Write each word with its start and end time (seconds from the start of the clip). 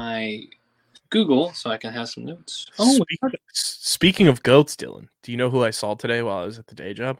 my 0.00 0.42
Google 1.10 1.52
so 1.52 1.70
I 1.70 1.76
can 1.76 1.92
have 1.92 2.08
some 2.08 2.24
notes. 2.24 2.66
Oh, 2.78 2.92
Speaking, 2.94 3.38
speaking 3.52 4.28
of 4.28 4.42
goats, 4.42 4.76
Dylan, 4.76 5.08
do 5.22 5.32
you 5.32 5.38
know 5.38 5.50
who 5.50 5.62
I 5.64 5.70
saw 5.70 5.94
today 5.94 6.22
while 6.22 6.38
I 6.38 6.44
was 6.46 6.58
at 6.58 6.66
the 6.66 6.74
day 6.74 6.94
job? 6.94 7.18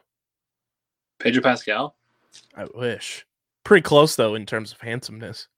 Pedro 1.19 1.43
Pascal. 1.43 1.95
I 2.57 2.65
wish. 2.75 3.27
Pretty 3.65 3.83
close 3.83 4.17
though 4.17 4.35
in 4.35 4.47
terms 4.47 4.73
of 4.73 4.81
handsomeness. 4.81 5.49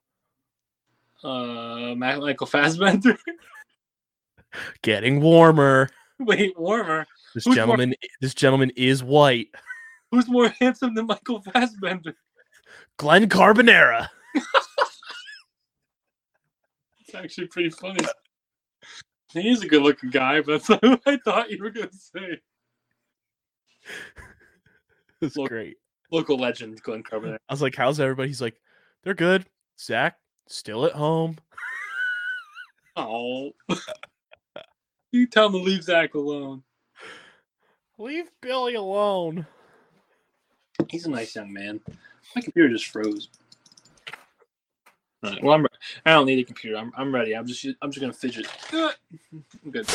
Uh, 1.22 1.94
Michael 1.94 2.46
Fassbender. 2.48 3.16
Getting 4.82 5.20
warmer. 5.20 5.88
Wait, 6.18 6.58
warmer. 6.58 7.06
This 7.34 7.44
Who's 7.44 7.46
more- 7.46 7.54
gentleman 7.54 7.94
this 8.20 8.34
gentleman 8.34 8.72
is 8.76 9.04
white. 9.04 9.48
Who's 10.10 10.28
more 10.28 10.48
handsome 10.60 10.94
than 10.94 11.06
Michael 11.06 11.40
Fassbender? 11.42 12.16
Glenn 12.96 13.28
Carbonera. 13.28 14.08
It's 17.12 17.22
actually 17.22 17.48
pretty 17.48 17.68
funny. 17.68 18.00
He 19.34 19.50
is 19.50 19.62
a 19.62 19.68
good-looking 19.68 20.08
guy, 20.10 20.40
but 20.40 20.62
that's 20.66 20.68
not 20.70 20.82
what 20.82 21.02
I 21.04 21.18
thought 21.18 21.50
you 21.50 21.62
were 21.62 21.70
going 21.70 21.88
to 21.88 21.94
say. 21.96 22.40
It's 25.20 25.36
Look- 25.36 25.50
great. 25.50 25.76
Local 26.10 26.36
legend, 26.36 26.82
Glenn 26.82 27.04
Carbonell. 27.04 27.36
I 27.48 27.52
was 27.52 27.62
like, 27.62 27.76
how's 27.76 28.00
everybody? 28.00 28.28
He's 28.28 28.40
like, 28.42 28.56
they're 29.04 29.14
good. 29.14 29.46
Zach, 29.78 30.16
still 30.48 30.84
at 30.86 30.92
home. 30.92 31.36
Oh, 32.94 33.52
you 35.12 35.26
tell 35.26 35.46
him 35.46 35.52
to 35.52 35.58
leave 35.58 35.82
Zach 35.82 36.12
alone. 36.12 36.62
Leave 37.96 38.26
Billy 38.42 38.74
alone. 38.74 39.46
He's 40.90 41.06
a 41.06 41.10
nice 41.10 41.34
young 41.34 41.50
man. 41.50 41.80
My 42.36 42.42
computer 42.42 42.68
just 42.68 42.88
froze. 42.88 43.30
All 45.24 45.30
right, 45.30 45.42
well, 45.42 45.54
I'm. 45.54 45.66
I 46.04 46.12
don't 46.12 46.26
need 46.26 46.38
a 46.38 46.44
computer. 46.44 46.76
I'm. 46.76 46.92
I'm 46.96 47.14
ready. 47.14 47.34
I'm 47.34 47.46
just. 47.46 47.64
I'm 47.80 47.90
just 47.90 48.00
gonna 48.00 48.12
fidget. 48.12 48.46
I'm 48.72 49.70
good. 49.70 49.86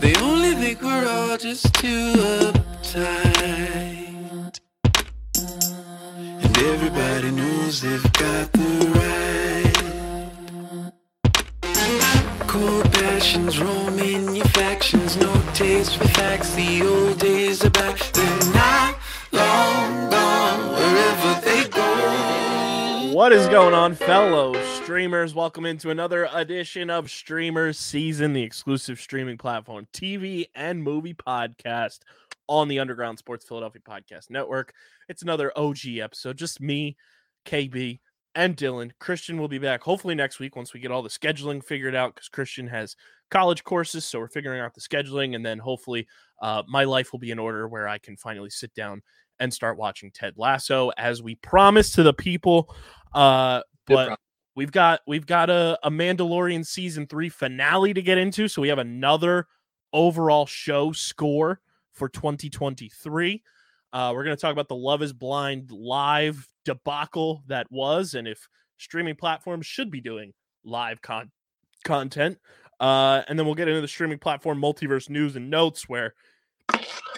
They 0.00 0.14
only 0.22 0.54
think 0.54 0.80
we're 0.80 1.08
all 1.08 1.36
just 1.36 1.74
too 1.74 2.12
uptight. 2.42 2.60
And 6.44 6.58
everybody 6.58 7.30
knows 7.32 7.80
they've 7.82 8.12
got 8.12 8.52
the 8.52 8.92
right. 9.00 10.92
Cold 12.46 12.92
passions 12.92 13.58
roaming 13.60 14.36
your 14.36 14.46
factions, 14.46 15.16
no 15.16 15.32
taste 15.54 15.96
for 15.96 16.06
facts. 16.08 16.54
The 16.54 16.82
old 16.86 17.18
days 17.18 17.64
are 17.64 17.70
back, 17.70 17.98
they're 18.12 18.52
not 18.52 18.96
long 19.32 20.13
What 23.14 23.32
is 23.32 23.46
going 23.46 23.74
on, 23.74 23.94
fellow 23.94 24.60
streamers? 24.82 25.36
Welcome 25.36 25.66
into 25.66 25.90
another 25.90 26.28
edition 26.32 26.90
of 26.90 27.08
Streamers 27.08 27.78
Season, 27.78 28.32
the 28.32 28.42
exclusive 28.42 28.98
streaming 28.98 29.38
platform, 29.38 29.86
TV 29.92 30.46
and 30.56 30.82
movie 30.82 31.14
podcast 31.14 32.00
on 32.48 32.66
the 32.66 32.80
Underground 32.80 33.20
Sports 33.20 33.46
Philadelphia 33.46 33.80
Podcast 33.88 34.30
Network. 34.30 34.74
It's 35.08 35.22
another 35.22 35.56
OG 35.56 35.86
episode, 36.00 36.36
just 36.36 36.60
me, 36.60 36.96
KB, 37.46 38.00
and 38.34 38.56
Dylan. 38.56 38.90
Christian 38.98 39.38
will 39.38 39.46
be 39.46 39.58
back 39.58 39.84
hopefully 39.84 40.16
next 40.16 40.40
week 40.40 40.56
once 40.56 40.74
we 40.74 40.80
get 40.80 40.90
all 40.90 41.04
the 41.04 41.08
scheduling 41.08 41.64
figured 41.64 41.94
out 41.94 42.16
because 42.16 42.28
Christian 42.28 42.66
has 42.66 42.96
college 43.30 43.62
courses, 43.62 44.04
so 44.04 44.18
we're 44.18 44.26
figuring 44.26 44.60
out 44.60 44.74
the 44.74 44.80
scheduling, 44.80 45.36
and 45.36 45.46
then 45.46 45.60
hopefully 45.60 46.08
uh, 46.42 46.64
my 46.66 46.82
life 46.82 47.12
will 47.12 47.20
be 47.20 47.30
in 47.30 47.38
order 47.38 47.68
where 47.68 47.86
I 47.86 47.98
can 47.98 48.16
finally 48.16 48.50
sit 48.50 48.74
down 48.74 49.02
and 49.40 49.52
start 49.52 49.76
watching 49.76 50.10
Ted 50.10 50.34
Lasso 50.36 50.90
as 50.96 51.22
we 51.22 51.34
promised 51.36 51.94
to 51.94 52.02
the 52.02 52.14
people. 52.14 52.74
Uh, 53.12 53.62
but 53.86 54.18
we've 54.54 54.72
got 54.72 55.00
we've 55.06 55.26
got 55.26 55.50
a, 55.50 55.78
a 55.82 55.90
Mandalorian 55.90 56.66
season 56.66 57.06
three 57.06 57.28
finale 57.28 57.94
to 57.94 58.02
get 58.02 58.18
into, 58.18 58.48
so 58.48 58.62
we 58.62 58.68
have 58.68 58.78
another 58.78 59.46
overall 59.92 60.46
show 60.46 60.92
score 60.92 61.60
for 61.92 62.08
2023. 62.08 63.42
Uh, 63.92 64.12
we're 64.12 64.24
going 64.24 64.36
to 64.36 64.40
talk 64.40 64.52
about 64.52 64.68
the 64.68 64.74
Love 64.74 65.02
is 65.02 65.12
Blind 65.12 65.70
live 65.70 66.48
debacle 66.64 67.44
that 67.46 67.66
was, 67.70 68.14
and 68.14 68.26
if 68.26 68.48
streaming 68.76 69.14
platforms 69.14 69.66
should 69.66 69.90
be 69.90 70.00
doing 70.00 70.32
live 70.64 71.00
con- 71.00 71.30
content. 71.84 72.38
Uh, 72.80 73.22
and 73.28 73.38
then 73.38 73.46
we'll 73.46 73.54
get 73.54 73.68
into 73.68 73.80
the 73.80 73.88
streaming 73.88 74.18
platform 74.18 74.60
multiverse 74.60 75.08
news 75.08 75.36
and 75.36 75.48
notes 75.48 75.88
where 75.88 76.14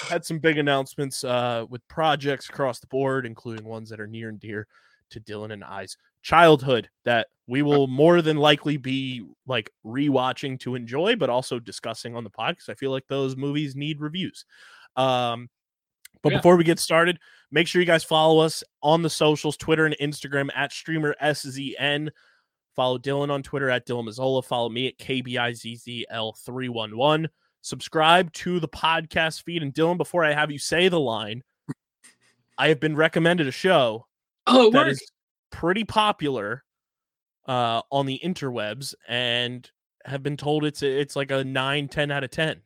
had 0.00 0.24
some 0.24 0.38
big 0.38 0.56
announcements 0.58 1.24
uh, 1.24 1.64
with 1.68 1.86
projects 1.88 2.48
across 2.48 2.78
the 2.80 2.86
board, 2.86 3.26
including 3.26 3.66
ones 3.66 3.90
that 3.90 4.00
are 4.00 4.06
near 4.06 4.28
and 4.28 4.38
dear 4.40 4.66
to 5.10 5.20
Dylan 5.20 5.52
and 5.52 5.62
I's 5.64 5.96
childhood 6.22 6.88
that 7.04 7.28
we 7.46 7.62
will 7.62 7.86
more 7.86 8.20
than 8.22 8.36
likely 8.36 8.76
be 8.76 9.24
like 9.46 9.70
rewatching 9.84 10.58
to 10.60 10.74
enjoy, 10.74 11.14
but 11.14 11.30
also 11.30 11.60
discussing 11.60 12.16
on 12.16 12.24
the 12.24 12.30
podcast. 12.30 12.68
I 12.68 12.74
feel 12.74 12.90
like 12.90 13.06
those 13.08 13.36
movies 13.36 13.76
need 13.76 14.00
reviews. 14.00 14.44
Um, 14.96 15.48
but 16.22 16.32
Yeah. 16.32 16.38
before 16.38 16.56
we 16.56 16.64
get 16.64 16.80
started, 16.80 17.20
make 17.52 17.68
sure 17.68 17.80
you 17.80 17.86
guys 17.86 18.02
follow 18.02 18.40
us 18.40 18.64
on 18.82 19.02
the 19.02 19.10
socials 19.10 19.56
Twitter 19.56 19.86
and 19.86 19.94
Instagram 20.00 20.50
at 20.56 20.72
streamer 20.72 21.14
SZN. 21.22 22.10
Follow 22.74 22.98
Dylan 22.98 23.30
on 23.30 23.44
Twitter 23.44 23.70
at 23.70 23.86
Dylan 23.86 24.08
Mazzola. 24.08 24.44
Follow 24.44 24.68
me 24.68 24.88
at 24.88 24.98
KBIZZL311. 24.98 27.28
Subscribe 27.66 28.32
to 28.34 28.60
the 28.60 28.68
podcast 28.68 29.42
feed. 29.42 29.60
And 29.60 29.74
Dylan, 29.74 29.96
before 29.98 30.24
I 30.24 30.32
have 30.32 30.52
you 30.52 30.58
say 30.58 30.88
the 30.88 31.00
line, 31.00 31.42
I 32.58 32.68
have 32.68 32.78
been 32.78 32.94
recommended 32.94 33.48
a 33.48 33.50
show 33.50 34.06
Oh, 34.46 34.68
it 34.68 34.72
that 34.74 34.86
works. 34.86 35.00
is 35.02 35.10
pretty 35.50 35.82
popular 35.82 36.62
uh, 37.48 37.82
on 37.90 38.06
the 38.06 38.20
interwebs 38.24 38.94
and 39.08 39.68
have 40.04 40.22
been 40.22 40.36
told 40.36 40.64
it's 40.64 40.80
it's 40.80 41.16
like 41.16 41.32
a 41.32 41.42
9 41.42 41.88
10 41.88 42.10
out 42.12 42.22
of 42.22 42.30
10 42.30 42.62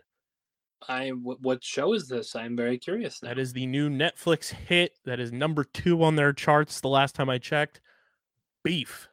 I. 0.87 1.09
What 1.10 1.65
show 1.65 1.94
is 1.94 2.06
this? 2.06 2.37
I'm 2.37 2.55
very 2.55 2.77
curious. 2.77 3.22
Now. 3.22 3.31
that 3.31 3.39
is 3.39 3.55
the 3.55 3.65
new 3.66 3.89
netflix 3.89 4.50
hit 4.50 4.93
that 5.06 5.19
is 5.19 5.33
number 5.33 5.65
two 5.65 6.03
on 6.05 6.16
their 6.16 6.34
charts 6.34 6.81
the 6.83 6.89
last 6.89 7.15
time 7.15 7.31
i 7.31 7.39
checked 7.39 7.81
beef 8.62 9.09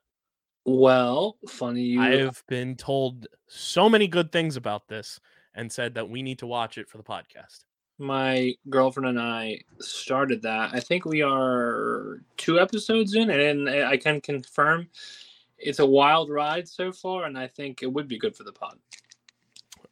Well, 0.66 1.38
funny 1.48 1.84
you. 1.84 2.02
i 2.02 2.18
have 2.18 2.44
been 2.50 2.76
told 2.76 3.28
so 3.48 3.88
many 3.90 4.08
good 4.10 4.34
things 4.34 4.58
about 4.58 4.90
this 4.90 5.22
and 5.58 5.70
said 5.70 5.96
that 5.96 6.10
we 6.10 6.22
need 6.24 6.40
to 6.40 6.48
watch 6.48 6.78
it 6.78 6.88
for 6.88 6.98
the 6.98 7.04
podcast 7.04 7.66
my 8.00 8.56
girlfriend 8.70 9.10
and 9.10 9.20
I 9.20 9.60
started 9.80 10.42
that. 10.44 10.72
I 10.74 10.80
think 10.80 11.06
we 11.06 11.22
are 11.22 12.22
two 12.38 12.60
episodes 12.60 13.16
in, 13.16 13.30
and 13.30 13.70
I 13.70 13.98
can 13.98 14.22
confirm 14.22 14.88
it's 15.58 15.80
a 15.80 15.86
wild 15.86 16.30
ride 16.30 16.68
so 16.68 16.92
far, 16.92 17.26
and 17.26 17.38
I 17.38 17.48
think 17.48 17.82
it 17.82 17.92
would 17.92 18.08
be 18.08 18.20
good 18.20 18.36
for 18.36 18.44
the 18.44 18.52
pod. 18.52 18.78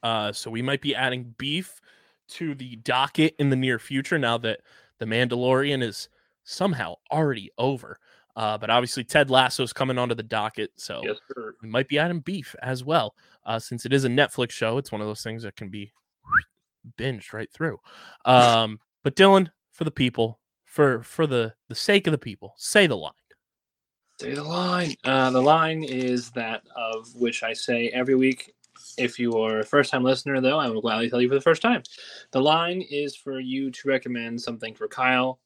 Uh, 0.02 0.32
so 0.32 0.50
we 0.50 0.62
might 0.62 0.80
be 0.80 0.94
adding 0.94 1.34
beef 1.38 1.80
to 2.28 2.54
the 2.54 2.76
docket 2.76 3.34
in 3.38 3.50
the 3.50 3.56
near 3.56 3.78
future 3.78 4.18
now 4.18 4.38
that 4.38 4.60
the 4.98 5.04
Mandalorian 5.04 5.82
is 5.82 6.08
somehow 6.44 6.94
already 7.10 7.50
over. 7.58 7.98
Uh, 8.36 8.58
but 8.58 8.68
obviously 8.68 9.02
Ted 9.02 9.30
Lasso's 9.30 9.72
coming 9.72 9.96
onto 9.96 10.14
the 10.14 10.22
docket, 10.22 10.70
so 10.76 11.00
Yes, 11.02 11.16
we 11.62 11.68
might 11.68 11.88
be 11.88 11.98
adding 11.98 12.20
beef 12.20 12.54
as 12.62 12.84
well. 12.84 13.14
Uh, 13.46 13.58
since 13.58 13.86
it 13.86 13.92
is 13.94 14.04
a 14.04 14.08
Netflix 14.08 14.50
show, 14.50 14.76
it's 14.76 14.92
one 14.92 15.00
of 15.00 15.06
those 15.06 15.22
things 15.22 15.42
that 15.42 15.56
can 15.56 15.70
be 15.70 15.90
binged 16.98 17.32
right 17.32 17.50
through. 17.50 17.78
Um, 18.26 18.78
but 19.02 19.16
Dylan, 19.16 19.48
for 19.72 19.84
the 19.84 19.90
people, 19.90 20.38
for 20.64 21.02
for 21.02 21.26
the 21.26 21.54
the 21.68 21.74
sake 21.74 22.06
of 22.06 22.12
the 22.12 22.18
people, 22.18 22.54
say 22.58 22.86
the 22.86 22.96
line. 22.96 23.12
Say 24.20 24.34
the 24.34 24.44
line. 24.44 24.94
Uh, 25.04 25.30
the 25.30 25.42
line 25.42 25.84
is 25.84 26.30
that 26.32 26.62
of 26.76 27.14
which 27.14 27.42
I 27.42 27.52
say 27.52 27.88
every 27.88 28.14
week. 28.14 28.52
If 28.98 29.18
you 29.18 29.38
are 29.38 29.60
a 29.60 29.64
first 29.64 29.90
time 29.90 30.04
listener, 30.04 30.40
though, 30.40 30.58
I 30.58 30.68
will 30.68 30.80
gladly 30.82 31.08
tell 31.08 31.20
you 31.20 31.28
for 31.28 31.34
the 31.34 31.40
first 31.40 31.62
time. 31.62 31.82
The 32.32 32.40
line 32.40 32.82
is 32.82 33.16
for 33.16 33.40
you 33.40 33.70
to 33.70 33.88
recommend 33.88 34.40
something 34.40 34.74
for 34.74 34.88
Kyle, 34.88 35.38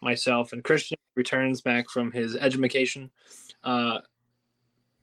myself, 0.00 0.52
and 0.52 0.64
Christian 0.64 0.96
returns 1.14 1.60
back 1.60 1.88
from 1.88 2.10
his 2.12 2.36
education 2.36 3.10
uh, 3.64 3.98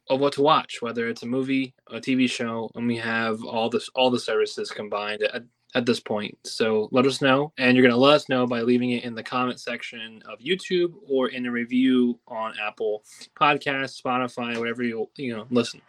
of 0.09 0.19
what 0.19 0.33
to 0.33 0.41
watch, 0.41 0.81
whether 0.81 1.07
it's 1.07 1.23
a 1.23 1.27
movie, 1.27 1.73
a 1.87 1.99
TV 1.99 2.29
show, 2.29 2.69
and 2.75 2.87
we 2.87 2.97
have 2.97 3.43
all 3.43 3.69
this 3.69 3.89
all 3.95 4.09
the 4.09 4.19
services 4.19 4.71
combined 4.71 5.21
at, 5.21 5.43
at 5.75 5.85
this 5.85 5.99
point. 5.99 6.37
So 6.43 6.89
let 6.91 7.05
us 7.05 7.21
know, 7.21 7.53
and 7.57 7.77
you're 7.77 7.87
to 7.87 7.95
let 7.95 8.15
us 8.15 8.29
know 8.29 8.47
by 8.47 8.61
leaving 8.61 8.91
it 8.91 9.03
in 9.03 9.13
the 9.13 9.23
comment 9.23 9.59
section 9.59 10.21
of 10.27 10.39
YouTube 10.39 10.93
or 11.07 11.29
in 11.29 11.45
a 11.45 11.51
review 11.51 12.19
on 12.27 12.53
Apple 12.61 13.03
Podcasts, 13.39 14.01
Spotify, 14.01 14.57
whatever 14.57 14.83
you 14.83 15.09
you 15.15 15.35
know 15.35 15.45
listen. 15.51 15.81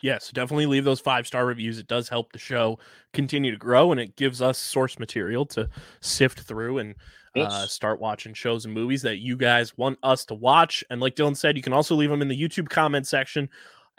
Yes, 0.00 0.30
definitely 0.30 0.66
leave 0.66 0.84
those 0.84 1.00
five 1.00 1.26
star 1.26 1.46
reviews. 1.46 1.78
It 1.78 1.86
does 1.86 2.10
help 2.10 2.32
the 2.32 2.38
show 2.38 2.78
continue 3.12 3.50
to 3.50 3.56
grow, 3.56 3.90
and 3.90 4.00
it 4.00 4.16
gives 4.16 4.42
us 4.42 4.58
source 4.58 4.98
material 4.98 5.46
to 5.46 5.68
sift 6.00 6.40
through 6.40 6.78
and 6.78 6.94
uh, 7.36 7.66
start 7.66 8.00
watching 8.00 8.34
shows 8.34 8.64
and 8.64 8.74
movies 8.74 9.02
that 9.02 9.18
you 9.18 9.36
guys 9.36 9.76
want 9.76 9.98
us 10.02 10.24
to 10.26 10.34
watch. 10.34 10.84
And 10.90 11.00
like 11.00 11.16
Dylan 11.16 11.36
said, 11.36 11.56
you 11.56 11.62
can 11.62 11.72
also 11.72 11.94
leave 11.94 12.10
them 12.10 12.22
in 12.22 12.28
the 12.28 12.40
YouTube 12.40 12.68
comment 12.68 13.06
section 13.06 13.48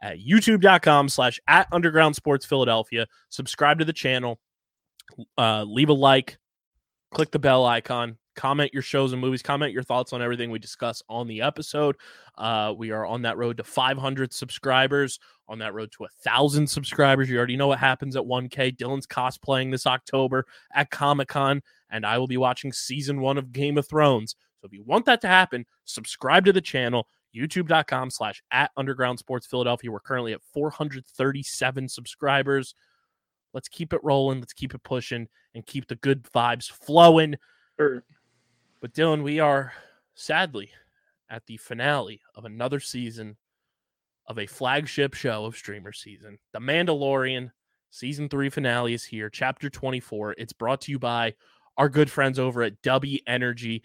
at 0.02 0.20
youtube.com 0.20 1.10
slash 1.10 1.40
at 1.48 1.68
underground 1.72 2.16
sports 2.16 2.46
Philadelphia. 2.46 3.08
Subscribe 3.30 3.80
to 3.80 3.86
the 3.86 3.94
channel, 3.94 4.40
uh, 5.38 5.64
leave 5.64 5.90
a 5.90 5.94
like, 5.94 6.38
click 7.12 7.32
the 7.32 7.40
bell 7.40 7.66
icon, 7.66 8.18
comment 8.36 8.74
your 8.74 8.84
shows 8.84 9.14
and 9.14 9.22
movies, 9.22 9.42
comment 9.42 9.72
your 9.72 9.84
thoughts 9.84 10.14
on 10.14 10.22
everything 10.22 10.52
we 10.52 10.60
discuss 10.60 11.02
on 11.10 11.28
the 11.28 11.42
episode. 11.42 11.96
Uh, 12.38 12.74
we 12.78 12.92
are 12.92 13.06
on 13.06 13.22
that 13.24 13.38
road 13.38 13.58
to 13.58 13.64
500 13.64 14.34
subscribers, 14.34 15.20
on 15.48 15.60
that 15.60 15.74
road 15.74 15.92
to 15.94 16.06
a 16.06 16.10
thousand 16.24 16.68
subscribers. 16.68 17.30
You 17.30 17.38
already 17.38 17.58
know 17.58 17.68
what 17.68 17.80
happens 17.80 18.16
at 18.16 18.24
1K. 18.24 18.76
Dylan's 18.76 19.08
cosplaying 19.08 19.72
this 19.72 19.88
October 19.88 20.46
at 20.74 20.92
Comic 20.92 21.30
Con, 21.30 21.62
and 21.90 22.06
I 22.06 22.18
will 22.18 22.28
be 22.28 22.38
watching 22.38 22.72
season 22.72 23.22
one 23.22 23.38
of 23.38 23.52
Game 23.52 23.78
of 23.78 23.88
Thrones. 23.88 24.36
So 24.62 24.68
if 24.68 24.74
you 24.74 24.84
want 24.84 25.06
that 25.06 25.22
to 25.22 25.28
happen, 25.28 25.66
subscribe 25.86 26.46
to 26.46 26.54
the 26.54 26.62
channel. 26.62 27.08
YouTube.com 27.36 28.10
slash 28.10 28.42
at 28.52 28.72
underground 28.78 29.20
sports 29.20 29.46
Philadelphia. 29.46 29.92
We're 29.92 30.00
currently 30.00 30.34
at 30.34 30.42
437 30.54 31.90
subscribers. 31.90 32.76
Let's 33.54 33.68
keep 33.68 33.94
it 33.94 34.04
rolling. 34.04 34.40
Let's 34.40 34.54
keep 34.54 34.74
it 34.74 34.84
pushing 34.84 35.28
and 35.54 35.66
keep 35.66 35.88
the 35.88 35.96
good 35.96 36.24
vibes 36.24 36.72
flowing. 36.72 37.36
Sure. 37.78 38.04
But 38.82 38.94
Dylan, 38.94 39.24
we 39.24 39.40
are 39.40 39.74
sadly 40.16 40.70
at 41.30 41.46
the 41.46 41.58
finale 41.58 42.22
of 42.36 42.46
another 42.46 42.80
season 42.80 43.36
of 44.28 44.40
a 44.40 44.48
flagship 44.48 45.14
show 45.14 45.46
of 45.46 45.56
streamer 45.56 45.92
season. 45.92 46.38
The 46.54 46.60
Mandalorian 46.60 47.52
season 47.92 48.30
3 48.30 48.50
finale 48.50 48.94
is 48.94 49.04
here, 49.04 49.30
chapter 49.30 49.70
24. 49.70 50.36
It's 50.38 50.54
brought 50.54 50.82
to 50.82 50.92
you 50.92 51.00
by 51.00 51.34
our 51.78 51.90
good 51.90 52.10
friends 52.10 52.40
over 52.40 52.64
at 52.64 52.82
W 52.82 53.20
Energy. 53.28 53.84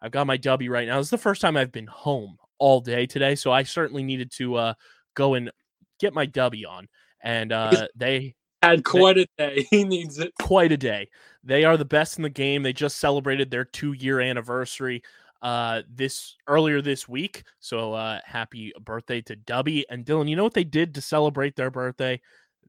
I've 0.00 0.12
got 0.12 0.26
my 0.26 0.36
W 0.36 0.70
right 0.70 0.86
now. 0.88 0.98
This 0.98 1.06
is 1.06 1.10
the 1.10 1.18
first 1.18 1.40
time 1.40 1.56
I've 1.56 1.72
been 1.72 1.86
home 1.86 2.38
all 2.58 2.80
day 2.80 3.06
today, 3.06 3.34
so 3.34 3.52
I 3.52 3.62
certainly 3.64 4.02
needed 4.02 4.30
to 4.32 4.54
uh 4.56 4.74
go 5.14 5.34
and 5.34 5.50
get 6.00 6.14
my 6.14 6.26
W 6.26 6.66
on. 6.66 6.88
And 7.22 7.52
uh 7.52 7.88
they 7.96 8.34
Had 8.62 8.84
quite 8.84 9.18
a 9.18 9.26
day. 9.38 9.66
He 9.70 9.84
needs 9.84 10.18
it. 10.18 10.32
quite 10.40 10.72
a 10.72 10.76
day. 10.76 11.08
They 11.44 11.64
are 11.64 11.76
the 11.76 11.84
best 11.84 12.16
in 12.18 12.22
the 12.22 12.30
game. 12.30 12.62
They 12.62 12.72
just 12.72 12.98
celebrated 12.98 13.50
their 13.50 13.64
two 13.64 13.92
year 13.92 14.20
anniversary 14.20 15.02
uh 15.42 15.82
this 15.92 16.36
earlier 16.46 16.80
this 16.80 17.08
week. 17.08 17.42
So 17.60 17.92
uh 17.94 18.20
happy 18.24 18.72
birthday 18.80 19.20
to 19.22 19.36
Dubby 19.36 19.82
and 19.90 20.04
Dylan. 20.04 20.28
You 20.28 20.36
know 20.36 20.44
what 20.44 20.54
they 20.54 20.64
did 20.64 20.94
to 20.94 21.00
celebrate 21.00 21.56
their 21.56 21.70
birthday? 21.70 22.20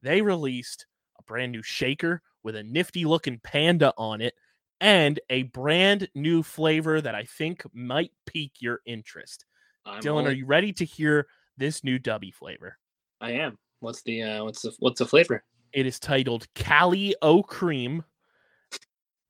They 0.02 0.22
released 0.22 0.86
a 1.18 1.22
brand 1.22 1.52
new 1.52 1.62
shaker 1.62 2.20
with 2.42 2.56
a 2.56 2.62
nifty 2.62 3.04
looking 3.04 3.38
panda 3.42 3.92
on 3.96 4.20
it 4.20 4.34
and 4.80 5.20
a 5.30 5.44
brand 5.44 6.08
new 6.14 6.42
flavor 6.42 7.00
that 7.00 7.14
I 7.14 7.24
think 7.24 7.64
might 7.72 8.12
pique 8.26 8.60
your 8.60 8.80
interest. 8.86 9.44
I'm 9.86 10.00
Dylan, 10.00 10.22
all- 10.22 10.28
are 10.28 10.32
you 10.32 10.46
ready 10.46 10.72
to 10.74 10.84
hear 10.84 11.26
this 11.56 11.84
new 11.84 11.98
Dubby 11.98 12.32
flavor? 12.32 12.78
I 13.20 13.32
am. 13.32 13.58
What's 13.80 14.02
the 14.02 14.22
uh 14.22 14.44
what's 14.44 14.62
the 14.62 14.72
what's 14.78 14.98
the 14.98 15.06
flavor? 15.06 15.44
It 15.72 15.86
is 15.86 15.98
titled 15.98 16.46
Cali 16.54 17.14
O 17.20 17.42
Cream, 17.42 18.04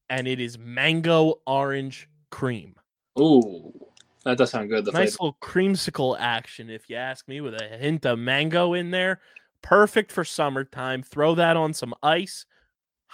and 0.08 0.28
it 0.28 0.40
is 0.40 0.58
mango 0.58 1.40
orange 1.46 2.08
cream. 2.30 2.76
Ooh. 3.18 3.72
That 4.24 4.38
does 4.38 4.50
sound 4.50 4.70
good. 4.70 4.84
The 4.84 4.92
nice 4.92 5.16
flavor. 5.16 5.34
little 5.34 5.38
creamsicle 5.42 6.16
action, 6.18 6.70
if 6.70 6.88
you 6.88 6.96
ask 6.96 7.28
me, 7.28 7.40
with 7.40 7.54
a 7.54 7.64
hint 7.76 8.06
of 8.06 8.18
mango 8.18 8.72
in 8.72 8.90
there. 8.90 9.20
Perfect 9.62 10.12
for 10.12 10.24
summertime. 10.24 11.02
Throw 11.02 11.34
that 11.34 11.56
on 11.56 11.72
some 11.74 11.94
ice. 12.02 12.46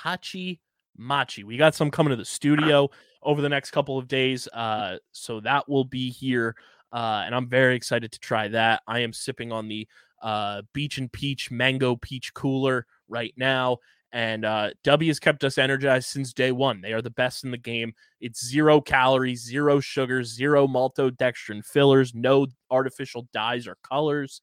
Hachi 0.05 0.61
Machi. 1.01 1.45
We 1.45 1.57
got 1.57 1.75
some 1.75 1.91
coming 1.91 2.11
to 2.11 2.17
the 2.17 2.25
studio 2.25 2.89
over 3.23 3.43
the 3.43 3.49
next 3.49 3.71
couple 3.71 3.99
of 3.99 4.07
days. 4.07 4.47
Uh, 4.49 4.99
so 5.13 5.41
that 5.41 5.69
will 5.69 5.85
be 5.85 6.11
here. 6.11 6.55
Uh, 6.93 7.23
and 7.25 7.35
I'm 7.35 7.49
very 7.49 7.75
excited 7.75 8.13
to 8.13 8.19
try 8.19 8.49
that. 8.49 8.83
I 8.87 9.01
am 9.01 9.13
sipping 9.13 9.53
on 9.53 9.69
the 9.69 9.89
uh, 10.23 10.63
Beach 10.73 10.99
and 10.99 11.11
Peach 11.11 11.51
Mango 11.51 11.97
Peach 11.97 12.35
Cooler 12.35 12.87
right 13.09 13.33
now. 13.37 13.79
And 14.13 14.45
uh, 14.45 14.71
W 14.83 15.09
has 15.09 15.21
kept 15.21 15.45
us 15.45 15.57
energized 15.57 16.09
since 16.09 16.33
day 16.33 16.51
one. 16.51 16.81
They 16.81 16.93
are 16.93 17.03
the 17.03 17.11
best 17.11 17.45
in 17.45 17.53
the 17.53 17.59
game. 17.59 17.95
It's 18.21 18.45
zero 18.45 18.81
calories, 18.81 19.45
zero 19.45 19.79
sugars, 19.79 20.35
zero 20.35 20.67
maltodextrin 20.67 21.65
fillers, 21.65 22.13
no 22.13 22.49
artificial 22.71 23.29
dyes 23.33 23.69
or 23.69 23.77
colors. 23.85 24.41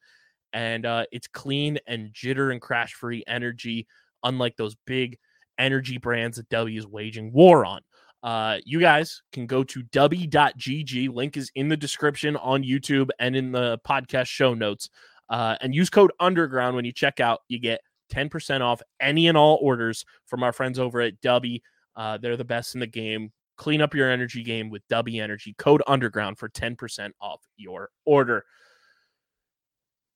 And 0.53 0.85
uh, 0.85 1.05
it's 1.11 1.27
clean 1.27 1.79
and 1.85 2.13
jitter 2.13 2.51
and 2.51 2.61
crash 2.61 2.93
free 2.93 3.23
energy, 3.27 3.87
unlike 4.23 4.55
those 4.55 4.75
big 4.85 5.17
energy 5.57 5.97
brands 5.97 6.37
that 6.37 6.49
W 6.49 6.77
is 6.77 6.87
waging 6.87 7.31
war 7.33 7.65
on. 7.65 7.81
Uh, 8.23 8.57
you 8.65 8.79
guys 8.79 9.21
can 9.31 9.45
go 9.45 9.63
to 9.63 9.83
w.gg. 9.83 11.13
Link 11.13 11.37
is 11.37 11.51
in 11.55 11.69
the 11.69 11.77
description 11.77 12.35
on 12.37 12.63
YouTube 12.63 13.09
and 13.19 13.35
in 13.35 13.51
the 13.51 13.79
podcast 13.87 14.27
show 14.27 14.53
notes. 14.53 14.89
Uh, 15.29 15.55
and 15.61 15.75
use 15.75 15.89
code 15.89 16.11
underground 16.19 16.75
when 16.75 16.85
you 16.85 16.91
check 16.91 17.19
out. 17.19 17.41
You 17.47 17.59
get 17.59 17.81
10% 18.13 18.61
off 18.61 18.81
any 18.99 19.27
and 19.27 19.37
all 19.37 19.59
orders 19.61 20.05
from 20.25 20.43
our 20.43 20.53
friends 20.53 20.79
over 20.79 21.01
at 21.01 21.19
W. 21.21 21.59
Uh, 21.95 22.17
they're 22.17 22.37
the 22.37 22.45
best 22.45 22.75
in 22.75 22.79
the 22.79 22.87
game. 22.87 23.31
Clean 23.57 23.81
up 23.81 23.95
your 23.95 24.09
energy 24.09 24.43
game 24.43 24.69
with 24.69 24.87
W 24.87 25.21
Energy. 25.21 25.55
Code 25.57 25.81
underground 25.87 26.37
for 26.37 26.47
10% 26.47 27.11
off 27.19 27.41
your 27.57 27.89
order. 28.05 28.45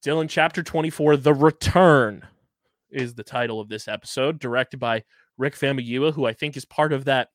Dylan, 0.05 0.29
chapter 0.29 0.63
24, 0.63 1.17
The 1.17 1.33
Return 1.33 2.25
is 2.89 3.13
the 3.13 3.23
title 3.23 3.59
of 3.59 3.69
this 3.69 3.87
episode, 3.87 4.39
directed 4.39 4.79
by 4.79 5.03
Rick 5.41 5.55
Famuyiwa, 5.55 6.13
who 6.13 6.25
I 6.25 6.33
think 6.33 6.55
is 6.55 6.65
part 6.65 6.93
of 6.93 7.05
that 7.05 7.29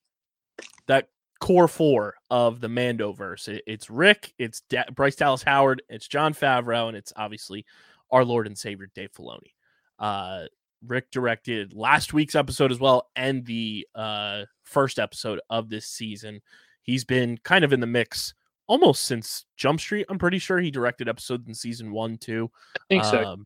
that 0.87 1.08
core 1.41 1.67
four 1.67 2.14
of 2.31 2.61
the 2.61 2.69
Mandoverse. 2.69 3.49
It, 3.49 3.64
it's 3.67 3.91
Rick, 3.91 4.32
it's 4.38 4.61
da- 4.70 4.88
Bryce 4.94 5.17
Dallas 5.17 5.43
Howard, 5.43 5.82
it's 5.88 6.06
Jon 6.06 6.32
Favreau, 6.32 6.87
and 6.87 6.97
it's 6.97 7.12
obviously 7.17 7.67
our 8.12 8.25
Lord 8.25 8.47
and 8.47 8.56
Savior 8.56 8.88
Dave 8.94 9.11
Filoni. 9.11 9.55
Uh, 9.99 10.44
Rick 10.87 11.11
directed 11.11 11.75
last 11.75 12.14
week's 12.14 12.37
episode 12.37 12.70
as 12.70 12.79
well, 12.79 13.11
and 13.17 13.44
the 13.44 13.88
uh, 13.97 14.43
first 14.62 15.00
episode 15.00 15.41
of 15.50 15.69
this 15.69 15.88
season. 15.88 16.41
He's 16.82 17.05
been 17.05 17.38
kind 17.38 17.64
of 17.64 17.73
in 17.73 17.81
the 17.81 17.88
mix 17.88 18.35
almost 18.69 19.03
since 19.03 19.47
Jump 19.56 19.81
Street. 19.81 20.06
I'm 20.08 20.19
pretty 20.19 20.38
sure 20.38 20.58
he 20.58 20.70
directed 20.70 21.08
episodes 21.08 21.49
in 21.49 21.55
season 21.55 21.91
one 21.91 22.19
too. 22.19 22.53
I 22.76 22.81
think. 22.88 23.05
Um, 23.05 23.11
so 23.11 23.44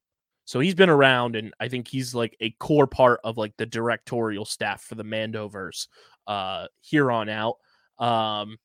he's 0.59 0.75
been 0.75 0.91
around, 0.91 1.37
and 1.37 1.55
I 1.61 1.69
think 1.69 1.87
he's 1.87 2.13
like 2.15 2.37
a 2.41 2.51
core 2.59 2.89
part 2.89 3.21
of 3.23 3.39
like 3.39 3.57
the 3.57 3.67
directorial 3.67 4.45
staff 4.45 4.83
for 4.83 4.97
the 4.97 5.05
Mandoverse 5.05 5.87
uh, 6.27 6.67
here 6.81 7.13
on 7.13 7.29
out. 7.29 7.59
Um, 7.99 8.57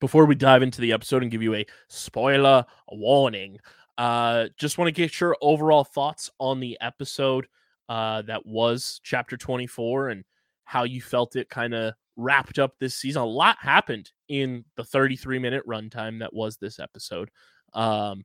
before 0.00 0.26
we 0.26 0.36
dive 0.36 0.62
into 0.62 0.80
the 0.80 0.92
episode 0.92 1.22
and 1.22 1.32
give 1.32 1.42
you 1.42 1.54
a 1.54 1.66
spoiler 1.88 2.64
warning, 2.88 3.58
uh, 3.98 4.46
just 4.56 4.78
want 4.78 4.86
to 4.86 4.92
get 4.92 5.18
your 5.18 5.36
overall 5.40 5.82
thoughts 5.82 6.30
on 6.38 6.60
the 6.60 6.78
episode 6.80 7.48
uh, 7.88 8.22
that 8.22 8.46
was 8.46 9.00
chapter 9.02 9.36
24 9.36 10.10
and 10.10 10.24
how 10.64 10.84
you 10.84 11.00
felt 11.00 11.36
it 11.36 11.48
kind 11.48 11.74
of 11.74 11.94
wrapped 12.16 12.58
up 12.58 12.74
this 12.78 12.94
season. 12.94 13.22
A 13.22 13.26
lot 13.26 13.56
happened 13.60 14.10
in 14.28 14.64
the 14.76 14.84
33 14.84 15.38
minute 15.38 15.66
runtime 15.66 16.20
that 16.20 16.32
was 16.32 16.56
this 16.56 16.78
episode. 16.78 17.30
Um, 17.72 18.24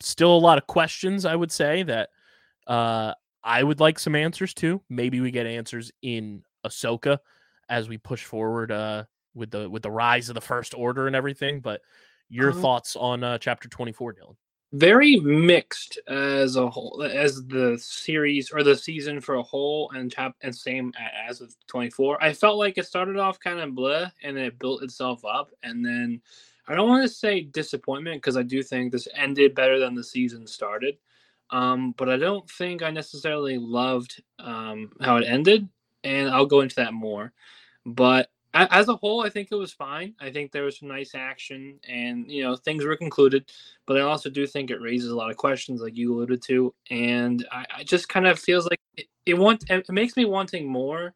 still 0.00 0.36
a 0.36 0.38
lot 0.38 0.58
of 0.58 0.66
questions, 0.66 1.24
I 1.24 1.34
would 1.36 1.52
say, 1.52 1.82
that 1.84 2.10
uh, 2.66 3.14
I 3.42 3.62
would 3.62 3.80
like 3.80 3.98
some 3.98 4.14
answers 4.14 4.54
to. 4.54 4.80
Maybe 4.88 5.20
we 5.20 5.30
get 5.30 5.46
answers 5.46 5.90
in 6.02 6.42
Ahsoka 6.66 7.18
as 7.68 7.88
we 7.88 7.98
push 7.98 8.24
forward 8.24 8.72
uh, 8.72 9.04
with 9.34 9.50
the 9.50 9.68
with 9.68 9.82
the 9.82 9.90
rise 9.90 10.28
of 10.28 10.34
the 10.34 10.40
First 10.40 10.74
Order 10.74 11.06
and 11.06 11.16
everything. 11.16 11.60
But 11.60 11.80
your 12.28 12.50
Um, 12.52 12.60
thoughts 12.60 12.96
on 12.96 13.24
uh, 13.24 13.38
chapter 13.38 13.68
24, 13.68 14.14
Dylan? 14.14 14.36
very 14.72 15.16
mixed 15.16 15.98
as 16.06 16.54
a 16.54 16.70
whole 16.70 17.02
as 17.02 17.44
the 17.48 17.76
series 17.82 18.52
or 18.52 18.62
the 18.62 18.76
season 18.76 19.20
for 19.20 19.34
a 19.34 19.42
whole 19.42 19.90
and 19.96 20.12
chap 20.12 20.36
and 20.42 20.54
same 20.54 20.92
as 21.28 21.40
with 21.40 21.56
24 21.66 22.22
i 22.22 22.32
felt 22.32 22.56
like 22.56 22.78
it 22.78 22.86
started 22.86 23.16
off 23.16 23.40
kind 23.40 23.58
of 23.58 23.74
blah 23.74 24.06
and 24.22 24.36
then 24.36 24.44
it 24.44 24.56
built 24.60 24.84
itself 24.84 25.24
up 25.24 25.50
and 25.64 25.84
then 25.84 26.22
i 26.70 26.74
don't 26.74 26.88
want 26.88 27.02
to 27.02 27.08
say 27.08 27.42
disappointment 27.42 28.16
because 28.16 28.36
i 28.36 28.42
do 28.42 28.62
think 28.62 28.90
this 28.92 29.08
ended 29.14 29.54
better 29.54 29.78
than 29.78 29.94
the 29.94 30.04
season 30.04 30.46
started 30.46 30.96
um, 31.50 31.92
but 31.98 32.08
i 32.08 32.16
don't 32.16 32.48
think 32.48 32.82
i 32.82 32.90
necessarily 32.90 33.58
loved 33.58 34.22
um, 34.38 34.90
how 35.00 35.16
it 35.16 35.26
ended 35.26 35.68
and 36.04 36.30
i'll 36.30 36.46
go 36.46 36.60
into 36.60 36.76
that 36.76 36.94
more. 36.94 37.32
But 37.84 38.30
as 38.54 38.88
a 38.88 38.96
whole 38.96 39.22
i 39.24 39.28
think 39.28 39.48
it 39.50 39.56
was 39.56 39.72
fine. 39.72 40.14
I 40.20 40.30
think 40.30 40.50
there 40.50 40.64
was 40.64 40.78
some 40.78 40.88
nice 40.88 41.14
action 41.14 41.78
and 41.88 42.30
you 42.30 42.42
know 42.42 42.56
things 42.56 42.84
were 42.84 42.96
concluded 42.96 43.44
but 43.90 43.96
I 43.96 44.02
also 44.02 44.30
do 44.30 44.46
think 44.46 44.70
it 44.70 44.80
raises 44.80 45.10
a 45.10 45.16
lot 45.16 45.30
of 45.30 45.36
questions, 45.36 45.80
like 45.80 45.96
you 45.96 46.14
alluded 46.14 46.42
to, 46.42 46.72
and 46.90 47.44
I, 47.50 47.64
I 47.78 47.82
just 47.82 48.08
kind 48.08 48.24
of 48.28 48.38
feels 48.38 48.66
like 48.66 48.78
it, 48.96 49.06
it 49.26 49.34
want 49.34 49.64
it 49.68 49.90
makes 49.90 50.16
me 50.16 50.24
wanting 50.24 50.68
more, 50.70 51.12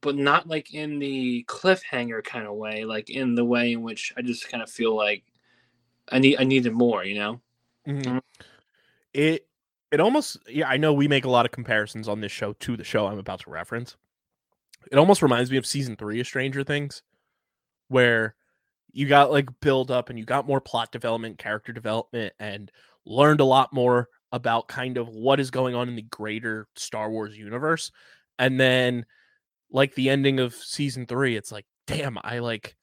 but 0.00 0.16
not 0.16 0.48
like 0.48 0.74
in 0.74 0.98
the 0.98 1.44
cliffhanger 1.48 2.22
kind 2.22 2.46
of 2.46 2.54
way, 2.54 2.84
like 2.84 3.10
in 3.10 3.34
the 3.34 3.44
way 3.44 3.72
in 3.72 3.82
which 3.82 4.12
I 4.16 4.22
just 4.22 4.48
kind 4.48 4.62
of 4.62 4.70
feel 4.70 4.94
like 4.96 5.24
I 6.10 6.18
need 6.18 6.36
I 6.38 6.44
needed 6.44 6.72
more, 6.72 7.04
you 7.04 7.14
know. 7.18 7.40
Mhm. 7.86 8.20
It 9.12 9.46
it 9.92 10.00
almost 10.00 10.36
yeah 10.48 10.68
i 10.68 10.76
know 10.76 10.92
we 10.92 11.08
make 11.08 11.24
a 11.24 11.30
lot 11.30 11.46
of 11.46 11.52
comparisons 11.52 12.08
on 12.08 12.20
this 12.20 12.32
show 12.32 12.52
to 12.54 12.76
the 12.76 12.84
show 12.84 13.06
i'm 13.06 13.18
about 13.18 13.40
to 13.40 13.50
reference 13.50 13.96
it 14.90 14.98
almost 14.98 15.22
reminds 15.22 15.50
me 15.50 15.56
of 15.56 15.66
season 15.66 15.96
three 15.96 16.20
of 16.20 16.26
stranger 16.26 16.62
things 16.64 17.02
where 17.88 18.34
you 18.92 19.06
got 19.06 19.30
like 19.30 19.48
build 19.60 19.90
up 19.90 20.10
and 20.10 20.18
you 20.18 20.24
got 20.24 20.46
more 20.46 20.60
plot 20.60 20.90
development 20.92 21.38
character 21.38 21.72
development 21.72 22.32
and 22.38 22.70
learned 23.04 23.40
a 23.40 23.44
lot 23.44 23.72
more 23.72 24.08
about 24.32 24.68
kind 24.68 24.96
of 24.98 25.08
what 25.08 25.38
is 25.40 25.50
going 25.50 25.74
on 25.74 25.88
in 25.88 25.96
the 25.96 26.02
greater 26.02 26.66
star 26.74 27.10
wars 27.10 27.36
universe 27.38 27.92
and 28.38 28.58
then 28.58 29.06
like 29.70 29.94
the 29.94 30.10
ending 30.10 30.38
of 30.40 30.54
season 30.54 31.06
three 31.06 31.36
it's 31.36 31.50
like 31.52 31.66
damn 31.86 32.18
i 32.22 32.38
like 32.38 32.76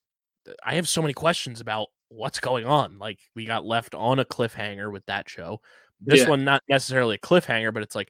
i 0.66 0.75
have 0.75 0.88
so 0.88 1.02
many 1.02 1.13
questions 1.13 1.62
about 1.62 1.88
what's 2.10 2.40
going 2.40 2.66
on 2.66 2.98
like 3.00 3.20
we 3.36 3.46
got 3.46 3.66
left 3.66 3.96
on 3.96 4.20
a 4.20 4.25
cliffhanger 4.25 4.92
with 4.92 5.06
that 5.06 5.28
show 5.30 5.60
this 6.06 6.20
Yeah. 6.22 6.30
one, 6.30 6.44
not 6.44 6.63
necessarily 6.68 7.16
a 7.16 7.20
cliffhanger, 7.25 7.74
but 7.74 7.82
it's 7.82 7.96
like 7.96 8.10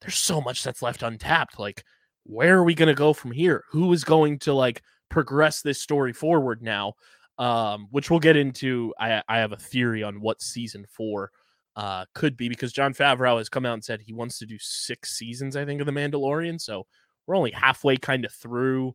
there's 0.00 0.16
so 0.16 0.40
much 0.40 0.62
that's 0.62 0.82
left 0.82 1.02
untapped. 1.02 1.58
Like, 1.58 1.82
where 2.22 2.56
are 2.56 2.62
we 2.62 2.74
going 2.74 2.88
to 2.88 2.94
go 2.94 3.12
from 3.12 3.32
here? 3.32 3.64
Who 3.72 3.92
is 3.92 4.04
going 4.04 4.38
to 4.40 4.52
like 4.54 4.82
progress 5.08 5.60
this 5.60 5.80
story 5.82 6.12
forward 6.12 6.62
now? 6.62 6.92
Um, 7.36 7.88
which 7.90 8.08
we'll 8.10 8.20
get 8.20 8.36
into. 8.36 8.94
I, 9.00 9.20
I 9.28 9.38
have 9.38 9.50
a 9.50 9.56
theory 9.56 10.04
on 10.04 10.20
what 10.20 10.40
season 10.40 10.86
four 10.88 11.32
uh, 11.74 12.04
could 12.14 12.36
be 12.36 12.48
because 12.48 12.72
Jon 12.72 12.94
Favreau 12.94 13.38
has 13.38 13.48
come 13.48 13.66
out 13.66 13.74
and 13.74 13.84
said 13.84 14.00
he 14.00 14.12
wants 14.12 14.38
to 14.38 14.46
do 14.46 14.56
six 14.60 15.18
seasons, 15.18 15.56
I 15.56 15.64
think, 15.64 15.80
of 15.80 15.86
The 15.86 15.92
Mandalorian. 15.92 16.60
So 16.60 16.86
we're 17.26 17.36
only 17.36 17.50
halfway 17.50 17.96
kind 17.96 18.24
of 18.24 18.32
through 18.32 18.94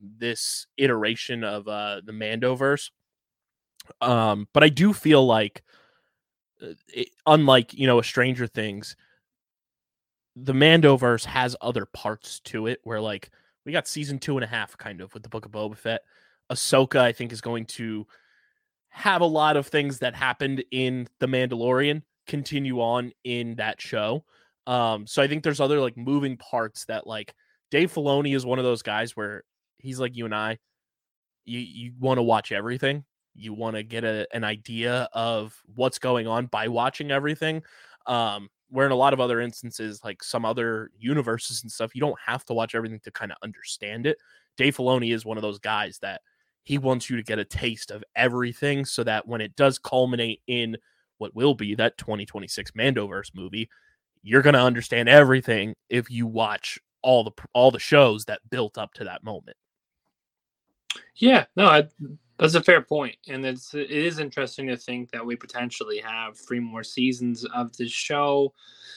this 0.00 0.66
iteration 0.76 1.44
of 1.44 1.68
uh, 1.68 2.00
the 2.04 2.12
Mandoverse. 2.12 2.90
Um, 4.00 4.48
but 4.52 4.62
I 4.62 4.68
do 4.68 4.92
feel 4.92 5.24
like 5.24 5.62
uh, 6.62 6.74
it, 6.92 7.08
unlike 7.26 7.74
you 7.74 7.86
know 7.86 7.98
a 7.98 8.04
Stranger 8.04 8.46
Things, 8.46 8.96
the 10.36 10.52
Mandoverse 10.52 11.24
has 11.24 11.56
other 11.60 11.86
parts 11.86 12.40
to 12.40 12.66
it 12.66 12.80
where 12.84 13.00
like 13.00 13.30
we 13.64 13.72
got 13.72 13.88
season 13.88 14.18
two 14.18 14.36
and 14.36 14.44
a 14.44 14.48
half 14.48 14.76
kind 14.76 15.00
of 15.00 15.12
with 15.14 15.22
the 15.22 15.28
Book 15.28 15.46
of 15.46 15.52
Boba 15.52 15.76
Fett. 15.76 16.02
Ahsoka, 16.50 17.00
I 17.00 17.12
think, 17.12 17.32
is 17.32 17.40
going 17.40 17.66
to 17.66 18.06
have 18.90 19.22
a 19.22 19.26
lot 19.26 19.56
of 19.56 19.66
things 19.66 20.00
that 20.00 20.14
happened 20.14 20.64
in 20.70 21.08
the 21.18 21.26
Mandalorian 21.26 22.02
continue 22.26 22.80
on 22.80 23.12
in 23.24 23.54
that 23.56 23.80
show. 23.80 24.24
Um, 24.66 25.06
so 25.06 25.22
I 25.22 25.28
think 25.28 25.42
there's 25.42 25.60
other 25.60 25.80
like 25.80 25.96
moving 25.96 26.36
parts 26.36 26.84
that 26.86 27.06
like 27.06 27.34
Dave 27.72 27.90
Filoni 27.90 28.36
is 28.36 28.44
one 28.44 28.58
of 28.58 28.66
those 28.66 28.82
guys 28.82 29.16
where 29.16 29.44
he's 29.78 29.98
like 29.98 30.14
you 30.14 30.26
and 30.26 30.34
I, 30.34 30.58
you 31.46 31.58
you 31.58 31.92
want 31.98 32.18
to 32.18 32.22
watch 32.22 32.52
everything. 32.52 33.02
You 33.34 33.54
want 33.54 33.76
to 33.76 33.82
get 33.82 34.04
a, 34.04 34.28
an 34.34 34.44
idea 34.44 35.08
of 35.14 35.58
what's 35.74 35.98
going 35.98 36.26
on 36.28 36.46
by 36.46 36.68
watching 36.68 37.10
everything 37.10 37.62
um 38.06 38.50
where 38.68 38.84
in 38.84 38.92
a 38.92 38.96
lot 38.96 39.12
of 39.14 39.20
other 39.20 39.40
instances 39.40 40.00
like 40.04 40.22
some 40.22 40.44
other 40.44 40.90
universes 40.98 41.62
and 41.62 41.70
stuff 41.70 41.94
you 41.94 42.00
don't 42.00 42.18
have 42.24 42.44
to 42.44 42.52
watch 42.52 42.74
everything 42.74 43.00
to 43.04 43.10
kind 43.10 43.32
of 43.32 43.38
understand 43.42 44.06
it. 44.06 44.18
Dave 44.58 44.76
filoni 44.76 45.14
is 45.14 45.24
one 45.24 45.38
of 45.38 45.42
those 45.42 45.58
guys 45.58 45.98
that 46.02 46.20
he 46.64 46.76
wants 46.76 47.08
you 47.08 47.16
to 47.16 47.22
get 47.22 47.38
a 47.38 47.44
taste 47.44 47.90
of 47.90 48.04
everything 48.14 48.84
so 48.84 49.02
that 49.02 49.26
when 49.26 49.40
it 49.40 49.56
does 49.56 49.78
culminate 49.78 50.42
in 50.46 50.76
what 51.16 51.34
will 51.34 51.54
be 51.54 51.74
that 51.74 51.96
2026 51.96 52.72
mandoverse 52.72 53.30
movie 53.34 53.70
you're 54.22 54.42
going 54.42 54.54
to 54.54 54.60
understand 54.60 55.08
everything 55.08 55.74
if 55.88 56.10
you 56.10 56.26
watch 56.26 56.78
all 57.02 57.24
the 57.24 57.32
all 57.52 57.70
the 57.70 57.78
shows 57.78 58.24
that 58.24 58.40
built 58.50 58.78
up 58.78 58.92
to 58.94 59.04
that 59.04 59.22
moment 59.24 59.56
Yeah, 61.16 61.46
no, 61.56 61.66
I, 61.66 61.84
that's 62.38 62.54
a 62.54 62.62
fair 62.62 62.82
point, 62.82 63.16
and 63.28 63.44
it's 63.46 63.72
it 63.72 63.90
is 63.90 64.18
interesting 64.18 64.66
to 64.66 64.76
think 64.76 65.12
that 65.12 65.24
we 65.24 65.36
potentially 65.36 65.98
have 65.98 66.36
three 66.36 66.58
more 66.58 66.82
seasons 66.82 67.44
of 67.44 67.76
this 67.76 67.92
show, 67.92 68.52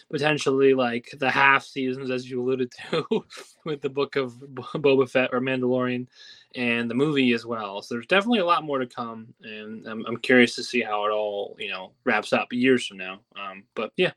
potentially 0.10 0.74
like 0.74 1.14
the 1.20 1.30
half 1.30 1.64
seasons, 1.64 2.10
as 2.10 2.30
you 2.30 2.42
alluded 2.42 2.72
to, 2.90 3.06
with 3.66 3.82
the 3.82 3.90
book 3.90 4.16
of 4.16 4.40
Bo- 4.56 4.64
Boba 4.80 5.08
Fett 5.08 5.30
or 5.32 5.42
Mandalorian, 5.42 6.08
and 6.56 6.90
the 6.90 6.96
movie 6.96 7.34
as 7.34 7.46
well. 7.46 7.84
So 7.84 7.96
there's 7.96 8.08
definitely 8.08 8.40
a 8.40 8.46
lot 8.46 8.64
more 8.64 8.80
to 8.80 8.88
come, 8.88 9.28
and 9.44 9.86
I'm, 9.88 10.06
I'm 10.08 10.18
curious 10.18 10.56
to 10.56 10.64
see 10.64 10.82
how 10.82 11.06
it 11.06 11.12
all 11.12 11.56
you 11.60 11.70
know 11.70 11.92
wraps 12.04 12.34
up 12.34 12.52
years 12.52 12.88
from 12.88 12.98
now. 12.98 13.20
Um, 13.40 13.64
but 13.76 13.92
yeah, 13.96 14.14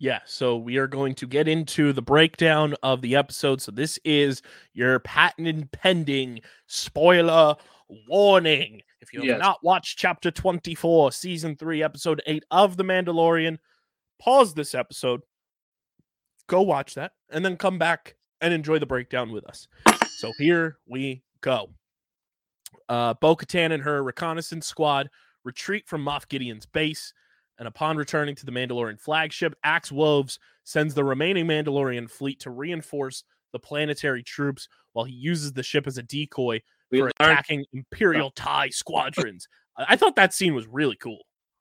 Yeah, 0.00 0.20
so 0.24 0.56
we 0.56 0.76
are 0.76 0.86
going 0.86 1.14
to 1.16 1.26
get 1.26 1.48
into 1.48 1.92
the 1.92 2.02
breakdown 2.02 2.74
of 2.84 3.02
the 3.02 3.16
episode. 3.16 3.60
So 3.60 3.72
this 3.72 3.98
is 4.04 4.42
your 4.72 5.00
patent 5.00 5.72
pending 5.72 6.40
spoiler 6.68 7.56
warning. 8.08 8.82
If 9.00 9.12
you 9.12 9.20
have 9.20 9.26
Yes. 9.28 9.40
not 9.40 9.64
watched 9.64 9.98
chapter 9.98 10.30
24, 10.30 11.10
season 11.12 11.56
3, 11.56 11.82
episode 11.82 12.22
8 12.26 12.44
of 12.52 12.76
The 12.76 12.84
Mandalorian, 12.84 13.58
pause 14.20 14.54
this 14.54 14.72
episode, 14.74 15.22
go 16.46 16.62
watch 16.62 16.94
that, 16.94 17.12
and 17.30 17.44
then 17.44 17.56
come 17.56 17.78
back 17.78 18.14
and 18.40 18.54
enjoy 18.54 18.78
the 18.78 18.86
breakdown 18.86 19.32
with 19.32 19.44
us. 19.46 19.66
So 20.18 20.32
here 20.38 20.78
we 20.86 21.22
go. 21.40 21.70
Uh 22.88 23.14
Bo 23.14 23.34
Katan 23.34 23.72
and 23.72 23.82
her 23.82 24.02
reconnaissance 24.02 24.66
squad 24.66 25.10
retreat 25.44 25.88
from 25.88 26.04
Moff 26.04 26.28
Gideon's 26.28 26.66
base. 26.66 27.12
And 27.58 27.66
upon 27.66 27.96
returning 27.96 28.34
to 28.36 28.46
the 28.46 28.52
Mandalorian 28.52 29.00
flagship, 29.00 29.54
Axe 29.64 29.90
Woves 29.90 30.38
sends 30.64 30.94
the 30.94 31.04
remaining 31.04 31.46
Mandalorian 31.46 32.08
fleet 32.08 32.40
to 32.40 32.50
reinforce 32.50 33.24
the 33.52 33.58
planetary 33.58 34.22
troops 34.22 34.68
while 34.92 35.04
he 35.04 35.14
uses 35.14 35.52
the 35.52 35.62
ship 35.62 35.86
as 35.86 35.98
a 35.98 36.02
decoy 36.02 36.60
we 36.90 36.98
for 37.00 37.10
learned 37.20 37.32
attacking 37.32 37.64
Imperial 37.72 38.30
TIE 38.30 38.68
squadrons. 38.70 39.48
I 39.76 39.96
thought 39.96 40.16
that 40.16 40.34
scene 40.34 40.54
was 40.54 40.66
really 40.66 40.96
cool. 40.96 41.20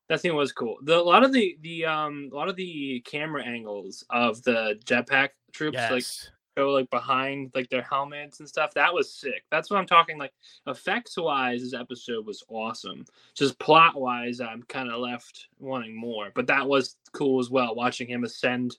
that 0.10 0.22
scene 0.22 0.36
was 0.36 0.52
cool. 0.52 0.78
The 0.84 1.00
a 1.00 1.02
lot 1.02 1.24
of 1.24 1.34
the 1.34 1.58
the 1.62 1.86
um 1.86 2.30
a 2.32 2.36
lot 2.36 2.50
of 2.50 2.56
the 2.56 3.02
camera 3.06 3.44
angles 3.44 4.04
of 4.10 4.42
the 4.44 4.80
jetpack 4.86 5.30
troops 5.52 5.76
like 5.78 5.92
Yes. 5.92 6.30
Go 6.58 6.72
like 6.72 6.90
behind 6.90 7.52
like 7.54 7.70
their 7.70 7.84
helmets 7.84 8.40
and 8.40 8.50
stuff. 8.50 8.74
That 8.74 8.94
was 8.94 9.14
sick. 9.14 9.44
That's 9.52 9.70
what 9.70 9.78
I'm 9.78 9.86
talking 9.86 10.18
like 10.18 10.34
effects 10.66 11.18
wise. 11.18 11.62
This 11.62 11.74
episode 11.74 12.26
was 12.26 12.44
awesome. 12.50 13.06
Just 13.36 13.60
plot 13.60 13.96
wise, 14.00 14.42
I'm 14.42 14.64
kind 14.64 14.92
of 14.92 15.00
left 15.00 15.48
wanting 15.60 15.96
more. 15.96 16.32
But 16.34 16.48
that 16.48 16.68
was 16.68 16.98
cool 17.14 17.40
as 17.40 17.50
well. 17.50 17.76
Watching 17.76 18.08
him 18.08 18.24
ascend 18.24 18.78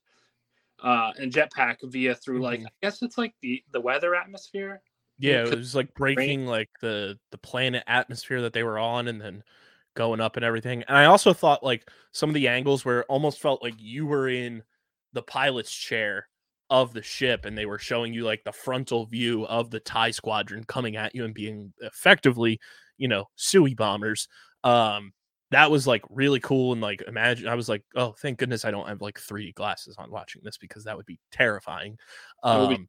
uh 0.83 1.13
in 1.19 1.31
jetpack 1.31 1.77
via 1.85 2.15
through 2.15 2.41
like 2.41 2.61
Mhm. 2.61 2.67
I 2.67 2.71
guess 2.83 3.03
it's 3.03 3.19
like 3.19 3.35
the 3.43 3.63
the 3.73 3.81
weather 3.81 4.15
atmosphere. 4.15 4.83
Yeah, 5.19 5.45
it 5.47 5.57
was 5.57 5.75
like 5.75 5.95
breaking 5.95 6.47
like 6.47 6.71
the 6.81 7.19
the 7.31 7.39
planet 7.39 7.85
atmosphere 7.87 8.43
that 8.43 8.53
they 8.53 8.63
were 8.65 8.79
on 8.79 9.09
and 9.09 9.21
then 9.21 9.43
going 9.95 10.21
up 10.21 10.37
and 10.37 10.45
everything. 10.45 10.85
And 10.85 10.97
I 10.97 11.07
also 11.07 11.33
thought 11.33 11.65
like 11.65 11.89
some 12.13 12.31
of 12.31 12.35
the 12.35 12.49
angles 12.49 12.85
where 12.85 13.01
it 13.01 13.07
almost 13.09 13.41
felt 13.41 13.63
like 13.63 13.75
you 13.79 14.07
were 14.07 14.29
in 14.29 14.63
the 15.13 15.23
pilot's 15.23 15.75
chair 15.75 16.29
of 16.71 16.93
the 16.93 17.03
ship 17.03 17.45
and 17.45 17.57
they 17.57 17.67
were 17.67 17.79
showing 17.79 18.13
you 18.13 18.25
like 18.25 18.45
the 18.45 18.53
frontal 18.53 19.07
view 19.07 19.47
of 19.47 19.71
the 19.71 19.81
TIE 19.81 20.11
squadron 20.11 20.65
coming 20.65 20.97
at 20.97 21.15
you 21.15 21.25
and 21.25 21.35
being 21.35 21.73
effectively, 21.81 22.61
you 22.99 23.09
know, 23.09 23.25
Sui 23.37 23.75
bombers. 23.75 24.29
Um 24.65 25.13
that 25.51 25.71
was 25.71 25.87
like 25.87 26.03
really 26.11 26.41
cool 26.41 26.73
and 26.73 26.83
like 26.83 27.03
imagine 27.09 27.49
I 27.49 27.55
was 27.55 27.69
like, 27.71 27.83
oh, 27.97 28.15
thank 28.21 28.39
goodness 28.39 28.67
I 28.67 28.71
don't 28.71 28.89
have 28.89 29.01
like 29.01 29.19
3D 29.19 29.55
glasses 29.55 29.97
on 29.99 30.11
watching 30.11 30.43
this 30.45 30.59
because 30.59 30.85
that 30.85 30.97
would 30.97 31.07
be 31.07 31.19
terrifying. 31.33 31.93
Be- 31.93 32.49
Um 32.49 32.89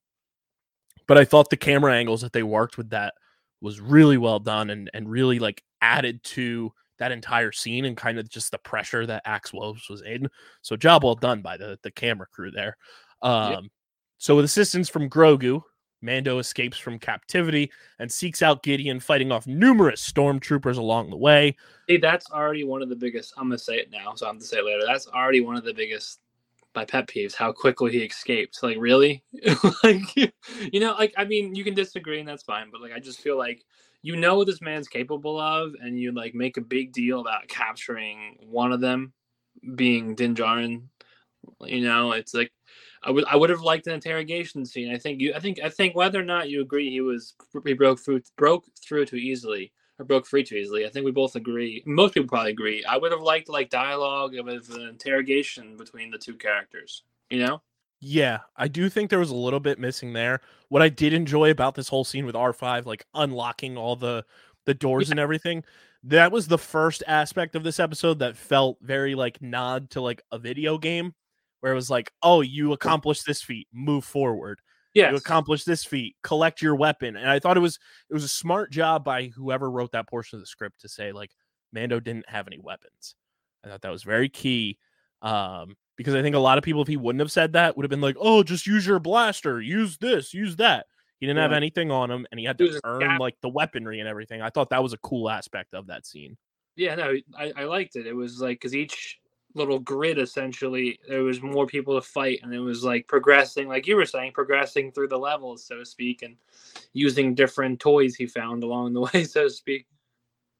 but 1.07 1.17
I 1.17 1.25
thought 1.25 1.49
the 1.49 1.57
camera 1.57 1.93
angles 1.95 2.21
that 2.21 2.33
they 2.33 2.43
worked 2.43 2.77
with 2.77 2.89
that 2.91 3.13
was 3.61 3.79
really 3.79 4.17
well 4.17 4.39
done 4.39 4.69
and 4.69 4.89
and 4.93 5.09
really 5.09 5.39
like 5.39 5.63
added 5.81 6.23
to 6.23 6.71
that 6.99 7.11
entire 7.13 7.51
scene 7.51 7.85
and 7.85 7.95
kind 7.95 8.19
of 8.19 8.29
just 8.29 8.51
the 8.51 8.57
pressure 8.57 9.05
that 9.05 9.23
Axe 9.25 9.53
Woves 9.53 9.89
was 9.89 10.01
in. 10.01 10.27
So 10.61 10.75
job 10.75 11.03
well 11.03 11.15
done 11.15 11.41
by 11.41 11.57
the 11.57 11.79
the 11.81 11.91
camera 11.91 12.27
crew 12.31 12.51
there. 12.51 12.75
Um 13.21 13.69
so 14.17 14.35
with 14.35 14.45
assistance 14.45 14.89
from 14.89 15.09
Grogu, 15.09 15.61
Mando 16.01 16.39
escapes 16.39 16.77
from 16.77 16.99
captivity 16.99 17.71
and 17.99 18.11
seeks 18.11 18.41
out 18.41 18.63
Gideon 18.63 18.99
fighting 18.99 19.31
off 19.31 19.47
numerous 19.47 20.09
stormtroopers 20.09 20.77
along 20.77 21.09
the 21.09 21.17
way. 21.17 21.55
See, 21.89 21.97
that's 21.97 22.29
already 22.31 22.63
one 22.63 22.81
of 22.81 22.89
the 22.89 22.95
biggest. 22.95 23.33
I'm 23.37 23.45
gonna 23.45 23.57
say 23.57 23.75
it 23.75 23.91
now, 23.91 24.15
so 24.15 24.27
I'm 24.27 24.35
gonna 24.35 24.45
say 24.45 24.57
it 24.57 24.65
later. 24.65 24.83
That's 24.85 25.07
already 25.07 25.41
one 25.41 25.55
of 25.55 25.63
the 25.63 25.73
biggest 25.73 26.19
my 26.75 26.85
pet 26.85 27.07
peeves. 27.07 27.35
How 27.35 27.51
quickly 27.51 27.91
he 27.91 27.99
escaped. 27.99 28.61
Like, 28.61 28.77
really? 28.79 29.23
like, 29.83 30.15
you 30.15 30.79
know, 30.79 30.93
like 30.93 31.13
I 31.17 31.25
mean, 31.25 31.55
you 31.55 31.63
can 31.63 31.73
disagree 31.73 32.19
and 32.19 32.27
that's 32.27 32.43
fine, 32.43 32.69
but 32.71 32.81
like, 32.81 32.93
I 32.93 32.99
just 32.99 33.19
feel 33.19 33.37
like 33.37 33.65
you 34.01 34.15
know 34.15 34.37
what 34.37 34.47
this 34.47 34.61
man's 34.61 34.87
capable 34.87 35.39
of, 35.39 35.73
and 35.81 35.99
you 35.99 36.13
like 36.13 36.33
make 36.33 36.57
a 36.57 36.61
big 36.61 36.93
deal 36.93 37.19
about 37.19 37.47
capturing 37.47 38.37
one 38.41 38.71
of 38.71 38.79
them 38.79 39.13
being 39.75 40.15
Din 40.15 40.35
Djarin. 40.35 40.83
You 41.61 41.81
know, 41.81 42.13
it's 42.13 42.33
like 42.33 42.51
I 43.03 43.11
would 43.11 43.25
I 43.25 43.35
would 43.35 43.49
have 43.49 43.61
liked 43.61 43.87
an 43.87 43.93
interrogation 43.93 44.65
scene. 44.65 44.93
I 44.93 44.97
think 44.97 45.21
you 45.21 45.33
I 45.33 45.39
think 45.39 45.59
I 45.63 45.69
think 45.69 45.95
whether 45.95 46.19
or 46.19 46.25
not 46.25 46.49
you 46.49 46.61
agree 46.61 46.89
he 46.89 47.01
was 47.01 47.33
he 47.65 47.73
broke 47.73 47.99
through 47.99 48.21
broke 48.37 48.65
through 48.83 49.05
too 49.05 49.15
easily 49.15 49.71
or 49.99 50.05
broke 50.05 50.25
free 50.25 50.43
too 50.43 50.55
easily. 50.55 50.85
I 50.85 50.89
think 50.89 51.05
we 51.05 51.11
both 51.11 51.35
agree. 51.35 51.83
Most 51.85 52.13
people 52.13 52.27
probably 52.27 52.51
agree. 52.51 52.83
I 52.85 52.97
would 52.97 53.11
have 53.11 53.21
liked 53.21 53.49
like 53.49 53.69
dialogue 53.69 54.33
with 54.43 54.73
an 54.73 54.81
interrogation 54.81 55.77
between 55.77 56.11
the 56.11 56.17
two 56.17 56.35
characters. 56.35 57.03
You 57.29 57.45
know? 57.45 57.61
Yeah, 58.01 58.39
I 58.55 58.69
do 58.69 58.89
think 58.89 59.09
there 59.09 59.19
was 59.19 59.31
a 59.31 59.35
little 59.35 59.59
bit 59.59 59.77
missing 59.77 60.13
there. 60.13 60.39
What 60.69 60.81
I 60.81 60.89
did 60.89 61.13
enjoy 61.13 61.51
about 61.51 61.75
this 61.75 61.89
whole 61.89 62.05
scene 62.05 62.25
with 62.25 62.35
R5 62.35 62.85
like 62.85 63.05
unlocking 63.13 63.77
all 63.77 63.95
the 63.95 64.25
the 64.65 64.73
doors 64.73 65.09
and 65.09 65.19
everything, 65.19 65.63
that 66.03 66.31
was 66.31 66.47
the 66.47 66.57
first 66.57 67.03
aspect 67.07 67.55
of 67.55 67.63
this 67.63 67.79
episode 67.79 68.19
that 68.19 68.37
felt 68.37 68.77
very 68.81 69.15
like 69.15 69.41
nod 69.41 69.89
to 69.91 70.01
like 70.01 70.21
a 70.31 70.37
video 70.37 70.77
game 70.77 71.13
where 71.59 71.71
it 71.71 71.75
was 71.75 71.89
like, 71.89 72.11
oh, 72.23 72.41
you 72.41 72.73
accomplished 72.73 73.25
this 73.25 73.41
feat, 73.41 73.67
move 73.73 74.05
forward. 74.05 74.59
Yes. 74.93 75.11
You 75.11 75.17
accomplished 75.17 75.65
this 75.65 75.83
feat, 75.83 76.15
collect 76.23 76.61
your 76.61 76.75
weapon. 76.75 77.15
And 77.15 77.29
I 77.29 77.39
thought 77.39 77.57
it 77.57 77.61
was 77.61 77.77
it 78.09 78.13
was 78.13 78.23
a 78.23 78.29
smart 78.29 78.71
job 78.71 79.03
by 79.03 79.27
whoever 79.27 79.69
wrote 79.69 79.91
that 79.91 80.09
portion 80.09 80.37
of 80.37 80.41
the 80.41 80.47
script 80.47 80.81
to 80.81 80.89
say 80.89 81.11
like 81.11 81.31
Mando 81.71 81.99
didn't 81.99 82.29
have 82.29 82.47
any 82.47 82.59
weapons. 82.59 83.15
I 83.63 83.67
thought 83.67 83.81
that 83.81 83.91
was 83.91 84.03
very 84.03 84.29
key. 84.29 84.77
Um, 85.21 85.75
because 85.95 86.15
I 86.15 86.21
think 86.21 86.35
a 86.35 86.39
lot 86.39 86.57
of 86.57 86.63
people, 86.63 86.81
if 86.81 86.87
he 86.87 86.95
wouldn't 86.95 87.19
have 87.19 87.31
said 87.31 87.53
that, 87.53 87.75
would 87.75 87.83
have 87.83 87.89
been 87.89 87.99
like, 87.99 88.15
"Oh, 88.17 88.41
just 88.41 88.65
use 88.65 88.87
your 88.87 88.99
blaster, 88.99 89.59
use 89.59 89.97
this, 89.97 90.33
use 90.33 90.55
that." 90.55 90.85
He 91.19 91.27
didn't 91.27 91.41
have 91.41 91.51
anything 91.51 91.91
on 91.91 92.09
him, 92.09 92.25
and 92.31 92.39
he 92.39 92.45
had 92.45 92.57
to 92.59 92.79
earn 92.85 93.01
gap. 93.01 93.19
like 93.19 93.35
the 93.41 93.49
weaponry 93.49 93.99
and 93.99 94.07
everything. 94.07 94.41
I 94.41 94.49
thought 94.49 94.69
that 94.69 94.81
was 94.81 94.93
a 94.93 94.97
cool 94.99 95.29
aspect 95.29 95.73
of 95.73 95.87
that 95.87 96.05
scene. 96.05 96.37
Yeah, 96.77 96.95
no, 96.95 97.15
I, 97.37 97.51
I 97.57 97.63
liked 97.65 97.97
it. 97.97 98.07
It 98.07 98.15
was 98.15 98.39
like 98.39 98.55
because 98.55 98.73
each 98.73 99.19
little 99.55 99.79
grid 99.79 100.19
essentially 100.19 100.99
there 101.07 101.23
was 101.23 101.41
more 101.41 101.65
people 101.65 101.95
to 101.95 102.05
fight, 102.05 102.39
and 102.43 102.53
it 102.53 102.59
was 102.59 102.83
like 102.83 103.07
progressing, 103.07 103.67
like 103.67 103.87
you 103.87 103.95
were 103.95 104.05
saying, 104.05 104.31
progressing 104.33 104.91
through 104.91 105.07
the 105.07 105.17
levels, 105.17 105.65
so 105.65 105.77
to 105.77 105.85
speak, 105.85 106.21
and 106.21 106.35
using 106.93 107.33
different 107.35 107.79
toys 107.79 108.15
he 108.15 108.27
found 108.27 108.63
along 108.63 108.93
the 108.93 109.01
way, 109.13 109.23
so 109.23 109.43
to 109.43 109.49
speak. 109.49 109.87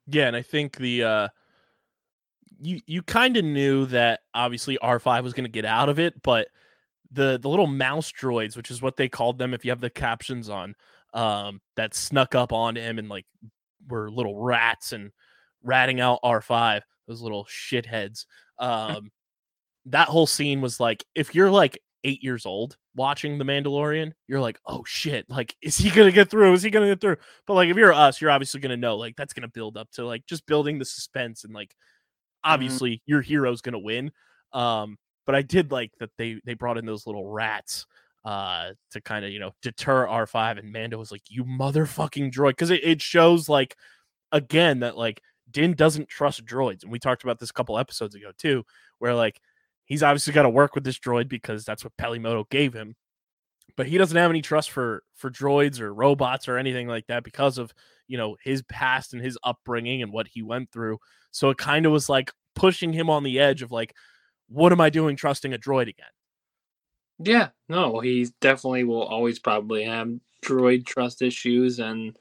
Yeah, 0.08 0.28
and 0.28 0.36
I 0.36 0.42
think 0.42 0.78
the 0.78 1.04
uh 1.04 1.28
you 2.62 2.82
you 2.86 3.02
kind 3.04 3.38
of 3.38 3.46
knew 3.46 3.86
that 3.88 4.22
obviously 4.34 4.78
R5 4.82 5.24
was 5.24 5.34
going 5.34 5.46
to 5.46 5.52
get 5.52 5.66
out 5.66 5.90
of 5.90 6.00
it, 6.00 6.22
but 6.24 6.48
the 7.12 7.40
the 7.40 7.50
little 7.50 7.68
mouse 7.68 8.12
droids, 8.12 8.58
which 8.58 8.72
is 8.72 8.82
what 8.82 8.98
they 8.98 9.10
called 9.10 9.38
them 9.38 9.54
if 9.54 9.64
you 9.64 9.72
have 9.72 9.82
the 9.82 9.90
captions 9.90 10.50
on, 10.50 10.76
um 11.14 11.62
that 11.76 11.94
snuck 11.94 12.36
up 12.36 12.52
on 12.52 12.76
him 12.76 13.00
and 13.00 13.10
like 13.10 13.26
were 13.88 14.12
little 14.12 14.42
rats 14.42 14.92
and 14.92 15.12
ratting 15.64 16.00
out 16.00 16.20
R5, 16.24 16.82
those 17.08 17.22
little 17.22 17.46
shitheads. 17.46 18.26
Um 18.60 19.12
that 19.88 20.08
whole 20.10 20.28
scene 20.28 20.62
was 20.62 20.80
like 20.80 21.04
if 21.16 21.36
you're 21.36 21.52
like 21.52 21.80
8 22.04 22.24
years 22.24 22.46
old 22.46 22.78
watching 22.96 23.38
The 23.38 23.46
Mandalorian, 23.46 24.14
you're 24.28 24.42
like, 24.42 24.60
"Oh 24.68 24.84
shit, 24.86 25.26
like 25.30 25.56
is 25.62 25.78
he 25.78 25.90
to 26.08 26.12
get 26.14 26.30
through? 26.30 26.54
Is 26.54 26.64
he 26.64 26.72
to 26.88 26.92
get 26.94 27.02
through?" 27.02 27.18
But 27.48 27.56
like 27.56 27.70
if 27.70 27.78
you're 27.78 27.94
us, 27.94 28.22
you're 28.22 28.32
obviously 28.32 28.62
to 28.72 28.78
know 28.78 28.98
like 28.98 29.16
that's 29.18 29.34
to 29.44 29.50
build 29.50 29.78
up 29.78 29.92
to 29.94 30.06
like 30.06 30.26
just 30.28 30.46
building 30.48 30.80
the 30.80 30.86
suspense 30.86 31.44
and 31.44 31.54
like 31.54 31.76
obviously 32.44 33.02
your 33.06 33.22
hero's 33.22 33.62
to 33.74 33.80
win. 33.80 34.12
Um 34.54 34.98
but 35.26 35.36
I 35.36 35.42
did 35.44 35.72
like 35.72 35.92
that 36.00 36.10
they 36.18 36.42
they 36.46 36.54
brought 36.56 36.78
in 36.78 36.86
those 36.86 37.06
little 37.08 37.28
rats 37.28 37.86
uh 38.26 38.72
to 38.92 39.02
kind 39.02 39.26
of, 39.26 39.32
you 39.32 39.40
know, 39.40 39.52
deter 39.62 40.08
R5 40.08 40.58
and 40.60 40.72
Mando 40.72 40.98
was 40.98 41.12
like, 41.12 41.24
"You 41.30 41.44
motherfucking 41.46 42.32
droid." 42.32 42.58
Cuz 42.58 42.70
it, 42.72 42.84
it 42.84 43.02
shows 43.02 43.50
like 43.50 43.76
again 44.32 44.82
that 44.82 44.98
like 44.98 45.22
Din 45.52 45.74
doesn't 45.74 46.10
trust 46.10 46.46
droids. 46.46 46.84
And 46.84 46.92
we 46.92 47.00
talked 47.00 47.24
about 47.24 47.40
this 47.40 47.50
a 47.50 47.54
couple 47.54 47.78
episodes 47.78 48.16
ago 48.16 48.32
too, 48.38 48.64
where 49.00 49.16
like 49.16 49.40
he's 49.86 50.04
obviously 50.04 50.34
got 50.34 50.44
to 50.44 50.50
work 50.50 50.76
with 50.76 50.84
this 50.84 51.00
droid 51.00 51.28
because 51.28 51.66
that's 51.66 51.84
what 51.84 51.98
Peli 51.98 52.20
Motto 52.20 52.46
gave 52.50 52.74
him. 52.74 52.96
But 53.76 53.88
he 53.88 53.98
doesn't 53.98 54.18
have 54.18 54.30
any 54.30 54.42
trust 54.42 54.72
for 54.72 55.04
for 55.16 55.30
droids 55.30 55.80
or 55.80 55.94
robots 55.94 56.48
or 56.48 56.58
anything 56.58 56.88
like 56.88 57.08
that 57.08 57.24
because 57.24 57.58
of, 57.58 57.74
you 58.08 58.18
know, 58.18 58.36
his 58.44 58.62
past 58.64 59.14
and 59.14 59.24
his 59.24 59.38
upbringing 59.44 60.02
and 60.02 60.12
what 60.12 60.28
he 60.28 60.42
went 60.42 60.72
through. 60.72 60.98
So 61.32 61.50
it 61.50 61.58
kind 61.58 61.86
of 61.86 61.92
was 61.92 62.10
like 62.10 62.32
pushing 62.56 62.92
him 62.92 63.10
on 63.10 63.24
the 63.24 63.40
edge 63.40 63.62
of 63.62 63.72
like 63.72 63.96
what 64.50 64.72
am 64.72 64.82
I 64.82 64.90
doing 64.90 65.16
trusting 65.16 65.54
a 65.54 65.58
droid 65.58 65.88
again? 65.88 66.08
Yeah, 67.20 67.50
no, 67.68 68.00
he 68.00 68.28
definitely 68.42 68.84
will 68.84 69.04
always 69.04 69.40
probably 69.40 69.84
have 69.84 70.10
droid 70.44 70.86
trust 70.86 71.22
issues, 71.22 71.80
and 71.80 72.18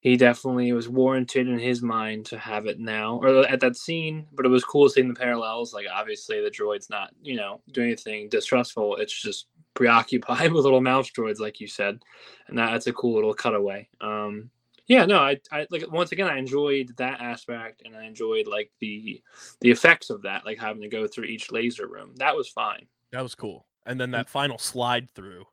he 0.00 0.16
definitely 0.16 0.72
was 0.72 0.88
warranted 0.88 1.48
in 1.48 1.58
his 1.58 1.82
mind 1.82 2.26
to 2.26 2.38
have 2.38 2.66
it 2.66 2.78
now 2.78 3.18
or 3.22 3.46
at 3.46 3.60
that 3.60 3.76
scene. 3.76 4.26
But 4.32 4.46
it 4.46 4.50
was 4.50 4.64
cool 4.64 4.88
seeing 4.88 5.08
the 5.08 5.14
parallels. 5.18 5.74
Like, 5.74 5.86
obviously, 5.92 6.40
the 6.40 6.50
droid's 6.50 6.90
not, 6.90 7.10
you 7.22 7.36
know, 7.36 7.60
doing 7.72 7.88
anything 7.88 8.28
distrustful. 8.28 8.96
It's 8.96 9.20
just 9.20 9.46
preoccupied 9.74 10.52
with 10.52 10.64
little 10.64 10.80
mouse 10.80 11.10
droids, 11.10 11.40
like 11.40 11.60
you 11.60 11.68
said, 11.68 12.02
and 12.48 12.58
that, 12.58 12.72
that's 12.72 12.86
a 12.88 12.92
cool 12.92 13.14
little 13.14 13.34
cutaway. 13.34 13.88
Um, 14.00 14.50
yeah, 14.88 15.04
no, 15.04 15.18
I, 15.18 15.38
I 15.50 15.66
like 15.70 15.90
once 15.90 16.12
again, 16.12 16.28
I 16.28 16.38
enjoyed 16.38 16.94
that 16.96 17.20
aspect, 17.20 17.82
and 17.84 17.96
I 17.96 18.04
enjoyed 18.04 18.46
like 18.46 18.70
the 18.80 19.20
the 19.60 19.70
effects 19.70 20.10
of 20.10 20.22
that, 20.22 20.44
like 20.46 20.58
having 20.58 20.82
to 20.82 20.88
go 20.88 21.06
through 21.06 21.24
each 21.24 21.50
laser 21.50 21.88
room. 21.88 22.12
That 22.16 22.36
was 22.36 22.48
fine. 22.48 22.86
That 23.12 23.22
was 23.22 23.34
cool. 23.34 23.66
And 23.84 24.00
then 24.00 24.12
that 24.12 24.28
final 24.28 24.58
slide 24.58 25.10
through 25.10 25.44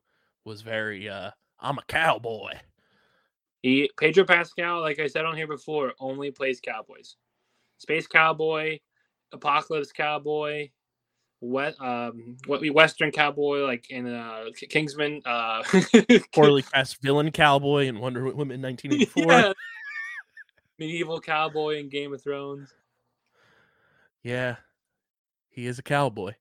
was 0.44 0.62
very 0.62 1.08
uh 1.08 1.30
I'm 1.60 1.78
a 1.78 1.84
cowboy. 1.88 2.52
He 3.64 3.90
Pedro 3.98 4.24
Pascal, 4.26 4.82
like 4.82 5.00
I 5.00 5.06
said 5.06 5.24
on 5.24 5.38
here 5.38 5.46
before, 5.46 5.94
only 5.98 6.30
plays 6.30 6.60
cowboys. 6.60 7.16
Space 7.78 8.06
cowboy, 8.06 8.78
apocalypse 9.32 9.90
cowboy, 9.90 10.68
what 11.40 11.74
um 11.80 12.36
what 12.44 12.62
Western 12.74 13.10
cowboy 13.10 13.64
like 13.64 13.88
in 13.88 14.06
uh 14.06 14.44
Kingsman 14.68 15.22
uh 15.24 15.62
Poorly 16.34 16.60
cast 16.60 17.00
villain 17.00 17.30
cowboy 17.30 17.86
in 17.86 18.00
Wonder 18.00 18.24
Woman 18.24 18.60
1984. 18.60 19.32
yeah. 19.32 19.52
medieval 20.78 21.18
cowboy 21.18 21.78
in 21.78 21.88
Game 21.88 22.12
of 22.12 22.22
Thrones. 22.22 22.74
Yeah. 24.22 24.56
He 25.48 25.66
is 25.66 25.78
a 25.78 25.82
cowboy. 25.82 26.34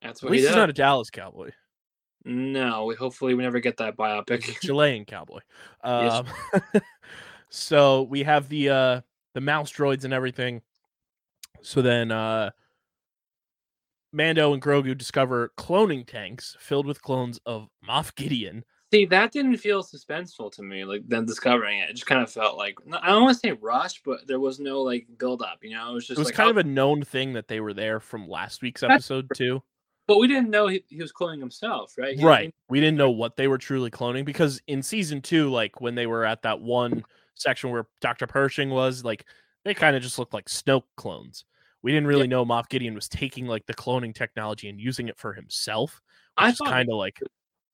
That's 0.00 0.22
At 0.22 0.24
what 0.24 0.32
he 0.32 0.38
least 0.38 0.48
he's 0.48 0.56
not 0.56 0.70
a 0.70 0.72
Dallas 0.72 1.10
cowboy. 1.10 1.50
No, 2.24 2.86
we 2.86 2.94
hopefully 2.94 3.34
we 3.34 3.42
never 3.42 3.60
get 3.60 3.76
that 3.78 3.96
biopic. 3.96 4.42
Chilean 4.60 5.04
cowboy. 5.04 5.40
Yes. 5.84 6.24
Um, 6.52 6.82
so 7.50 8.02
we 8.02 8.22
have 8.22 8.48
the 8.48 8.70
uh 8.70 9.00
the 9.34 9.40
mouse 9.40 9.72
droids 9.72 10.04
and 10.04 10.14
everything. 10.14 10.62
So 11.62 11.82
then 11.82 12.10
uh 12.10 12.50
Mando 14.12 14.52
and 14.52 14.62
Grogu 14.62 14.96
discover 14.96 15.52
cloning 15.58 16.06
tanks 16.06 16.56
filled 16.60 16.86
with 16.86 17.02
clones 17.02 17.40
of 17.44 17.68
Moff 17.86 18.14
Gideon. 18.14 18.64
See, 18.92 19.06
that 19.06 19.32
didn't 19.32 19.56
feel 19.56 19.82
suspenseful 19.82 20.52
to 20.52 20.62
me. 20.62 20.84
Like 20.84 21.08
them 21.08 21.26
discovering 21.26 21.80
it, 21.80 21.90
it 21.90 21.94
just 21.94 22.06
kind 22.06 22.22
of 22.22 22.30
felt 22.30 22.56
like 22.56 22.76
I 23.02 23.08
don't 23.08 23.24
want 23.24 23.34
to 23.34 23.40
say 23.40 23.52
rush, 23.52 24.00
but 24.04 24.26
there 24.28 24.38
was 24.38 24.60
no 24.60 24.82
like 24.82 25.06
build 25.18 25.42
up. 25.42 25.58
You 25.62 25.72
know, 25.72 25.90
it 25.90 25.94
was 25.94 26.06
just 26.06 26.16
It 26.16 26.20
was 26.20 26.28
like, 26.28 26.36
kind 26.36 26.46
oh, 26.46 26.52
of 26.52 26.56
a 26.58 26.64
known 26.64 27.02
thing 27.02 27.32
that 27.32 27.48
they 27.48 27.60
were 27.60 27.74
there 27.74 27.98
from 27.98 28.28
last 28.28 28.62
week's 28.62 28.82
episode 28.82 29.28
too. 29.34 29.62
But 30.06 30.18
we 30.18 30.28
didn't 30.28 30.50
know 30.50 30.66
he, 30.68 30.84
he 30.88 31.00
was 31.00 31.12
cloning 31.12 31.40
himself, 31.40 31.94
right? 31.96 32.18
He- 32.18 32.24
Right. 32.24 32.54
We 32.68 32.80
didn't 32.80 32.98
know 32.98 33.10
what 33.10 33.36
they 33.36 33.48
were 33.48 33.58
truly 33.58 33.90
cloning 33.90 34.24
because 34.24 34.60
in 34.66 34.82
season 34.82 35.22
two, 35.22 35.50
like 35.50 35.80
when 35.80 35.94
they 35.94 36.06
were 36.06 36.24
at 36.24 36.42
that 36.42 36.60
one 36.60 37.04
section 37.34 37.70
where 37.70 37.86
Dr. 38.00 38.26
Pershing 38.26 38.70
was, 38.70 39.04
like 39.04 39.24
they 39.64 39.74
kind 39.74 39.96
of 39.96 40.02
just 40.02 40.18
looked 40.18 40.34
like 40.34 40.46
Snoke 40.46 40.84
clones. 40.96 41.44
We 41.82 41.92
didn't 41.92 42.06
really 42.06 42.26
know 42.28 42.44
Moff 42.44 42.68
Gideon 42.68 42.94
was 42.94 43.08
taking 43.08 43.46
like 43.46 43.66
the 43.66 43.74
cloning 43.74 44.14
technology 44.14 44.68
and 44.68 44.80
using 44.80 45.08
it 45.08 45.18
for 45.18 45.32
himself. 45.34 46.00
I 46.36 46.46
Which 46.46 46.52
is 46.54 46.58
thought- 46.58 46.68
kind 46.68 46.88
of 46.90 46.96
like 46.96 47.20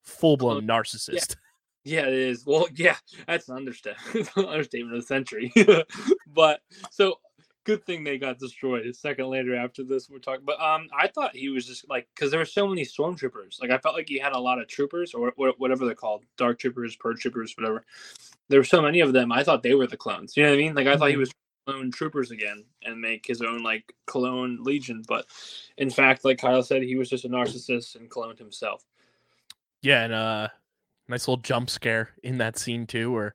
full 0.04 0.36
blown 0.36 0.66
narcissist. 0.66 1.36
Yeah, 1.84 2.02
it 2.02 2.12
is. 2.12 2.44
Well, 2.46 2.68
yeah, 2.74 2.96
that's 3.26 3.48
an 3.48 3.56
understatement, 3.56 4.28
understatement 4.36 4.96
of 4.96 5.02
the 5.02 5.06
century. 5.06 5.52
but 6.34 6.60
so 6.90 7.16
good 7.70 7.84
thing 7.86 8.02
they 8.02 8.18
got 8.18 8.38
destroyed. 8.38 8.84
A 8.84 8.92
second 8.92 9.26
later 9.28 9.54
after 9.54 9.84
this, 9.84 10.10
we're 10.10 10.18
talking. 10.18 10.44
But 10.44 10.60
um, 10.60 10.88
I 10.98 11.06
thought 11.06 11.36
he 11.36 11.48
was 11.50 11.66
just 11.66 11.88
like 11.88 12.08
because 12.14 12.30
there 12.30 12.40
were 12.40 12.44
so 12.44 12.66
many 12.66 12.84
stormtroopers. 12.84 13.60
Like 13.60 13.70
I 13.70 13.78
felt 13.78 13.94
like 13.94 14.08
he 14.08 14.18
had 14.18 14.32
a 14.32 14.38
lot 14.38 14.60
of 14.60 14.66
troopers 14.66 15.14
or 15.14 15.32
wha- 15.36 15.52
whatever 15.58 15.84
they're 15.86 15.94
called, 15.94 16.24
dark 16.36 16.58
troopers, 16.58 16.96
purge 16.96 17.20
troopers, 17.20 17.54
whatever. 17.56 17.84
There 18.48 18.58
were 18.58 18.64
so 18.64 18.82
many 18.82 19.00
of 19.00 19.12
them. 19.12 19.30
I 19.30 19.44
thought 19.44 19.62
they 19.62 19.74
were 19.74 19.86
the 19.86 19.96
clones. 19.96 20.36
You 20.36 20.42
know 20.42 20.48
what 20.50 20.54
I 20.56 20.58
mean? 20.58 20.74
Like 20.74 20.88
I 20.88 20.96
thought 20.96 21.10
he 21.10 21.14
Mhm. 21.14 21.20
was 21.20 21.32
clone 21.66 21.92
troopers 21.92 22.32
again 22.32 22.64
and 22.82 23.00
make 23.00 23.24
his 23.26 23.40
own 23.40 23.62
like 23.62 23.94
clone 24.06 24.58
legion. 24.62 25.04
But 25.06 25.26
in 25.76 25.90
fact, 25.90 26.24
like 26.24 26.38
Kyle 26.38 26.62
said, 26.64 26.82
he 26.82 26.96
was 26.96 27.08
just 27.08 27.24
a 27.24 27.28
narcissist 27.28 27.94
and 27.94 28.10
cloned 28.10 28.38
himself. 28.38 28.84
Yeah, 29.82 30.02
and 30.04 30.12
uh 30.12 30.48
nice 31.08 31.28
little 31.28 31.42
jump 31.42 31.70
scare 31.70 32.10
in 32.24 32.38
that 32.38 32.58
scene 32.58 32.86
too, 32.86 33.12
where 33.12 33.34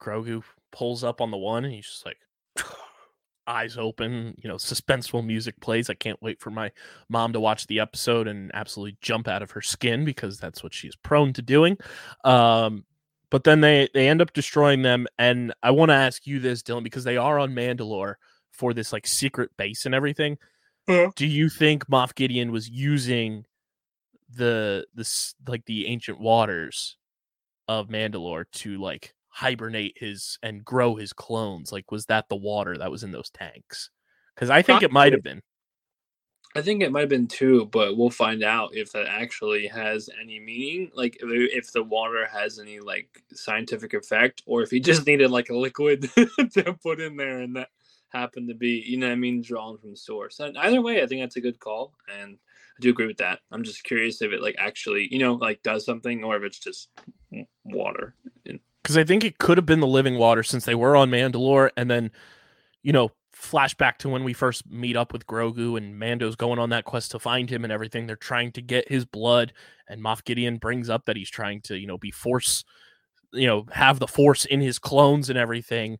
Grogu 0.00 0.42
pulls 0.72 1.04
up 1.04 1.20
on 1.20 1.30
the 1.30 1.36
one 1.36 1.64
and 1.66 1.74
he's 1.74 1.86
just 1.86 2.06
like 2.06 2.18
eyes 3.48 3.76
open, 3.78 4.34
you 4.38 4.48
know, 4.48 4.56
suspenseful 4.56 5.24
music 5.24 5.58
plays. 5.60 5.88
I 5.88 5.94
can't 5.94 6.22
wait 6.22 6.40
for 6.40 6.50
my 6.50 6.70
mom 7.08 7.32
to 7.32 7.40
watch 7.40 7.66
the 7.66 7.80
episode 7.80 8.28
and 8.28 8.50
absolutely 8.54 8.98
jump 9.00 9.26
out 9.26 9.42
of 9.42 9.52
her 9.52 9.62
skin 9.62 10.04
because 10.04 10.38
that's 10.38 10.62
what 10.62 10.74
she's 10.74 10.96
prone 10.96 11.32
to 11.32 11.42
doing. 11.42 11.78
Um 12.24 12.84
but 13.30 13.44
then 13.44 13.60
they 13.60 13.88
they 13.94 14.08
end 14.08 14.22
up 14.22 14.32
destroying 14.32 14.82
them 14.82 15.06
and 15.18 15.52
I 15.62 15.70
want 15.70 15.90
to 15.90 15.94
ask 15.94 16.26
you 16.26 16.38
this 16.38 16.62
Dylan 16.62 16.84
because 16.84 17.04
they 17.04 17.16
are 17.16 17.38
on 17.38 17.54
Mandalore 17.54 18.14
for 18.52 18.74
this 18.74 18.92
like 18.92 19.06
secret 19.06 19.50
base 19.56 19.86
and 19.86 19.94
everything. 19.94 20.38
Yeah. 20.86 21.10
Do 21.14 21.26
you 21.26 21.48
think 21.48 21.86
Moff 21.86 22.14
Gideon 22.14 22.50
was 22.50 22.68
using 22.68 23.44
the 24.30 24.86
this 24.94 25.34
like 25.46 25.64
the 25.66 25.86
ancient 25.86 26.20
waters 26.20 26.96
of 27.66 27.88
Mandalore 27.88 28.44
to 28.52 28.80
like 28.80 29.14
hibernate 29.38 29.96
his 29.96 30.38
and 30.42 30.64
grow 30.64 30.96
his 30.96 31.12
clones? 31.12 31.70
Like, 31.70 31.92
was 31.92 32.06
that 32.06 32.28
the 32.28 32.36
water 32.36 32.76
that 32.76 32.90
was 32.90 33.04
in 33.04 33.12
those 33.12 33.30
tanks? 33.30 33.90
Because 34.34 34.50
I 34.50 34.62
think 34.62 34.82
it 34.82 34.92
might 34.92 35.12
have 35.12 35.22
been. 35.22 35.42
I 36.56 36.62
think 36.62 36.82
it 36.82 36.90
might 36.90 37.00
have 37.00 37.08
been 37.08 37.28
two, 37.28 37.66
but 37.66 37.96
we'll 37.96 38.10
find 38.10 38.42
out 38.42 38.74
if 38.74 38.90
that 38.92 39.06
actually 39.06 39.68
has 39.68 40.08
any 40.20 40.40
meaning. 40.40 40.90
Like 40.94 41.16
if, 41.20 41.28
if 41.64 41.72
the 41.72 41.84
water 41.84 42.26
has 42.26 42.58
any 42.58 42.80
like 42.80 43.22
scientific 43.32 43.94
effect, 43.94 44.42
or 44.46 44.62
if 44.62 44.70
he 44.70 44.80
just 44.90 45.06
needed 45.06 45.30
like 45.30 45.50
a 45.50 45.56
liquid 45.56 46.02
to 46.14 46.76
put 46.82 47.00
in 47.00 47.16
there, 47.16 47.40
and 47.40 47.54
that 47.56 47.68
happened 48.08 48.48
to 48.48 48.54
be, 48.54 48.82
you 48.86 48.96
know, 48.96 49.06
what 49.06 49.12
I 49.12 49.16
mean, 49.16 49.42
drawn 49.42 49.78
from 49.78 49.90
the 49.90 49.96
source. 49.96 50.40
And 50.40 50.58
either 50.58 50.80
way, 50.80 51.02
I 51.02 51.06
think 51.06 51.22
that's 51.22 51.36
a 51.36 51.40
good 51.40 51.60
call, 51.60 51.92
and 52.20 52.34
I 52.34 52.80
do 52.80 52.90
agree 52.90 53.06
with 53.06 53.18
that. 53.18 53.40
I'm 53.52 53.62
just 53.62 53.84
curious 53.84 54.20
if 54.22 54.32
it 54.32 54.42
like 54.42 54.56
actually, 54.58 55.08
you 55.12 55.18
know, 55.18 55.34
like 55.34 55.62
does 55.62 55.84
something 55.84 56.24
or 56.24 56.36
if 56.36 56.42
it's 56.42 56.58
just 56.58 56.88
water. 57.64 58.14
Because 58.82 58.96
I 58.96 59.04
think 59.04 59.24
it 59.24 59.38
could 59.38 59.58
have 59.58 59.66
been 59.66 59.80
the 59.80 59.86
living 59.86 60.16
water 60.16 60.42
since 60.42 60.64
they 60.64 60.74
were 60.74 60.96
on 60.96 61.10
Mandalore, 61.10 61.70
and 61.76 61.90
then, 61.90 62.10
you 62.82 62.92
know, 62.92 63.10
flashback 63.36 63.98
to 63.98 64.08
when 64.08 64.24
we 64.24 64.32
first 64.32 64.68
meet 64.68 64.96
up 64.96 65.12
with 65.12 65.26
Grogu 65.26 65.76
and 65.76 65.96
Mando's 65.98 66.36
going 66.36 66.58
on 66.58 66.70
that 66.70 66.84
quest 66.84 67.12
to 67.12 67.18
find 67.18 67.48
him 67.48 67.64
and 67.64 67.72
everything. 67.72 68.06
They're 68.06 68.16
trying 68.16 68.52
to 68.52 68.62
get 68.62 68.88
his 68.88 69.04
blood, 69.04 69.52
and 69.88 70.02
Moff 70.02 70.24
Gideon 70.24 70.58
brings 70.58 70.88
up 70.90 71.04
that 71.06 71.16
he's 71.16 71.30
trying 71.30 71.60
to, 71.62 71.76
you 71.78 71.86
know, 71.86 71.98
be 71.98 72.10
force, 72.10 72.64
you 73.32 73.46
know, 73.46 73.66
have 73.72 73.98
the 73.98 74.08
force 74.08 74.44
in 74.44 74.60
his 74.60 74.78
clones 74.78 75.28
and 75.30 75.38
everything. 75.38 75.98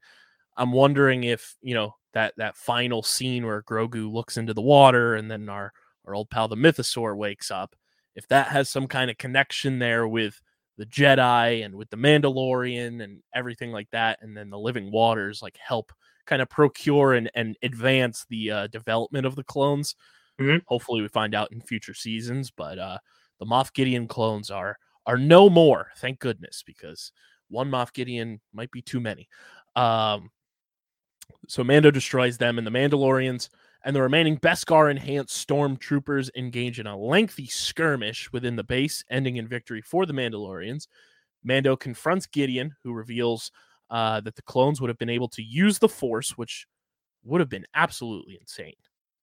I'm 0.57 0.73
wondering 0.73 1.25
if, 1.25 1.57
you 1.63 1.75
know, 1.75 1.95
that 2.15 2.35
that 2.39 2.57
final 2.57 3.03
scene 3.03 3.45
where 3.47 3.63
Grogu 3.63 4.11
looks 4.11 4.37
into 4.37 4.55
the 4.55 4.63
water 4.63 5.15
and 5.15 5.31
then 5.31 5.49
our 5.49 5.73
our 6.07 6.15
old 6.15 6.31
pal 6.31 6.49
the 6.49 6.57
Mythosaur 6.57 7.17
wakes 7.17 7.51
up, 7.51 7.77
if 8.17 8.27
that 8.29 8.49
has 8.49 8.71
some 8.71 8.87
kind 8.89 9.11
of 9.11 9.19
connection 9.19 9.79
there 9.79 10.09
with 10.09 10.41
the 10.79 10.87
Jedi 10.87 11.65
and 11.65 11.75
with 11.75 11.91
the 11.91 11.97
Mandalorian 11.97 13.03
and 13.03 13.21
everything 13.35 13.73
like 13.73 13.91
that, 13.91 14.21
and 14.23 14.35
then 14.37 14.49
the 14.49 14.59
living 14.59 14.91
waters 14.91 15.43
like 15.43 15.59
help 15.59 15.93
kind 16.25 16.41
of 16.41 16.49
procure 16.49 17.15
and, 17.15 17.31
and 17.35 17.57
advance 17.63 18.25
the 18.31 18.51
uh, 18.51 18.67
development 18.69 19.27
of 19.27 19.35
the 19.35 19.45
clones. 19.45 19.97
Mhm. 20.41 20.63
Hopefully, 20.67 21.03
we 21.03 21.09
find 21.09 21.35
out 21.35 21.53
in 21.53 21.61
future 21.61 21.95
seasons. 21.95 22.51
But 22.51 22.79
uh, 22.79 22.99
the 23.41 23.47
Moff 23.47 23.73
Gideon 23.73 24.07
clones 24.07 24.51
are 24.51 24.79
are 25.05 25.19
no 25.19 25.51
more, 25.51 25.91
thank 25.97 26.21
goodness, 26.21 26.63
because 26.65 27.13
one 27.49 27.71
Moff 27.71 27.93
Gideon 27.93 28.41
might 28.53 28.71
be 28.71 28.83
too 28.83 29.01
many. 29.01 29.29
Um, 29.75 30.31
so 31.49 31.65
Mando 31.65 31.91
destroys 31.91 32.39
them, 32.39 32.59
and 32.59 32.67
the 32.67 32.71
Mandalorians 32.71 33.49
and 33.85 33.95
the 33.95 34.03
remaining 34.03 34.39
Beskar 34.39 34.91
enhanced 34.91 35.47
stormtroopers 35.47 36.31
engage 36.37 36.81
in 36.81 36.87
a 36.87 36.99
lengthy 36.99 37.47
skirmish 37.47 38.33
within 38.33 38.57
the 38.57 38.65
base, 38.65 39.05
ending 39.11 39.37
in 39.37 39.47
victory 39.49 39.81
for 39.81 40.05
the 40.07 40.13
Mandalorians. 40.13 40.89
Mando 41.45 41.77
confronts 41.77 42.27
Gideon, 42.27 42.75
who 42.83 42.93
reveals 42.93 43.51
uh, 43.91 44.21
that 44.21 44.35
the 44.35 44.43
clones 44.43 44.81
would 44.81 44.89
have 44.89 44.99
been 44.99 45.09
able 45.09 45.29
to 45.29 45.43
use 45.43 45.79
the 45.79 45.89
Force, 45.89 46.37
which 46.37 46.67
would 47.25 47.41
have 47.41 47.49
been 47.49 47.67
absolutely 47.75 48.37
insane. 48.41 48.75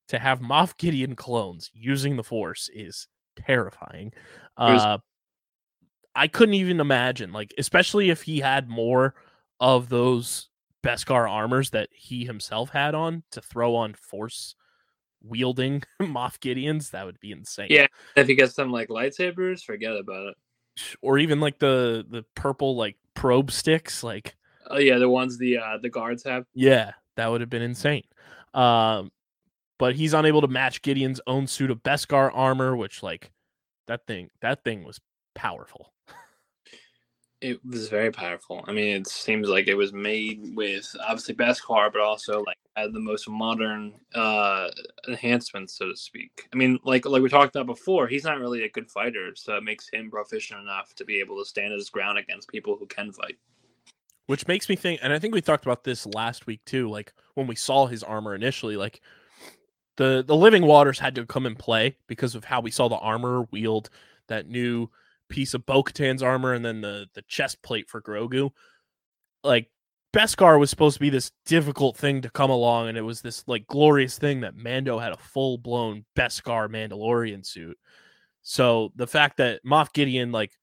To 0.09 0.19
have 0.19 0.39
Moff 0.39 0.77
Gideon 0.77 1.15
clones 1.15 1.69
using 1.73 2.15
the 2.15 2.23
Force 2.23 2.69
is 2.73 3.07
terrifying. 3.35 4.13
Uh, 4.55 4.99
I 6.15 6.27
couldn't 6.27 6.55
even 6.55 6.79
imagine, 6.79 7.33
like, 7.33 7.53
especially 7.57 8.09
if 8.09 8.21
he 8.21 8.39
had 8.39 8.69
more 8.69 9.15
of 9.59 9.89
those 9.89 10.49
Beskar 10.85 11.29
armors 11.29 11.71
that 11.71 11.89
he 11.91 12.25
himself 12.25 12.69
had 12.69 12.93
on 12.93 13.23
to 13.31 13.41
throw 13.41 13.75
on 13.75 13.93
Force 13.93 14.55
wielding 15.23 15.83
Moff 16.01 16.39
Gideons, 16.39 16.91
that 16.91 17.05
would 17.05 17.19
be 17.19 17.31
insane. 17.31 17.67
Yeah. 17.69 17.87
If 18.15 18.29
you 18.29 18.35
get 18.35 18.53
some 18.53 18.71
like 18.71 18.89
lightsabers, 18.89 19.63
forget 19.63 19.95
about 19.95 20.27
it. 20.27 20.35
Or 21.01 21.17
even 21.17 21.39
like 21.39 21.59
the 21.59 22.05
the 22.07 22.23
purple 22.35 22.75
like 22.75 22.97
probe 23.13 23.51
sticks, 23.51 24.03
like 24.03 24.35
Oh 24.69 24.77
yeah, 24.77 24.97
the 24.97 25.09
ones 25.09 25.37
the 25.37 25.57
uh 25.57 25.77
the 25.81 25.89
guards 25.89 26.23
have. 26.23 26.45
Yeah, 26.53 26.91
that 27.15 27.27
would 27.27 27.41
have 27.41 27.49
been 27.49 27.61
insane. 27.61 28.03
Um, 28.53 29.11
but 29.77 29.95
he's 29.95 30.13
unable 30.13 30.41
to 30.41 30.47
match 30.47 30.81
Gideon's 30.81 31.21
own 31.27 31.47
suit 31.47 31.71
of 31.71 31.83
Beskar 31.83 32.29
armor, 32.33 32.75
which 32.75 33.01
like 33.01 33.31
that 33.87 34.05
thing 34.05 34.29
that 34.41 34.63
thing 34.63 34.83
was 34.83 34.99
powerful. 35.33 35.93
It 37.41 37.59
was 37.65 37.89
very 37.89 38.11
powerful. 38.11 38.63
I 38.67 38.71
mean, 38.71 38.95
it 38.95 39.07
seems 39.07 39.49
like 39.49 39.67
it 39.67 39.75
was 39.75 39.91
made 39.93 40.55
with 40.55 40.95
obviously 41.05 41.35
Beskar, 41.35 41.91
but 41.91 42.01
also 42.01 42.41
like 42.43 42.57
had 42.75 42.93
the 42.93 42.99
most 42.99 43.29
modern 43.29 43.93
uh 44.13 44.69
enhancements, 45.07 45.77
so 45.77 45.89
to 45.89 45.95
speak. 45.95 46.47
I 46.53 46.55
mean, 46.55 46.79
like 46.83 47.05
like 47.05 47.21
we 47.21 47.29
talked 47.29 47.55
about 47.55 47.67
before, 47.67 48.07
he's 48.07 48.23
not 48.23 48.39
really 48.39 48.63
a 48.63 48.69
good 48.69 48.89
fighter, 48.89 49.31
so 49.35 49.57
it 49.57 49.63
makes 49.63 49.89
him 49.91 50.09
proficient 50.09 50.61
enough 50.61 50.95
to 50.95 51.05
be 51.05 51.19
able 51.19 51.37
to 51.37 51.45
stand 51.45 51.73
his 51.73 51.89
ground 51.89 52.17
against 52.17 52.49
people 52.49 52.77
who 52.79 52.85
can 52.85 53.11
fight. 53.11 53.37
Which 54.27 54.47
makes 54.47 54.69
me 54.69 54.75
think, 54.75 55.01
and 55.03 55.13
I 55.13 55.19
think 55.19 55.35
we 55.35 55.41
talked 55.41 55.65
about 55.65 55.83
this 55.83 56.05
last 56.07 56.47
week 56.47 56.63
too, 56.65 56.89
like 56.89 57.13
when 57.35 57.47
we 57.47 57.55
saw 57.55 57.85
his 57.85 58.01
armor 58.01 58.33
initially, 58.33 58.77
like 58.77 59.01
the 59.97 60.23
the 60.25 60.35
living 60.35 60.65
waters 60.65 60.99
had 60.99 61.15
to 61.15 61.25
come 61.25 61.45
in 61.45 61.55
play 61.55 61.97
because 62.07 62.33
of 62.33 62.45
how 62.45 62.61
we 62.61 62.71
saw 62.71 62.87
the 62.87 62.97
armor 62.97 63.43
wield 63.51 63.89
that 64.27 64.47
new 64.47 64.89
piece 65.35 65.53
of 65.53 65.65
Bo-Katan's 65.65 66.23
armor 66.23 66.53
and 66.53 66.63
then 66.63 66.79
the 66.79 67.07
the 67.13 67.21
chest 67.23 67.61
plate 67.61 67.89
for 67.89 68.01
Grogu. 68.01 68.51
Like 69.43 69.69
Beskar 70.13 70.57
was 70.57 70.69
supposed 70.69 70.93
to 70.93 71.01
be 71.01 71.09
this 71.09 71.33
difficult 71.45 71.97
thing 71.97 72.21
to 72.21 72.29
come 72.29 72.49
along, 72.49 72.87
and 72.87 72.97
it 72.97 73.01
was 73.01 73.21
this 73.21 73.43
like 73.45 73.67
glorious 73.67 74.17
thing 74.17 74.39
that 74.41 74.55
Mando 74.55 74.97
had 74.97 75.11
a 75.11 75.17
full 75.17 75.57
blown 75.57 76.05
Beskar 76.15 76.69
Mandalorian 76.69 77.45
suit. 77.45 77.77
So 78.43 78.93
the 78.95 79.07
fact 79.07 79.37
that 79.37 79.59
Moff 79.65 79.91
Gideon 79.91 80.31
like 80.31 80.53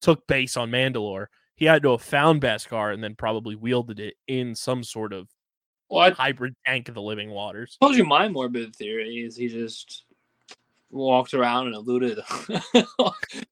took 0.00 0.26
base 0.26 0.56
on 0.56 0.70
Mandalore, 0.70 1.26
he 1.54 1.66
had 1.66 1.82
to 1.82 1.90
have 1.90 2.02
found 2.02 2.40
Beskar 2.40 2.94
and 2.94 3.04
then 3.04 3.14
probably 3.14 3.54
wielded 3.54 4.00
it 4.00 4.14
in 4.26 4.54
some 4.54 4.82
sort 4.82 5.12
of 5.12 5.28
Well, 5.90 6.00
I 6.00 6.10
hybrid 6.12 6.54
tank 6.64 6.88
of 6.88 6.94
the 6.94 7.02
living 7.02 7.28
waters. 7.28 7.76
told 7.82 7.96
you 7.96 8.06
my 8.06 8.28
morbid 8.28 8.74
theory 8.74 9.18
is 9.18 9.36
he 9.36 9.48
just 9.48 10.04
walked 10.90 11.34
around 11.34 11.66
and 11.66 11.74
eluded 11.74 12.18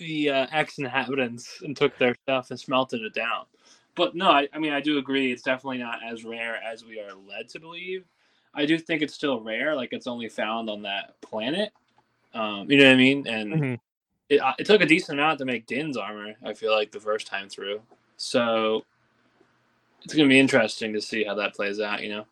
the, 0.00 0.30
uh, 0.30 0.46
ex-inhabitants 0.50 1.62
and 1.62 1.76
took 1.76 1.96
their 1.98 2.16
stuff 2.24 2.50
and 2.50 2.58
smelted 2.58 3.02
it 3.02 3.14
down. 3.14 3.44
But 3.94 4.14
no, 4.14 4.30
I, 4.30 4.48
I 4.52 4.58
mean 4.58 4.72
I 4.72 4.80
do 4.80 4.98
agree. 4.98 5.30
It's 5.30 5.42
definitely 5.42 5.78
not 5.78 6.00
as 6.04 6.24
rare 6.24 6.56
as 6.62 6.84
we 6.84 7.00
are 7.00 7.12
led 7.28 7.48
to 7.50 7.60
believe. 7.60 8.04
I 8.54 8.66
do 8.66 8.78
think 8.78 9.02
it's 9.02 9.14
still 9.14 9.40
rare. 9.40 9.76
Like 9.76 9.92
it's 9.92 10.06
only 10.06 10.28
found 10.28 10.68
on 10.68 10.82
that 10.82 11.20
planet. 11.20 11.72
Um, 12.34 12.70
you 12.70 12.78
know 12.78 12.86
what 12.86 12.94
I 12.94 12.96
mean? 12.96 13.26
And 13.26 13.52
Mhm. 13.52 13.80
it, 14.28 14.40
uh, 14.40 14.54
it 14.58 14.64
took 14.66 14.80
a 14.80 14.86
decent 14.86 15.18
amount 15.18 15.38
to 15.38 15.44
make 15.44 15.66
Din's 15.66 15.96
armor. 15.96 16.34
I 16.44 16.54
feel 16.54 16.72
like 16.72 16.92
the 16.92 17.00
first 17.00 17.26
time 17.26 17.48
through. 17.48 17.82
So 18.16 18.84
it's 20.04 20.14
gonna 20.14 20.28
be 20.28 20.40
interesting 20.40 20.92
to 20.94 21.00
see 21.00 21.24
how 21.24 21.34
that 21.34 21.54
plays 21.54 21.80
out. 21.80 22.02
You 22.02 22.08
know. 22.10 22.26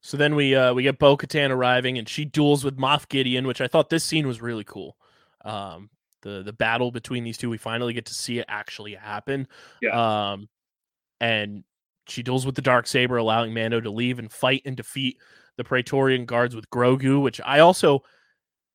So 0.00 0.16
then 0.16 0.34
we 0.34 0.54
uh, 0.54 0.74
we 0.74 0.82
get 0.82 0.98
Bo 0.98 1.16
Katan 1.16 1.50
arriving, 1.50 1.96
and 1.96 2.08
she 2.08 2.24
duels 2.24 2.64
with 2.64 2.76
Moff 2.76 3.08
Gideon, 3.08 3.46
which 3.46 3.60
I 3.60 3.68
thought 3.68 3.88
this 3.88 4.04
scene 4.04 4.26
was 4.26 4.42
really 4.42 4.64
cool. 4.64 4.96
Um, 5.44 5.90
the 6.22 6.42
the 6.42 6.52
battle 6.52 6.90
between 6.90 7.24
these 7.24 7.38
two, 7.38 7.50
we 7.50 7.58
finally 7.58 7.92
get 7.92 8.06
to 8.06 8.14
see 8.14 8.38
it 8.38 8.46
actually 8.48 8.94
happen. 8.94 9.46
Yeah. 9.80 10.32
Um, 10.32 10.48
and 11.20 11.64
she 12.08 12.22
deals 12.22 12.44
with 12.44 12.56
the 12.56 12.62
dark 12.62 12.86
saber, 12.86 13.16
allowing 13.16 13.54
Mando 13.54 13.80
to 13.80 13.90
leave 13.90 14.18
and 14.18 14.32
fight 14.32 14.62
and 14.64 14.76
defeat 14.76 15.18
the 15.56 15.64
Praetorian 15.64 16.24
guards 16.24 16.56
with 16.56 16.68
Grogu, 16.70 17.22
which 17.22 17.40
I 17.44 17.60
also, 17.60 18.02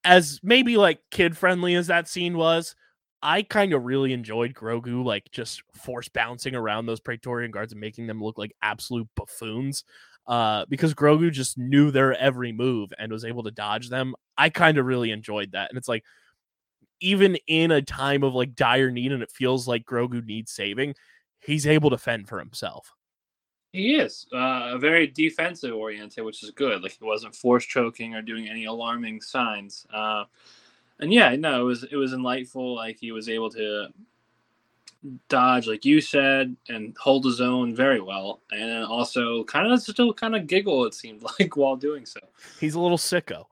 as 0.04 0.40
maybe 0.44 0.78
like 0.78 1.00
kid 1.12 1.36
friendly 1.36 1.76
as 1.76 1.88
that 1.88 2.08
scene 2.08 2.38
was, 2.38 2.76
I 3.22 3.42
kind 3.42 3.74
of 3.74 3.84
really 3.84 4.14
enjoyed 4.14 4.54
Grogu, 4.54 5.04
like 5.04 5.30
just 5.32 5.64
force 5.74 6.08
bouncing 6.08 6.56
around 6.56 6.86
those 6.86 7.00
Praetorian 7.00 7.52
guards 7.52 7.74
and 7.74 7.82
making 7.82 8.08
them 8.08 8.24
look 8.24 8.38
like 8.38 8.56
absolute 8.62 9.08
buffoons. 9.16 9.84
Uh, 10.28 10.66
because 10.68 10.94
Grogu 10.94 11.32
just 11.32 11.58
knew 11.58 11.90
their 11.90 12.14
every 12.14 12.52
move 12.52 12.92
and 13.00 13.12
was 13.12 13.24
able 13.24 13.44
to 13.44 13.52
dodge 13.52 13.90
them. 13.90 14.14
I 14.38 14.50
kind 14.50 14.78
of 14.78 14.86
really 14.86 15.12
enjoyed 15.12 15.54
that. 15.54 15.70
And 15.70 15.78
it's 15.78 15.88
like, 15.88 16.04
even 17.00 17.38
in 17.48 17.72
a 17.72 17.82
time 17.82 18.24
of 18.24 18.34
like 18.34 18.56
dire 18.56 18.92
need 18.92 19.12
and 19.12 19.24
it 19.24 19.32
feels 19.32 19.68
like 19.68 19.86
Grogu 19.86 20.26
needs 20.26 20.52
saving, 20.52 20.96
he's 21.40 21.68
able 21.68 21.90
to 21.90 21.98
fend 21.98 22.28
for 22.28 22.40
himself. 22.40 22.94
He 23.74 23.96
is 23.96 24.26
uh, 24.32 24.78
very 24.78 25.08
defensive 25.08 25.76
oriented, 25.76 26.24
which 26.24 26.44
is 26.44 26.52
good. 26.52 26.82
Like 26.82 26.98
he 27.00 27.06
wasn't 27.06 27.36
force 27.36 27.66
choking 27.66 28.16
or 28.16 28.22
doing 28.22 28.48
any 28.50 28.66
alarming 28.66 29.22
signs. 29.22 29.86
Uh, 29.94 30.24
and 31.00 31.14
yeah, 31.14 31.36
no, 31.36 31.62
it 31.62 31.66
was 31.66 31.84
it 31.84 31.96
was 31.96 32.14
enlightful. 32.14 32.76
Like 32.76 32.98
he 33.00 33.12
was 33.12 33.30
able 33.30 33.52
to 33.52 33.90
dodge, 35.30 35.68
like 35.68 35.86
you 35.86 36.02
said, 36.02 36.56
and 36.70 36.96
hold 37.00 37.26
his 37.26 37.42
own 37.42 37.76
very 37.76 38.02
well, 38.02 38.42
and 38.52 38.84
also 38.86 39.44
kind 39.44 39.72
of 39.72 39.82
still 39.82 40.14
kind 40.14 40.36
of 40.36 40.48
giggle. 40.48 40.86
It 40.86 40.94
seemed 40.94 41.24
like 41.40 41.56
while 41.56 41.76
doing 41.76 42.06
so. 42.06 42.20
He's 42.60 42.76
a 42.76 42.80
little 42.80 42.98
sicko. 42.98 43.46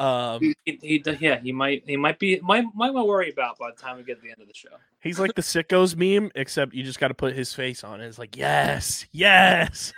Um, 0.00 0.40
He, 0.40 0.54
he, 0.64 0.78
he- 0.82 1.16
yeah, 1.20 1.38
he 1.40 1.52
might 1.52 1.84
he 1.86 1.96
might 1.96 2.18
be 2.18 2.40
might 2.40 2.64
might 2.74 2.92
want 2.92 3.04
to 3.04 3.08
worry 3.08 3.30
about 3.30 3.58
by 3.58 3.70
the 3.70 3.76
time 3.76 3.98
we 3.98 4.02
get 4.02 4.16
to 4.16 4.22
the 4.22 4.30
end 4.30 4.40
of 4.40 4.48
the 4.48 4.54
show. 4.54 4.70
he's 5.00 5.20
like 5.20 5.34
the 5.34 5.42
sickos 5.42 5.94
meme, 5.94 6.30
except 6.34 6.72
you 6.74 6.82
just 6.82 6.98
got 6.98 7.08
to 7.08 7.14
put 7.14 7.34
his 7.34 7.52
face 7.54 7.84
on 7.84 8.00
it. 8.00 8.06
It's 8.06 8.18
like, 8.18 8.36
yes, 8.36 9.06
yes. 9.12 9.92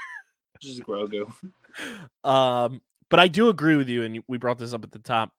Just 0.60 0.82
Grogu. 0.82 1.32
Um, 2.24 2.80
but 3.08 3.20
I 3.20 3.28
do 3.28 3.48
agree 3.48 3.76
with 3.76 3.88
you, 3.88 4.02
and 4.02 4.22
we 4.28 4.38
brought 4.38 4.58
this 4.58 4.72
up 4.72 4.84
at 4.84 4.92
the 4.92 4.98
top. 4.98 5.32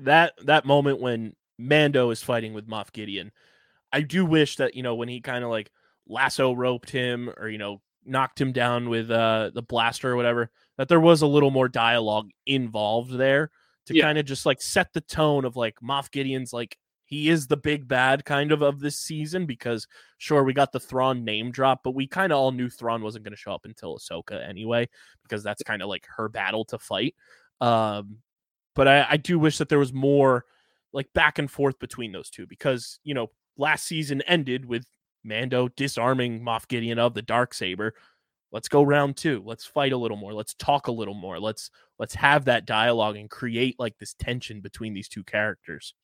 That 0.00 0.32
that 0.44 0.64
moment 0.64 1.00
when 1.00 1.34
Mando 1.58 2.10
is 2.10 2.22
fighting 2.22 2.54
with 2.54 2.68
Moff 2.68 2.92
Gideon, 2.92 3.32
I 3.92 4.00
do 4.02 4.24
wish 4.24 4.56
that 4.56 4.74
you 4.74 4.82
know 4.82 4.94
when 4.94 5.08
he 5.08 5.20
kind 5.20 5.44
of 5.44 5.50
like 5.50 5.70
lasso 6.08 6.52
roped 6.52 6.90
him 6.90 7.30
or 7.36 7.48
you 7.48 7.58
know 7.58 7.80
knocked 8.04 8.40
him 8.40 8.52
down 8.52 8.88
with 8.88 9.10
uh 9.10 9.50
the 9.54 9.62
blaster 9.62 10.10
or 10.12 10.16
whatever, 10.16 10.50
that 10.76 10.88
there 10.88 11.00
was 11.00 11.22
a 11.22 11.26
little 11.26 11.50
more 11.50 11.68
dialogue 11.68 12.30
involved 12.46 13.12
there 13.12 13.50
to 13.88 13.96
Yeah. 13.96 14.04
kind 14.04 14.18
of 14.18 14.24
just 14.24 14.46
like 14.46 14.62
set 14.62 14.92
the 14.92 15.00
tone 15.00 15.44
of 15.44 15.56
like 15.56 15.74
Moff 15.82 16.10
Gideon's 16.10 16.52
like 16.52 16.78
he 17.04 17.30
is 17.30 17.46
the 17.46 17.56
big 17.56 17.88
bad 17.88 18.24
kind 18.26 18.52
of 18.52 18.60
of 18.60 18.80
this 18.80 18.98
season 18.98 19.46
because 19.46 19.86
sure 20.18 20.44
we 20.44 20.52
got 20.52 20.72
the 20.72 20.80
Thrawn 20.80 21.24
name 21.24 21.50
drop, 21.50 21.80
but 21.82 21.94
we 21.94 22.06
kind 22.06 22.32
of 22.32 22.38
all 22.38 22.52
knew 22.52 22.68
Thrawn 22.68 23.02
wasn't 23.02 23.24
going 23.24 23.32
to 23.32 23.36
show 23.40 23.52
up 23.52 23.64
until 23.64 23.96
Ahsoka 23.96 24.46
anyway 24.46 24.86
because 25.22 25.42
that's 25.42 25.62
kind 25.62 25.80
of 25.80 25.88
like 25.88 26.06
her 26.16 26.28
battle 26.28 26.66
to 26.66 26.78
fight. 26.78 27.14
Um, 27.62 28.18
but 28.74 28.86
I, 28.86 29.06
I 29.10 29.16
do 29.16 29.38
wish 29.38 29.58
that 29.58 29.70
there 29.70 29.78
was 29.78 29.92
more 29.92 30.44
like 30.92 31.10
back 31.14 31.38
and 31.38 31.50
forth 31.50 31.78
between 31.78 32.12
those 32.12 32.30
two 32.30 32.46
because 32.46 33.00
you 33.04 33.14
know 33.14 33.30
last 33.56 33.86
season 33.86 34.20
ended 34.22 34.66
with 34.66 34.86
Mando 35.24 35.68
disarming 35.68 36.40
Moff 36.42 36.68
Gideon 36.68 36.98
of 36.98 37.14
the 37.14 37.22
dark 37.22 37.54
saber. 37.54 37.94
Let's 38.50 38.68
go 38.68 38.82
round 38.82 39.16
two. 39.16 39.42
Let's 39.44 39.64
fight 39.64 39.92
a 39.92 39.96
little 39.96 40.16
more. 40.16 40.32
Let's 40.32 40.54
talk 40.54 40.86
a 40.86 40.92
little 40.92 41.14
more. 41.14 41.38
Let's 41.38 41.70
let's 41.98 42.14
have 42.14 42.46
that 42.46 42.64
dialogue 42.64 43.16
and 43.16 43.28
create 43.28 43.76
like 43.78 43.98
this 43.98 44.14
tension 44.14 44.60
between 44.60 44.94
these 44.94 45.08
two 45.08 45.24
characters. 45.24 45.94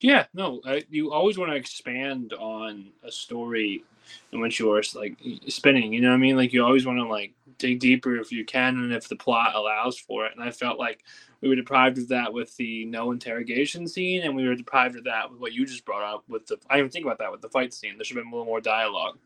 Yeah, 0.00 0.26
no, 0.34 0.60
I, 0.66 0.84
you 0.90 1.12
always 1.12 1.38
want 1.38 1.50
to 1.52 1.56
expand 1.56 2.34
on 2.34 2.92
a 3.02 3.10
story 3.10 3.84
in 4.32 4.40
which 4.40 4.58
you're 4.58 4.82
like 4.94 5.16
spinning. 5.48 5.94
You 5.94 6.02
know 6.02 6.10
what 6.10 6.16
I 6.16 6.18
mean? 6.18 6.36
Like 6.36 6.52
you 6.52 6.62
always 6.62 6.84
want 6.84 6.98
to 6.98 7.06
like 7.06 7.32
dig 7.56 7.80
deeper 7.80 8.16
if 8.16 8.30
you 8.30 8.44
can 8.44 8.76
and 8.76 8.92
if 8.92 9.08
the 9.08 9.16
plot 9.16 9.54
allows 9.54 9.98
for 9.98 10.26
it. 10.26 10.32
And 10.36 10.44
I 10.44 10.50
felt 10.50 10.78
like 10.78 11.04
we 11.40 11.48
were 11.48 11.54
deprived 11.54 11.96
of 11.96 12.08
that 12.08 12.32
with 12.32 12.54
the 12.56 12.84
no 12.84 13.12
interrogation 13.12 13.88
scene, 13.88 14.22
and 14.22 14.36
we 14.36 14.46
were 14.46 14.54
deprived 14.54 14.96
of 14.96 15.04
that 15.04 15.30
with 15.30 15.40
what 15.40 15.54
you 15.54 15.64
just 15.64 15.86
brought 15.86 16.02
up 16.02 16.24
with 16.28 16.46
the. 16.46 16.58
I 16.68 16.78
even 16.78 16.90
think 16.90 17.06
about 17.06 17.18
that 17.20 17.32
with 17.32 17.40
the 17.40 17.48
fight 17.48 17.72
scene. 17.72 17.96
There 17.96 18.04
should 18.04 18.16
have 18.16 18.24
been 18.24 18.32
a 18.32 18.36
little 18.36 18.46
more 18.46 18.60
dialogue. 18.60 19.18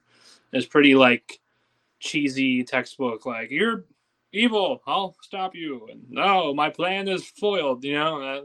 It's 0.52 0.66
pretty 0.66 0.94
like 0.94 1.40
cheesy 2.00 2.64
textbook. 2.64 3.26
Like 3.26 3.50
you're 3.50 3.84
evil, 4.32 4.82
I'll 4.86 5.16
stop 5.22 5.54
you. 5.54 5.88
And 5.90 6.02
no, 6.08 6.54
my 6.54 6.70
plan 6.70 7.08
is 7.08 7.26
foiled. 7.26 7.84
You 7.84 7.94
know. 7.94 8.22
Uh, 8.22 8.40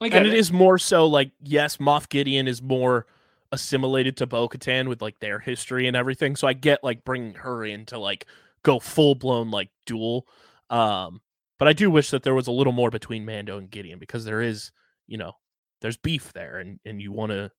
and 0.00 0.26
it, 0.26 0.32
it 0.32 0.34
is 0.34 0.52
more 0.52 0.78
so 0.78 1.06
like 1.06 1.30
yes, 1.42 1.76
Moff 1.76 2.08
Gideon 2.08 2.48
is 2.48 2.60
more 2.60 3.06
assimilated 3.52 4.16
to 4.16 4.26
Bo 4.26 4.48
Katan 4.48 4.88
with 4.88 5.02
like 5.02 5.18
their 5.20 5.38
history 5.38 5.86
and 5.86 5.96
everything. 5.96 6.36
So 6.36 6.48
I 6.48 6.54
get 6.54 6.82
like 6.82 7.04
bringing 7.04 7.34
her 7.34 7.64
in 7.64 7.86
to 7.86 7.98
like 7.98 8.26
go 8.62 8.80
full 8.80 9.14
blown 9.14 9.50
like 9.50 9.68
duel. 9.86 10.26
Um, 10.70 11.20
but 11.58 11.68
I 11.68 11.74
do 11.74 11.90
wish 11.90 12.10
that 12.10 12.22
there 12.22 12.34
was 12.34 12.48
a 12.48 12.52
little 12.52 12.72
more 12.72 12.90
between 12.90 13.24
Mando 13.24 13.58
and 13.58 13.70
Gideon 13.70 13.98
because 13.98 14.24
there 14.24 14.40
is, 14.40 14.72
you 15.06 15.18
know, 15.18 15.32
there's 15.80 15.96
beef 15.96 16.32
there 16.32 16.58
and 16.58 16.80
and 16.84 17.00
you 17.00 17.12
want 17.12 17.30
to 17.30 17.50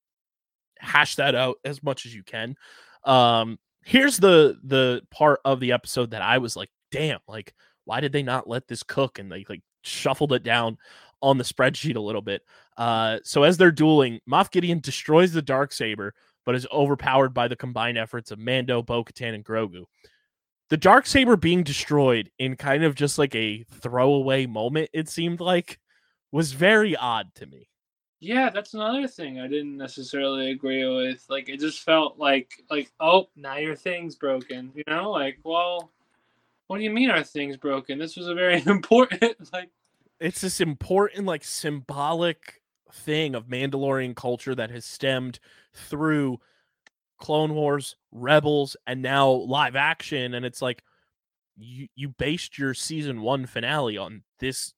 hash 0.80 1.16
that 1.16 1.36
out 1.36 1.58
as 1.64 1.82
much 1.84 2.06
as 2.06 2.14
you 2.14 2.24
can. 2.24 2.56
Um, 3.06 3.60
here's 3.86 4.18
the 4.18 4.60
the 4.64 5.02
part 5.12 5.40
of 5.46 5.60
the 5.60 5.72
episode 5.72 6.12
that 6.12 6.22
I 6.22 6.38
was 6.38 6.56
like, 6.56 6.70
damn, 6.92 7.20
like 7.28 7.54
why 7.86 8.00
did 8.00 8.12
they 8.12 8.24
not 8.24 8.48
let 8.48 8.68
this 8.68 8.84
cook 8.84 9.20
and 9.20 9.32
they 9.32 9.46
like 9.50 9.62
shuffled 9.84 10.34
it 10.34 10.44
down 10.44 10.78
on 11.22 11.38
the 11.38 11.44
spreadsheet 11.44 11.96
a 11.96 12.02
little 12.02 12.22
bit. 12.22 12.44
Uh, 12.78 13.20
so 13.24 13.44
as 13.44 13.58
they're 13.58 13.72
dueling, 13.72 14.20
Moff 14.30 14.52
Gideon 14.52 14.80
destroys 14.80 15.32
the 15.32 15.42
dark 15.42 15.72
saber, 15.72 16.14
but 16.46 16.56
is 16.56 16.68
overpowered 16.72 17.34
by 17.34 17.48
the 17.48 17.56
combined 17.56 17.98
efforts 17.98 18.32
of 18.32 18.40
Mando, 18.40 18.82
Bo-Katan, 18.82 19.34
and 19.34 19.46
Grogu. 19.46 19.86
The 20.70 20.78
dark 20.78 21.06
saber 21.06 21.38
being 21.38 21.64
destroyed 21.64 22.30
in 22.40 22.58
kind 22.58 22.84
of 22.84 22.96
just 22.96 23.18
like 23.18 23.36
a 23.36 23.64
throwaway 23.64 24.46
moment, 24.46 24.90
it 24.94 25.08
seemed 25.08 25.40
like, 25.40 25.80
was 26.32 26.52
very 26.52 26.96
odd 26.96 27.28
to 27.36 27.46
me. 27.46 27.70
Yeah, 28.24 28.50
that's 28.50 28.74
another 28.74 29.06
thing 29.06 29.42
I 29.42 29.48
didn't 29.48 29.76
necessarily 29.76 30.52
agree 30.52 30.86
with. 30.86 31.26
Like, 31.30 31.50
it 31.50 31.60
just 31.60 31.82
felt 31.82 32.18
like, 32.18 32.54
like, 32.70 32.90
oh, 33.02 33.28
now 33.36 33.58
your 33.58 33.76
thing's 33.76 34.16
broken. 34.16 34.72
You 34.74 34.84
know, 34.88 35.12
like, 35.12 35.40
well, 35.44 35.92
what 36.68 36.78
do 36.78 36.84
you 36.86 36.90
mean 36.90 37.10
our 37.10 37.24
thing's 37.24 37.58
broken? 37.58 38.00
This 38.00 38.16
was 38.16 38.28
a 38.28 38.34
very 38.34 38.64
important, 38.66 39.52
like, 39.52 39.70
it's 40.22 40.40
this 40.40 40.62
important 40.62 41.26
like 41.26 41.44
symbolic 41.44 42.62
thing 42.94 43.36
of 43.36 43.48
Mandalorian 43.48 44.16
culture 44.16 44.56
that 44.56 44.72
has 44.72 44.86
stemmed 44.86 45.40
through 45.74 46.40
Clone 47.18 47.54
Wars, 47.54 47.98
Rebels, 48.14 48.78
and 48.88 49.02
now 49.02 49.30
live 49.30 49.76
action. 49.76 50.34
And 50.34 50.46
it's 50.46 50.62
like 50.62 50.82
you 51.58 51.88
you 51.96 52.08
based 52.08 52.58
your 52.58 52.74
season 52.74 53.22
one 53.22 53.46
finale 53.48 53.98
on 53.98 54.24
this 54.40 54.74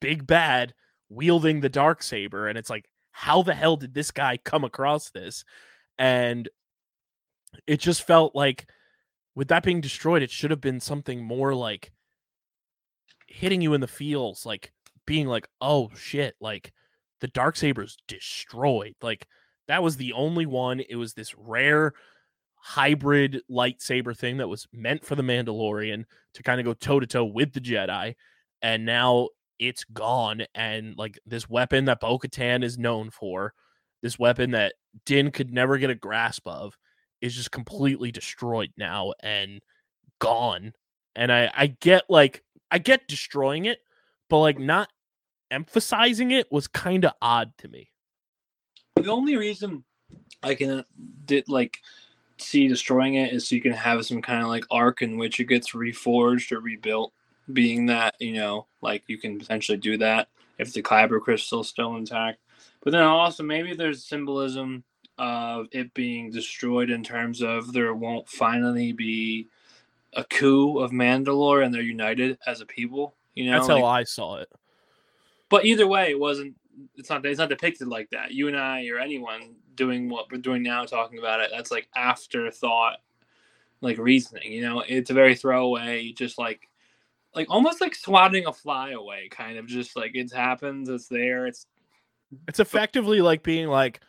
big 0.00 0.26
bad 0.26 0.72
wielding 1.08 1.60
the 1.60 1.68
dark 1.68 2.02
saber, 2.02 2.48
and 2.48 2.58
it's 2.58 2.70
like, 2.70 2.88
how 3.12 3.42
the 3.42 3.54
hell 3.54 3.76
did 3.76 3.94
this 3.94 4.10
guy 4.10 4.36
come 4.36 4.64
across 4.64 5.10
this? 5.10 5.44
And 5.98 6.48
it 7.66 7.80
just 7.80 8.06
felt 8.06 8.34
like 8.34 8.68
with 9.34 9.48
that 9.48 9.62
being 9.62 9.80
destroyed, 9.80 10.22
it 10.22 10.30
should 10.30 10.50
have 10.50 10.60
been 10.60 10.80
something 10.80 11.22
more 11.22 11.54
like 11.54 11.92
hitting 13.26 13.60
you 13.60 13.74
in 13.74 13.80
the 13.80 13.86
feels, 13.86 14.44
like 14.44 14.72
being 15.06 15.26
like, 15.26 15.48
oh 15.60 15.90
shit, 15.96 16.34
like 16.40 16.72
the 17.20 17.28
dark 17.28 17.56
saber's 17.56 17.96
destroyed. 18.08 18.94
Like 19.00 19.26
that 19.68 19.82
was 19.82 19.96
the 19.96 20.12
only 20.12 20.46
one. 20.46 20.80
It 20.80 20.96
was 20.96 21.14
this 21.14 21.34
rare 21.34 21.92
hybrid 22.56 23.42
lightsaber 23.50 24.16
thing 24.16 24.38
that 24.38 24.48
was 24.48 24.66
meant 24.72 25.04
for 25.04 25.14
the 25.14 25.22
Mandalorian 25.22 26.04
to 26.34 26.42
kind 26.42 26.60
of 26.60 26.66
go 26.66 26.74
toe 26.74 27.00
to 27.00 27.06
toe 27.06 27.24
with 27.24 27.52
the 27.52 27.60
Jedi. 27.60 28.14
And 28.60 28.84
now 28.84 29.28
it's 29.58 29.84
gone. 29.84 30.44
And 30.54 30.96
like 30.96 31.18
this 31.26 31.48
weapon 31.48 31.86
that 31.86 32.00
Bo 32.00 32.18
Katan 32.18 32.62
is 32.64 32.78
known 32.78 33.10
for, 33.10 33.54
this 34.02 34.18
weapon 34.18 34.52
that 34.52 34.74
Din 35.04 35.30
could 35.30 35.52
never 35.52 35.78
get 35.78 35.90
a 35.90 35.94
grasp 35.94 36.46
of, 36.46 36.76
is 37.20 37.34
just 37.34 37.50
completely 37.50 38.12
destroyed 38.12 38.70
now 38.76 39.12
and 39.20 39.60
gone. 40.18 40.72
And 41.14 41.32
I, 41.32 41.50
I 41.54 41.66
get 41.80 42.04
like, 42.08 42.42
I 42.70 42.78
get 42.78 43.08
destroying 43.08 43.64
it, 43.64 43.78
but 44.28 44.40
like 44.40 44.58
not 44.58 44.88
emphasizing 45.50 46.30
it 46.30 46.50
was 46.50 46.66
kind 46.68 47.04
of 47.04 47.12
odd 47.22 47.52
to 47.58 47.68
me. 47.68 47.90
The 48.96 49.10
only 49.10 49.36
reason 49.36 49.84
I 50.42 50.54
can 50.54 50.84
did 51.24 51.48
like 51.48 51.78
see 52.38 52.68
destroying 52.68 53.14
it 53.14 53.32
is 53.32 53.48
so 53.48 53.54
you 53.54 53.62
can 53.62 53.72
have 53.72 54.04
some 54.04 54.20
kind 54.20 54.42
of 54.42 54.48
like 54.48 54.64
arc 54.70 55.02
in 55.02 55.16
which 55.16 55.40
it 55.40 55.44
gets 55.44 55.72
reforged 55.72 56.52
or 56.52 56.60
rebuilt. 56.60 57.12
Being 57.52 57.86
that 57.86 58.16
you 58.18 58.34
know, 58.34 58.66
like 58.80 59.04
you 59.06 59.18
can 59.18 59.38
potentially 59.38 59.78
do 59.78 59.96
that 59.98 60.28
if 60.58 60.72
the 60.72 60.82
kyber 60.82 61.20
crystal 61.20 61.60
is 61.60 61.68
still 61.68 61.96
intact. 61.96 62.40
But 62.82 62.92
then 62.92 63.02
also 63.02 63.42
maybe 63.42 63.74
there's 63.74 64.04
symbolism 64.04 64.84
of 65.18 65.66
it 65.72 65.94
being 65.94 66.30
destroyed 66.30 66.90
in 66.90 67.02
terms 67.02 67.42
of 67.42 67.72
there 67.72 67.94
won't 67.94 68.28
finally 68.28 68.92
be 68.92 69.48
a 70.14 70.24
coup 70.24 70.78
of 70.78 70.90
Mandalore 70.90 71.64
and 71.64 71.72
they're 71.72 71.82
united 71.82 72.38
as 72.46 72.60
a 72.60 72.66
people. 72.66 73.14
You 73.34 73.46
know, 73.46 73.58
that's 73.58 73.68
like, 73.68 73.82
how 73.82 73.88
I 73.88 74.04
saw 74.04 74.36
it. 74.36 74.48
But 75.48 75.64
either 75.64 75.86
way, 75.86 76.10
it 76.10 76.18
wasn't. 76.18 76.54
It's 76.96 77.10
not. 77.10 77.24
It's 77.24 77.38
not 77.38 77.48
depicted 77.48 77.86
like 77.86 78.10
that. 78.10 78.32
You 78.32 78.48
and 78.48 78.56
I, 78.56 78.88
or 78.88 78.98
anyone 78.98 79.54
doing 79.74 80.08
what 80.08 80.30
we're 80.32 80.38
doing 80.38 80.62
now, 80.62 80.84
talking 80.84 81.18
about 81.18 81.40
it. 81.40 81.50
That's 81.52 81.70
like 81.70 81.88
afterthought, 81.94 82.98
like 83.80 83.98
reasoning. 83.98 84.52
You 84.52 84.62
know, 84.62 84.84
it's 84.86 85.10
a 85.10 85.14
very 85.14 85.34
throwaway, 85.34 86.12
just 86.12 86.38
like, 86.38 86.68
like 87.36 87.46
almost 87.50 87.80
like 87.80 87.94
swatting 87.94 88.46
a 88.46 88.52
fly 88.52 88.90
away, 88.90 89.28
kind 89.30 89.58
of. 89.58 89.66
Just 89.66 89.94
like 89.94 90.12
it 90.14 90.32
happens, 90.32 90.88
It's 90.88 91.06
there. 91.06 91.46
It's. 91.46 91.66
It's 92.48 92.58
effectively 92.58 93.20
like 93.20 93.44
being 93.44 93.68
like, 93.68 94.00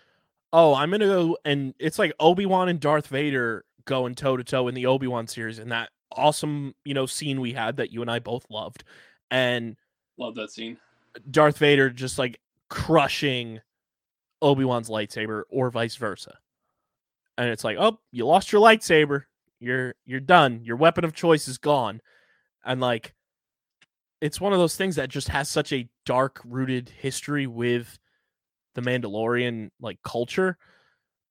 oh, 0.52 0.74
I'm 0.74 0.90
gonna 0.90 1.06
go, 1.06 1.38
and 1.46 1.76
it's 1.78 2.00
like 2.00 2.14
Obi 2.20 2.48
Wan 2.48 2.68
and 2.70 2.80
Darth 2.80 3.08
Vader 3.08 3.64
going 3.86 4.16
toe 4.16 4.38
to 4.38 4.44
toe 4.44 4.68
in 4.68 4.74
the 4.74 4.88
Obi 4.88 5.06
Wan 5.06 5.28
series, 5.28 5.60
and 5.60 5.72
that 5.72 5.90
awesome, 6.12 6.74
you 6.84 6.96
know, 6.96 7.06
scene 7.06 7.40
we 7.40 7.54
had 7.54 7.78
that 7.78 7.92
you 7.92 8.02
and 8.02 8.10
I 8.10 8.18
both 8.18 8.50
loved, 8.50 8.84
and 9.30 9.76
love 10.18 10.34
that 10.36 10.52
scene. 10.52 10.78
Darth 11.30 11.60
Vader 11.60 11.92
just 11.92 12.18
like 12.18 12.40
crushing 12.70 13.60
Obi 14.42 14.66
Wan's 14.66 14.90
lightsaber, 14.90 15.44
or 15.50 15.70
vice 15.70 15.96
versa. 15.96 16.40
And 17.38 17.50
it's 17.50 17.64
like, 17.64 17.78
oh, 17.80 18.00
you 18.12 18.26
lost 18.26 18.52
your 18.52 18.62
lightsaber. 18.62 19.26
You're 19.60 19.94
you're 20.06 20.20
done. 20.20 20.62
Your 20.64 20.76
weapon 20.76 21.06
of 21.06 21.14
choice 21.14 21.48
is 21.48 21.58
gone. 21.60 22.02
And 22.66 22.82
like, 22.82 23.14
it's 24.22 24.42
one 24.42 24.54
of 24.54 24.60
those 24.60 24.76
things 24.76 24.96
that 24.96 25.10
just 25.10 25.28
has 25.30 25.50
such 25.50 25.72
a 25.72 25.90
dark 26.06 26.42
rooted 26.46 26.90
history 26.90 27.48
with 27.48 28.00
the 28.76 28.82
Mandalorian 28.82 29.70
like 29.80 30.00
culture. 30.04 30.58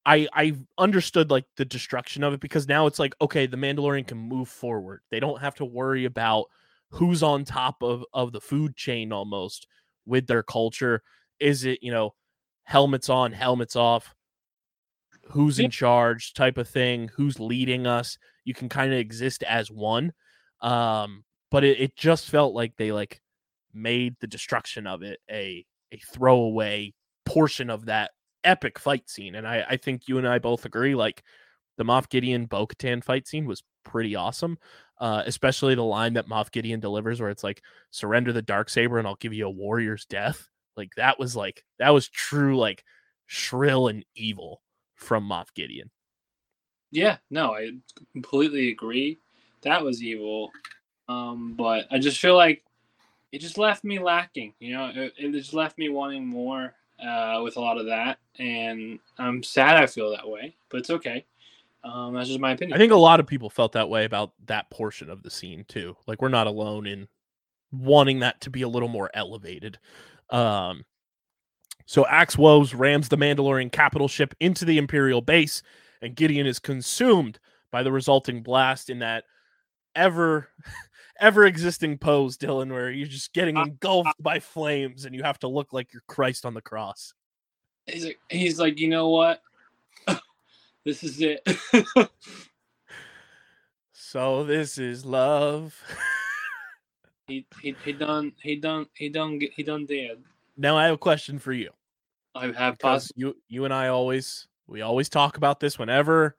I 0.04 0.28
I 0.32 0.54
understood 0.78 1.30
like 1.30 1.46
the 1.56 1.64
destruction 1.64 2.22
of 2.22 2.32
it 2.32 2.40
because 2.40 2.68
now 2.68 2.86
it's 2.86 2.98
like 2.98 3.14
okay, 3.20 3.46
the 3.46 3.56
Mandalorian 3.56 4.06
can 4.06 4.18
move 4.18 4.48
forward. 4.48 5.00
They 5.10 5.20
don't 5.20 5.40
have 5.40 5.56
to 5.56 5.64
worry 5.64 6.04
about 6.04 6.46
who's 6.90 7.22
on 7.22 7.44
top 7.44 7.82
of 7.82 8.04
of 8.12 8.32
the 8.32 8.40
food 8.40 8.76
chain 8.76 9.12
almost 9.12 9.66
with 10.04 10.26
their 10.26 10.42
culture. 10.42 11.02
Is 11.40 11.64
it 11.64 11.80
you 11.82 11.90
know 11.90 12.14
helmets 12.62 13.08
on 13.08 13.32
helmets 13.32 13.74
off? 13.74 14.14
Who's 15.30 15.58
in 15.58 15.72
charge 15.72 16.34
type 16.34 16.56
of 16.56 16.68
thing? 16.68 17.10
Who's 17.16 17.40
leading 17.40 17.86
us? 17.86 18.16
You 18.44 18.54
can 18.54 18.68
kind 18.68 18.92
of 18.92 18.98
exist 18.98 19.42
as 19.42 19.72
one. 19.72 20.12
Um 20.60 21.24
but 21.50 21.64
it, 21.64 21.80
it 21.80 21.96
just 21.96 22.28
felt 22.28 22.54
like 22.54 22.76
they 22.76 22.92
like 22.92 23.20
made 23.72 24.14
the 24.20 24.26
destruction 24.26 24.86
of 24.86 25.02
it 25.02 25.20
a 25.30 25.64
a 25.92 25.98
throwaway 25.98 26.92
portion 27.24 27.70
of 27.70 27.86
that 27.86 28.10
epic 28.44 28.78
fight 28.78 29.08
scene 29.08 29.34
and 29.34 29.46
i 29.46 29.64
i 29.70 29.76
think 29.76 30.08
you 30.08 30.18
and 30.18 30.26
i 30.26 30.38
both 30.38 30.64
agree 30.64 30.94
like 30.94 31.22
the 31.78 31.84
Moff 31.84 32.08
Gideon 32.08 32.46
Bo 32.46 32.66
Katan 32.66 33.04
fight 33.04 33.28
scene 33.28 33.44
was 33.44 33.62
pretty 33.84 34.16
awesome 34.16 34.56
uh, 34.98 35.22
especially 35.26 35.74
the 35.74 35.84
line 35.84 36.14
that 36.14 36.28
Moff 36.28 36.50
Gideon 36.50 36.80
delivers, 36.80 37.20
where 37.20 37.30
it's 37.30 37.44
like, 37.44 37.62
"Surrender 37.90 38.32
the 38.32 38.42
dark 38.42 38.70
saber, 38.70 38.98
and 38.98 39.06
I'll 39.06 39.16
give 39.16 39.34
you 39.34 39.46
a 39.46 39.50
warrior's 39.50 40.06
death." 40.06 40.48
Like 40.76 40.90
that 40.96 41.18
was 41.18 41.36
like 41.36 41.64
that 41.78 41.90
was 41.90 42.08
true, 42.08 42.56
like 42.56 42.84
shrill 43.26 43.88
and 43.88 44.04
evil 44.14 44.62
from 44.94 45.28
Moff 45.28 45.46
Gideon. 45.54 45.90
Yeah, 46.90 47.18
no, 47.30 47.54
I 47.54 47.72
completely 48.12 48.70
agree. 48.70 49.18
That 49.62 49.82
was 49.82 50.02
evil, 50.02 50.50
um, 51.08 51.54
but 51.56 51.86
I 51.90 51.98
just 51.98 52.20
feel 52.20 52.36
like 52.36 52.64
it 53.32 53.40
just 53.40 53.58
left 53.58 53.84
me 53.84 53.98
lacking. 53.98 54.54
You 54.60 54.74
know, 54.74 54.92
it, 54.94 55.12
it 55.16 55.32
just 55.32 55.54
left 55.54 55.78
me 55.78 55.88
wanting 55.88 56.26
more 56.26 56.74
uh, 57.04 57.40
with 57.42 57.56
a 57.56 57.60
lot 57.60 57.78
of 57.78 57.86
that, 57.86 58.18
and 58.38 58.98
I'm 59.18 59.42
sad 59.42 59.76
I 59.76 59.86
feel 59.86 60.10
that 60.10 60.28
way, 60.28 60.56
but 60.70 60.78
it's 60.78 60.90
okay. 60.90 61.24
Um, 61.84 62.14
that's 62.14 62.28
just 62.28 62.40
my 62.40 62.52
opinion. 62.52 62.74
I 62.74 62.78
think 62.78 62.92
a 62.92 62.96
lot 62.96 63.20
of 63.20 63.26
people 63.26 63.48
felt 63.48 63.72
that 63.72 63.88
way 63.88 64.04
about 64.04 64.32
that 64.46 64.70
portion 64.70 65.08
of 65.08 65.22
the 65.22 65.30
scene 65.30 65.64
too. 65.68 65.96
Like 66.06 66.20
we're 66.20 66.28
not 66.28 66.46
alone 66.46 66.86
in 66.86 67.06
wanting 67.70 68.20
that 68.20 68.40
to 68.42 68.50
be 68.50 68.62
a 68.62 68.68
little 68.68 68.88
more 68.88 69.10
elevated. 69.14 69.78
Um, 70.30 70.84
so 71.84 72.04
Axe 72.06 72.36
Woves 72.36 72.74
rams 72.74 73.08
the 73.08 73.16
Mandalorian 73.16 73.70
capital 73.70 74.08
ship 74.08 74.34
into 74.40 74.64
the 74.64 74.78
Imperial 74.78 75.20
base, 75.20 75.62
and 76.02 76.16
Gideon 76.16 76.46
is 76.46 76.58
consumed 76.58 77.38
by 77.70 77.84
the 77.84 77.92
resulting 77.92 78.42
blast 78.42 78.90
in 78.90 78.98
that 79.00 79.24
ever 79.94 80.48
ever 81.20 81.44
existing 81.44 81.98
pose, 81.98 82.36
Dylan, 82.36 82.70
where 82.70 82.90
you're 82.90 83.06
just 83.06 83.32
getting 83.32 83.56
uh, 83.56 83.60
uh 83.60 83.64
engulfed 83.64 84.22
by 84.22 84.40
flames 84.40 85.04
and 85.04 85.14
you 85.14 85.22
have 85.22 85.38
to 85.40 85.48
look 85.48 85.72
like 85.72 85.92
you're 85.92 86.02
Christ 86.06 86.46
on 86.46 86.54
the 86.54 86.62
cross. 86.62 87.14
he's 87.86 88.04
like, 88.04 88.18
he's 88.30 88.58
like, 88.58 88.78
you 88.78 88.88
know 88.88 89.08
what? 89.08 89.40
this 90.84 91.02
is 91.02 91.20
it. 91.20 91.46
So 94.08 94.44
this 94.44 94.78
is 94.78 95.04
love. 95.04 95.82
he, 97.26 97.44
he 97.60 97.74
he 97.84 97.92
done 97.92 98.32
he 98.40 98.54
done 98.54 98.86
he 98.94 99.08
done 99.08 99.40
he 99.52 99.62
done 99.64 99.84
did. 99.84 100.22
now 100.56 100.76
I 100.78 100.84
have 100.84 100.94
a 100.94 100.98
question 100.98 101.40
for 101.40 101.52
you. 101.52 101.70
I 102.32 102.52
have 102.52 102.78
because 102.78 103.10
you 103.16 103.36
you 103.48 103.64
and 103.64 103.74
I 103.74 103.88
always 103.88 104.46
we 104.68 104.80
always 104.82 105.08
talk 105.08 105.38
about 105.38 105.58
this 105.58 105.76
whenever 105.76 106.36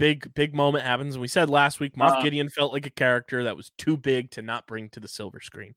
big 0.00 0.32
big 0.34 0.54
moment 0.54 0.84
happens. 0.84 1.14
And 1.14 1.20
we 1.22 1.28
said 1.28 1.48
last 1.50 1.78
week, 1.78 1.94
Moff 1.94 2.12
Uh-huh. 2.12 2.22
Gideon 2.22 2.48
felt 2.48 2.72
like 2.72 2.86
a 2.86 2.90
character 2.90 3.44
that 3.44 3.56
was 3.56 3.70
too 3.76 3.96
big 3.96 4.30
to 4.32 4.42
not 4.42 4.66
bring 4.66 4.88
to 4.90 5.00
the 5.00 5.06
silver 5.06 5.40
screen. 5.40 5.74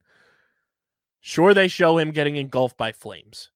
Sure, 1.21 1.53
they 1.53 1.67
show 1.67 1.97
him 1.97 2.11
getting 2.11 2.37
engulfed 2.37 2.77
by 2.77 2.91
flames. 2.91 3.49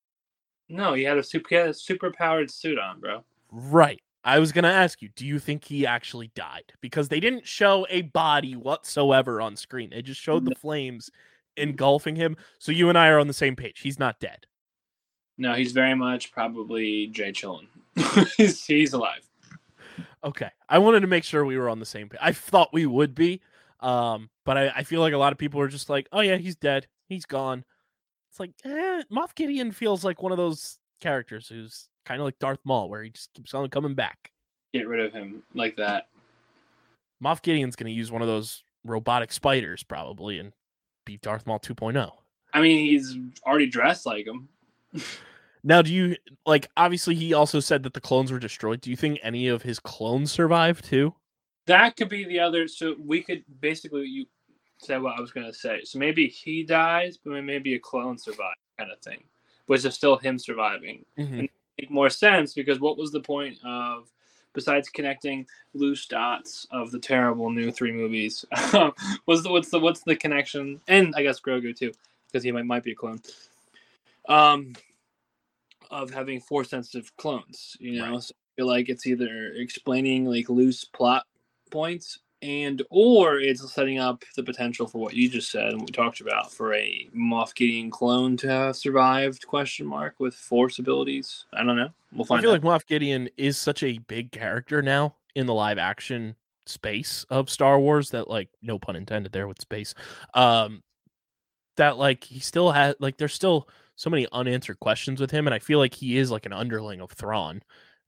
No, 0.69 0.93
he 0.93 1.03
had 1.03 1.17
a 1.17 1.23
super 1.23 1.47
he 1.49 1.55
had 1.55 1.69
a 1.69 1.73
super 1.73 2.11
powered 2.11 2.51
suit 2.51 2.77
on, 2.77 2.99
bro. 2.99 3.23
Right. 3.51 4.01
I 4.23 4.39
was 4.39 4.51
gonna 4.51 4.67
ask 4.67 5.01
you, 5.01 5.09
do 5.15 5.25
you 5.25 5.39
think 5.39 5.63
he 5.63 5.87
actually 5.87 6.31
died? 6.35 6.73
Because 6.81 7.07
they 7.07 7.21
didn't 7.21 7.47
show 7.47 7.87
a 7.89 8.01
body 8.01 8.55
whatsoever 8.55 9.41
on 9.41 9.55
screen. 9.55 9.89
They 9.91 10.01
just 10.01 10.19
showed 10.21 10.43
the 10.43 10.55
flames 10.55 11.09
engulfing 11.55 12.17
him. 12.17 12.35
So 12.59 12.73
you 12.73 12.89
and 12.89 12.97
I 12.97 13.07
are 13.07 13.19
on 13.19 13.27
the 13.27 13.33
same 13.33 13.55
page. 13.55 13.79
He's 13.79 13.97
not 13.99 14.19
dead. 14.19 14.45
No, 15.37 15.53
he's 15.53 15.71
very 15.71 15.95
much 15.95 16.31
probably 16.31 17.07
Jay 17.07 17.31
Chillin. 17.31 17.67
he's 18.37 18.65
he's 18.65 18.91
alive. 18.93 19.21
Okay. 20.23 20.49
I 20.67 20.79
wanted 20.79 21.01
to 21.01 21.07
make 21.07 21.23
sure 21.23 21.45
we 21.45 21.57
were 21.57 21.69
on 21.69 21.79
the 21.79 21.85
same 21.85 22.09
page. 22.09 22.19
I 22.21 22.31
thought 22.31 22.73
we 22.73 22.85
would 22.85 23.15
be. 23.15 23.41
Um, 23.79 24.29
but 24.45 24.57
I, 24.57 24.69
I 24.77 24.83
feel 24.83 25.01
like 25.01 25.13
a 25.13 25.17
lot 25.17 25.31
of 25.31 25.37
people 25.37 25.61
are 25.61 25.67
just 25.67 25.89
like, 25.89 26.07
oh 26.11 26.21
yeah, 26.21 26.37
he's 26.37 26.55
dead. 26.55 26.87
He's 27.07 27.25
gone. 27.25 27.63
It's 28.31 28.39
like, 28.39 28.51
eh, 28.65 29.03
Moff 29.11 29.35
Gideon 29.35 29.71
feels 29.71 30.03
like 30.03 30.21
one 30.21 30.31
of 30.31 30.37
those 30.37 30.79
characters 30.99 31.47
who's 31.47 31.87
kind 32.05 32.19
of 32.19 32.25
like 32.25 32.39
Darth 32.39 32.59
Maul, 32.63 32.89
where 32.89 33.03
he 33.03 33.11
just 33.11 33.33
keeps 33.33 33.53
on 33.53 33.69
coming 33.69 33.93
back. 33.93 34.31
Get 34.73 34.87
rid 34.87 35.05
of 35.05 35.13
him 35.13 35.43
like 35.53 35.77
that. 35.77 36.07
Moff 37.23 37.41
Gideon's 37.41 37.75
gonna 37.75 37.91
use 37.91 38.11
one 38.11 38.21
of 38.21 38.27
those 38.27 38.63
robotic 38.83 39.31
spiders 39.31 39.83
probably 39.83 40.39
and 40.39 40.53
be 41.05 41.17
Darth 41.17 41.45
Maul 41.45 41.59
oh. 41.63 41.73
2.0. 41.73 42.11
I 42.53 42.61
mean, 42.61 42.79
he's 42.79 43.17
already 43.45 43.67
dressed 43.67 44.05
like 44.05 44.25
him. 44.25 44.49
Now, 45.67 45.81
do 45.81 45.93
you 45.93 46.15
like 46.45 46.69
obviously 46.77 47.13
he 47.13 47.33
also 47.33 47.59
said 47.59 47.83
that 47.83 47.93
the 47.93 47.99
clones 47.99 48.31
were 48.31 48.39
destroyed. 48.39 48.79
Do 48.79 48.89
you 48.89 48.95
think 48.95 49.19
any 49.21 49.49
of 49.49 49.63
his 49.63 49.79
clones 49.79 50.31
survived 50.31 50.85
too? 50.85 51.13
That 51.65 51.97
could 51.97 52.07
be 52.07 52.23
the 52.23 52.39
other. 52.39 52.69
So 52.69 52.95
we 52.97 53.21
could 53.21 53.43
basically 53.59 54.05
you 54.05 54.27
said 54.77 55.01
what 55.01 55.17
I 55.17 55.21
was 55.21 55.31
gonna 55.31 55.53
say. 55.53 55.81
So 55.83 55.99
maybe 55.99 56.29
he 56.29 56.63
dies, 56.63 57.17
but 57.17 57.43
maybe 57.43 57.73
a 57.75 57.79
clone 57.79 58.17
survives, 58.17 58.55
kind 58.79 58.91
of 58.93 58.99
thing. 58.99 59.21
Which 59.65 59.83
is 59.83 59.93
still 59.93 60.15
him 60.15 60.39
surviving. 60.39 61.03
Mhm. 61.17 61.49
Make 61.77 61.91
more 61.91 62.09
sense 62.09 62.53
because 62.53 62.79
what 62.79 62.97
was 62.97 63.11
the 63.11 63.19
point 63.19 63.57
of 63.65 64.09
besides 64.53 64.87
connecting 64.87 65.45
loose 65.73 66.05
dots 66.05 66.65
of 66.71 66.91
the 66.91 66.99
terrible 66.99 67.49
new 67.49 67.73
three 67.73 67.91
movies? 67.91 68.45
what's 69.25 69.43
the 69.43 69.49
what's 69.49 69.69
the 69.69 69.79
what's 69.79 69.99
the 70.03 70.15
connection? 70.15 70.79
And 70.87 71.13
I 71.17 71.23
guess 71.23 71.41
Grogu 71.41 71.75
too, 71.77 71.91
because 72.27 72.45
he 72.45 72.53
might 72.53 72.65
might 72.65 72.85
be 72.85 72.93
a 72.93 72.95
clone. 72.95 73.19
Um, 74.29 74.73
of 75.91 76.09
having 76.09 76.39
force 76.39 76.69
sensitive 76.69 77.15
clones, 77.17 77.75
you 77.79 77.99
know. 77.99 78.13
Right. 78.13 78.23
So 78.23 78.33
I 78.35 78.61
feel 78.61 78.67
like 78.67 78.89
it's 78.89 79.07
either 79.07 79.51
explaining 79.55 80.25
like 80.25 80.49
loose 80.49 80.85
plot 80.85 81.25
points 81.71 82.19
and 82.41 82.83
or 82.89 83.39
it's 83.39 83.71
setting 83.73 83.99
up 83.99 84.23
the 84.35 84.43
potential 84.43 84.85
for 84.85 84.99
what 84.99 85.13
you 85.13 85.29
just 85.29 85.49
said 85.51 85.73
and 85.73 85.81
we 85.81 85.87
talked 85.87 86.21
about 86.21 86.51
for 86.51 86.73
a 86.73 87.09
Moff 87.15 87.55
Gideon 87.55 87.89
clone 87.89 88.37
to 88.37 88.47
have 88.47 88.75
survived 88.75 89.47
question 89.47 89.87
mark 89.87 90.15
with 90.19 90.35
force 90.35 90.77
abilities. 90.77 91.45
I 91.53 91.63
don't 91.63 91.75
know. 91.75 91.89
We'll 92.13 92.25
find 92.25 92.39
I 92.39 92.41
feel 92.41 92.51
out. 92.51 92.63
like 92.63 92.81
Moff 92.81 92.85
Gideon 92.85 93.29
is 93.37 93.57
such 93.57 93.81
a 93.81 93.97
big 93.97 94.31
character 94.31 94.81
now 94.81 95.15
in 95.35 95.47
the 95.47 95.53
live 95.53 95.77
action 95.77 96.35
space 96.67 97.25
of 97.29 97.49
Star 97.49 97.79
Wars 97.79 98.11
that 98.11 98.29
like 98.29 98.49
no 98.61 98.77
pun 98.77 98.95
intended 98.95 99.31
there 99.31 99.47
with 99.47 99.59
space. 99.59 99.95
Um 100.33 100.83
that 101.77 101.97
like 101.97 102.23
he 102.23 102.39
still 102.39 102.71
has 102.71 102.95
like 102.99 103.17
there's 103.17 103.33
still 103.33 103.67
so 103.97 104.09
many 104.09 104.25
unanswered 104.31 104.79
questions 104.79 105.19
with 105.19 105.31
him 105.31 105.45
and 105.45 105.53
I 105.53 105.59
feel 105.59 105.79
like 105.79 105.93
he 105.93 106.17
is 106.17 106.31
like 106.31 106.45
an 106.45 106.53
underling 106.53 107.01
of 107.01 107.11
Thrawn 107.11 107.61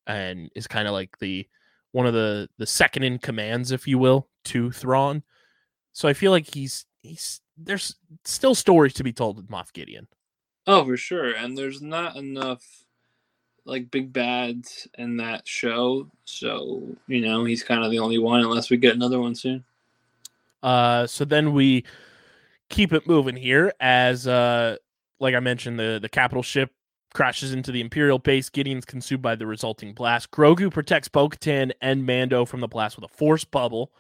and 0.07 0.49
is 0.55 0.67
kind 0.67 0.87
of 0.87 0.93
like 0.93 1.19
the 1.19 1.45
one 1.91 2.05
of 2.05 2.13
the 2.13 2.47
the 2.57 2.65
second 2.67 3.03
in 3.03 3.17
commands 3.17 3.71
if 3.71 3.87
you 3.87 3.97
will 3.97 4.29
to 4.45 4.71
Thrawn. 4.71 5.23
So 5.91 6.07
I 6.07 6.13
feel 6.13 6.31
like 6.31 6.53
he's 6.53 6.85
he's 7.01 7.41
there's 7.57 7.95
still 8.23 8.55
stories 8.55 8.93
to 8.93 9.03
be 9.03 9.11
told 9.11 9.35
with 9.35 9.49
Moff 9.49 9.73
Gideon. 9.73 10.07
Oh, 10.67 10.85
for 10.85 10.97
sure. 10.97 11.31
And 11.31 11.57
there's 11.57 11.81
not 11.81 12.15
enough 12.15 12.63
like 13.65 13.91
big 13.91 14.13
bads 14.13 14.87
in 14.97 15.17
that 15.17 15.47
show. 15.47 16.07
So, 16.25 16.83
you 17.07 17.21
know, 17.21 17.43
he's 17.43 17.63
kind 17.63 17.83
of 17.83 17.91
the 17.91 17.99
only 17.99 18.17
one 18.17 18.41
unless 18.41 18.69
we 18.69 18.77
get 18.77 18.95
another 18.95 19.19
one 19.19 19.35
soon. 19.35 19.63
Uh, 20.61 21.07
so 21.07 21.25
then 21.25 21.53
we 21.53 21.85
keep 22.69 22.93
it 22.93 23.07
moving 23.07 23.35
here 23.35 23.73
as, 23.79 24.27
uh, 24.27 24.77
like 25.19 25.35
I 25.35 25.39
mentioned, 25.39 25.79
the 25.79 25.99
the 26.01 26.09
capital 26.09 26.43
ship 26.43 26.71
crashes 27.13 27.53
into 27.53 27.71
the 27.71 27.81
Imperial 27.81 28.19
base. 28.19 28.49
Gideon's 28.49 28.85
consumed 28.85 29.23
by 29.23 29.35
the 29.35 29.47
resulting 29.47 29.93
blast. 29.93 30.31
Grogu 30.31 30.71
protects 30.71 31.07
Bo-Katan 31.07 31.71
and 31.81 32.05
Mando 32.05 32.45
from 32.45 32.59
the 32.59 32.67
blast 32.67 32.95
with 32.95 33.05
a 33.09 33.13
force 33.13 33.43
bubble. 33.43 33.91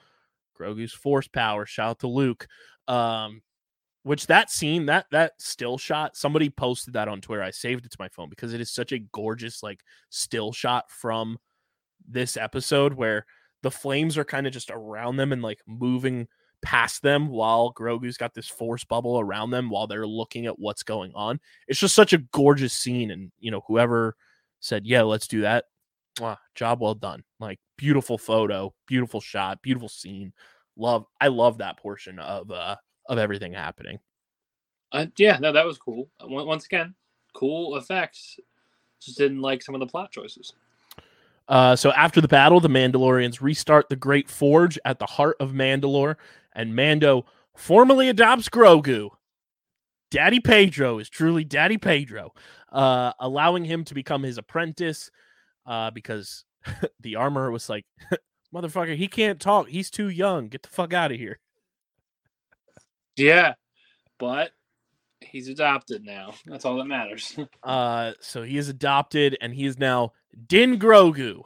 Grogu's 0.59 0.93
force 0.93 1.27
power. 1.27 1.65
Shout 1.65 1.89
out 1.89 1.99
to 1.99 2.07
Luke. 2.07 2.47
Um, 2.87 3.41
which 4.03 4.27
that 4.27 4.49
scene, 4.49 4.85
that 4.85 5.07
that 5.11 5.33
still 5.39 5.77
shot, 5.77 6.15
somebody 6.15 6.49
posted 6.49 6.93
that 6.93 7.07
on 7.07 7.21
Twitter. 7.21 7.43
I 7.43 7.51
saved 7.51 7.85
it 7.85 7.91
to 7.91 7.97
my 7.99 8.09
phone 8.09 8.29
because 8.29 8.53
it 8.53 8.61
is 8.61 8.71
such 8.71 8.91
a 8.91 8.99
gorgeous 8.99 9.61
like 9.61 9.81
still 10.09 10.51
shot 10.53 10.89
from 10.89 11.37
this 12.07 12.37
episode 12.37 12.93
where 12.93 13.25
the 13.61 13.71
flames 13.71 14.17
are 14.17 14.23
kind 14.23 14.47
of 14.47 14.53
just 14.53 14.71
around 14.71 15.17
them 15.17 15.33
and 15.33 15.41
like 15.41 15.59
moving 15.67 16.27
past 16.61 17.01
them 17.01 17.29
while 17.29 17.73
Grogu's 17.73 18.17
got 18.17 18.33
this 18.33 18.47
force 18.47 18.83
bubble 18.83 19.19
around 19.19 19.51
them 19.51 19.69
while 19.69 19.87
they're 19.87 20.07
looking 20.07 20.45
at 20.45 20.59
what's 20.59 20.83
going 20.83 21.11
on. 21.15 21.39
It's 21.67 21.79
just 21.79 21.95
such 21.95 22.13
a 22.13 22.17
gorgeous 22.17 22.73
scene. 22.73 23.11
And, 23.11 23.31
you 23.39 23.51
know, 23.51 23.63
whoever 23.67 24.15
said, 24.59 24.85
yeah, 24.85 25.01
let's 25.03 25.27
do 25.27 25.41
that, 25.41 25.65
mwah, 26.17 26.37
job 26.55 26.81
well 26.81 26.95
done. 26.95 27.23
Like, 27.39 27.59
beautiful 27.77 28.17
photo, 28.17 28.73
beautiful 28.87 29.21
shot, 29.21 29.61
beautiful 29.61 29.89
scene. 29.89 30.33
Love, 30.75 31.05
I 31.19 31.27
love 31.27 31.59
that 31.59 31.77
portion 31.77 32.19
of, 32.19 32.51
uh, 32.51 32.75
of 33.07 33.17
everything 33.17 33.53
happening. 33.53 33.99
Uh, 34.91 35.05
yeah, 35.17 35.37
no, 35.39 35.51
that 35.51 35.65
was 35.65 35.77
cool. 35.77 36.09
Uh, 36.21 36.27
Once 36.27 36.65
again, 36.65 36.95
cool 37.33 37.77
effects. 37.77 38.39
Just 38.99 39.17
didn't 39.17 39.41
like 39.41 39.61
some 39.61 39.75
of 39.75 39.79
the 39.79 39.87
plot 39.87 40.11
choices. 40.11 40.53
Uh, 41.47 41.75
so 41.75 41.91
after 41.93 42.21
the 42.21 42.27
battle, 42.27 42.59
the 42.59 42.67
Mandalorians 42.67 43.41
restart 43.41 43.89
the 43.89 43.95
Great 43.95 44.29
Forge 44.29 44.77
at 44.85 44.99
the 44.99 45.05
heart 45.05 45.35
of 45.39 45.51
Mandalore, 45.51 46.15
and 46.53 46.75
Mando 46.75 47.25
formally 47.55 48.09
adopts 48.09 48.49
Grogu. 48.49 49.09
Daddy 50.11 50.39
Pedro 50.39 50.97
is 50.99 51.09
truly 51.09 51.43
Daddy 51.43 51.77
Pedro, 51.77 52.33
uh, 52.71 53.13
allowing 53.19 53.65
him 53.65 53.83
to 53.85 53.93
become 53.93 54.23
his 54.23 54.37
apprentice 54.37 55.11
uh, 55.65 55.91
because 55.91 56.45
the 56.99 57.15
armor 57.15 57.51
was 57.51 57.69
like, 57.69 57.85
motherfucker, 58.53 58.95
he 58.95 59.07
can't 59.07 59.39
talk. 59.39 59.67
He's 59.67 59.89
too 59.89 60.09
young. 60.09 60.47
Get 60.47 60.63
the 60.63 60.69
fuck 60.69 60.93
out 60.93 61.11
of 61.11 61.17
here. 61.17 61.39
Yeah, 63.15 63.53
but 64.17 64.51
he's 65.19 65.49
adopted 65.49 66.03
now. 66.03 66.33
That's 66.45 66.65
all 66.65 66.77
that 66.77 66.85
matters. 66.85 67.37
Uh, 67.63 68.13
so 68.21 68.41
he 68.41 68.57
is 68.57 68.69
adopted, 68.69 69.37
and 69.41 69.53
he 69.53 69.65
is 69.65 69.77
now 69.77 70.13
Din 70.47 70.79
Grogu. 70.79 71.41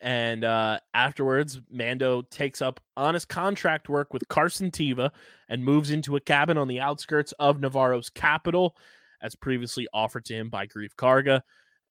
And 0.00 0.44
uh, 0.44 0.78
afterwards, 0.94 1.60
Mando 1.70 2.22
takes 2.22 2.62
up 2.62 2.80
honest 2.96 3.28
contract 3.28 3.88
work 3.88 4.12
with 4.12 4.28
Carson 4.28 4.70
Teva 4.70 5.10
and 5.48 5.64
moves 5.64 5.90
into 5.90 6.16
a 6.16 6.20
cabin 6.20 6.56
on 6.56 6.68
the 6.68 6.80
outskirts 6.80 7.32
of 7.40 7.60
Navarro's 7.60 8.08
capital, 8.08 8.76
as 9.20 9.34
previously 9.34 9.88
offered 9.92 10.24
to 10.26 10.34
him 10.34 10.50
by 10.50 10.66
Greef 10.66 10.94
Karga. 10.96 11.42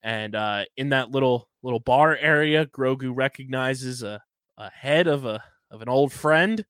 And 0.04 0.36
uh, 0.36 0.66
in 0.78 0.90
that 0.90 1.12
little 1.12 1.50
little 1.64 1.80
bar 1.82 2.16
area, 2.16 2.66
Grogu 2.66 3.12
recognizes 3.14 4.04
a, 4.04 4.22
a 4.58 4.70
head 4.70 5.08
of 5.08 5.26
a 5.26 5.44
of 5.70 5.82
an 5.82 5.90
old 5.90 6.14
friend, 6.14 6.64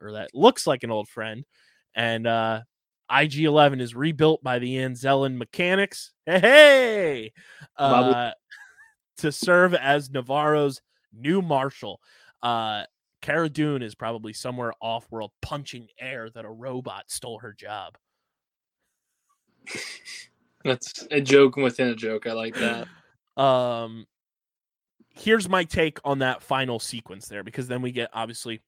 or 0.00 0.12
that 0.12 0.30
looks 0.32 0.66
like 0.66 0.84
an 0.84 0.92
old 0.92 1.08
friend, 1.08 1.44
and 1.96 2.26
uh, 2.26 2.60
IG 3.10 3.40
Eleven 3.40 3.80
is 3.80 3.94
rebuilt 3.96 4.44
by 4.44 4.60
the 4.60 4.76
Anzellan 4.76 5.36
mechanics. 5.36 6.12
Hey, 6.26 6.40
hey! 6.40 7.32
Uh, 7.76 8.30
to 9.18 9.30
serve 9.32 9.74
as 9.74 10.10
Navarro's 10.10 10.80
new 11.12 11.40
marshal. 11.42 12.00
Uh, 12.42 12.84
Cara 13.22 13.48
Dune 13.48 13.82
is 13.82 13.94
probably 13.94 14.32
somewhere 14.32 14.72
off 14.80 15.10
world 15.10 15.30
punching 15.40 15.88
air 15.98 16.28
that 16.30 16.44
a 16.44 16.50
robot 16.50 17.04
stole 17.08 17.38
her 17.38 17.52
job. 17.52 17.96
That's 20.64 21.06
a 21.10 21.20
joke 21.20 21.56
within 21.56 21.88
a 21.88 21.94
joke. 21.94 22.26
I 22.26 22.32
like 22.32 22.54
that. 22.56 22.86
Um, 23.40 24.06
here's 25.10 25.48
my 25.48 25.64
take 25.64 25.98
on 26.04 26.20
that 26.20 26.42
final 26.42 26.78
sequence 26.78 27.28
there, 27.28 27.42
because 27.42 27.68
then 27.68 27.82
we 27.82 27.92
get 27.92 28.10
obviously 28.12 28.60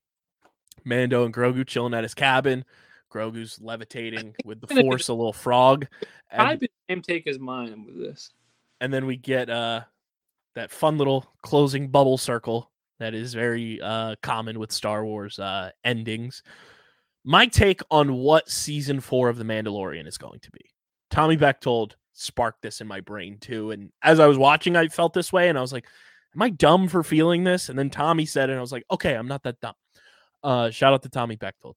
Mando 0.83 1.25
and 1.25 1.33
Grogu 1.33 1.65
chilling 1.65 1.93
at 1.93 2.03
his 2.03 2.13
cabin. 2.13 2.65
Grogu's 3.11 3.59
levitating 3.61 4.35
with 4.45 4.61
the 4.61 4.67
force, 4.67 5.07
a 5.07 5.13
little 5.13 5.33
frog, 5.33 5.87
And, 6.29 6.41
I 6.41 6.51
and, 6.51 6.59
the 6.61 6.69
same 6.89 7.01
take 7.01 7.25
as 7.27 7.39
mine 7.39 7.85
with 7.85 7.97
this. 7.97 8.31
and 8.81 8.93
then 8.93 9.05
we 9.05 9.17
get 9.17 9.49
uh 9.49 9.81
that 10.57 10.71
fun 10.71 10.97
little 10.97 11.23
closing 11.43 11.87
bubble 11.87 12.17
circle 12.17 12.71
that 12.99 13.13
is 13.13 13.33
very 13.33 13.79
uh 13.81 14.15
common 14.21 14.59
with 14.59 14.71
Star 14.71 15.05
Wars 15.05 15.39
uh 15.39 15.69
endings. 15.83 16.43
My 17.23 17.45
take 17.45 17.81
on 17.91 18.13
what 18.15 18.49
season 18.49 18.99
four 18.99 19.29
of 19.29 19.37
The 19.37 19.43
Mandalorian 19.43 20.07
is 20.07 20.17
going 20.17 20.39
to 20.39 20.51
be. 20.51 20.61
Tommy 21.11 21.35
Bechtold 21.35 21.95
sparked 22.13 22.61
this 22.61 22.81
in 22.81 22.87
my 22.87 23.01
brain 23.01 23.37
too. 23.39 23.71
And 23.71 23.91
as 24.01 24.19
I 24.19 24.27
was 24.27 24.37
watching, 24.37 24.75
I 24.75 24.87
felt 24.87 25.13
this 25.13 25.31
way, 25.31 25.49
and 25.49 25.57
I 25.57 25.61
was 25.61 25.73
like, 25.73 25.85
Am 26.35 26.41
I 26.41 26.49
dumb 26.49 26.87
for 26.87 27.03
feeling 27.03 27.43
this? 27.43 27.69
And 27.69 27.77
then 27.77 27.89
Tommy 27.89 28.25
said 28.25 28.49
it, 28.49 28.53
and 28.53 28.59
I 28.59 28.61
was 28.61 28.71
like, 28.71 28.85
Okay, 28.91 29.13
I'm 29.13 29.27
not 29.27 29.43
that 29.43 29.59
dumb. 29.61 29.75
Uh 30.43 30.71
shout 30.71 30.93
out 30.93 31.03
to 31.03 31.09
Tommy 31.09 31.35
Bechtold. 31.35 31.75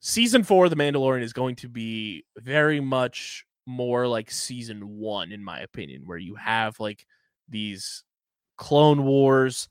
Season 0.00 0.42
four 0.42 0.64
of 0.64 0.70
The 0.70 0.76
Mandalorian 0.76 1.22
is 1.22 1.34
going 1.34 1.56
to 1.56 1.68
be 1.68 2.24
very 2.38 2.80
much 2.80 3.44
more 3.66 4.06
like 4.08 4.30
season 4.30 4.96
one, 4.98 5.32
in 5.32 5.44
my 5.44 5.60
opinion, 5.60 6.02
where 6.06 6.16
you 6.16 6.34
have 6.36 6.80
like 6.80 7.04
these 7.48 8.04
Clone 8.56 9.04
Wars, 9.04 9.68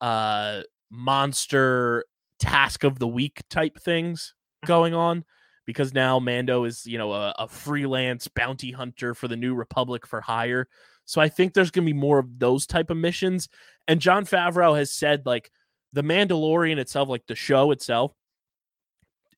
uh, 0.00 0.62
monster 0.90 2.04
task 2.38 2.84
of 2.84 2.98
the 2.98 3.06
week 3.06 3.42
type 3.50 3.78
things 3.78 4.34
going 4.66 4.94
on 4.94 5.24
because 5.66 5.94
now 5.94 6.18
Mando 6.18 6.64
is, 6.64 6.86
you 6.86 6.98
know, 6.98 7.12
a, 7.12 7.34
a 7.38 7.48
freelance 7.48 8.28
bounty 8.28 8.72
hunter 8.72 9.14
for 9.14 9.28
the 9.28 9.36
New 9.36 9.54
Republic 9.54 10.06
for 10.06 10.20
hire. 10.20 10.66
So 11.04 11.20
I 11.20 11.28
think 11.28 11.54
there's 11.54 11.70
going 11.70 11.86
to 11.86 11.92
be 11.92 11.98
more 11.98 12.18
of 12.18 12.38
those 12.38 12.66
type 12.66 12.90
of 12.90 12.96
missions. 12.96 13.48
And 13.86 14.00
Jon 14.00 14.24
Favreau 14.24 14.76
has 14.76 14.92
said 14.92 15.26
like 15.26 15.50
the 15.92 16.02
Mandalorian 16.02 16.78
itself, 16.78 17.08
like 17.08 17.26
the 17.26 17.34
show 17.34 17.70
itself, 17.70 18.14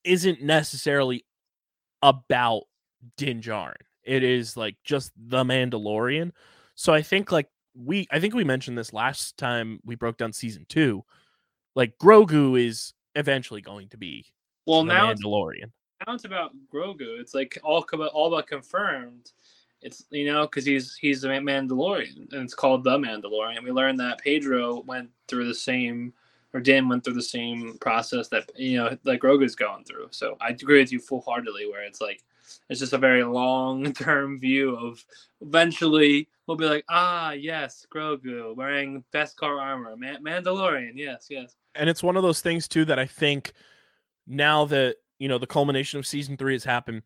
isn't 0.04 0.42
necessarily 0.42 1.24
about 2.02 2.62
Din 3.16 3.40
Djarin. 3.40 3.74
It 4.04 4.22
is 4.22 4.56
like 4.56 4.76
just 4.84 5.12
the 5.16 5.44
Mandalorian. 5.44 6.32
So 6.74 6.92
I 6.92 7.02
think 7.02 7.30
like 7.30 7.48
we 7.74 8.06
I 8.10 8.20
think 8.20 8.34
we 8.34 8.44
mentioned 8.44 8.76
this 8.76 8.92
last 8.92 9.36
time 9.36 9.80
we 9.84 9.94
broke 9.94 10.18
down 10.18 10.32
season 10.32 10.66
two. 10.68 11.04
Like 11.74 11.96
Grogu 11.98 12.60
is 12.62 12.92
eventually 13.14 13.60
going 13.60 13.88
to 13.88 13.96
be 13.96 14.26
Well, 14.66 14.84
the 14.84 14.92
now 14.92 15.10
it's, 15.10 15.22
Mandalorian. 15.22 15.70
now 16.06 16.14
it's 16.14 16.24
about 16.24 16.52
Grogu. 16.72 17.20
It's 17.20 17.34
like 17.34 17.58
all 17.62 17.82
co- 17.82 18.06
all 18.08 18.30
but 18.30 18.46
confirmed. 18.46 19.32
It's 19.80 20.04
you 20.10 20.26
know 20.26 20.42
because 20.42 20.64
he's 20.64 20.96
he's 20.96 21.22
the 21.22 21.28
Mandalorian 21.28 22.32
and 22.32 22.42
it's 22.44 22.54
called 22.54 22.84
the 22.84 22.98
Mandalorian. 22.98 23.64
We 23.64 23.72
learned 23.72 23.98
that 24.00 24.22
Pedro 24.22 24.82
went 24.82 25.10
through 25.28 25.48
the 25.48 25.54
same 25.54 26.12
or 26.54 26.60
Din 26.60 26.88
went 26.88 27.02
through 27.02 27.14
the 27.14 27.22
same 27.22 27.78
process 27.80 28.28
that 28.28 28.50
you 28.56 28.76
know 28.76 28.96
that 29.04 29.20
Grogu's 29.20 29.56
going 29.56 29.84
through. 29.84 30.08
So 30.10 30.36
I 30.40 30.50
agree 30.50 30.80
with 30.80 30.92
you 30.92 31.00
full 31.00 31.22
heartedly. 31.22 31.66
Where 31.66 31.82
it's 31.82 32.00
like 32.00 32.22
it's 32.68 32.80
just 32.80 32.92
a 32.92 32.98
very 32.98 33.24
long 33.24 33.92
term 33.94 34.38
view 34.38 34.76
of 34.76 35.04
eventually 35.40 36.28
we'll 36.46 36.56
be 36.56 36.64
like 36.64 36.84
ah 36.88 37.32
yes 37.32 37.86
Grogu 37.92 38.54
wearing 38.56 39.04
Beskar 39.14 39.60
armor, 39.60 39.96
Man- 39.96 40.24
Mandalorian 40.24 40.92
yes 40.94 41.26
yes. 41.30 41.54
and 41.74 41.88
it's 41.88 42.02
one 42.02 42.16
of 42.16 42.22
those 42.22 42.40
things 42.40 42.68
too 42.68 42.84
that 42.86 42.98
I 42.98 43.06
think 43.06 43.52
now 44.26 44.64
that 44.66 44.96
you 45.18 45.28
know 45.28 45.38
the 45.38 45.46
culmination 45.46 45.98
of 45.98 46.06
season 46.06 46.36
three 46.36 46.54
has 46.54 46.64
happened, 46.64 47.02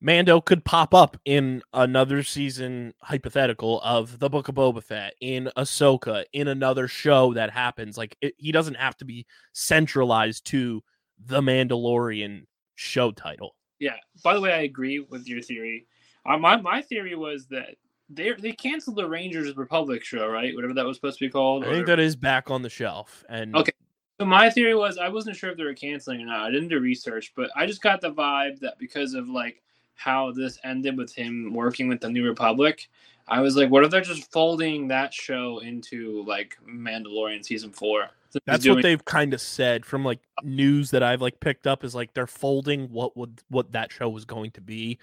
Mando 0.00 0.40
could 0.40 0.64
pop 0.64 0.94
up 0.94 1.16
in 1.24 1.62
another 1.72 2.22
season 2.22 2.94
hypothetical 3.02 3.80
of 3.80 4.18
the 4.18 4.30
Book 4.30 4.48
of 4.48 4.54
Boba 4.54 4.82
Fett, 4.82 5.14
in 5.20 5.50
Ahsoka, 5.56 6.24
in 6.32 6.48
another 6.48 6.86
show 6.86 7.34
that 7.34 7.50
happens. 7.50 7.98
Like 7.98 8.16
it, 8.20 8.34
he 8.38 8.52
doesn't 8.52 8.76
have 8.76 8.96
to 8.98 9.04
be 9.04 9.26
centralized 9.52 10.46
to 10.46 10.82
the 11.18 11.40
Mandalorian 11.40 12.46
show 12.76 13.10
title. 13.10 13.56
Yeah. 13.78 13.96
By 14.22 14.34
the 14.34 14.40
way, 14.40 14.52
I 14.52 14.62
agree 14.62 15.00
with 15.00 15.28
your 15.28 15.40
theory. 15.40 15.86
Uh, 16.26 16.38
my 16.38 16.60
my 16.60 16.82
theory 16.82 17.14
was 17.14 17.46
that 17.46 17.76
they 18.10 18.32
they 18.32 18.52
canceled 18.52 18.96
the 18.96 19.08
Rangers 19.08 19.56
Republic 19.56 20.04
show, 20.04 20.28
right? 20.28 20.54
Whatever 20.54 20.74
that 20.74 20.84
was 20.84 20.96
supposed 20.96 21.18
to 21.18 21.26
be 21.26 21.30
called. 21.30 21.64
I 21.64 21.72
think 21.72 21.86
that 21.86 22.00
is 22.00 22.16
back 22.16 22.50
on 22.50 22.62
the 22.62 22.70
shelf. 22.70 23.24
And 23.28 23.54
Okay. 23.54 23.72
So 24.20 24.26
my 24.26 24.50
theory 24.50 24.74
was 24.74 24.98
I 24.98 25.08
wasn't 25.08 25.36
sure 25.36 25.50
if 25.50 25.56
they 25.56 25.64
were 25.64 25.74
canceling 25.74 26.20
or 26.20 26.26
not. 26.26 26.46
I 26.46 26.50
didn't 26.50 26.68
do 26.68 26.80
research, 26.80 27.32
but 27.36 27.50
I 27.54 27.66
just 27.66 27.82
got 27.82 28.00
the 28.00 28.10
vibe 28.10 28.58
that 28.60 28.78
because 28.78 29.14
of 29.14 29.28
like 29.28 29.62
how 29.94 30.32
this 30.32 30.58
ended 30.64 30.96
with 30.96 31.14
him 31.14 31.52
working 31.52 31.88
with 31.88 32.00
the 32.00 32.08
New 32.08 32.24
Republic, 32.24 32.88
I 33.28 33.40
was 33.40 33.56
like, 33.56 33.70
what 33.70 33.84
if 33.84 33.90
they're 33.90 34.00
just 34.00 34.32
folding 34.32 34.88
that 34.88 35.14
show 35.14 35.58
into 35.58 36.24
like 36.26 36.56
Mandalorian 36.68 37.44
season 37.44 37.70
four? 37.70 38.08
So 38.30 38.38
That's 38.44 38.62
doing- 38.64 38.76
what 38.76 38.82
they've 38.82 39.04
kind 39.04 39.32
of 39.32 39.40
said 39.40 39.86
from 39.86 40.04
like 40.04 40.20
news 40.42 40.90
that 40.90 41.02
I've 41.02 41.22
like 41.22 41.40
picked 41.40 41.66
up 41.66 41.82
is 41.84 41.94
like 41.94 42.12
they're 42.14 42.26
folding 42.26 42.90
what 42.92 43.16
would 43.16 43.40
what 43.48 43.72
that 43.72 43.90
show 43.90 44.08
was 44.08 44.24
going 44.24 44.50
to 44.52 44.60
be 44.60 44.98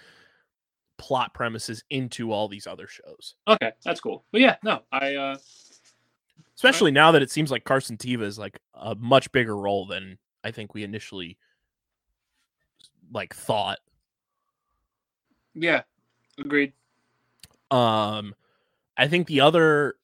plot 0.98 1.34
premises 1.34 1.84
into 1.90 2.32
all 2.32 2.48
these 2.48 2.68
other 2.68 2.88
shows. 2.88 3.36
Okay, 3.48 3.72
that's 3.84 4.00
cool. 4.00 4.24
But 4.32 4.42
yeah, 4.42 4.58
no, 4.64 4.82
I 4.92 5.16
uh 5.16 5.38
Especially 6.56 6.92
now 6.92 7.12
that 7.12 7.22
it 7.22 7.30
seems 7.32 7.52
like 7.52 7.66
Carson 7.66 7.98
Teva 7.98 8.22
is 8.22 8.40
like 8.40 8.60
a 8.76 8.96
much 8.96 9.30
bigger 9.32 9.58
role 9.58 9.86
than 9.86 10.18
I 10.44 10.52
think 10.52 10.74
we 10.74 10.84
initially 10.84 11.38
like 13.12 13.34
thought. 13.36 13.80
yeah, 15.54 15.82
agreed. 16.38 16.74
Um 17.72 18.36
I 18.98 19.08
think 19.08 19.28
the 19.28 19.42
other 19.42 19.96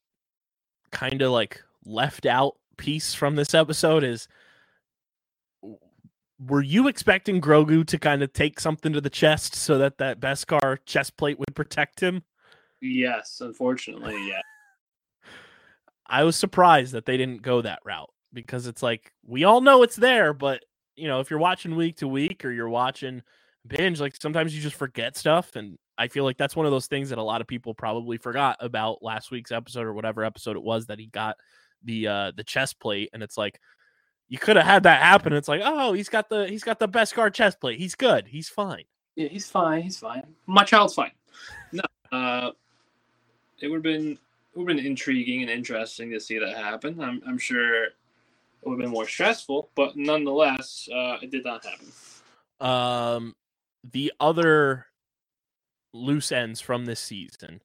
kind 0.90 1.22
of 1.22 1.32
like 1.32 1.64
left 1.86 2.26
out 2.26 2.58
piece 2.82 3.14
from 3.14 3.36
this 3.36 3.54
episode 3.54 4.04
is 4.04 4.28
were 6.40 6.64
you 6.64 6.88
expecting 6.88 7.40
Grogu 7.40 7.86
to 7.86 8.00
kind 8.00 8.24
of 8.24 8.34
take 8.34 8.60
something 8.60 8.92
to 8.94 9.00
the 9.00 9.10
chest 9.10 9.54
so 9.54 9.78
that 9.78 10.00
that 10.00 10.20
Beskar 10.20 10.80
chest 10.88 11.16
plate 11.16 11.38
would 11.38 11.54
protect 11.54 12.00
him? 12.00 12.24
Yes, 12.82 13.40
unfortunately, 13.40 14.18
yeah. 14.28 14.42
I 16.08 16.24
was 16.24 16.36
surprised 16.36 16.94
that 16.94 17.06
they 17.06 17.18
didn't 17.18 17.44
go 17.44 17.62
that 17.62 17.82
route 17.86 18.10
because 18.34 18.66
it's 18.66 18.82
like 18.82 19.12
we 19.24 19.44
all 19.44 19.62
know 19.62 19.84
it's 19.84 19.96
there, 19.96 20.34
but 20.34 20.64
you 20.96 21.08
know, 21.08 21.20
if 21.20 21.30
you're 21.30 21.38
watching 21.38 21.76
week 21.76 21.98
to 21.98 22.08
week 22.08 22.44
or 22.44 22.52
you're 22.52 22.68
watching 22.68 23.22
binge, 23.68 24.02
like 24.02 24.16
sometimes 24.20 24.56
you 24.56 24.62
just 24.62 24.76
forget 24.76 25.16
stuff. 25.16 25.56
And 25.56 25.78
I 26.00 26.08
feel 26.08 26.24
like 26.24 26.38
that's 26.38 26.56
one 26.56 26.66
of 26.66 26.72
those 26.72 26.88
things 26.88 27.10
that 27.10 27.20
a 27.20 27.24
lot 27.24 27.42
of 27.42 27.48
people 27.48 27.76
probably 27.76 28.18
forgot 28.18 28.58
about 28.60 29.04
last 29.04 29.30
week's 29.30 29.52
episode 29.52 29.86
or 29.86 29.94
whatever 29.94 30.26
episode 30.26 30.56
it 30.56 30.64
was 30.64 30.88
that 30.88 30.98
he 30.98 31.06
got 31.06 31.38
the 31.84 32.08
uh 32.08 32.32
the 32.36 32.44
chest 32.44 32.80
plate. 32.80 33.10
And 33.14 33.24
it's 33.24 33.38
like 33.38 33.60
you 34.28 34.38
could 34.38 34.56
have 34.56 34.66
had 34.66 34.84
that 34.84 35.02
happen. 35.02 35.34
It's 35.34 35.48
like, 35.48 35.62
oh, 35.64 35.94
he's 35.94 36.10
got 36.10 36.30
the 36.30 36.48
he's 36.48 36.64
got 36.64 36.80
the 36.80 36.88
Beskar 36.88 37.34
chest 37.34 37.60
plate. 37.60 37.80
He's 37.80 37.96
good. 37.96 38.28
He's 38.28 38.50
fine. 38.50 38.84
Yeah, 39.16 39.28
he's 39.28 39.50
fine. 39.50 39.82
He's 39.82 39.98
fine. 39.98 40.24
My 40.46 40.64
child's 40.64 40.94
fine. 40.94 41.12
No, 41.72 41.84
uh, 42.12 42.52
it 43.60 43.68
would 43.68 43.78
have 43.78 43.84
been 43.84 44.12
it 44.12 44.58
would 44.58 44.70
have 44.70 44.78
been 44.78 44.86
intriguing 44.86 45.42
and 45.42 45.50
interesting 45.50 46.12
to 46.12 46.20
see 46.20 46.40
that 46.40 46.56
happen. 46.56 47.00
I'm 47.02 47.22
I'm 47.28 47.38
sure 47.38 47.86
it 47.86 47.94
would 48.64 48.74
have 48.74 48.80
been 48.80 48.92
more 48.92 49.08
stressful, 49.08 49.70
but 49.76 49.98
nonetheless, 49.98 50.88
uh, 50.94 51.18
it 51.22 51.32
did 51.32 51.44
not 51.44 51.66
happen. 51.66 51.92
Um, 52.62 53.36
the 53.92 54.14
other 54.20 54.86
loose 55.94 56.32
ends 56.32 56.62
from 56.62 56.86
this 56.86 57.00
season. 57.00 57.62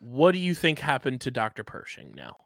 What 0.00 0.32
do 0.32 0.38
you 0.38 0.54
think 0.54 0.78
happened 0.78 1.20
to 1.22 1.30
Dr. 1.30 1.62
Pershing 1.62 2.12
now? 2.16 2.36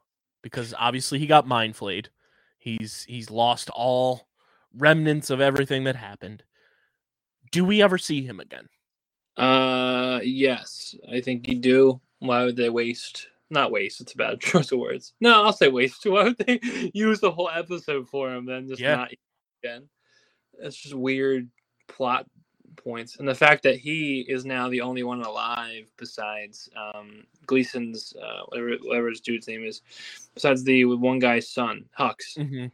Because 0.42 0.74
obviously 0.78 1.18
he 1.18 1.26
got 1.26 1.46
mind 1.46 1.76
flayed. 1.76 2.10
He's 2.58 3.04
he's 3.08 3.30
lost 3.30 3.70
all 3.70 4.28
remnants 4.76 5.30
of 5.30 5.40
everything 5.40 5.84
that 5.84 5.96
happened. 5.96 6.42
Do 7.52 7.64
we 7.64 7.82
ever 7.82 7.96
see 7.98 8.22
him 8.22 8.40
again? 8.40 8.68
Uh, 9.36 10.20
yes, 10.22 10.94
I 11.10 11.20
think 11.20 11.48
you 11.48 11.58
do. 11.58 12.00
Why 12.18 12.44
would 12.44 12.56
they 12.56 12.70
waste? 12.70 13.28
Not 13.50 13.70
waste. 13.70 14.00
It's 14.00 14.14
a 14.14 14.16
bad 14.16 14.40
choice 14.40 14.72
of 14.72 14.78
words. 14.78 15.14
No, 15.20 15.44
I'll 15.44 15.52
say 15.52 15.68
waste. 15.68 16.04
Why 16.06 16.24
would 16.24 16.38
they 16.38 16.60
use 16.92 17.20
the 17.20 17.30
whole 17.30 17.50
episode 17.52 18.08
for 18.08 18.34
him 18.34 18.46
then 18.46 18.68
just 18.68 18.80
Yeah. 18.80 18.96
not 18.96 19.12
again? 19.62 19.88
It's 20.58 20.76
just 20.76 20.94
weird 20.94 21.48
plot 21.88 22.26
points, 22.76 23.16
and 23.18 23.26
the 23.28 23.34
fact 23.34 23.62
that 23.64 23.76
he 23.78 24.20
is 24.28 24.44
now 24.44 24.68
the 24.68 24.80
only 24.80 25.02
one 25.02 25.22
alive 25.22 25.86
besides 25.96 26.68
um, 26.76 27.24
Gleeson's 27.46 28.14
uh, 28.22 28.42
whatever 28.48 28.70
whatever 28.82 29.08
his 29.10 29.20
dude's 29.20 29.48
name 29.48 29.64
is, 29.64 29.82
besides 30.34 30.64
the 30.64 30.84
one 30.84 31.18
guy's 31.18 31.48
son 31.50 31.84
Hux 31.98 32.16
Mm-hmm. 32.38 32.66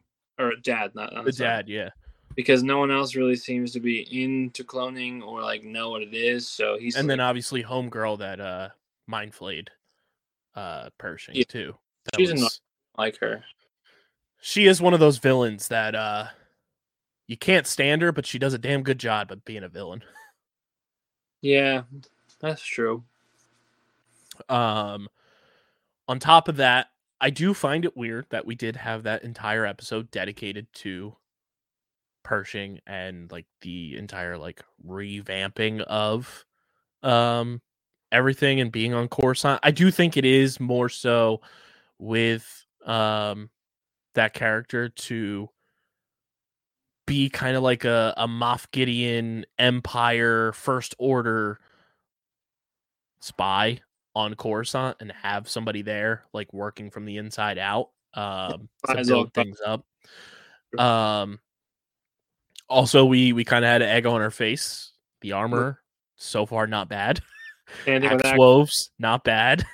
or 0.42 0.52
dad, 0.62 0.94
not, 0.94 1.12
not 1.14 1.24
The 1.24 1.32
son. 1.32 1.46
dad, 1.46 1.68
yeah. 1.68 1.90
because 2.36 2.62
no 2.62 2.78
one 2.78 2.90
else 2.90 3.14
really 3.14 3.36
seems 3.36 3.72
to 3.72 3.80
be 3.80 4.22
into 4.22 4.64
cloning 4.64 5.22
or 5.22 5.42
like 5.42 5.62
know 5.64 5.90
what 5.90 6.02
it 6.02 6.14
is. 6.14 6.48
So 6.48 6.78
he's 6.78 6.96
and 6.96 7.08
then 7.08 7.18
like, 7.18 7.26
obviously 7.28 7.62
homegirl 7.62 8.18
that 8.20 8.40
uh 8.40 8.68
mind 9.06 9.34
flayed 9.34 9.70
uh 10.54 10.90
Pershing 10.98 11.34
Yeah. 11.36 11.44
too. 11.48 11.74
That 12.12 12.18
She's 12.20 12.32
was- 12.32 12.60
like 12.98 13.18
her. 13.18 13.44
she 14.40 14.66
is 14.66 14.80
one 14.80 14.94
of 14.94 15.00
those 15.00 15.18
villains 15.18 15.68
that 15.68 15.94
uh 15.94 16.26
you 17.30 17.36
can't 17.36 17.64
stand 17.64 18.02
her, 18.02 18.10
but 18.10 18.26
she 18.26 18.40
does 18.40 18.54
a 18.54 18.58
damn 18.58 18.82
good 18.82 18.98
job 18.98 19.30
of 19.30 19.44
being 19.44 19.62
a 19.62 19.68
villain. 19.68 20.02
Yeah, 21.40 21.82
that's 22.40 22.60
true. 22.60 23.04
Um, 24.48 25.08
on 26.08 26.18
top 26.18 26.48
of 26.48 26.56
that, 26.56 26.88
I 27.20 27.30
do 27.30 27.54
find 27.54 27.84
it 27.84 27.96
weird 27.96 28.26
that 28.30 28.46
we 28.46 28.56
did 28.56 28.74
have 28.74 29.04
that 29.04 29.22
entire 29.22 29.64
episode 29.64 30.10
dedicated 30.10 30.66
to 30.74 31.14
Pershing 32.24 32.80
and 32.84 33.30
like 33.30 33.46
the 33.60 33.96
entire 33.96 34.36
like 34.36 34.64
revamping 34.84 35.82
of 35.82 36.44
um 37.04 37.62
everything 38.10 38.60
and 38.60 38.72
being 38.72 38.92
on 38.92 39.06
Coruscant. 39.06 39.60
I 39.62 39.70
do 39.70 39.92
think 39.92 40.16
it 40.16 40.24
is 40.24 40.58
more 40.58 40.88
so 40.88 41.42
with 41.96 42.66
um 42.84 43.50
that 44.14 44.34
character 44.34 44.88
to 44.88 45.48
be 47.10 47.28
kind 47.28 47.56
of 47.56 47.64
like 47.64 47.84
a, 47.84 48.14
a 48.16 48.28
Moff 48.28 48.70
Gideon 48.70 49.44
Empire 49.58 50.52
First 50.52 50.94
Order 50.96 51.58
spy 53.20 53.80
on 54.14 54.34
Coruscant 54.34 54.96
and 55.00 55.10
have 55.10 55.48
somebody 55.48 55.82
there 55.82 56.22
like 56.32 56.52
working 56.52 56.88
from 56.88 57.04
the 57.06 57.16
inside 57.16 57.58
out 57.58 57.90
um 58.14 58.68
to 58.86 59.04
build 59.04 59.34
things 59.34 59.58
up. 59.64 59.84
Um 60.78 61.40
also 62.68 63.04
we 63.04 63.32
we 63.32 63.44
kind 63.44 63.64
of 63.64 63.68
had 63.68 63.82
an 63.82 63.88
egg 63.88 64.06
on 64.06 64.20
our 64.20 64.30
face. 64.30 64.92
The 65.20 65.32
Armorer 65.32 65.80
so 66.14 66.46
far 66.46 66.68
not 66.68 66.88
bad. 66.88 67.20
And 67.86 68.04
with 68.04 68.12
Axe 68.12 68.22
that, 68.22 68.38
Woves 68.38 68.90
not 69.00 69.24
bad. 69.24 69.64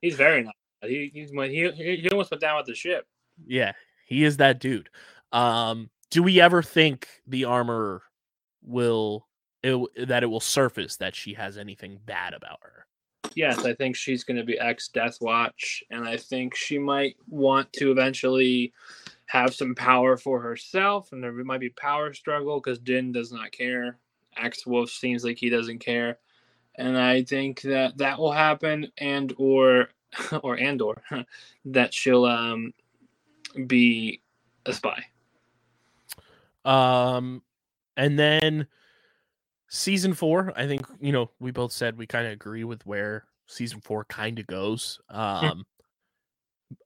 he's 0.00 0.16
very 0.16 0.42
nice. 0.42 0.52
He 0.82 1.12
he's 1.14 1.30
when 1.32 1.50
he 1.50 1.70
he 1.70 2.08
almost 2.10 2.32
went 2.32 2.40
down 2.40 2.56
with 2.56 2.66
the 2.66 2.74
ship. 2.74 3.06
yeah, 3.46 3.72
he 4.04 4.24
is 4.24 4.38
that 4.38 4.58
dude. 4.58 4.90
Um 5.30 5.90
do 6.10 6.22
we 6.22 6.40
ever 6.40 6.62
think 6.62 7.08
the 7.26 7.44
Armorer 7.44 8.02
will 8.62 9.26
it, 9.62 10.08
that 10.08 10.22
it 10.22 10.26
will 10.26 10.40
surface 10.40 10.96
that 10.96 11.14
she 11.14 11.34
has 11.34 11.56
anything 11.56 11.98
bad 12.04 12.34
about 12.34 12.58
her? 12.62 12.86
Yes, 13.34 13.64
I 13.64 13.74
think 13.74 13.94
she's 13.94 14.24
going 14.24 14.38
to 14.38 14.44
be 14.44 14.58
ex 14.58 14.88
Death 14.88 15.18
Watch, 15.20 15.84
and 15.90 16.04
I 16.04 16.16
think 16.16 16.56
she 16.56 16.78
might 16.78 17.16
want 17.28 17.72
to 17.74 17.92
eventually 17.92 18.72
have 19.26 19.54
some 19.54 19.74
power 19.74 20.16
for 20.16 20.40
herself, 20.40 21.12
and 21.12 21.22
there 21.22 21.32
might 21.32 21.60
be 21.60 21.68
power 21.70 22.12
struggle 22.12 22.60
because 22.60 22.78
Din 22.80 23.12
does 23.12 23.30
not 23.30 23.52
care. 23.52 23.98
Axe 24.36 24.66
Woves 24.66 24.92
seems 24.92 25.24
like 25.24 25.38
he 25.38 25.48
doesn't 25.48 25.78
care, 25.78 26.18
and 26.76 26.98
I 26.98 27.22
think 27.22 27.60
that 27.62 27.98
that 27.98 28.18
will 28.18 28.32
happen, 28.32 28.90
and 28.98 29.32
or 29.36 29.90
or 30.42 30.56
and 30.56 30.82
or 30.82 31.00
that 31.66 31.94
she'll 31.94 32.24
um 32.24 32.74
be 33.66 34.22
a 34.66 34.72
spy. 34.72 35.04
Um, 36.64 37.42
and 37.96 38.18
then 38.18 38.66
season 39.68 40.14
four, 40.14 40.52
I 40.56 40.66
think 40.66 40.86
you 41.00 41.12
know 41.12 41.30
we 41.40 41.50
both 41.50 41.72
said 41.72 41.96
we 41.96 42.06
kind 42.06 42.26
of 42.26 42.32
agree 42.32 42.64
with 42.64 42.84
where 42.86 43.24
season 43.46 43.80
four 43.80 44.04
kind 44.04 44.38
of 44.38 44.46
goes. 44.46 45.00
Um, 45.08 45.64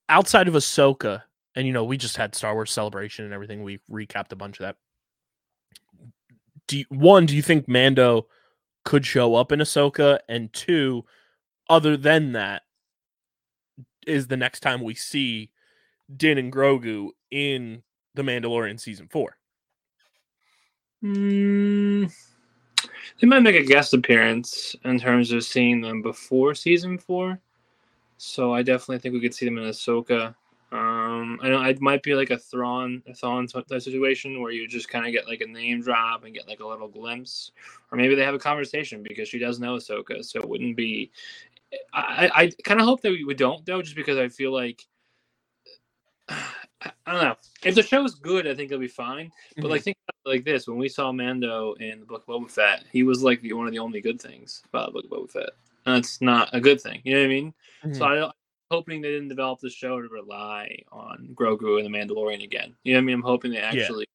outside 0.08 0.48
of 0.48 0.54
Ahsoka, 0.54 1.22
and 1.54 1.66
you 1.66 1.72
know 1.72 1.84
we 1.84 1.96
just 1.96 2.16
had 2.16 2.34
Star 2.34 2.54
Wars 2.54 2.72
Celebration 2.72 3.24
and 3.24 3.34
everything. 3.34 3.62
We 3.62 3.80
recapped 3.90 4.32
a 4.32 4.36
bunch 4.36 4.60
of 4.60 4.64
that. 4.64 4.76
Do 6.66 6.78
you, 6.78 6.84
one, 6.88 7.26
do 7.26 7.36
you 7.36 7.42
think 7.42 7.68
Mando 7.68 8.26
could 8.84 9.04
show 9.04 9.34
up 9.34 9.52
in 9.52 9.60
Ahsoka? 9.60 10.20
And 10.28 10.52
two, 10.52 11.04
other 11.68 11.96
than 11.96 12.32
that, 12.32 12.62
is 14.06 14.28
the 14.28 14.36
next 14.36 14.60
time 14.60 14.82
we 14.82 14.94
see 14.94 15.50
Din 16.14 16.38
and 16.38 16.52
Grogu 16.52 17.10
in 17.30 17.82
the 18.14 18.22
Mandalorian 18.22 18.80
season 18.80 19.08
four? 19.08 19.36
Mm, 21.04 22.12
they 23.20 23.26
might 23.26 23.40
make 23.40 23.56
a 23.56 23.64
guest 23.64 23.94
appearance 23.94 24.76
in 24.84 24.98
terms 25.00 25.32
of 25.32 25.44
seeing 25.44 25.80
them 25.80 26.02
before 26.02 26.54
season 26.54 26.98
four. 26.98 27.40
So 28.18 28.54
I 28.54 28.62
definitely 28.62 28.98
think 28.98 29.14
we 29.14 29.20
could 29.20 29.34
see 29.34 29.46
them 29.46 29.58
in 29.58 29.64
Ahsoka. 29.64 30.34
Um, 30.72 31.38
I 31.42 31.50
know 31.50 31.62
it 31.64 31.80
might 31.80 32.02
be 32.02 32.14
like 32.14 32.30
a 32.30 32.38
Thrawn, 32.38 33.02
a 33.08 33.14
Thrawn 33.14 33.46
type 33.46 33.66
situation 33.80 34.40
where 34.40 34.52
you 34.52 34.66
just 34.68 34.88
kind 34.88 35.06
of 35.06 35.12
get 35.12 35.28
like 35.28 35.40
a 35.40 35.46
name 35.46 35.82
drop 35.82 36.24
and 36.24 36.34
get 36.34 36.48
like 36.48 36.60
a 36.60 36.66
little 36.66 36.88
glimpse, 36.88 37.52
or 37.92 37.98
maybe 37.98 38.14
they 38.16 38.24
have 38.24 38.34
a 38.34 38.40
conversation 38.40 39.02
because 39.02 39.28
she 39.28 39.38
does 39.38 39.60
know 39.60 39.76
Ahsoka, 39.76 40.24
so 40.24 40.40
it 40.40 40.48
wouldn't 40.48 40.76
be. 40.76 41.12
I 41.94 42.30
I, 42.34 42.42
I 42.44 42.52
kind 42.64 42.80
of 42.80 42.86
hope 42.86 43.02
that 43.02 43.10
we 43.26 43.34
don't 43.34 43.64
though, 43.66 43.82
just 43.82 43.96
because 43.96 44.18
I 44.18 44.28
feel 44.28 44.52
like. 44.52 44.84
I 47.06 47.12
don't 47.12 47.22
know. 47.22 47.36
If 47.62 47.74
the 47.74 47.82
show 47.82 48.04
is 48.04 48.14
good, 48.14 48.46
I 48.46 48.54
think 48.54 48.70
it'll 48.70 48.80
be 48.80 48.88
fine. 48.88 49.32
But 49.56 49.70
like 49.70 49.82
think 49.82 49.96
about 50.08 50.30
it 50.30 50.36
like 50.36 50.44
this: 50.44 50.66
when 50.66 50.76
we 50.76 50.88
saw 50.88 51.12
Mando 51.12 51.74
in 51.74 52.00
the 52.00 52.06
Book 52.06 52.24
of 52.26 52.34
Boba 52.34 52.50
Fett, 52.50 52.84
he 52.92 53.02
was 53.02 53.22
like 53.22 53.40
the, 53.40 53.52
one 53.52 53.66
of 53.66 53.72
the 53.72 53.78
only 53.78 54.00
good 54.00 54.20
things 54.20 54.62
about 54.68 54.86
the 54.86 54.92
Book 54.92 55.04
of 55.04 55.10
Boba 55.10 55.30
Fett. 55.30 55.50
And 55.86 55.96
that's 55.96 56.20
not 56.20 56.50
a 56.52 56.60
good 56.60 56.80
thing. 56.80 57.00
You 57.04 57.14
know 57.14 57.20
what 57.20 57.26
I 57.26 57.28
mean? 57.28 57.54
So 57.92 58.04
I, 58.04 58.24
I'm 58.24 58.32
hoping 58.70 59.02
they 59.02 59.10
didn't 59.10 59.28
develop 59.28 59.60
the 59.60 59.70
show 59.70 60.00
to 60.00 60.08
rely 60.08 60.78
on 60.90 61.30
Grogu 61.34 61.78
and 61.78 61.86
the 61.86 61.98
Mandalorian 61.98 62.42
again. 62.42 62.74
You 62.84 62.94
know 62.94 62.98
what 62.98 63.02
I 63.02 63.04
mean? 63.04 63.14
I'm 63.16 63.22
hoping 63.22 63.50
they 63.52 63.58
actually 63.58 64.06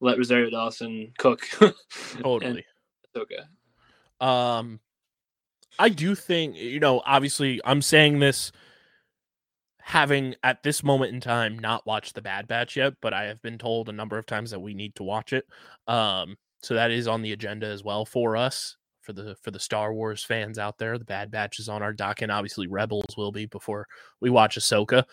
let 0.00 0.18
Rosario 0.18 0.50
Dawson 0.50 1.12
cook. 1.18 1.46
totally. 2.22 2.64
Ahsoka. 3.14 4.24
Um, 4.24 4.80
I 5.78 5.88
do 5.88 6.14
think 6.14 6.56
you 6.56 6.80
know. 6.80 7.02
Obviously, 7.04 7.60
I'm 7.64 7.82
saying 7.82 8.18
this 8.18 8.52
having 9.82 10.34
at 10.42 10.62
this 10.62 10.82
moment 10.82 11.12
in 11.12 11.20
time 11.20 11.58
not 11.58 11.86
watched 11.86 12.14
the 12.14 12.22
Bad 12.22 12.46
Batch 12.48 12.76
yet, 12.76 12.94
but 13.00 13.12
I 13.12 13.24
have 13.24 13.42
been 13.42 13.58
told 13.58 13.88
a 13.88 13.92
number 13.92 14.16
of 14.16 14.26
times 14.26 14.50
that 14.52 14.60
we 14.60 14.74
need 14.74 14.94
to 14.96 15.02
watch 15.02 15.32
it. 15.32 15.44
Um, 15.88 16.36
so 16.62 16.74
that 16.74 16.90
is 16.90 17.08
on 17.08 17.22
the 17.22 17.32
agenda 17.32 17.66
as 17.66 17.82
well 17.82 18.04
for 18.04 18.36
us 18.36 18.76
for 19.02 19.12
the 19.12 19.36
for 19.42 19.50
the 19.50 19.60
Star 19.60 19.92
Wars 19.92 20.24
fans 20.24 20.58
out 20.58 20.78
there. 20.78 20.96
The 20.96 21.04
Bad 21.04 21.30
Batch 21.30 21.58
is 21.58 21.68
on 21.68 21.82
our 21.82 21.92
dock, 21.92 22.22
and 22.22 22.32
Obviously, 22.32 22.66
Rebels 22.66 23.16
will 23.16 23.32
be 23.32 23.46
before 23.46 23.86
we 24.20 24.30
watch 24.30 24.56
Ahsoka. 24.56 25.04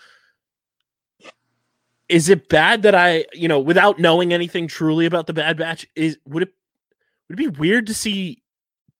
Is 2.07 2.29
it 2.29 2.49
bad 2.49 2.83
that 2.83 2.95
I, 2.95 3.25
you 3.33 3.47
know, 3.47 3.59
without 3.59 3.99
knowing 3.99 4.33
anything 4.33 4.67
truly 4.67 5.05
about 5.05 5.27
the 5.27 5.33
Bad 5.33 5.57
Batch, 5.57 5.85
is 5.95 6.17
would 6.25 6.43
it 6.43 6.53
would 7.27 7.39
it 7.39 7.53
be 7.53 7.59
weird 7.59 7.87
to 7.87 7.93
see 7.93 8.41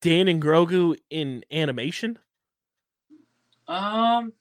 Din 0.01 0.27
and 0.27 0.41
Grogu 0.41 0.95
in 1.09 1.43
animation? 1.51 2.19
Um, 3.67 4.33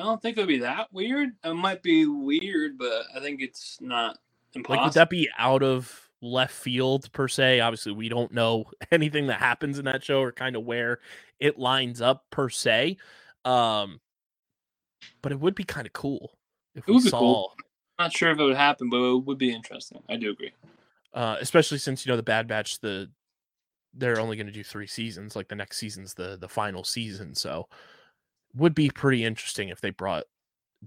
I 0.00 0.04
don't 0.04 0.22
think 0.22 0.38
it 0.38 0.40
would 0.42 0.48
be 0.48 0.60
that 0.60 0.92
weird. 0.92 1.30
It 1.44 1.54
might 1.54 1.82
be 1.82 2.06
weird, 2.06 2.78
but 2.78 3.04
I 3.16 3.20
think 3.20 3.42
it's 3.42 3.78
not 3.80 4.18
impossible. 4.54 4.76
Like, 4.76 4.84
would 4.86 4.94
that 4.94 5.10
be 5.10 5.28
out 5.38 5.62
of 5.62 6.10
left 6.22 6.54
field 6.54 7.12
per 7.12 7.28
se? 7.28 7.60
Obviously, 7.60 7.92
we 7.92 8.08
don't 8.08 8.32
know 8.32 8.66
anything 8.92 9.28
that 9.28 9.40
happens 9.40 9.78
in 9.78 9.84
that 9.86 10.04
show 10.04 10.20
or 10.20 10.32
kind 10.32 10.56
of 10.56 10.64
where 10.64 11.00
it 11.40 11.58
lines 11.58 12.00
up 12.00 12.26
per 12.30 12.48
se. 12.48 12.98
Um, 13.44 14.00
but 15.22 15.32
it 15.32 15.40
would 15.40 15.54
be 15.54 15.64
kind 15.64 15.86
of 15.86 15.92
cool 15.92 16.38
if 16.74 16.88
It 16.88 16.92
we 16.92 16.94
would 16.94 17.04
be 17.04 17.10
saw, 17.10 17.18
cool. 17.18 17.54
not 17.98 18.12
sure 18.12 18.30
if 18.32 18.38
it 18.38 18.44
would 18.44 18.56
happen, 18.56 18.90
but 18.90 18.98
it 18.98 19.24
would 19.26 19.38
be 19.38 19.52
interesting. 19.54 20.02
I 20.08 20.16
do 20.16 20.30
agree. 20.30 20.52
uh, 21.14 21.36
especially 21.40 21.78
since 21.78 22.06
you 22.06 22.10
know 22.12 22.16
the 22.16 22.22
Bad 22.22 22.46
Batch, 22.48 22.80
the 22.80 23.10
they're 23.94 24.20
only 24.20 24.36
going 24.36 24.46
to 24.46 24.52
do 24.52 24.64
three 24.64 24.86
seasons. 24.86 25.36
Like 25.36 25.48
the 25.48 25.56
next 25.56 25.78
season's 25.78 26.14
the 26.14 26.36
the 26.40 26.48
final 26.48 26.84
season, 26.84 27.34
so 27.34 27.68
would 28.54 28.74
be 28.74 28.90
pretty 28.90 29.24
interesting 29.24 29.68
if 29.68 29.80
they 29.80 29.90
brought 29.90 30.24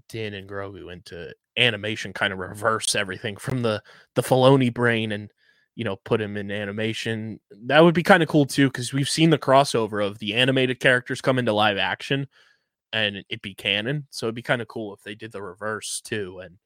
Din 0.08 0.34
and 0.34 0.48
Grogu 0.48 0.92
into 0.92 1.32
animation, 1.56 2.12
kind 2.12 2.32
of 2.32 2.38
reverse 2.38 2.94
everything 2.94 3.36
from 3.36 3.62
the 3.62 3.82
the 4.14 4.22
Filoni 4.22 4.72
brain 4.72 5.12
and 5.12 5.30
you 5.76 5.84
know 5.84 5.96
put 5.96 6.20
him 6.20 6.36
in 6.36 6.50
animation. 6.50 7.40
That 7.66 7.80
would 7.80 7.94
be 7.94 8.02
kind 8.02 8.22
of 8.22 8.28
cool 8.28 8.46
too, 8.46 8.68
because 8.68 8.92
we've 8.92 9.08
seen 9.08 9.30
the 9.30 9.38
crossover 9.38 10.04
of 10.04 10.18
the 10.18 10.34
animated 10.34 10.80
characters 10.80 11.20
come 11.20 11.38
into 11.38 11.52
live 11.52 11.78
action 11.78 12.26
and 12.92 13.24
it 13.28 13.42
be 13.42 13.54
canon. 13.54 14.06
So 14.10 14.26
it'd 14.26 14.34
be 14.34 14.42
kind 14.42 14.62
of 14.62 14.68
cool 14.68 14.94
if 14.94 15.02
they 15.02 15.14
did 15.14 15.32
the 15.32 15.42
reverse 15.42 16.00
too 16.00 16.40
and 16.40 16.58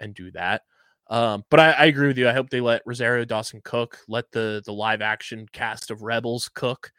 and 0.00 0.14
do 0.14 0.30
that. 0.32 0.62
Um, 1.10 1.44
but 1.50 1.60
I, 1.60 1.72
I 1.72 1.84
agree 1.86 2.08
with 2.08 2.18
you. 2.18 2.28
I 2.28 2.32
hope 2.32 2.48
they 2.48 2.62
let 2.62 2.82
Rosario 2.86 3.24
Dawson 3.24 3.60
cook, 3.64 3.98
let 4.08 4.30
the 4.32 4.62
the 4.64 4.72
live 4.72 5.02
action 5.02 5.46
cast 5.52 5.90
of 5.90 6.02
Rebels 6.02 6.48
cook, 6.54 6.90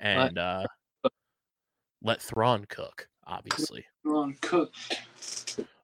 and 0.00 0.38
uh, 0.38 0.64
let 2.02 2.22
Thrawn 2.22 2.64
cook. 2.68 3.08
Obviously, 3.26 3.84
Ron 4.04 4.34
Cook. 4.40 4.72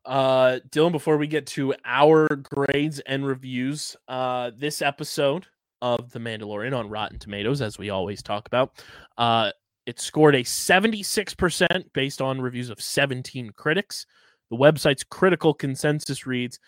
uh, 0.07 0.61
Dylan. 0.71 0.93
Before 0.93 1.19
we 1.19 1.27
get 1.27 1.47
to 1.49 1.75
our 1.85 2.27
grades 2.29 3.01
and 3.01 3.27
reviews, 3.27 3.97
uh, 4.09 4.51
this 4.57 4.81
episode 4.81 5.47
of 5.83 6.11
The 6.11 6.21
Mandalorian 6.21 6.75
on 6.75 6.89
Rotten 6.89 7.19
Tomatoes, 7.19 7.61
as 7.61 7.77
we 7.77 7.91
always 7.91 8.23
talk 8.23 8.47
about, 8.47 8.83
uh, 9.19 9.51
it 9.85 10.01
scored 10.01 10.37
a 10.37 10.43
seventy 10.43 11.03
six 11.03 11.35
percent 11.35 11.93
based 11.93 12.23
on 12.23 12.41
reviews 12.41 12.71
of 12.71 12.81
seventeen 12.81 13.51
critics. 13.51 14.07
The 14.51 14.57
website's 14.57 15.05
critical 15.05 15.53
consensus 15.53 16.27
reads 16.27 16.59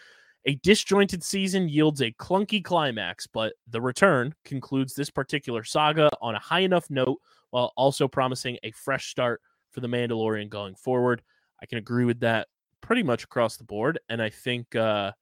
A 0.44 0.57
disjointed 0.57 1.22
season 1.22 1.70
yields 1.70 2.03
a 2.03 2.12
clunky 2.12 2.62
climax, 2.62 3.26
but 3.26 3.55
the 3.68 3.80
return 3.80 4.34
concludes 4.44 4.94
this 4.94 5.09
particular 5.09 5.64
saga 5.64 6.11
on 6.20 6.34
a 6.34 6.38
high 6.38 6.61
enough 6.61 6.90
note 6.90 7.18
while 7.51 7.72
also 7.76 8.09
promising 8.09 8.59
a 8.62 8.70
fresh 8.72 9.11
start 9.11 9.40
for 9.70 9.80
The 9.80 9.88
Mandalorian 9.88 10.49
going 10.49 10.74
forward. 10.74 11.22
I 11.62 11.66
can 11.66 11.78
agree 11.78 12.05
with 12.05 12.20
that 12.20 12.49
pretty 12.80 13.03
much 13.03 13.24
across 13.24 13.57
the 13.57 13.64
board. 13.64 13.99
And 14.09 14.22
I 14.22 14.30
think 14.30 14.74
uh, 14.76 15.12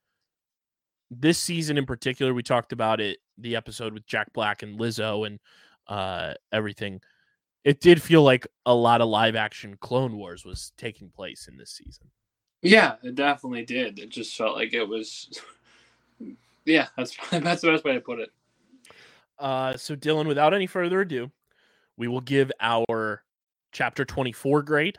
this 1.10 1.38
season 1.38 1.78
in 1.78 1.86
particular, 1.86 2.34
we 2.34 2.42
talked 2.42 2.72
about 2.72 3.00
it, 3.00 3.18
the 3.38 3.56
episode 3.56 3.94
with 3.94 4.06
Jack 4.06 4.32
Black 4.32 4.62
and 4.62 4.78
Lizzo 4.78 5.26
and 5.26 5.38
uh, 5.88 6.34
everything. 6.52 7.00
It 7.64 7.80
did 7.80 8.02
feel 8.02 8.22
like 8.22 8.46
a 8.66 8.74
lot 8.74 9.00
of 9.00 9.08
live 9.08 9.36
action 9.36 9.76
Clone 9.80 10.16
Wars 10.16 10.44
was 10.44 10.72
taking 10.76 11.08
place 11.08 11.48
in 11.48 11.56
this 11.56 11.70
season. 11.70 12.10
Yeah, 12.62 12.96
it 13.02 13.14
definitely 13.14 13.64
did. 13.64 13.98
It 13.98 14.10
just 14.10 14.36
felt 14.36 14.56
like 14.56 14.72
it 14.74 14.88
was. 14.88 15.28
Yeah, 16.64 16.86
that's 16.96 17.16
that's 17.30 17.62
the 17.62 17.72
best 17.72 17.84
way 17.84 17.92
to 17.92 18.00
put 18.00 18.20
it. 18.20 18.30
Uh, 19.38 19.76
so 19.76 19.94
Dylan, 19.94 20.26
without 20.26 20.54
any 20.54 20.66
further 20.66 21.00
ado, 21.00 21.30
we 21.96 22.08
will 22.08 22.20
give 22.20 22.50
our 22.60 23.22
chapter 23.72 24.04
24 24.04 24.62
grade, 24.62 24.98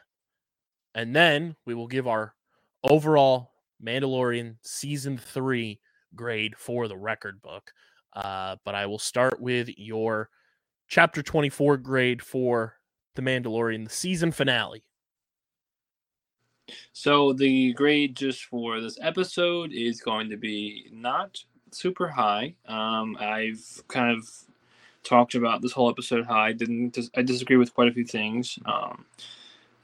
and 0.94 1.16
then 1.16 1.56
we 1.66 1.74
will 1.74 1.88
give 1.88 2.08
our 2.08 2.36
overall 2.84 3.52
Mandalorian 3.84 4.58
season 4.62 5.18
three 5.18 5.80
grade 6.16 6.56
for 6.58 6.88
the 6.88 6.98
record 6.98 7.42
book. 7.42 7.72
Uh, 8.14 8.56
but 8.64 8.76
I 8.76 8.86
will 8.86 9.00
start 9.00 9.42
with 9.42 9.70
your 9.78 10.30
chapter 10.88 11.22
24 11.22 11.78
grade 11.78 12.22
for 12.22 12.76
the 13.16 13.22
Mandalorian, 13.22 13.86
the 13.86 13.94
season 13.94 14.32
finale. 14.32 14.84
So 16.94 17.34
the 17.34 17.74
grade 17.74 18.16
just 18.16 18.46
for 18.46 18.80
this 18.80 18.98
episode 19.02 19.72
is 19.74 20.02
going 20.02 20.30
to 20.30 20.38
be 20.38 20.90
not 20.92 21.38
super 21.72 22.08
high. 22.08 22.56
Um, 22.68 23.18
I've 23.20 23.84
kind 23.88 24.18
of 24.18 24.28
talked 25.06 25.36
about 25.36 25.62
this 25.62 25.72
whole 25.72 25.90
episode 25.90 26.26
how 26.26 26.38
I 26.38 26.52
didn't 26.52 26.98
I 27.16 27.22
disagree 27.22 27.58
with 27.58 27.74
quite 27.74 27.88
a 27.88 27.94
few 27.94 28.06
things. 28.06 28.60
Um, 28.66 29.06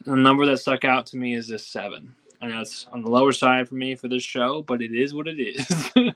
the 0.05 0.15
number 0.15 0.45
that 0.47 0.57
stuck 0.57 0.83
out 0.83 1.05
to 1.07 1.17
me 1.17 1.35
is 1.35 1.47
this 1.47 1.67
seven. 1.67 2.13
I 2.41 2.47
know 2.47 2.61
it's 2.61 2.87
on 2.91 3.03
the 3.03 3.09
lower 3.09 3.31
side 3.31 3.69
for 3.69 3.75
me 3.75 3.95
for 3.95 4.07
this 4.07 4.23
show, 4.23 4.63
but 4.63 4.81
it 4.81 4.93
is 4.93 5.13
what 5.13 5.27
it 5.27 5.39
is. 5.39 6.13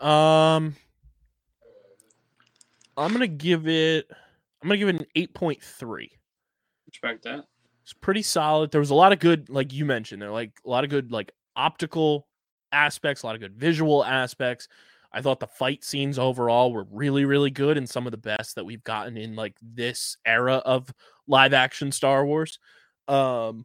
Um, 0.00 0.76
I'm 2.96 3.12
gonna 3.12 3.26
give 3.26 3.66
it. 3.66 4.08
I'm 4.62 4.68
gonna 4.68 4.78
give 4.78 4.88
it 4.88 4.96
an 4.96 5.06
8.3. 5.16 6.10
Respect 6.86 7.24
that. 7.24 7.46
It's 7.82 7.92
pretty 7.92 8.22
solid. 8.22 8.70
There 8.70 8.80
was 8.80 8.90
a 8.90 8.94
lot 8.94 9.12
of 9.12 9.18
good, 9.18 9.48
like 9.48 9.72
you 9.72 9.84
mentioned, 9.84 10.22
there 10.22 10.30
like 10.30 10.52
a 10.64 10.68
lot 10.68 10.84
of 10.84 10.90
good 10.90 11.10
like 11.10 11.32
optical 11.56 12.28
aspects, 12.70 13.22
a 13.22 13.26
lot 13.26 13.34
of 13.34 13.40
good 13.40 13.54
visual 13.54 14.04
aspects. 14.04 14.68
I 15.12 15.22
thought 15.22 15.40
the 15.40 15.46
fight 15.46 15.84
scenes 15.84 16.18
overall 16.18 16.72
were 16.72 16.86
really, 16.90 17.24
really 17.24 17.50
good 17.50 17.76
and 17.78 17.88
some 17.88 18.06
of 18.06 18.10
the 18.10 18.18
best 18.18 18.54
that 18.56 18.64
we've 18.64 18.84
gotten 18.84 19.16
in 19.16 19.34
like 19.36 19.56
this 19.62 20.16
era 20.26 20.56
of 20.56 20.92
live 21.26 21.54
action 21.54 21.90
Star 21.92 22.26
Wars. 22.26 22.58
Um, 23.08 23.64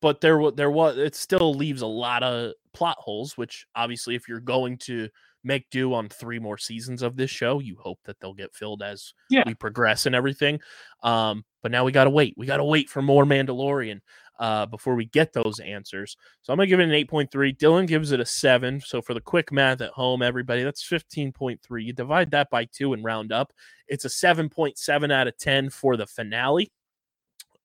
but 0.00 0.20
there 0.20 0.38
was 0.38 0.54
there 0.54 0.70
was 0.70 0.98
it 0.98 1.14
still 1.14 1.54
leaves 1.54 1.82
a 1.82 1.86
lot 1.86 2.22
of 2.22 2.52
plot 2.72 2.96
holes, 3.00 3.36
which 3.36 3.66
obviously 3.74 4.14
if 4.14 4.28
you're 4.28 4.40
going 4.40 4.76
to 4.78 5.08
make 5.42 5.68
do 5.70 5.92
on 5.92 6.08
three 6.08 6.38
more 6.38 6.56
seasons 6.58 7.02
of 7.02 7.16
this 7.16 7.30
show, 7.30 7.58
you 7.58 7.76
hope 7.78 7.98
that 8.04 8.18
they'll 8.20 8.34
get 8.34 8.54
filled 8.54 8.82
as 8.82 9.12
Yeah. 9.30 9.42
we 9.46 9.54
progress 9.54 10.06
and 10.06 10.14
everything. 10.14 10.58
Um, 11.02 11.44
but 11.62 11.70
now 11.70 11.84
we 11.84 11.92
gotta 11.92 12.10
wait. 12.10 12.34
We 12.36 12.46
gotta 12.46 12.64
wait 12.64 12.88
for 12.88 13.02
more 13.02 13.24
Mandalorian 13.24 14.00
uh 14.38 14.66
before 14.66 14.94
we 14.94 15.04
get 15.06 15.32
those 15.32 15.60
answers. 15.60 16.16
So 16.42 16.52
I'm 16.52 16.56
gonna 16.56 16.66
give 16.66 16.80
it 16.80 16.84
an 16.84 16.90
8.3. 16.90 17.56
Dylan 17.56 17.86
gives 17.86 18.12
it 18.12 18.20
a 18.20 18.26
seven. 18.26 18.80
So 18.80 19.00
for 19.00 19.14
the 19.14 19.20
quick 19.20 19.52
math 19.52 19.80
at 19.80 19.90
home, 19.92 20.22
everybody, 20.22 20.62
that's 20.62 20.82
15.3. 20.82 21.84
You 21.84 21.92
divide 21.92 22.30
that 22.32 22.50
by 22.50 22.64
two 22.66 22.92
and 22.92 23.04
round 23.04 23.32
up. 23.32 23.52
It's 23.88 24.04
a 24.04 24.08
7.7 24.08 25.12
out 25.12 25.28
of 25.28 25.36
10 25.38 25.70
for 25.70 25.96
the 25.96 26.06
finale. 26.06 26.72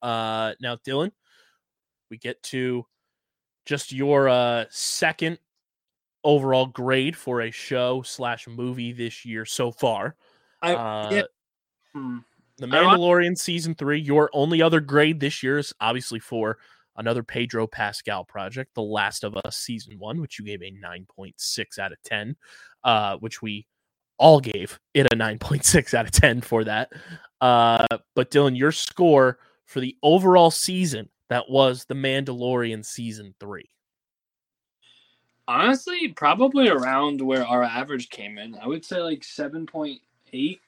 Uh 0.02 0.54
now, 0.62 0.76
Dylan, 0.76 1.12
we 2.10 2.18
get 2.18 2.42
to 2.44 2.86
just 3.66 3.92
your 3.92 4.30
uh 4.30 4.66
second 4.70 5.40
overall 6.24 6.66
grade 6.66 7.16
for 7.16 7.42
a 7.42 7.52
show 7.52 8.02
slash 8.02 8.48
movie 8.48 8.92
this 8.92 9.26
year 9.26 9.46
so 9.46 9.72
far. 9.72 10.16
I, 10.62 10.76
Uh, 10.76 11.10
yeah. 11.12 11.22
Hmm. 11.94 12.18
The 12.60 12.68
Mandalorian 12.68 13.38
season 13.38 13.74
three. 13.76 14.00
Your 14.00 14.30
only 14.34 14.62
other 14.62 14.82
grade 14.82 15.20
this 15.20 15.42
year 15.42 15.58
is 15.58 15.74
obviously 15.80 16.20
for 16.20 16.58
another 16.98 17.24
Pedro 17.24 17.66
Pascal 17.66 18.26
project, 18.26 18.76
The 18.76 18.82
Last 18.82 19.24
of 19.24 19.38
Us 19.38 19.58
season 19.58 19.98
one, 19.98 20.20
which 20.20 20.38
you 20.38 20.46
gave 20.46 20.62
a 20.62 20.72
9.6 20.72 21.80
out 21.80 21.94
of 21.94 22.02
10, 22.04 22.36
uh, 22.84 23.18
which 23.18 23.42
we 23.42 23.66
all 24.18 24.42
gave 24.42 24.78
it 24.94 25.08
a 25.12 25.16
9.6 25.16 25.94
out 25.94 26.06
of 26.06 26.12
10 26.12 26.42
for 26.42 26.66
that. 26.66 26.92
Uh, 27.40 27.88
but 28.16 28.30
Dylan, 28.30 28.58
your 28.58 28.74
score 28.74 29.40
for 29.66 29.80
the 29.80 29.96
overall 30.04 30.52
season 30.52 31.10
that 31.30 31.50
was 31.50 31.86
The 31.86 31.96
Mandalorian 31.96 32.84
season 32.86 33.34
three. 33.40 33.70
Honestly, 35.48 36.10
probably 36.10 36.70
around 36.70 37.22
where 37.22 37.46
our 37.46 37.64
average 37.64 38.10
came 38.10 38.38
in. 38.38 38.56
I 38.56 38.68
would 38.68 38.86
say 38.86 39.00
like 39.00 39.24
seven 39.24 39.66
point 39.66 40.02
eight 40.34 40.60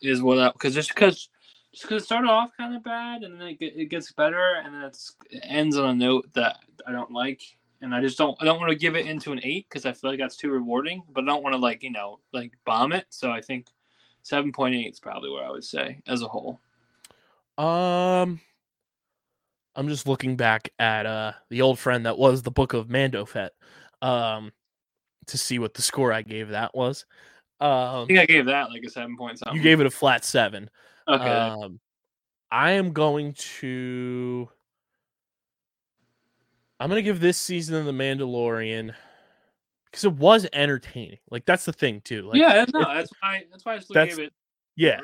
is 0.00 0.22
what 0.22 0.38
I 0.38 0.50
because 0.52 0.74
just 0.74 0.90
because 0.90 1.28
just 1.72 1.82
because 1.82 2.02
it 2.02 2.06
started 2.06 2.28
off 2.28 2.50
kind 2.56 2.74
of 2.74 2.82
bad 2.82 3.22
and 3.22 3.40
then 3.40 3.48
it, 3.48 3.58
it 3.60 3.90
gets 3.90 4.10
better 4.12 4.56
and 4.64 4.74
then 4.74 4.82
it's, 4.82 5.14
it 5.30 5.42
ends 5.46 5.76
on 5.76 5.90
a 5.90 5.94
note 5.94 6.32
that 6.34 6.58
I 6.86 6.92
don't 6.92 7.10
like 7.10 7.42
and 7.80 7.94
I 7.94 8.00
just 8.00 8.18
don't 8.18 8.36
I 8.40 8.44
don't 8.44 8.58
want 8.58 8.70
to 8.70 8.76
give 8.76 8.96
it 8.96 9.06
into 9.06 9.32
an 9.32 9.40
eight 9.42 9.66
because 9.68 9.86
I 9.86 9.92
feel 9.92 10.10
like 10.10 10.18
that's 10.18 10.36
too 10.36 10.50
rewarding 10.50 11.02
but 11.12 11.24
I 11.24 11.26
don't 11.26 11.42
want 11.42 11.54
to 11.54 11.60
like 11.60 11.82
you 11.82 11.90
know 11.90 12.20
like 12.32 12.52
bomb 12.64 12.92
it 12.92 13.06
so 13.10 13.30
I 13.30 13.40
think 13.40 13.66
seven 14.22 14.52
point 14.52 14.74
eight 14.74 14.92
is 14.92 15.00
probably 15.00 15.30
where 15.30 15.44
I 15.44 15.50
would 15.50 15.64
say 15.64 16.00
as 16.06 16.22
a 16.22 16.28
whole. 16.28 16.60
Um, 17.56 18.40
I'm 19.74 19.88
just 19.88 20.06
looking 20.06 20.36
back 20.36 20.72
at 20.78 21.06
uh 21.06 21.32
the 21.50 21.62
old 21.62 21.78
friend 21.78 22.06
that 22.06 22.18
was 22.18 22.42
the 22.42 22.50
Book 22.50 22.72
of 22.72 22.88
Mando 22.88 23.24
Fett, 23.24 23.52
um, 24.02 24.52
to 25.26 25.38
see 25.38 25.58
what 25.58 25.74
the 25.74 25.82
score 25.82 26.12
I 26.12 26.22
gave 26.22 26.50
that 26.50 26.74
was. 26.74 27.04
I 27.60 28.00
Um, 28.00 28.06
think 28.06 28.18
I 28.20 28.26
gave 28.26 28.46
that 28.46 28.70
like 28.70 28.82
a 28.84 28.90
seven 28.90 29.16
point 29.16 29.38
something. 29.38 29.56
you 29.56 29.62
gave 29.62 29.80
it 29.80 29.86
a 29.86 29.90
flat 29.90 30.24
seven. 30.24 30.70
okay. 31.08 31.24
Um, 31.28 31.80
I 32.50 32.72
am 32.72 32.92
going 32.92 33.34
to. 33.60 34.48
I'm 36.80 36.88
gonna 36.88 37.02
give 37.02 37.20
this 37.20 37.36
season 37.36 37.74
of 37.74 37.84
The 37.86 37.92
Mandalorian 37.92 38.94
because 39.86 40.04
it 40.04 40.12
was 40.12 40.46
entertaining. 40.52 41.18
Like 41.30 41.44
that's 41.44 41.64
the 41.64 41.72
thing 41.72 42.00
too. 42.04 42.22
Like, 42.28 42.38
yeah, 42.38 42.64
no, 42.72 42.80
that's 42.94 43.10
why 43.20 43.44
that's 43.50 43.64
why 43.64 43.74
I 43.74 43.78
still 43.80 44.04
gave 44.06 44.18
it. 44.18 44.32
yeah. 44.76 45.00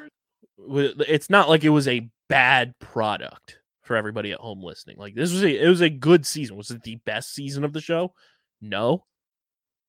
It's 0.69 1.29
not 1.29 1.49
like 1.49 1.65
it 1.65 1.71
was 1.71 1.89
a 1.89 2.09
bad 2.29 2.79
product 2.79 3.59
for 3.83 3.97
everybody 3.97 4.31
at 4.31 4.39
home 4.39 4.63
listening. 4.63 4.97
Like 4.99 5.15
this 5.17 5.33
was 5.33 5.43
a 5.43 5.65
it 5.65 5.69
was 5.69 5.81
a 5.81 5.91
good 5.91 6.25
season. 6.25 6.57
Was 6.57 6.71
it 6.71 6.83
the 6.85 6.97
best 7.05 7.35
season 7.35 7.65
of 7.65 7.73
the 7.73 7.81
show? 7.81 8.15
No. 8.61 9.05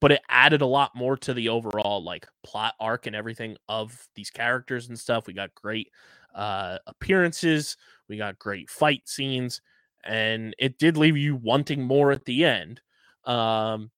But 0.06 0.12
it 0.12 0.22
added 0.30 0.62
a 0.62 0.68
lot 0.68 0.94
more 0.94 1.18
to 1.18 1.34
the 1.34 1.50
overall 1.50 2.04
like 2.04 2.28
plot 2.44 2.76
arc 2.80 3.08
and 3.08 3.16
everything 3.16 3.58
of 3.68 4.08
these 4.14 4.30
characters 4.30 4.88
and 4.88 5.00
stuff. 5.00 5.26
We 5.26 5.34
got 5.34 5.56
great 5.56 5.90
uh 6.36 6.78
appearances, 6.86 7.76
we 8.08 8.16
got 8.16 8.38
great 8.38 8.70
fight 8.70 9.10
scenes, 9.10 9.62
and 10.04 10.54
it 10.60 10.78
did 10.78 10.96
leave 10.96 11.18
you 11.18 11.36
wanting 11.36 11.82
more 11.82 12.12
at 12.12 12.26
the 12.26 12.46
end. 12.46 12.82
Um 13.24 13.90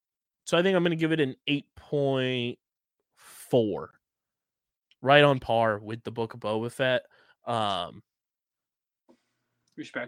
so 0.46 0.58
I 0.58 0.64
think 0.64 0.78
I'm 0.78 0.84
gonna 0.84 0.96
give 0.96 1.12
it 1.12 1.20
an 1.20 1.36
8.4 1.46 3.88
right 5.02 5.24
on 5.26 5.40
par 5.42 5.78
with 5.78 6.06
the 6.06 6.12
Book 6.12 6.34
of 6.34 6.40
Boba 6.40 6.72
Fett. 6.72 7.02
Um, 7.46 8.02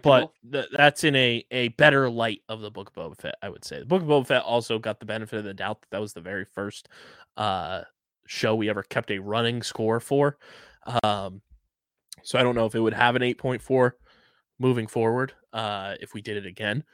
But 0.02 0.32
th- 0.50 0.66
that's 0.76 1.04
in 1.04 1.14
a 1.16 1.44
a 1.50 1.68
better 1.68 2.10
light 2.10 2.42
of 2.48 2.60
the 2.60 2.70
Book 2.70 2.92
of 2.94 2.94
Boba 2.94 3.16
Fett, 3.20 3.36
I 3.42 3.48
would 3.48 3.64
say. 3.64 3.78
The 3.80 3.86
Book 3.86 4.02
of 4.02 4.08
Boba 4.08 4.26
Fett 4.26 4.42
also 4.42 4.78
got 4.78 5.00
the 5.00 5.06
benefit 5.06 5.38
of 5.38 5.44
the 5.44 5.54
doubt 5.54 5.80
that 5.80 5.90
that 5.90 6.00
was 6.00 6.12
the 6.12 6.20
very 6.20 6.44
first 6.44 6.88
uh 7.36 7.82
show 8.26 8.54
we 8.54 8.68
ever 8.68 8.82
kept 8.82 9.10
a 9.10 9.18
running 9.18 9.62
score 9.62 10.00
for. 10.00 10.38
Um, 11.02 11.42
so 12.22 12.38
I 12.38 12.42
don't 12.42 12.54
know 12.54 12.66
if 12.66 12.74
it 12.74 12.80
would 12.80 12.94
have 12.94 13.16
an 13.16 13.22
8.4 13.22 13.92
moving 14.58 14.86
forward 14.86 15.32
uh 15.52 15.94
if 16.00 16.14
we 16.14 16.20
did 16.20 16.36
it 16.36 16.46
again, 16.46 16.84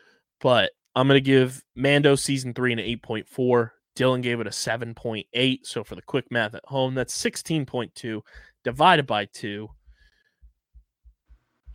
but 0.41 0.73
I'm 0.95 1.09
gonna 1.09 1.21
give 1.21 1.63
Mando 1.75 2.15
season 2.15 2.55
three 2.55 2.73
an 2.73 2.79
8.4. 2.79 3.71
Dylan 3.97 4.23
gave 4.23 4.41
it 4.41 4.47
a 4.47 4.51
7.8. 4.51 5.59
So 5.65 5.83
for 5.83 5.95
the 5.95 6.03
quick 6.03 6.31
math 6.31 6.55
at 6.55 6.65
home, 6.67 6.95
that's 6.95 7.17
16.2 7.23 8.21
divided 8.63 9.07
by 9.07 9.25
two. 9.27 9.71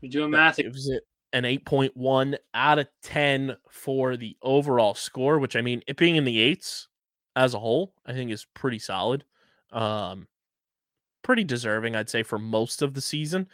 You're 0.02 0.12
doing 0.12 0.32
math. 0.32 0.60
It 0.60 0.72
was 0.72 0.92
an 1.34 1.44
8.1 1.44 2.38
out 2.54 2.80
of 2.80 2.88
10 3.04 3.56
for 3.70 4.18
the 4.18 4.36
overall 4.42 4.94
score, 4.94 5.40
which 5.40 5.56
I 5.56 5.62
mean, 5.62 5.82
it 5.88 5.98
being 5.98 6.16
in 6.16 6.26
the 6.26 6.40
eights 6.40 6.88
as 7.36 7.54
a 7.54 7.60
whole, 7.60 7.94
I 8.06 8.14
think 8.14 8.32
is 8.32 8.46
pretty 8.54 8.80
solid. 8.80 9.24
Um, 9.72 10.28
pretty 11.22 11.44
deserving, 11.44 11.96
I'd 11.96 12.10
say, 12.10 12.24
for 12.24 12.40
most 12.40 12.82
of 12.82 12.94
the 12.94 13.02
season. 13.02 13.48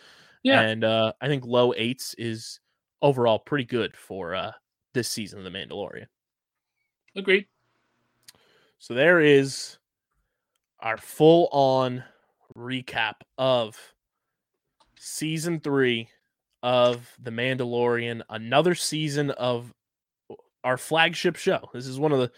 Yeah. 0.44 0.62
And 0.62 0.84
uh, 0.84 1.14
I 1.22 1.28
think 1.28 1.46
low 1.46 1.74
eights 1.76 2.16
is 2.18 2.60
overall 3.02 3.40
pretty 3.40 3.66
good 3.66 3.96
for 3.96 4.34
uh, 4.34 4.52
this 4.94 5.10
season 5.10 5.40
of 5.40 5.46
The 5.46 5.52
Mandalorian. 5.52 6.08
Agreed. 7.16 7.46
So 8.80 8.94
there 8.94 9.20
is 9.20 9.78
our 10.80 10.98
full 10.98 11.50
on 11.52 12.04
recap 12.56 13.16
of 13.38 13.78
season 14.98 15.60
three 15.60 16.10
of 16.64 17.10
The 17.22 17.32
Mandalorian, 17.32 18.22
another 18.30 18.76
season 18.76 19.32
of 19.32 19.74
our 20.64 20.78
flagship 20.78 21.36
show. 21.36 21.70
This 21.74 21.88
is 21.88 22.00
one 22.00 22.12
of 22.12 22.20
the 22.20 22.32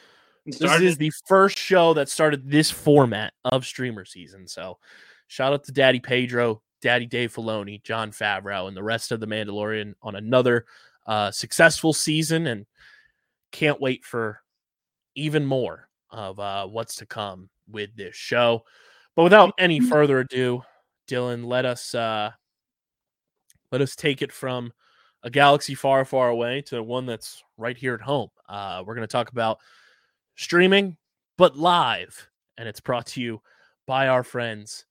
this 0.46 0.82
is 0.82 0.98
the 0.98 1.12
first 1.28 1.58
show 1.58 1.94
that 1.94 2.10
started 2.10 2.50
this 2.50 2.72
format 2.72 3.34
of 3.46 3.66
streamer 3.66 4.06
season. 4.06 4.48
So 4.48 4.78
shout 5.28 5.54
out 5.54 5.64
to 5.66 5.72
Daddy 5.72 6.00
Pedro, 6.00 6.62
Daddy 6.82 7.06
Dave 7.06 7.34
Filoni, 7.34 7.84
Jon 7.84 8.12
Favreau, 8.12 8.68
and 8.68 8.76
the 8.76 8.84
rest 8.84 9.12
of 9.12 9.20
the 9.20 9.28
Mandalorian 9.28 9.94
on 10.02 10.16
another 10.16 10.66
uh, 11.06 11.32
successful 11.32 11.94
season, 11.94 12.48
and 12.48 12.66
can't 13.52 13.82
wait 13.82 14.06
for 14.06 14.42
even 15.16 15.46
more 15.46 15.90
of 16.10 16.40
uh, 16.40 16.66
what's 16.68 16.96
to 16.98 17.06
come 17.06 17.50
with 17.70 17.96
this 17.96 18.16
show. 18.16 18.64
But 19.16 19.24
without 19.24 19.54
any 19.60 19.80
further 19.80 20.20
ado, 20.20 20.64
Dylan, 21.08 21.46
let 21.46 21.66
us 21.66 21.94
uh, 21.94 22.32
let 23.72 23.82
us 23.82 23.96
take 23.96 24.22
it 24.22 24.32
from 24.32 24.72
a 25.24 25.30
galaxy 25.30 25.76
far, 25.76 26.06
far 26.06 26.30
away 26.30 26.62
to 26.62 26.82
one 26.82 27.06
that's 27.06 27.44
right 27.58 27.78
here 27.78 27.94
at 27.94 28.02
home. 28.02 28.30
Uh, 28.48 28.84
we're 28.86 28.96
going 28.96 29.08
to 29.08 29.12
talk 29.12 29.32
about 29.32 29.60
streaming, 30.36 30.98
but 31.38 31.58
live, 31.58 32.30
and 32.58 32.68
it's 32.68 32.80
brought 32.80 33.06
to 33.08 33.22
you 33.22 33.42
by 33.86 34.08
our 34.08 34.24
friends 34.24 34.86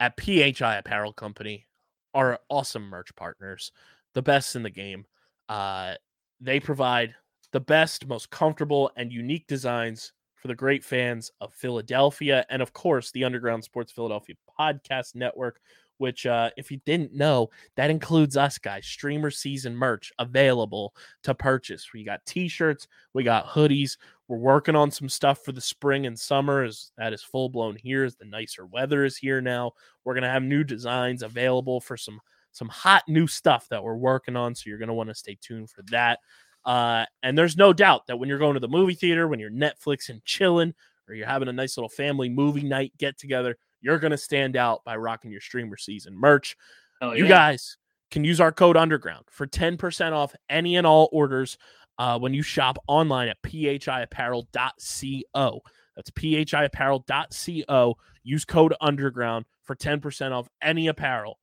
at 0.00 0.18
PHI 0.18 0.76
Apparel 0.76 1.12
Company, 1.12 1.66
our 2.14 2.38
awesome 2.48 2.88
merch 2.88 3.14
partners, 3.16 3.72
the 4.14 4.22
best 4.22 4.56
in 4.56 4.62
the 4.62 4.70
game. 4.70 5.04
Uh, 5.48 5.94
they 6.40 6.60
provide 6.60 7.14
the 7.52 7.60
best, 7.60 8.06
most 8.06 8.30
comfortable, 8.30 8.90
and 8.96 9.12
unique 9.12 9.46
designs 9.46 10.12
for 10.36 10.48
the 10.48 10.54
great 10.54 10.84
fans 10.84 11.32
of 11.40 11.52
Philadelphia, 11.52 12.44
and 12.48 12.62
of 12.62 12.72
course, 12.72 13.10
the 13.10 13.24
Underground 13.24 13.64
Sports 13.64 13.90
Philadelphia 13.92 14.36
podcast 14.58 15.14
network. 15.14 15.60
Which, 15.98 16.26
uh, 16.26 16.50
if 16.56 16.70
you 16.70 16.80
didn't 16.86 17.12
know, 17.12 17.50
that 17.76 17.90
includes 17.90 18.36
us 18.36 18.56
guys. 18.58 18.86
Streamer 18.86 19.30
season 19.30 19.76
merch 19.76 20.12
available 20.18 20.94
to 21.24 21.34
purchase. 21.34 21.92
We 21.92 22.04
got 22.04 22.24
t-shirts, 22.24 22.88
we 23.14 23.24
got 23.24 23.46
hoodies. 23.46 23.96
We're 24.28 24.38
working 24.38 24.76
on 24.76 24.90
some 24.90 25.08
stuff 25.08 25.44
for 25.44 25.52
the 25.52 25.60
spring 25.60 26.06
and 26.06 26.18
summer 26.18 26.62
as 26.62 26.92
that 26.98 27.12
is 27.12 27.22
full 27.22 27.48
blown 27.48 27.76
here 27.76 28.04
as 28.04 28.14
the 28.14 28.26
nicer 28.26 28.66
weather 28.66 29.04
is 29.04 29.16
here 29.16 29.40
now. 29.40 29.72
We're 30.04 30.14
gonna 30.14 30.30
have 30.30 30.42
new 30.42 30.64
designs 30.64 31.22
available 31.22 31.80
for 31.80 31.96
some 31.96 32.20
some 32.52 32.68
hot 32.68 33.04
new 33.08 33.26
stuff 33.26 33.66
that 33.70 33.82
we're 33.82 33.96
working 33.96 34.36
on. 34.36 34.54
So 34.54 34.64
you're 34.66 34.78
gonna 34.78 34.94
want 34.94 35.08
to 35.08 35.14
stay 35.14 35.38
tuned 35.40 35.70
for 35.70 35.82
that. 35.90 36.20
Uh, 36.64 37.06
and 37.22 37.36
there's 37.36 37.56
no 37.56 37.72
doubt 37.72 38.06
that 38.06 38.18
when 38.18 38.28
you're 38.28 38.38
going 38.38 38.54
to 38.54 38.60
the 38.60 38.68
movie 38.68 38.94
theater, 38.94 39.26
when 39.26 39.40
you're 39.40 39.50
Netflix 39.50 40.10
and 40.10 40.24
chilling, 40.24 40.74
or 41.08 41.14
you're 41.14 41.26
having 41.26 41.48
a 41.48 41.52
nice 41.52 41.76
little 41.76 41.88
family 41.88 42.28
movie 42.28 42.62
night 42.62 42.92
get 42.98 43.16
together, 43.16 43.56
you're 43.80 43.98
gonna 43.98 44.16
stand 44.16 44.56
out 44.56 44.84
by 44.84 44.96
rocking 44.96 45.30
your 45.30 45.40
streamer 45.40 45.76
season 45.76 46.18
merch. 46.18 46.56
Hell 47.00 47.16
You 47.16 47.24
yeah. 47.24 47.30
guys 47.30 47.76
can 48.10 48.24
use 48.24 48.40
our 48.40 48.52
code 48.52 48.76
underground 48.76 49.24
for 49.30 49.46
10% 49.46 50.12
off 50.12 50.34
any 50.48 50.76
and 50.76 50.86
all 50.86 51.08
orders 51.12 51.58
uh, 51.98 52.18
when 52.18 52.32
you 52.32 52.42
shop 52.42 52.78
online 52.86 53.28
at 53.28 53.42
phiapparel.co. 53.42 55.60
That's 55.96 56.10
phiapparel.co. 56.12 57.96
Use 58.22 58.44
code 58.44 58.74
underground 58.80 59.46
for 59.64 59.74
10% 59.74 60.32
off 60.32 60.48
any 60.62 60.86
apparel 60.88 61.38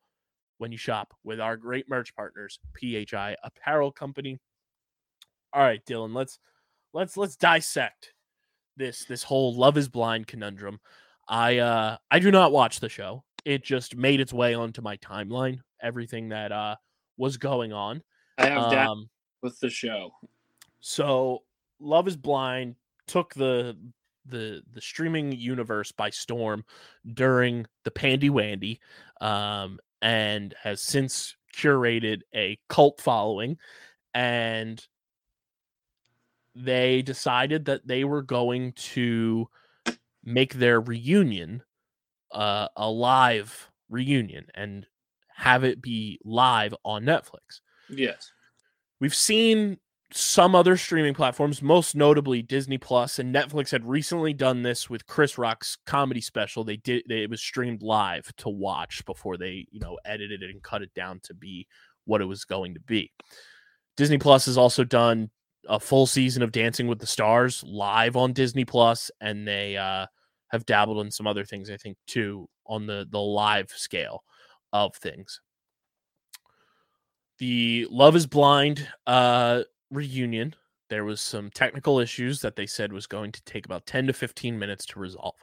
when 0.58 0.72
you 0.72 0.78
shop 0.78 1.14
with 1.24 1.42
our 1.42 1.58
great 1.58 1.90
merch 1.90 2.16
partners, 2.16 2.60
PHI 2.80 3.36
Apparel 3.44 3.92
Company. 3.92 4.40
All 5.54 5.62
right, 5.62 5.86
Dylan, 5.86 6.16
let's 6.16 6.40
let's 6.94 7.18
let's 7.18 7.36
dissect 7.36 8.14
this 8.78 9.06
this 9.06 9.24
whole 9.24 9.56
love 9.56 9.78
is 9.78 9.90
blind 9.90 10.28
conundrum. 10.28 10.80
I 11.28 11.58
uh 11.60 11.98
I 12.12 12.20
do 12.20 12.32
not 12.32 12.52
watch 12.52 12.80
the 12.80 12.90
show. 12.90 13.24
It 13.44 13.64
just 13.64 13.96
made 13.96 14.20
its 14.20 14.34
way 14.34 14.54
onto 14.54 14.82
my 14.82 14.98
timeline, 14.98 15.60
everything 15.82 16.30
that 16.30 16.52
uh 16.52 16.76
was 17.18 17.38
going 17.38 17.74
on. 17.74 18.02
I 18.38 18.48
have 18.48 18.74
Um 18.74 19.10
with 19.42 19.60
the 19.60 19.70
show. 19.70 20.12
so 20.80 21.44
Love 21.80 22.08
is 22.08 22.18
Blind 22.18 22.76
took 23.08 23.34
the 23.34 23.78
the 24.26 24.64
the 24.72 24.82
streaming 24.82 25.32
universe 25.32 25.92
by 25.92 26.10
storm 26.10 26.66
during 27.14 27.66
the 27.84 27.92
Pandy 27.92 28.30
Wandy, 28.30 28.80
um, 29.22 29.80
and 30.02 30.54
has 30.62 30.82
since 30.82 31.36
curated 31.56 32.22
a 32.34 32.58
cult 32.70 33.00
following, 33.02 33.58
and 34.14 34.86
they 36.56 37.02
decided 37.02 37.66
that 37.66 37.86
they 37.86 38.04
were 38.04 38.22
going 38.22 38.72
to 38.74 39.48
make 40.26 40.56
their 40.56 40.82
reunion 40.82 41.64
uh, 42.32 42.68
a 42.76 42.90
live 42.90 43.70
reunion 43.90 44.48
and 44.56 44.88
have 45.36 45.64
it 45.64 45.82
be 45.82 46.20
live 46.24 46.74
on 46.84 47.04
Netflix 47.04 47.62
Yes. 47.90 48.32
we've 49.00 49.16
seen 49.16 49.78
some 50.12 50.56
other 50.56 50.78
streaming 50.78 51.14
platforms, 51.14 51.62
most 51.62 51.96
notably 51.96 52.42
Disney 52.42 52.78
Plus 52.78 53.20
and 53.20 53.34
Netflix 53.34 53.72
had 53.72 53.86
recently 53.86 54.34
done 54.34 54.64
this 54.64 54.90
with 54.90 55.08
Chris 55.08 55.38
Rock's 55.38 55.78
comedy 55.86 56.22
special. 56.22 56.64
They 56.64 56.78
did 56.78 57.04
they, 57.10 57.24
it 57.24 57.30
was 57.30 57.42
streamed 57.42 57.82
live 57.82 58.32
to 58.38 58.50
watch 58.50 59.04
before 59.06 59.36
they, 59.36 59.68
you 59.72 59.80
know, 59.80 59.98
edited 60.06 60.44
it 60.44 60.52
and 60.52 60.64
cut 60.64 60.82
it 60.82 60.94
down 60.94 61.20
to 61.24 61.34
be 61.34 61.68
what 62.06 62.22
it 62.22 62.26
was 62.26 62.46
going 62.46 62.76
to 62.76 62.80
be. 62.80 63.12
Disney 63.98 64.18
Plus 64.18 64.46
has 64.46 64.58
also 64.58 64.84
done 64.84 65.32
a 65.68 65.80
full 65.80 66.06
season 66.06 66.44
of 66.44 66.52
Dancing 66.52 66.88
with 66.88 67.00
the 67.00 67.08
Stars 67.08 67.64
live 67.66 68.16
on 68.16 68.34
Disney 68.34 68.66
Plus 68.66 69.10
and 69.22 69.48
they 69.48 69.78
uh 69.78 70.06
have 70.50 70.66
dabbled 70.66 71.04
in 71.06 71.12
some 71.12 71.28
other 71.28 71.44
things 71.44 71.70
I 71.70 71.78
think 71.78 71.98
too 72.08 72.48
on 72.66 72.86
the 72.86 73.08
the 73.10 73.20
live 73.20 73.72
scale 73.72 74.24
of 74.74 74.96
things 74.96 75.42
the 77.38 77.88
Love 77.90 78.16
is 78.16 78.28
Blind 78.28 78.88
uh, 79.06 79.64
reunion, 79.92 80.56
there 80.90 81.04
was 81.04 81.20
some 81.20 81.50
technical 81.50 82.00
issues 82.00 82.42
that 82.42 82.56
they 82.56 82.66
said 82.66 82.94
was 82.94 83.08
going 83.08 83.32
to 83.34 83.44
take 83.44 83.66
about 83.66 83.86
10 83.86 84.08
to 84.08 84.14
15 84.14 84.58
minutes 84.58 84.86
to 84.88 85.00
resolve. 85.00 85.36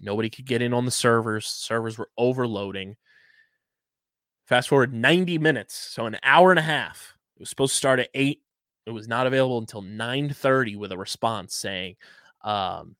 Nobody 0.00 0.28
could 0.28 0.46
get 0.46 0.62
in 0.62 0.74
on 0.74 0.84
the 0.84 0.90
servers. 0.90 1.46
Servers 1.46 1.98
were 1.98 2.10
overloading. 2.18 2.96
Fast 4.46 4.68
forward 4.68 4.92
90 4.92 5.38
minutes, 5.38 5.74
so 5.74 6.06
an 6.06 6.18
hour 6.22 6.50
and 6.50 6.58
a 6.58 6.62
half. 6.62 7.16
It 7.36 7.40
was 7.40 7.48
supposed 7.48 7.72
to 7.72 7.78
start 7.78 8.00
at 8.00 8.10
8. 8.12 8.42
It 8.86 8.90
was 8.90 9.08
not 9.08 9.26
available 9.26 9.58
until 9.58 9.82
9:30 9.82 10.76
with 10.76 10.92
a 10.92 10.98
response 10.98 11.54
saying 11.54 11.96
um, 12.42 12.96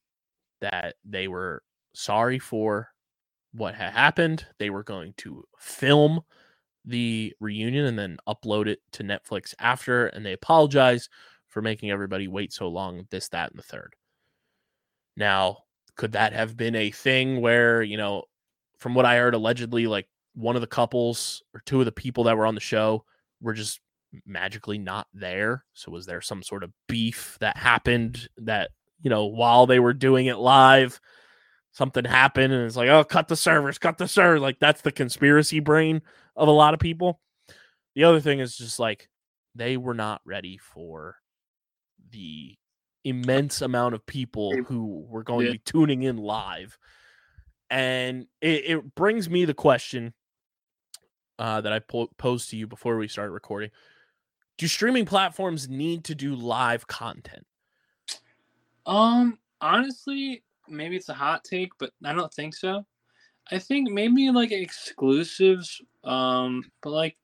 that 0.60 0.96
they 1.04 1.28
were 1.28 1.62
sorry 1.92 2.38
for 2.38 2.88
what 3.52 3.74
had 3.74 3.92
happened. 3.92 4.46
They 4.58 4.70
were 4.70 4.82
going 4.82 5.14
to 5.18 5.44
film 5.58 6.20
the 6.84 7.34
reunion 7.40 7.86
and 7.86 7.98
then 7.98 8.18
upload 8.28 8.66
it 8.66 8.80
to 8.92 9.04
Netflix 9.04 9.54
after. 9.58 10.06
And 10.08 10.24
they 10.24 10.32
apologize 10.32 11.08
for 11.48 11.62
making 11.62 11.90
everybody 11.90 12.28
wait 12.28 12.52
so 12.52 12.68
long, 12.68 13.06
this, 13.10 13.28
that, 13.28 13.50
and 13.50 13.58
the 13.58 13.62
third. 13.62 13.94
Now, 15.16 15.58
could 15.96 16.12
that 16.12 16.32
have 16.32 16.56
been 16.56 16.74
a 16.74 16.90
thing 16.90 17.40
where, 17.40 17.82
you 17.82 17.96
know, 17.96 18.24
from 18.78 18.94
what 18.94 19.06
I 19.06 19.18
heard, 19.18 19.34
allegedly, 19.34 19.86
like 19.86 20.08
one 20.34 20.56
of 20.56 20.60
the 20.60 20.66
couples 20.66 21.42
or 21.54 21.60
two 21.64 21.78
of 21.78 21.86
the 21.86 21.92
people 21.92 22.24
that 22.24 22.36
were 22.36 22.46
on 22.46 22.56
the 22.56 22.60
show 22.60 23.04
were 23.40 23.54
just 23.54 23.80
magically 24.26 24.78
not 24.78 25.06
there? 25.12 25.64
So, 25.72 25.90
was 25.90 26.06
there 26.06 26.20
some 26.20 26.42
sort 26.42 26.62
of 26.62 26.72
beef 26.88 27.36
that 27.40 27.56
happened 27.56 28.28
that, 28.38 28.70
you 29.00 29.10
know, 29.10 29.26
while 29.26 29.66
they 29.66 29.80
were 29.80 29.94
doing 29.94 30.26
it 30.26 30.38
live, 30.38 31.00
something 31.72 32.04
happened 32.04 32.52
and 32.52 32.64
it's 32.64 32.76
like, 32.76 32.88
oh, 32.88 33.04
cut 33.04 33.28
the 33.28 33.36
servers, 33.36 33.78
cut 33.78 33.98
the 33.98 34.08
servers. 34.08 34.40
Like, 34.40 34.58
that's 34.60 34.82
the 34.82 34.92
conspiracy 34.92 35.60
brain 35.60 36.02
of 36.36 36.48
a 36.48 36.52
lot 36.52 36.74
of 36.74 36.80
people. 36.80 37.20
The 37.94 38.04
other 38.04 38.20
thing 38.20 38.40
is 38.40 38.56
just 38.56 38.78
like 38.78 39.08
they 39.54 39.76
were 39.76 39.94
not 39.94 40.20
ready 40.24 40.58
for 40.58 41.16
the 42.10 42.56
immense 43.04 43.60
amount 43.60 43.94
of 43.94 44.06
people 44.06 44.54
who 44.66 45.04
were 45.08 45.22
going 45.22 45.46
Yeah. 45.46 45.52
to 45.52 45.58
be 45.58 45.62
tuning 45.64 46.02
in 46.02 46.16
live. 46.16 46.78
And 47.70 48.26
it, 48.40 48.64
it 48.64 48.94
brings 48.94 49.28
me 49.28 49.44
the 49.44 49.54
question 49.54 50.14
uh, 51.38 51.60
that 51.60 51.72
I 51.72 51.80
po- 51.80 52.10
posed 52.18 52.50
to 52.50 52.56
you 52.56 52.66
before 52.66 52.96
we 52.96 53.08
started 53.08 53.32
recording. 53.32 53.70
Do 54.56 54.68
streaming 54.68 55.04
platforms 55.04 55.68
need 55.68 56.04
to 56.04 56.14
do 56.14 56.34
live 56.34 56.86
content? 56.86 57.44
Um, 58.86 59.38
honestly, 59.60 60.42
maybe 60.68 60.96
it's 60.96 61.08
a 61.08 61.14
hot 61.14 61.42
take, 61.44 61.70
but 61.78 61.90
I 62.04 62.12
don't 62.12 62.32
think 62.32 62.54
so. 62.54 62.86
I 63.50 63.58
think 63.58 63.90
maybe 63.90 64.30
like 64.30 64.52
exclusives, 64.52 65.80
um, 66.04 66.64
but 66.82 66.90
like 66.90 67.16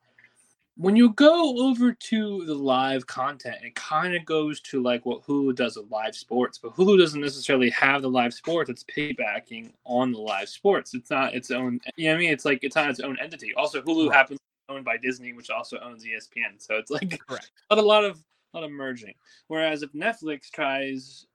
when 0.77 0.97
you 0.97 1.11
go 1.13 1.59
over 1.69 1.93
to 1.93 2.45
the 2.47 2.55
live 2.55 3.07
content, 3.07 3.57
it 3.63 3.75
kind 3.75 4.15
of 4.15 4.25
goes 4.25 4.61
to 4.63 4.83
like 4.83 5.07
what 5.07 5.23
Hulu 5.23 5.55
does 5.55 5.77
with 5.77 5.91
live 5.91 6.17
sports, 6.17 6.59
but 6.59 6.75
Hulu 6.75 6.99
doesn't 6.99 7.21
necessarily 7.21 7.71
have 7.71 8.03
the 8.03 8.11
live 8.11 8.35
sports. 8.35 8.71
It's 8.71 8.85
piggybacking 8.85 9.73
on 9.85 10.11
the 10.11 10.19
live 10.19 10.49
sports. 10.49 10.95
It's 10.95 11.11
not 11.11 11.35
its 11.35 11.51
own. 11.51 11.81
You 11.97 12.07
know 12.07 12.13
what 12.13 12.17
I 12.17 12.21
mean? 12.21 12.33
It's 12.33 12.45
like 12.45 12.61
it's 12.63 12.77
not 12.77 12.91
its 12.91 13.01
own 13.01 13.19
entity. 13.21 13.55
Also, 13.55 13.81
Hulu 13.83 14.09
Right. 14.09 14.17
happens 14.17 14.40
owned 14.71 14.85
by 14.85 14.97
Disney, 14.97 15.33
which 15.33 15.51
also 15.51 15.79
owns 15.81 16.05
ESPN. 16.05 16.59
So 16.59 16.77
it's 16.77 16.91
like 16.91 17.19
Correct. 17.27 17.51
a 17.71 17.77
lot 17.77 18.05
of 18.05 18.23
a 18.53 18.57
lot 18.57 18.65
of 18.65 18.71
merging. 18.71 19.15
Whereas 19.49 19.83
if 19.83 19.93
Netflix 19.93 20.51
tries 20.51 21.27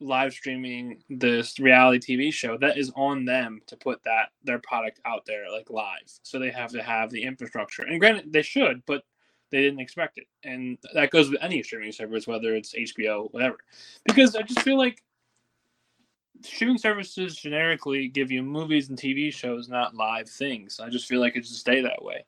live 0.00 0.32
streaming 0.32 1.02
this 1.08 1.58
reality 1.58 2.16
TV 2.16 2.32
show, 2.32 2.56
that 2.58 2.76
is 2.76 2.92
on 2.96 3.24
them 3.24 3.60
to 3.66 3.76
put 3.76 4.02
that 4.04 4.30
their 4.42 4.58
product 4.58 5.00
out 5.04 5.24
there 5.26 5.50
like 5.50 5.70
live. 5.70 6.02
So 6.22 6.38
they 6.38 6.50
have 6.50 6.70
to 6.72 6.82
have 6.82 7.10
the 7.10 7.22
infrastructure. 7.22 7.82
And 7.82 8.00
granted, 8.00 8.32
they 8.32 8.42
should, 8.42 8.82
but 8.86 9.02
they 9.50 9.62
didn't 9.62 9.80
expect 9.80 10.18
it. 10.18 10.26
And 10.42 10.78
that 10.94 11.10
goes 11.10 11.30
with 11.30 11.42
any 11.42 11.62
streaming 11.62 11.92
service, 11.92 12.26
whether 12.26 12.54
it's 12.54 12.74
HBO, 12.74 13.32
whatever. 13.32 13.58
Because 14.04 14.34
I 14.34 14.42
just 14.42 14.60
feel 14.60 14.78
like 14.78 15.02
streaming 16.42 16.78
services 16.78 17.36
generically 17.36 18.08
give 18.08 18.30
you 18.30 18.42
movies 18.42 18.88
and 18.88 18.98
TV 18.98 19.32
shows, 19.32 19.68
not 19.68 19.94
live 19.94 20.28
things. 20.28 20.80
I 20.80 20.88
just 20.88 21.06
feel 21.06 21.20
like 21.20 21.36
it 21.36 21.46
should 21.46 21.56
stay 21.56 21.80
that 21.82 22.02
way. 22.02 22.24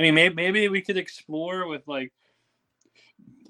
I 0.00 0.02
mean, 0.02 0.14
maybe, 0.14 0.34
maybe 0.34 0.68
we 0.68 0.80
could 0.80 0.96
explore 0.96 1.66
with 1.66 1.86
like 1.86 2.10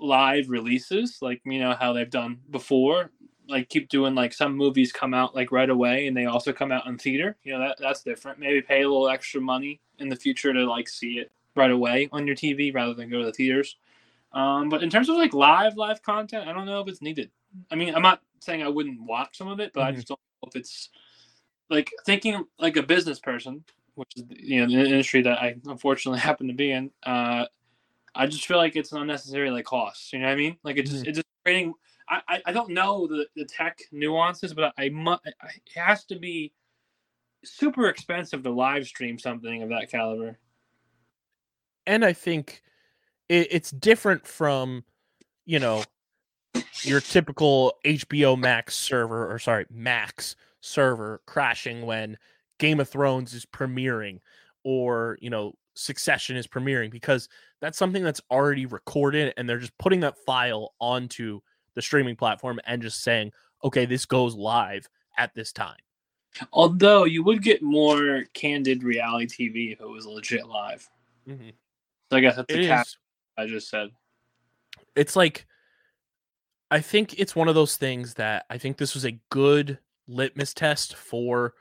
live 0.01 0.51
releases, 0.51 1.19
like 1.23 1.41
you 1.45 1.61
know 1.61 1.75
how 1.79 1.93
they've 1.93 2.11
done 2.11 2.41
before. 2.51 3.13
Like 3.49 3.69
keep 3.69 3.89
doing 3.89 4.17
like 4.17 4.33
some 4.33 4.57
movies 4.57 4.91
come 4.91 5.15
out 5.15 5.33
like 5.33 5.53
right 5.53 5.71
away, 5.71 6.09
and 6.09 6.17
they 6.17 6.27
also 6.27 6.53
come 6.53 6.73
out 6.73 6.89
in 6.89 6.99
theater. 6.99 7.37
You 7.45 7.53
know 7.53 7.61
that 7.61 7.79
that's 7.79 8.03
different. 8.03 8.41
Maybe 8.41 8.63
pay 8.63 8.83
a 8.83 8.89
little 8.89 9.09
extra 9.09 9.41
money 9.41 9.81
in 10.01 10.09
the 10.09 10.17
future 10.17 10.53
to 10.53 10.65
like 10.65 10.89
see 10.89 11.21
it 11.21 11.31
right 11.55 11.71
away 11.71 12.09
on 12.11 12.27
your 12.27 12.35
TV 12.35 12.75
rather 12.75 12.95
than 12.95 13.11
go 13.11 13.21
to 13.21 13.27
the 13.27 13.33
theaters. 13.33 13.77
Um, 14.33 14.69
but 14.69 14.83
in 14.83 14.91
terms 14.91 15.09
of 15.09 15.15
like 15.15 15.33
live 15.33 15.77
live 15.77 16.03
content, 16.03 16.49
I 16.49 16.53
don't 16.53 16.67
know 16.67 16.81
if 16.81 16.89
it's 16.89 17.01
needed. 17.01 17.31
I 17.71 17.77
mean, 17.77 17.95
I'm 17.95 18.03
not 18.03 18.23
saying 18.41 18.65
I 18.65 18.69
wouldn't 18.69 19.01
watch 19.01 19.39
some 19.39 19.47
of 19.47 19.61
it, 19.61 19.71
but 19.73 19.85
I 19.85 19.93
Mhm. 19.93 19.95
just 19.95 20.09
don't 20.09 20.21
know 20.43 20.49
if 20.49 20.57
it's 20.57 20.89
like 21.69 21.93
thinking 22.05 22.45
like 22.59 22.77
a 22.77 22.83
business 22.83 23.21
person, 23.21 23.65
which 23.95 24.12
is 24.16 24.24
you 24.30 24.61
know 24.61 24.72
the 24.72 24.84
industry 24.86 25.22
that 25.22 25.41
I 25.41 25.57
unfortunately 25.66 26.20
happen 26.30 26.49
to 26.49 26.55
be 26.55 26.72
in. 26.72 26.91
Uh, 27.03 27.47
I 28.14 28.26
just 28.26 28.47
feel 28.47 28.57
like 28.57 28.76
it's 28.76 28.93
an 28.93 29.01
unnecessary 29.01 29.51
like 29.51 29.64
cost. 29.64 30.12
You 30.12 30.20
know 30.20 30.26
what 30.26 30.32
I 30.32 30.36
mean? 30.36 30.57
Like 30.62 30.76
it 30.76 30.86
just 30.86 31.07
it 31.07 31.12
just 31.12 31.26
creating. 31.45 31.74
I, 32.12 32.43
I, 32.45 32.53
don't 32.53 32.70
know 32.70 33.07
the, 33.07 33.26
the 33.36 33.45
tech 33.45 33.78
nuances, 33.93 34.53
but 34.53 34.74
I 34.76 34.88
must. 34.88 35.22
It 35.24 35.34
has 35.76 36.05
to 36.07 36.18
be 36.18 36.53
super 37.45 37.86
expensive 37.86 38.43
to 38.43 38.51
live 38.51 38.84
stream 38.84 39.16
something 39.16 39.62
of 39.62 39.68
that 39.68 39.91
caliber. 39.93 40.36
and 41.86 42.05
I 42.05 42.12
think 42.12 42.62
it, 43.28 43.49
it's 43.51 43.70
different 43.70 44.26
from, 44.26 44.84
you 45.47 45.59
know, 45.59 45.84
your 46.82 47.01
typical 47.01 47.74
HBO 47.84 48.38
Max 48.38 48.74
server 48.74 49.32
or 49.32 49.38
sorry 49.38 49.66
Max 49.70 50.36
server 50.61 51.20
crashing 51.26 51.86
when 51.86 52.18
Game 52.61 52.79
of 52.79 52.89
Thrones 52.89 53.35
is 53.35 53.45
premiering 53.45 54.21
or 54.63 55.19
you 55.21 55.31
know 55.31 55.55
Succession 55.75 56.37
is 56.37 56.47
premiering 56.47 56.91
because 56.91 57.29
that's 57.61 57.79
something 57.79 58.05
that's 58.05 58.21
already 58.31 58.67
recorded 58.67 59.35
and 59.37 59.49
they're 59.49 59.59
just 59.59 59.77
putting 59.79 60.01
that 60.01 60.19
file 60.19 60.75
onto 60.79 61.41
the 61.75 61.83
streaming 61.83 62.17
platform 62.17 62.61
and 62.67 62.83
just 62.83 63.03
saying, 63.03 63.33
okay, 63.65 63.87
this 63.87 64.05
goes 64.05 64.35
live 64.35 64.89
at 65.17 65.35
this 65.35 65.53
time. 65.53 65.79
Although 66.53 67.05
you 67.05 67.23
would 67.25 67.43
get 67.43 67.63
more 67.63 68.25
candid 68.35 68.83
reality 68.83 69.27
TV 69.27 69.73
if 69.73 69.81
it 69.81 69.89
was 69.89 70.07
legit 70.07 70.47
live. 70.47 70.89
Mhm. 71.27 71.53
So 72.11 72.17
I 72.17 72.21
guess 72.21 72.37
that's 72.37 72.53
the 72.53 72.67
cap 72.67 72.87
I 73.39 73.47
just 73.47 73.69
said. 73.71 73.91
it's 74.97 75.17
like 75.17 75.47
I 76.71 76.81
think 76.81 77.19
it's 77.19 77.35
one 77.35 77.49
of 77.49 77.55
those 77.55 77.77
things 77.77 78.15
that 78.15 78.45
I 78.51 78.59
think 78.59 78.77
this 78.77 78.95
was 78.95 79.05
a 79.05 79.19
good 79.31 79.79
litmus 80.07 80.53
test 80.53 80.95
for 80.95 81.55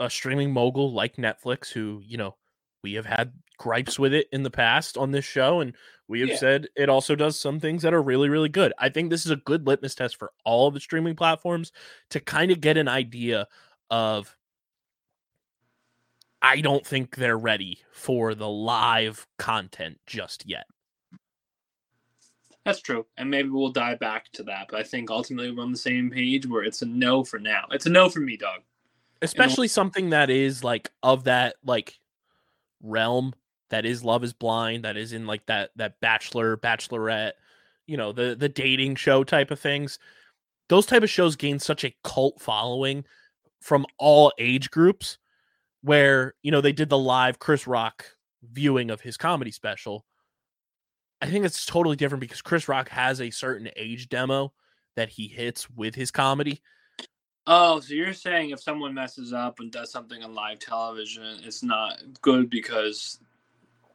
a 0.00 0.10
streaming 0.10 0.52
mogul 0.52 0.92
like 0.92 1.16
Netflix 1.16 1.70
who, 1.70 2.02
you 2.04 2.16
know, 2.16 2.34
we 2.82 2.94
have 2.94 3.06
had 3.06 3.32
gripes 3.58 3.98
with 3.98 4.14
it 4.14 4.26
in 4.32 4.42
the 4.42 4.50
past 4.50 4.96
on 4.96 5.10
this 5.10 5.24
show 5.24 5.60
and 5.60 5.76
we 6.08 6.20
have 6.20 6.30
Yeah. 6.30 6.36
said 6.36 6.68
it 6.74 6.88
also 6.88 7.14
does 7.14 7.38
some 7.38 7.60
things 7.60 7.82
that 7.82 7.92
are 7.94 8.02
really 8.02 8.28
really 8.30 8.48
good. 8.48 8.72
I 8.78 8.88
think 8.88 9.10
this 9.10 9.26
is 9.26 9.30
a 9.30 9.36
good 9.36 9.66
litmus 9.66 9.94
test 9.94 10.16
for 10.16 10.32
all 10.44 10.66
of 10.66 10.74
the 10.74 10.80
streaming 10.80 11.14
platforms 11.14 11.70
to 12.08 12.18
kind 12.20 12.50
of 12.50 12.60
get 12.60 12.76
an 12.78 12.88
idea 12.88 13.46
of 13.90 14.34
I 16.42 16.62
don't 16.62 16.86
think 16.86 17.16
they're 17.16 17.36
ready 17.38 17.80
for 17.92 18.34
the 18.34 18.48
live 18.48 19.26
content 19.38 20.00
just 20.06 20.46
yet. 20.48 20.64
That's 22.64 22.80
true. 22.80 23.06
And 23.18 23.30
maybe 23.30 23.50
we'll 23.50 23.72
dive 23.72 23.98
back 24.00 24.30
to 24.32 24.42
that. 24.44 24.68
But 24.70 24.80
I 24.80 24.82
think 24.82 25.10
ultimately 25.10 25.50
we're 25.50 25.62
on 25.62 25.72
the 25.72 25.78
same 25.78 26.10
page 26.10 26.46
where 26.46 26.62
it's 26.64 26.82
a 26.82 26.86
no 26.86 27.24
for 27.24 27.38
now. 27.38 27.66
It's 27.72 27.86
a 27.86 27.90
no 27.90 28.08
for 28.08 28.20
me, 28.20 28.36
dog. 28.38 28.60
Especially 29.22 29.68
something 29.68 30.10
that 30.10 30.30
is 30.30 30.64
like 30.64 30.90
of 31.02 31.24
that 31.24 31.56
like 31.64 31.98
realm 32.82 33.34
that 33.70 33.84
is 33.84 34.02
love 34.02 34.24
is 34.24 34.32
blind 34.32 34.84
that 34.84 34.96
is 34.96 35.12
in 35.12 35.26
like 35.26 35.44
that 35.46 35.70
that 35.76 36.00
bachelor 36.00 36.56
bachelorette 36.56 37.32
you 37.86 37.96
know 37.96 38.12
the 38.12 38.34
the 38.34 38.48
dating 38.48 38.94
show 38.94 39.22
type 39.22 39.50
of 39.50 39.60
things 39.60 39.98
those 40.68 40.86
type 40.86 41.02
of 41.02 41.10
shows 41.10 41.36
gain 41.36 41.58
such 41.58 41.84
a 41.84 41.94
cult 42.04 42.40
following 42.40 43.04
from 43.60 43.84
all 43.98 44.32
age 44.38 44.70
groups 44.70 45.18
where 45.82 46.34
you 46.42 46.50
know 46.50 46.60
they 46.60 46.72
did 46.72 46.88
the 46.88 46.98
live 46.98 47.38
chris 47.38 47.66
rock 47.66 48.06
viewing 48.42 48.90
of 48.90 49.00
his 49.00 49.16
comedy 49.16 49.50
special. 49.50 50.04
I 51.20 51.26
think 51.26 51.44
it's 51.44 51.66
totally 51.66 51.96
different 51.96 52.20
because 52.20 52.40
chris 52.40 52.68
rock 52.68 52.88
has 52.88 53.20
a 53.20 53.30
certain 53.30 53.68
age 53.76 54.08
demo 54.08 54.52
that 54.96 55.10
he 55.10 55.28
hits 55.28 55.68
with 55.70 55.94
his 55.94 56.10
comedy 56.10 56.62
Oh, 57.52 57.80
so 57.80 57.94
you're 57.94 58.12
saying 58.12 58.50
if 58.50 58.62
someone 58.62 58.94
messes 58.94 59.32
up 59.32 59.58
and 59.58 59.72
does 59.72 59.90
something 59.90 60.22
on 60.22 60.34
live 60.34 60.60
television, 60.60 61.40
it's 61.42 61.64
not 61.64 62.00
good 62.22 62.48
because 62.48 63.18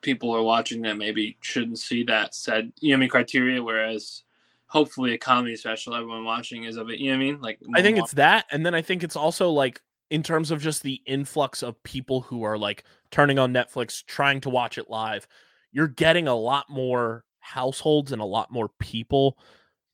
people 0.01 0.35
are 0.35 0.43
watching 0.43 0.81
that 0.81 0.97
maybe 0.97 1.37
shouldn't 1.39 1.79
see 1.79 2.03
that 2.03 2.35
said, 2.35 2.73
you 2.81 2.89
know 2.89 2.97
I 2.97 2.99
mean, 2.99 3.09
criteria, 3.09 3.63
whereas 3.63 4.23
hopefully 4.67 5.13
a 5.13 5.17
comedy 5.17 5.55
special 5.55 5.95
everyone 5.95 6.25
watching 6.25 6.65
is 6.65 6.75
of 6.75 6.89
it, 6.89 6.99
you 6.99 7.09
know 7.09 7.17
what 7.17 7.23
I 7.23 7.25
mean? 7.25 7.39
Like 7.39 7.59
I 7.73 7.81
think 7.81 7.97
it's 7.97 8.11
that, 8.15 8.45
and 8.51 8.65
then 8.65 8.75
I 8.75 8.81
think 8.81 9.05
it's 9.05 9.15
also 9.15 9.49
like 9.49 9.81
in 10.09 10.21
terms 10.21 10.51
of 10.51 10.61
just 10.61 10.83
the 10.83 11.01
influx 11.05 11.63
of 11.63 11.81
people 11.83 12.19
who 12.19 12.43
are 12.43 12.57
like 12.57 12.83
turning 13.09 13.39
on 13.39 13.53
Netflix, 13.53 14.03
trying 14.05 14.41
to 14.41 14.49
watch 14.49 14.77
it 14.77 14.89
live. 14.89 15.29
You're 15.71 15.87
getting 15.87 16.27
a 16.27 16.35
lot 16.35 16.65
more 16.69 17.23
households 17.39 18.11
and 18.11 18.21
a 18.21 18.25
lot 18.25 18.51
more 18.51 18.67
people 18.79 19.37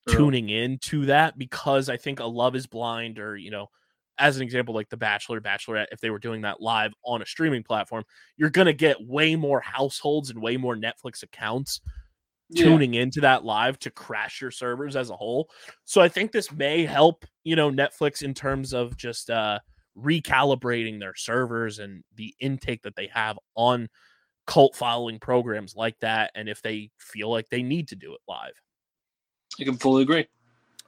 True. 0.08 0.18
tuning 0.18 0.50
in 0.50 0.78
to 0.80 1.06
that 1.08 1.38
because 1.38 1.90
I 1.90 1.98
think 1.98 2.20
a 2.20 2.26
Love 2.26 2.56
Is 2.56 2.68
Blind 2.68 3.20
or 3.20 3.38
you 3.38 3.52
know, 3.52 3.68
as 4.18 4.38
an 4.38 4.44
example, 4.44 4.74
like 4.76 4.90
The 4.90 4.98
Bachelor, 4.98 5.42
Bachelorette, 5.42 5.88
if 5.92 6.00
they 6.00 6.10
were 6.10 6.20
doing 6.20 6.42
that 6.42 6.62
live 6.62 6.94
on 7.04 7.22
a 7.22 7.26
streaming 7.26 7.64
platform, 7.64 8.04
you're 8.38 8.50
gonna 8.50 8.74
get 8.74 8.98
way 9.06 9.36
more 9.36 9.62
households 9.62 10.30
and 10.30 10.42
way 10.42 10.58
more 10.58 10.76
Netflix 10.76 11.24
accounts 11.24 11.82
Yeah. 12.50 12.64
tuning 12.64 12.96
into 12.96 13.22
that 13.22 13.46
live 13.46 13.80
to 13.80 13.90
crash 13.92 14.42
your 14.42 14.52
servers 14.52 14.96
as 14.96 15.10
a 15.10 15.16
whole. 15.16 15.50
So 15.86 16.02
I 16.02 16.10
think 16.10 16.32
this 16.32 16.52
may 16.52 16.86
help, 16.86 17.26
you 17.44 17.56
know, 17.56 17.72
Netflix 17.72 18.24
in 18.24 18.34
terms 18.34 18.74
of 18.74 18.98
just 18.98 19.30
uh 19.30 19.60
recalibrating 19.98 21.00
their 21.00 21.16
servers 21.16 21.80
and 21.80 22.04
the 22.16 22.34
intake 22.40 22.82
that 22.84 22.96
they 22.96 23.08
have 23.08 23.38
on 23.56 23.90
cult 24.48 24.76
following 24.76 25.20
programs 25.20 25.76
like 25.76 25.98
that 26.00 26.32
and 26.36 26.50
if 26.50 26.62
they 26.62 26.90
feel 26.98 27.30
like 27.30 27.48
they 27.50 27.64
need 27.64 27.88
to 27.90 27.96
do 27.96 28.14
it 28.14 28.22
live. 28.28 28.54
I 29.62 29.64
can 29.64 29.78
fully 29.78 30.04
agree. 30.04 30.28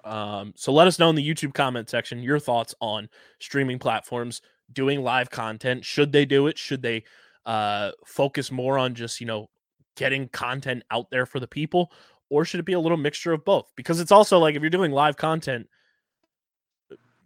Um, 0.03 0.53
so 0.57 0.73
let 0.73 0.87
us 0.87 0.99
know 0.99 1.09
in 1.09 1.15
the 1.15 1.27
YouTube 1.27 1.53
comment 1.53 1.89
section 1.89 2.21
your 2.21 2.39
thoughts 2.39 2.75
on 2.81 3.07
streaming 3.39 3.79
platforms 3.79 4.41
doing 4.73 5.01
live 5.01 5.29
content. 5.29 5.85
Should 5.85 6.11
they 6.11 6.25
do 6.25 6.47
it? 6.47 6.57
Should 6.57 6.81
they 6.81 7.03
uh, 7.45 7.91
focus 8.05 8.51
more 8.51 8.77
on 8.77 8.95
just 8.95 9.21
you 9.21 9.27
know 9.27 9.49
getting 9.95 10.27
content 10.29 10.83
out 10.91 11.09
there 11.11 11.25
for 11.25 11.39
the 11.39 11.47
people, 11.47 11.91
or 12.29 12.43
should 12.43 12.59
it 12.59 12.65
be 12.65 12.73
a 12.73 12.79
little 12.79 12.97
mixture 12.97 13.31
of 13.31 13.45
both? 13.45 13.71
Because 13.75 13.99
it's 13.99 14.11
also 14.11 14.39
like 14.39 14.55
if 14.55 14.61
you're 14.61 14.69
doing 14.69 14.91
live 14.91 15.15
content, 15.15 15.69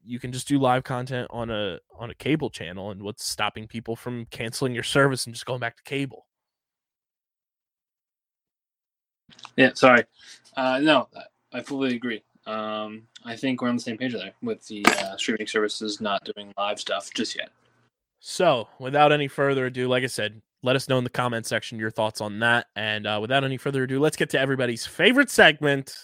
you 0.04 0.20
can 0.20 0.32
just 0.32 0.48
do 0.48 0.60
live 0.60 0.84
content 0.84 1.28
on 1.32 1.50
a 1.50 1.80
on 1.98 2.12
a 2.12 2.16
cable 2.16 2.50
channel, 2.50 2.92
and 2.92 3.02
what's 3.02 3.26
stopping 3.26 3.68
people 3.68 3.96
from 3.96 4.26
canceling 4.26 4.74
your 4.74 4.84
service 4.84 5.26
and 5.26 5.34
just 5.34 5.46
going 5.46 5.60
back 5.60 5.78
to 5.78 5.84
cable? 5.84 6.28
Yeah, 9.56 9.72
sorry. 9.74 10.06
Uh, 10.56 10.80
no, 10.80 11.08
I 11.54 11.62
fully 11.62 11.96
agree. 11.96 12.24
Um, 12.46 13.04
I 13.26 13.36
think 13.36 13.62
we're 13.62 13.70
on 13.70 13.76
the 13.76 13.82
same 13.82 13.98
page 13.98 14.14
there 14.14 14.34
with 14.42 14.66
the 14.68 14.86
uh, 14.86 15.18
streaming 15.18 15.48
services 15.48 16.00
not 16.00 16.24
doing 16.24 16.54
live 16.58 16.80
stuff 16.80 17.10
just 17.14 17.36
yet. 17.36 17.50
So, 18.20 18.68
without 18.80 19.12
any 19.12 19.28
further 19.28 19.66
ado, 19.66 19.88
like 19.88 20.04
I 20.04 20.08
said, 20.08 20.42
let 20.64 20.76
us 20.76 20.90
know 20.90 20.98
in 20.98 21.04
the 21.04 21.10
comment 21.10 21.46
section 21.46 21.78
your 21.78 21.92
thoughts 21.92 22.22
on 22.22 22.40
that. 22.40 22.68
And 22.76 23.06
uh, 23.06 23.20
without 23.22 23.44
any 23.44 23.58
further 23.58 23.84
ado, 23.84 24.00
let's 24.00 24.18
get 24.18 24.30
to 24.32 24.40
everybody's 24.40 24.86
favorite 24.86 25.30
segment. 25.30 25.96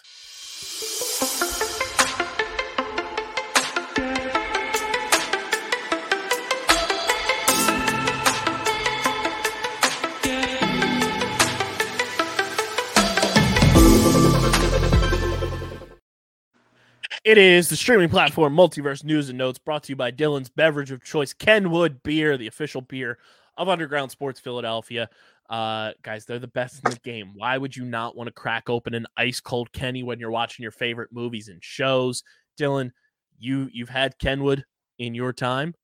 It 17.23 17.37
is 17.37 17.69
the 17.69 17.77
streaming 17.77 18.09
platform 18.09 18.53
Multiverse 18.53 19.05
News 19.05 19.29
and 19.29 19.37
Notes 19.37 19.57
brought 19.57 19.83
to 19.83 19.93
you 19.93 19.95
by 19.95 20.11
Dylan's 20.11 20.49
Beverage 20.49 20.91
of 20.91 21.01
Choice, 21.01 21.31
Kenwood 21.31 22.03
Beer, 22.03 22.37
the 22.37 22.47
official 22.47 22.81
beer 22.81 23.17
of 23.55 23.69
Underground 23.69 24.11
Sports 24.11 24.41
Philadelphia. 24.41 25.09
Uh, 25.49 25.91
guys, 26.01 26.25
they're 26.25 26.37
the 26.37 26.47
best 26.47 26.83
in 26.83 26.91
the 26.91 26.99
game. 26.99 27.31
Why 27.35 27.57
would 27.57 27.77
you 27.77 27.85
not 27.85 28.17
want 28.17 28.27
to 28.27 28.33
crack 28.33 28.69
open 28.69 28.93
an 28.93 29.07
ice 29.15 29.39
cold 29.39 29.71
Kenny 29.71 30.03
when 30.03 30.19
you're 30.19 30.31
watching 30.31 30.63
your 30.63 30.71
favorite 30.73 31.13
movies 31.13 31.47
and 31.47 31.63
shows? 31.63 32.23
Dylan, 32.59 32.91
You 33.39 33.69
you've 33.71 33.87
had 33.87 34.19
Kenwood 34.19 34.65
in 34.99 35.15
your 35.15 35.31
time. 35.31 35.75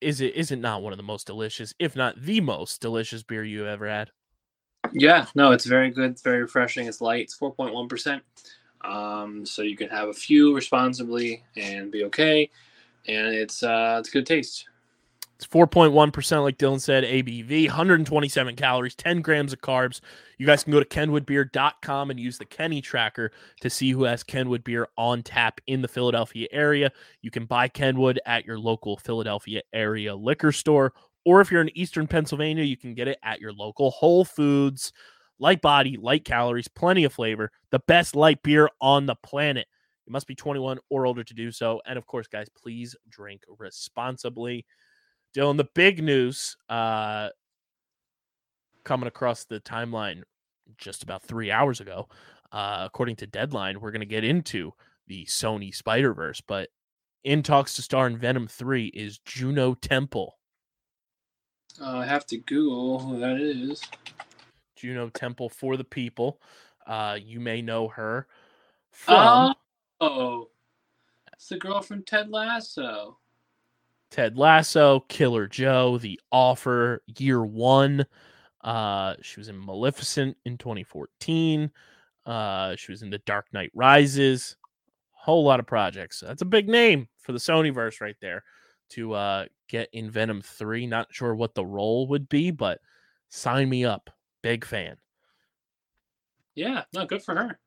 Is 0.00 0.20
it 0.20 0.34
is 0.34 0.50
it 0.50 0.58
not 0.58 0.82
one 0.82 0.92
of 0.92 0.96
the 0.96 1.04
most 1.04 1.28
delicious, 1.28 1.72
if 1.78 1.94
not 1.94 2.20
the 2.20 2.40
most 2.40 2.80
delicious 2.80 3.22
beer 3.22 3.44
you've 3.44 3.68
ever 3.68 3.88
had? 3.88 4.10
Yeah, 4.92 5.26
no, 5.36 5.52
it's 5.52 5.66
very 5.66 5.90
good. 5.90 6.10
It's 6.10 6.22
very 6.22 6.42
refreshing. 6.42 6.88
It's 6.88 7.00
light. 7.00 7.22
It's 7.22 7.38
4.1%. 7.38 8.20
Um, 8.82 9.44
so 9.44 9.62
you 9.62 9.76
can 9.76 9.88
have 9.88 10.08
a 10.08 10.14
few 10.14 10.54
responsibly 10.54 11.42
and 11.56 11.90
be 11.90 12.04
okay. 12.04 12.50
And 13.06 13.34
it's 13.34 13.62
uh, 13.62 13.96
it's 14.00 14.10
good 14.10 14.26
taste. 14.26 14.66
It's 15.40 15.46
4.1%, 15.46 16.42
like 16.42 16.58
Dylan 16.58 16.78
said, 16.78 17.02
ABV, 17.02 17.64
127 17.66 18.56
calories, 18.56 18.94
10 18.94 19.22
grams 19.22 19.54
of 19.54 19.62
carbs. 19.62 20.02
You 20.36 20.44
guys 20.44 20.62
can 20.62 20.70
go 20.70 20.80
to 20.80 20.84
kenwoodbeer.com 20.84 22.10
and 22.10 22.20
use 22.20 22.36
the 22.36 22.44
Kenny 22.44 22.82
tracker 22.82 23.32
to 23.62 23.70
see 23.70 23.90
who 23.90 24.04
has 24.04 24.22
Kenwood 24.22 24.64
beer 24.64 24.88
on 24.98 25.22
tap 25.22 25.62
in 25.66 25.80
the 25.80 25.88
Philadelphia 25.88 26.46
area. 26.52 26.92
You 27.22 27.30
can 27.30 27.46
buy 27.46 27.68
Kenwood 27.68 28.20
at 28.26 28.44
your 28.44 28.58
local 28.58 28.98
Philadelphia 28.98 29.62
area 29.72 30.14
liquor 30.14 30.52
store, 30.52 30.92
or 31.24 31.40
if 31.40 31.50
you're 31.50 31.62
in 31.62 31.74
Eastern 31.74 32.06
Pennsylvania, 32.06 32.64
you 32.64 32.76
can 32.76 32.92
get 32.92 33.08
it 33.08 33.18
at 33.22 33.40
your 33.40 33.54
local 33.54 33.90
Whole 33.92 34.26
Foods. 34.26 34.92
Light 35.40 35.60
body, 35.62 35.96
light 35.96 36.24
calories, 36.24 36.68
plenty 36.68 37.04
of 37.04 37.12
flavor, 37.12 37.50
the 37.70 37.80
best 37.88 38.14
light 38.14 38.42
beer 38.42 38.68
on 38.80 39.06
the 39.06 39.16
planet. 39.16 39.66
You 40.06 40.12
must 40.12 40.26
be 40.26 40.34
21 40.34 40.78
or 40.90 41.06
older 41.06 41.24
to 41.24 41.34
do 41.34 41.50
so. 41.50 41.80
And 41.86 41.96
of 41.96 42.06
course, 42.06 42.28
guys, 42.28 42.48
please 42.56 42.94
drink 43.08 43.42
responsibly. 43.58 44.66
Dylan, 45.34 45.56
the 45.56 45.68
big 45.74 46.02
news 46.02 46.56
uh, 46.68 47.30
coming 48.84 49.06
across 49.06 49.44
the 49.44 49.60
timeline 49.60 50.22
just 50.76 51.02
about 51.02 51.22
three 51.22 51.50
hours 51.50 51.80
ago, 51.80 52.08
uh, 52.52 52.82
according 52.84 53.16
to 53.16 53.26
Deadline, 53.26 53.80
we're 53.80 53.92
going 53.92 54.00
to 54.00 54.06
get 54.06 54.24
into 54.24 54.72
the 55.06 55.24
Sony 55.24 55.74
Spider 55.74 56.12
Verse, 56.12 56.40
but 56.40 56.68
in 57.24 57.42
talks 57.42 57.74
to 57.76 57.82
star 57.82 58.06
in 58.06 58.16
Venom 58.16 58.46
3 58.46 58.86
is 58.88 59.18
Juno 59.24 59.74
Temple. 59.74 60.38
Uh, 61.80 61.98
I 61.98 62.06
have 62.06 62.26
to 62.26 62.38
Google 62.38 62.98
who 62.98 63.18
that 63.20 63.40
is. 63.40 63.82
Juno 64.80 65.08
Temple 65.10 65.48
for 65.48 65.76
the 65.76 65.84
people. 65.84 66.40
Uh, 66.86 67.18
you 67.22 67.40
may 67.40 67.62
know 67.62 67.88
her 67.88 68.26
from 68.90 69.54
Oh, 70.00 70.48
it's 71.32 71.48
the 71.48 71.58
girl 71.58 71.82
from 71.82 72.02
Ted 72.02 72.30
Lasso. 72.30 73.18
Ted 74.10 74.36
Lasso, 74.36 75.00
Killer 75.00 75.46
Joe, 75.46 75.98
The 75.98 76.18
Offer, 76.32 77.02
Year 77.18 77.44
One. 77.44 78.04
Uh, 78.62 79.14
she 79.22 79.38
was 79.38 79.48
in 79.48 79.64
Maleficent 79.64 80.36
in 80.44 80.58
2014. 80.58 81.70
Uh, 82.26 82.76
she 82.76 82.92
was 82.92 83.02
in 83.02 83.10
The 83.10 83.18
Dark 83.18 83.46
Knight 83.52 83.70
Rises. 83.74 84.56
Whole 85.12 85.44
lot 85.44 85.60
of 85.60 85.66
projects. 85.66 86.20
That's 86.20 86.42
a 86.42 86.46
big 86.46 86.68
name 86.68 87.08
for 87.18 87.32
the 87.32 87.38
Sonyverse 87.38 88.00
right 88.00 88.16
there 88.20 88.42
to 88.90 89.12
uh, 89.12 89.44
get 89.68 89.88
in 89.92 90.10
Venom 90.10 90.42
3. 90.42 90.86
Not 90.86 91.08
sure 91.10 91.34
what 91.34 91.54
the 91.54 91.64
role 91.64 92.08
would 92.08 92.28
be, 92.28 92.50
but 92.50 92.80
sign 93.28 93.68
me 93.68 93.84
up. 93.84 94.10
Big 94.42 94.64
fan. 94.64 94.96
Yeah, 96.54 96.82
no, 96.92 97.06
good 97.06 97.22
for 97.22 97.34
her. 97.34 97.58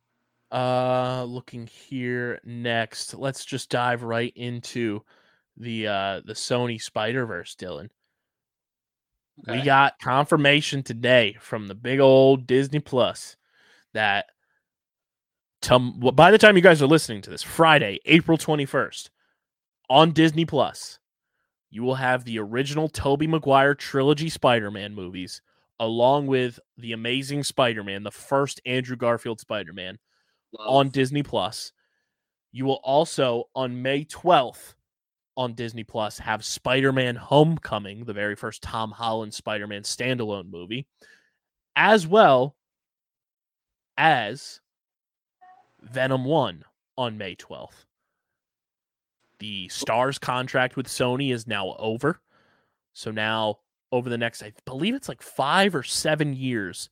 Uh, 0.52 1.24
looking 1.24 1.68
here 1.68 2.40
next, 2.44 3.16
let's 3.16 3.44
just 3.44 3.70
dive 3.70 4.04
right 4.04 4.34
into 4.36 5.02
the 5.58 5.88
uh 5.88 6.22
the 6.26 6.34
Sony 6.34 6.82
Spider 6.82 7.26
Verse, 7.26 7.56
Dylan. 7.56 7.90
We 9.48 9.62
got 9.62 10.00
confirmation 10.00 10.84
today 10.84 11.38
from 11.40 11.68
the 11.68 11.76
big 11.76 12.00
old 12.00 12.46
Disney 12.46 12.80
Plus 12.80 13.36
that 13.94 14.28
tom- 15.62 16.00
by 16.14 16.30
the 16.30 16.38
time 16.38 16.56
you 16.56 16.62
guys 16.62 16.82
are 16.82 16.88
listening 16.88 17.22
to 17.24 17.32
this, 17.32 17.42
Friday, 17.42 18.00
April 18.06 18.38
21st, 18.38 19.10
on 19.90 20.12
Disney 20.12 20.46
Plus, 20.46 21.00
you 21.72 21.82
will 21.82 21.96
have 21.96 22.26
the 22.26 22.38
original 22.38 22.88
Tobey 22.88 23.26
Maguire 23.26 23.74
trilogy 23.74 24.30
Spider-Man 24.30 24.94
movies 24.94 25.42
along 25.80 26.28
with 26.28 26.60
the 26.78 26.94
Amazing 26.94 27.44
Spider-Man, 27.44 28.04
the 28.04 28.12
first 28.12 28.62
Andrew 28.66 28.96
Garfield 28.96 29.40
Spider-Man 29.40 29.98
Love. 30.58 30.68
on 30.68 30.90
Disney 30.90 31.24
Plus. 31.24 31.72
You 32.52 32.66
will 32.66 32.80
also 32.84 33.46
on 33.56 33.82
May 33.82 34.06
12th 34.06 34.76
on 35.36 35.54
Disney 35.54 35.84
Plus 35.84 36.20
have 36.20 36.46
Spider-Man 36.46 37.16
Homecoming, 37.16 38.06
the 38.06 38.14
very 38.14 38.36
first 38.36 38.62
Tom 38.62 38.92
Holland 38.92 39.34
Spider-Man 39.34 39.82
standalone 39.82 40.52
movie, 40.52 40.86
as 41.76 42.06
well 42.06 42.56
as 43.98 44.62
Venom 45.82 46.26
1 46.26 46.64
on 46.98 47.18
May 47.18 47.36
12th. 47.36 47.86
The 49.40 49.68
Starz 49.68 50.22
contract 50.22 50.76
with 50.76 50.88
Sony 50.88 51.34
is 51.34 51.48
now 51.48 51.76
over. 51.80 52.22
So 52.94 53.12
now 53.12 53.58
over 53.94 54.10
the 54.10 54.18
next 54.18 54.44
I 54.44 54.52
believe 54.66 54.96
it's 54.96 55.08
like 55.08 55.22
5 55.22 55.76
or 55.76 55.84
7 55.84 56.34
years 56.34 56.90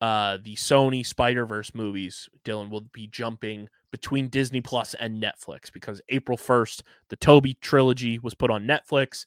uh 0.00 0.36
the 0.42 0.54
Sony 0.54 1.04
Spider-Verse 1.04 1.74
movies, 1.74 2.28
Dylan 2.44 2.70
will 2.70 2.82
be 2.92 3.06
jumping 3.06 3.68
between 3.90 4.28
Disney 4.28 4.60
Plus 4.60 4.94
and 4.94 5.22
Netflix 5.22 5.72
because 5.72 6.02
April 6.10 6.36
1st, 6.36 6.82
the 7.08 7.16
Tobey 7.16 7.54
trilogy 7.60 8.18
was 8.18 8.34
put 8.34 8.50
on 8.50 8.66
Netflix 8.66 9.24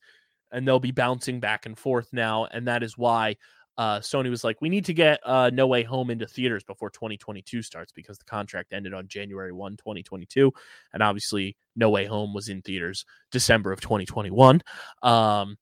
and 0.51 0.67
they'll 0.67 0.79
be 0.79 0.91
bouncing 0.91 1.39
back 1.39 1.65
and 1.65 1.77
forth 1.77 2.09
now. 2.11 2.45
And 2.45 2.67
that 2.67 2.83
is 2.83 2.97
why 2.97 3.35
uh, 3.79 3.99
Sony 3.99 4.29
was 4.29 4.43
like, 4.43 4.61
we 4.61 4.69
need 4.69 4.85
to 4.85 4.93
get 4.93 5.19
uh, 5.25 5.49
No 5.53 5.65
Way 5.65 5.83
Home 5.83 6.09
into 6.09 6.27
theaters 6.27 6.63
before 6.63 6.89
2022 6.89 7.61
starts 7.61 7.91
because 7.93 8.17
the 8.17 8.25
contract 8.25 8.73
ended 8.73 8.93
on 8.93 9.07
January 9.07 9.53
1, 9.53 9.77
2022. 9.77 10.51
And 10.93 11.01
obviously, 11.01 11.55
No 11.75 11.89
Way 11.89 12.05
Home 12.05 12.33
was 12.33 12.49
in 12.49 12.61
theaters 12.61 13.05
December 13.31 13.71
of 13.71 13.79
2021. 13.79 14.61
Um, 15.01 15.57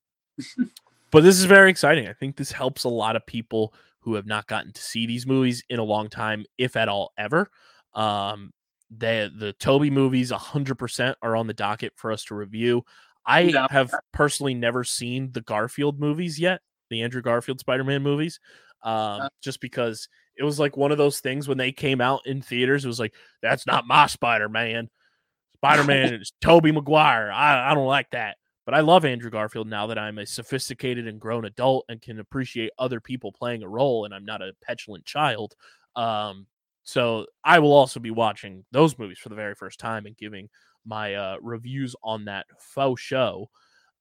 but 1.11 1.23
this 1.23 1.37
is 1.37 1.45
very 1.45 1.69
exciting. 1.69 2.07
I 2.07 2.13
think 2.13 2.35
this 2.35 2.51
helps 2.51 2.83
a 2.83 2.89
lot 2.89 3.15
of 3.15 3.25
people 3.25 3.73
who 3.99 4.13
have 4.15 4.25
not 4.25 4.47
gotten 4.47 4.71
to 4.73 4.81
see 4.81 5.05
these 5.05 5.25
movies 5.25 5.63
in 5.69 5.79
a 5.79 5.83
long 5.83 6.09
time, 6.09 6.45
if 6.57 6.75
at 6.75 6.89
all 6.89 7.11
ever. 7.17 7.49
Um, 7.93 8.51
the 8.89 9.31
the 9.37 9.53
Tobey 9.53 9.89
movies 9.89 10.31
100% 10.31 11.15
are 11.21 11.35
on 11.35 11.47
the 11.47 11.53
docket 11.53 11.93
for 11.95 12.11
us 12.11 12.23
to 12.25 12.35
review. 12.35 12.83
I 13.25 13.41
Yeah. 13.41 13.67
have 13.69 13.93
personally 14.13 14.53
never 14.53 14.83
seen 14.85 15.31
the 15.33 15.41
Garfield 15.41 15.99
movies 15.99 16.39
yet, 16.39 16.61
the 16.89 17.01
Andrew 17.01 17.21
Garfield 17.21 17.59
Spider-Man 17.59 18.01
movies. 18.01 18.39
Um, 18.83 18.93
Uh. 19.21 19.29
just 19.41 19.59
because 19.59 20.07
it 20.37 20.43
was 20.43 20.59
like 20.59 20.77
one 20.77 20.91
of 20.93 20.97
those 20.97 21.19
things 21.19 21.47
when 21.47 21.57
they 21.57 21.71
came 21.73 21.99
out 21.99 22.21
in 22.25 22.41
theaters, 22.41 22.85
it 22.85 22.87
was 22.87 22.99
like, 22.99 23.13
that's 23.41 23.65
not 23.67 23.85
my 23.87 24.05
Spider-Man. 24.07 24.89
Spider-Man 25.55 26.13
is 26.13 26.31
Tobey 26.39 26.71
Maguire. 26.71 27.31
I, 27.31 27.71
I 27.71 27.73
don't 27.73 27.87
like 27.87 28.11
that. 28.11 28.37
But 28.67 28.73
I 28.73 28.81
love 28.81 29.05
Andrew 29.05 29.31
Garfield 29.31 29.69
now 29.69 29.87
that 29.87 29.97
I'm 29.97 30.17
a 30.17 30.25
sophisticated 30.25 31.07
and 31.07 31.21
grown 31.21 31.45
adult 31.45 31.85
and 31.87 32.01
can 32.01 32.19
appreciate 32.19 32.71
other 32.77 32.99
people 32.99 33.31
playing 33.31 33.63
a 33.63 33.69
role 33.69 34.03
and 34.03 34.13
I'm 34.13 34.25
not 34.25 34.41
a 34.41 34.51
petulant 34.61 35.05
child. 35.05 35.55
Um, 35.95 36.47
so 36.83 37.27
I 37.45 37.59
will 37.59 37.71
also 37.71 38.01
be 38.01 38.11
watching 38.11 38.65
those 38.73 38.99
movies 38.99 39.19
for 39.19 39.29
the 39.29 39.35
very 39.35 39.55
first 39.55 39.79
time 39.79 40.05
and 40.05 40.17
giving 40.17 40.49
my 40.85 41.15
uh, 41.15 41.37
reviews 41.41 41.95
on 42.03 42.25
that 42.25 42.45
faux 42.59 43.01
show. 43.01 43.49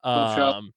Faux 0.03 0.35
show. 0.35 0.49
Um, 0.49 0.73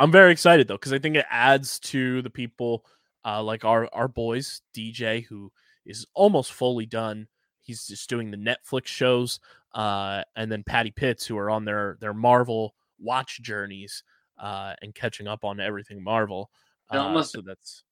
I'm 0.00 0.10
very 0.10 0.32
excited 0.32 0.66
though 0.66 0.74
because 0.74 0.92
I 0.92 0.98
think 0.98 1.14
it 1.14 1.26
adds 1.30 1.78
to 1.80 2.20
the 2.22 2.30
people 2.30 2.84
uh, 3.24 3.44
like 3.44 3.64
our 3.64 3.88
our 3.92 4.08
boys 4.08 4.60
DJ 4.76 5.24
who 5.24 5.52
is 5.86 6.04
almost 6.14 6.52
fully 6.52 6.86
done. 6.86 7.28
He's 7.62 7.86
just 7.86 8.08
doing 8.10 8.30
the 8.30 8.36
Netflix 8.36 8.86
shows, 8.86 9.40
uh, 9.74 10.22
and 10.36 10.50
then 10.50 10.62
Patty 10.64 10.90
Pitts 10.90 11.24
who 11.26 11.38
are 11.38 11.48
on 11.50 11.64
their 11.64 11.96
their 12.00 12.12
Marvel 12.14 12.74
watch 12.98 13.40
journeys 13.42 14.02
uh, 14.38 14.74
and 14.82 14.94
catching 14.94 15.26
up 15.28 15.44
on 15.44 15.60
everything 15.60 16.02
Marvel. 16.02 16.50
Uh, 16.92 16.98
almost- 16.98 17.32
so 17.32 17.40
that's 17.40 17.84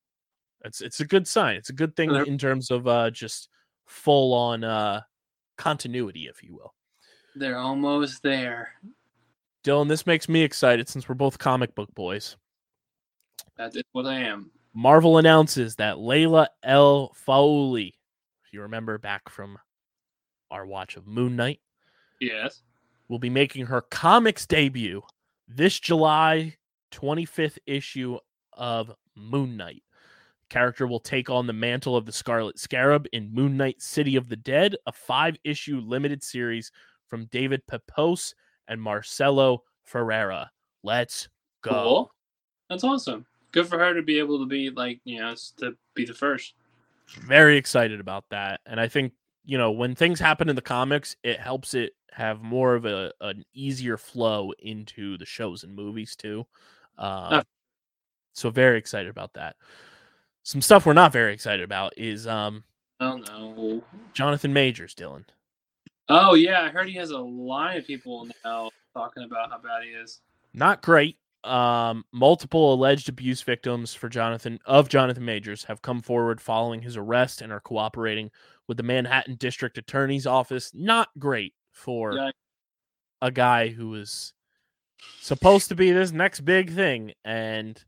it's 0.65 0.81
it's 0.81 1.01
a 1.01 1.07
good 1.07 1.27
sign. 1.27 1.57
It's 1.57 1.71
a 1.71 1.75
good 1.75 1.97
thing 1.97 2.11
in 2.27 2.37
terms 2.39 2.71
of 2.71 2.87
uh, 2.87 3.11
just 3.11 3.49
full 3.87 4.35
on 4.35 4.63
uh, 4.65 5.01
continuity, 5.57 6.27
if 6.27 6.43
you 6.43 6.55
will. 6.55 6.75
They're 7.37 7.59
almost 7.59 8.23
there. 8.23 8.73
Dylan, 9.65 9.89
this 9.89 10.07
makes 10.07 10.29
me 10.29 10.43
excited 10.43 10.89
since 10.89 11.09
we're 11.09 11.15
both 11.15 11.39
comic 11.39 11.75
book 11.75 11.95
boys. 11.95 12.37
That 13.57 13.77
is 13.77 13.83
what 13.93 14.07
I 14.07 14.21
am. 14.21 14.51
Marvel 14.75 15.19
announces 15.19 15.77
that 15.77 15.97
Layla 15.97 16.47
El-Faouly, 16.63 17.93
if 18.51 18.55
you 18.55 18.63
remember 18.63 18.99
back 18.99 19.29
from 19.29 19.57
our 20.51 20.67
watch 20.67 20.97
of 20.97 21.07
Moon 21.07 21.37
Knight, 21.37 21.61
Yes. 22.21 22.63
will 23.09 23.21
be 23.21 23.31
making 23.31 23.67
her 23.67 23.81
comics 23.81 24.45
debut 24.45 25.03
this 25.47 25.79
July 25.79 26.57
25th 26.91 27.59
issue 27.65 28.19
of 28.55 28.93
Moon 29.15 29.57
Knight. 29.57 29.85
Character 30.49 30.89
will 30.89 30.99
take 30.99 31.31
on 31.31 31.47
the 31.47 31.53
mantle 31.53 31.97
of 31.97 32.07
the 32.07 32.13
Scarlet 32.13 32.59
Scarab 32.59 33.07
in 33.13 33.33
Moon 33.33 33.57
Knight 33.57 33.81
City 33.81 34.17
of 34.17 34.29
the 34.29 34.35
Dead, 34.37 34.75
a 34.85 34.91
five 34.93 35.37
issue 35.45 35.79
limited 35.79 36.25
series 36.25 36.73
from 37.07 37.27
David 37.27 37.65
Pepose 37.69 38.35
and 38.67 38.83
Marcelo 38.83 39.63
Ferreira. 39.85 40.51
Let's 40.83 41.29
go. 41.63 41.71
Cool. 41.71 42.15
That's 42.69 42.83
awesome. 42.83 43.27
Good 43.53 43.69
for 43.69 43.79
her 43.79 43.95
to 43.95 44.03
be 44.03 44.19
able 44.19 44.41
to 44.41 44.47
be 44.47 44.71
like, 44.71 45.01
you 45.05 45.21
know, 45.21 45.37
to 45.59 45.77
be 45.95 46.05
the 46.05 46.15
first. 46.15 46.55
Very 47.13 47.57
excited 47.57 48.01
about 48.01 48.25
that 48.31 48.61
and 48.67 48.81
i 48.81 48.89
think 48.89 49.13
you 49.45 49.59
know, 49.59 49.71
when 49.71 49.95
things 49.95 50.21
happen 50.21 50.49
in 50.49 50.57
the 50.57 50.63
comics, 50.63 51.17
it 51.23 51.41
helps 51.41 51.75
it 51.75 51.95
have 52.13 52.43
more 52.43 52.75
of 52.75 52.85
a 52.85 53.13
an 53.21 53.45
easier 53.55 53.97
flow 53.97 54.53
into 54.59 55.17
the 55.19 55.27
shows 55.27 55.65
and 55.65 55.75
movies 55.75 56.17
too. 56.17 56.47
Um, 56.99 57.43
so 58.33 58.51
very 58.51 58.79
excited 58.79 59.11
about 59.11 59.33
that. 59.35 59.57
Some 60.43 60.61
stuff 60.61 60.87
we're 60.87 60.93
not 60.93 61.13
very 61.13 61.33
excited 61.33 61.65
about 61.65 61.95
is 61.97 62.27
um 62.27 62.65
Oh 63.01 63.17
no. 63.17 63.83
Jonathan 64.13 64.53
Majors, 64.53 64.95
Dylan. 64.95 65.25
Oh 66.09 66.35
yeah, 66.35 66.63
I 66.63 66.69
heard 66.69 66.89
he 66.89 66.95
has 66.95 67.11
a 67.11 67.19
line 67.19 67.79
of 67.79 67.87
people 67.87 68.29
now 68.45 68.71
talking 68.95 69.23
about 69.23 69.51
how 69.51 69.59
bad 69.59 69.85
he 69.85 69.91
is. 69.91 70.21
Not 70.53 70.83
great. 70.83 71.17
Um, 71.43 72.05
multiple 72.13 72.75
alleged 72.75 73.09
abuse 73.09 73.41
victims 73.41 73.95
for 73.95 74.09
Jonathan 74.11 74.59
of 74.67 74.89
Jonathan 74.91 75.25
Majors 75.25 75.65
have 75.65 75.81
come 75.81 76.03
forward 76.03 76.41
following 76.41 76.83
his 76.83 76.97
arrest 76.99 77.41
and 77.41 77.51
are 77.51 77.61
cooperating 77.61 78.31
with 78.69 78.77
the 78.77 78.83
Manhattan 78.83 79.37
District 79.37 79.79
Attorney's 79.79 80.27
Office. 80.27 80.71
Not 80.75 81.09
great 81.19 81.55
for 81.73 82.13
Yeah. 82.15 82.31
a 83.23 83.31
guy 83.31 83.69
who 83.69 83.89
was 83.89 84.35
supposed 85.21 85.69
to 85.71 85.75
be 85.75 85.93
this 85.93 86.13
next 86.13 86.41
big 86.41 86.75
thing, 86.75 87.15
and 87.25 87.83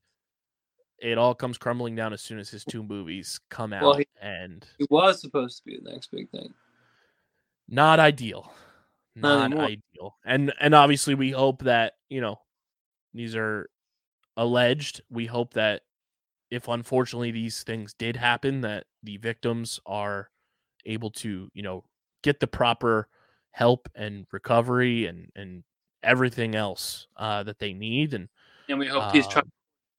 it 0.99 1.19
all 1.19 1.35
comes 1.35 1.59
crumbling 1.59 1.95
down 1.95 2.15
as 2.15 2.23
soon 2.23 2.39
as 2.39 2.49
his 2.49 2.65
two 2.65 2.83
movies 2.83 3.39
come 3.51 3.75
out, 3.75 3.83
Well, 3.83 3.95
he- 3.99 4.07
and 4.21 4.67
He 4.79 4.87
was 4.89 5.21
supposed 5.21 5.59
to 5.59 5.65
be 5.65 5.79
the 5.79 5.91
next 5.91 6.11
big 6.11 6.31
thing. 6.31 6.55
not 7.69 8.01
ideal 8.01 8.53
Not 9.15 9.51
not 9.51 9.61
ideal 9.71 10.17
and 10.25 10.53
and 10.59 10.75
obviously 10.75 11.15
we 11.15 11.31
hope 11.31 11.63
that 11.63 11.95
you 12.09 12.21
know 12.21 12.41
these 13.15 13.37
are 13.37 13.69
alleged. 14.37 15.03
We 15.11 15.27
hope 15.27 15.55
that 15.55 15.83
if 16.51 16.69
unfortunately 16.69 17.31
these 17.31 17.63
things 17.63 17.95
did 17.95 18.17
happen 18.17 18.61
that 18.63 18.85
the 19.03 19.17
victims 19.17 19.81
are 19.87 20.31
able 20.87 21.11
to 21.11 21.49
you 21.55 21.63
know 21.63 21.85
get 22.23 22.41
the 22.41 22.47
proper 22.47 23.09
help 23.53 23.89
and 23.95 24.27
recovery 24.33 25.07
and 25.07 25.31
and 25.37 25.65
everything 26.03 26.55
else 26.55 27.07
uh 27.17 27.43
that 27.45 27.59
they 27.59 27.73
need 27.73 28.13
and 28.15 28.29
And 28.69 28.79
we 28.79 28.89
hope 28.89 29.05
he's 29.13 29.27
um, 29.27 29.33
trying 29.33 29.53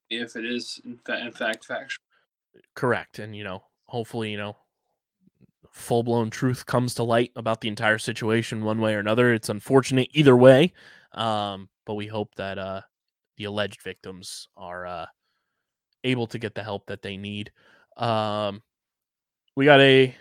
if 0.09 0.35
it 0.35 0.45
is 0.45 0.81
in, 0.85 0.99
fa- 1.05 1.19
in 1.25 1.31
fact 1.31 1.65
factual. 1.65 2.03
correct. 2.75 3.19
And 3.19 3.35
you 3.35 3.43
know 3.43 3.63
hopefully 3.85 4.31
you 4.31 4.37
know 4.37 4.57
full 5.71 6.03
blown 6.03 6.29
truth 6.29 6.65
comes 6.65 6.93
to 6.95 7.03
light 7.03 7.31
about 7.35 7.61
the 7.61 7.67
entire 7.67 7.97
situation 7.97 8.63
one 8.63 8.79
way 8.79 8.93
or 8.95 8.99
another. 8.99 9.33
It's 9.33 9.49
unfortunate 9.49 10.09
either 10.11 10.35
way 10.35 10.73
um 11.13 11.69
but 11.85 11.93
we 11.93 12.07
hope 12.07 12.33
that 12.35 12.57
uh 12.57 12.81
the 13.37 13.45
alleged 13.45 13.81
victims 13.81 14.47
are 14.57 14.85
uh 14.85 15.05
able 16.03 16.27
to 16.27 16.37
get 16.39 16.53
the 16.55 16.63
help 16.63 16.85
that 16.87 17.01
they 17.01 17.17
need 17.17 17.51
um 17.97 18.61
we 19.55 19.65
got 19.65 19.79
a 19.81 20.13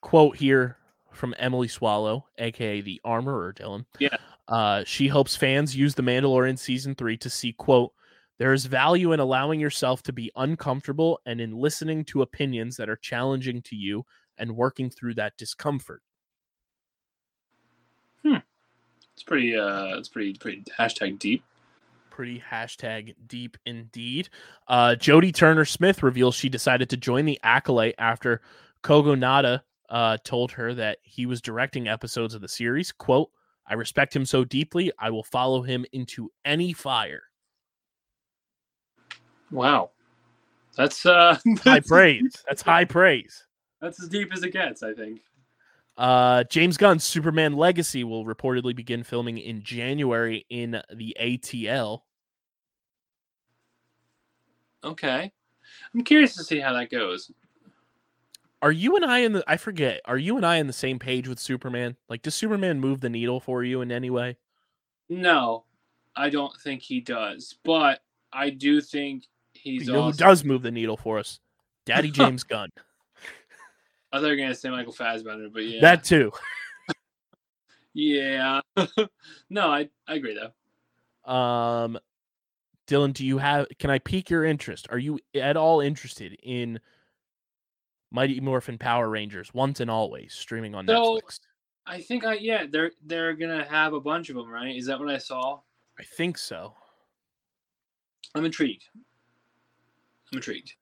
quote 0.00 0.36
here 0.36 0.76
from 1.12 1.34
Emily 1.38 1.68
Swallow 1.68 2.26
aka 2.38 2.80
the 2.80 3.00
armorer 3.04 3.52
Dylan 3.52 3.84
Yeah. 3.98 4.16
uh 4.48 4.84
she 4.84 5.08
hopes 5.08 5.36
fans 5.36 5.76
use 5.76 5.94
the 5.94 6.02
Mandalorian 6.02 6.58
season 6.58 6.94
3 6.94 7.16
to 7.18 7.30
see 7.30 7.52
quote 7.52 7.92
there 8.38 8.52
is 8.54 8.66
value 8.66 9.12
in 9.12 9.20
allowing 9.20 9.60
yourself 9.60 10.02
to 10.04 10.12
be 10.12 10.32
uncomfortable 10.36 11.20
and 11.26 11.40
in 11.40 11.52
listening 11.56 12.04
to 12.06 12.22
opinions 12.22 12.76
that 12.76 12.88
are 12.88 12.96
challenging 12.96 13.62
to 13.62 13.76
you 13.76 14.04
and 14.38 14.56
working 14.56 14.90
through 14.90 15.14
that 15.14 15.36
discomfort. 15.36 16.02
Hmm. 18.22 18.36
It's 19.14 19.22
pretty 19.22 19.54
uh 19.56 19.96
it's 19.98 20.08
pretty 20.08 20.34
pretty 20.34 20.64
hashtag 20.76 21.18
deep. 21.18 21.44
Pretty 22.12 22.42
hashtag 22.50 23.14
deep 23.26 23.56
indeed. 23.64 24.28
Uh, 24.68 24.94
Jodie 24.98 25.34
Turner 25.34 25.64
Smith 25.64 26.02
reveals 26.02 26.34
she 26.34 26.50
decided 26.50 26.90
to 26.90 26.98
join 26.98 27.24
the 27.24 27.40
Acolyte 27.42 27.94
after 27.96 28.42
Kogonada 28.82 29.62
uh, 29.88 30.18
told 30.22 30.52
her 30.52 30.74
that 30.74 30.98
he 31.04 31.24
was 31.24 31.40
directing 31.40 31.88
episodes 31.88 32.34
of 32.34 32.42
the 32.42 32.48
series. 32.48 32.92
Quote, 32.92 33.30
I 33.66 33.72
respect 33.72 34.14
him 34.14 34.26
so 34.26 34.44
deeply, 34.44 34.92
I 34.98 35.08
will 35.08 35.22
follow 35.22 35.62
him 35.62 35.86
into 35.92 36.30
any 36.44 36.74
fire. 36.74 37.22
Wow. 39.50 39.92
That's 40.76 41.06
uh 41.06 41.38
High 41.64 41.80
praise. 41.80 42.44
That's 42.46 42.60
high 42.60 42.84
praise. 42.84 43.46
That's 43.80 44.02
as 44.02 44.10
deep 44.10 44.34
as 44.34 44.42
it 44.42 44.52
gets, 44.52 44.82
I 44.82 44.92
think. 44.92 45.22
Uh, 45.96 46.44
James 46.44 46.76
Gunn's 46.76 47.04
Superman 47.04 47.52
Legacy 47.52 48.02
will 48.04 48.24
reportedly 48.24 48.74
begin 48.74 49.02
filming 49.02 49.38
in 49.38 49.62
January 49.62 50.46
in 50.48 50.80
the 50.92 51.16
ATL. 51.20 52.00
Okay. 54.84 55.32
I'm 55.94 56.04
curious 56.04 56.34
to 56.36 56.44
see 56.44 56.58
how 56.58 56.72
that 56.72 56.90
goes. 56.90 57.30
Are 58.62 58.72
you 58.72 58.96
and 58.96 59.04
I 59.04 59.18
in 59.18 59.32
the? 59.32 59.44
I 59.46 59.56
forget. 59.56 60.00
Are 60.04 60.16
you 60.16 60.36
and 60.36 60.46
I 60.46 60.60
on 60.60 60.68
the 60.68 60.72
same 60.72 60.98
page 60.98 61.26
with 61.28 61.40
Superman? 61.40 61.96
Like, 62.08 62.22
does 62.22 62.34
Superman 62.34 62.78
move 62.78 63.00
the 63.00 63.10
needle 63.10 63.40
for 63.40 63.64
you 63.64 63.80
in 63.80 63.90
any 63.90 64.08
way? 64.08 64.36
No, 65.08 65.64
I 66.14 66.30
don't 66.30 66.54
think 66.60 66.80
he 66.80 67.00
does, 67.00 67.56
but 67.64 68.00
I 68.32 68.50
do 68.50 68.80
think 68.80 69.24
he's 69.52 69.88
you 69.88 69.92
know 69.92 70.04
who 70.04 70.12
does 70.12 70.44
move 70.44 70.62
the 70.62 70.70
needle 70.70 70.96
for 70.96 71.18
us? 71.18 71.40
Daddy 71.86 72.10
James 72.12 72.44
Gunn. 72.44 72.70
I 74.12 74.18
thought 74.18 74.24
you 74.24 74.30
were 74.30 74.36
gonna 74.36 74.54
say 74.54 74.70
Michael 74.70 74.92
Fassbender, 74.92 75.48
but 75.52 75.64
yeah, 75.64 75.80
That 75.80 76.04
too. 76.04 76.32
yeah. 77.94 78.60
no, 79.50 79.68
I 79.70 79.88
I 80.06 80.14
agree 80.14 80.36
though. 80.38 81.32
Um, 81.32 81.98
Dylan, 82.86 83.12
do 83.12 83.24
you 83.24 83.38
have? 83.38 83.66
Can 83.78 83.90
I 83.90 83.98
pique 83.98 84.28
your 84.30 84.44
interest? 84.44 84.86
Are 84.90 84.98
you 84.98 85.18
at 85.34 85.56
all 85.56 85.80
interested 85.80 86.36
in 86.42 86.80
Mighty 88.10 88.40
Morphin 88.40 88.76
Power 88.76 89.08
Rangers 89.08 89.54
once 89.54 89.80
and 89.80 89.90
always 89.90 90.34
streaming 90.34 90.74
on 90.74 90.86
So- 90.86 91.16
Netflix? 91.16 91.40
I 91.84 92.00
think 92.00 92.24
I 92.24 92.34
yeah 92.34 92.66
they're 92.70 92.92
they're 93.06 93.32
gonna 93.34 93.64
have 93.64 93.92
a 93.92 94.00
bunch 94.00 94.30
of 94.30 94.36
them, 94.36 94.48
right? 94.48 94.76
Is 94.76 94.86
that 94.86 95.00
what 95.00 95.08
I 95.10 95.18
saw? 95.18 95.60
I 95.98 96.04
think 96.04 96.38
so. 96.38 96.74
I'm 98.36 98.44
intrigued. 98.44 98.84
I'm 100.32 100.38
intrigued. 100.38 100.74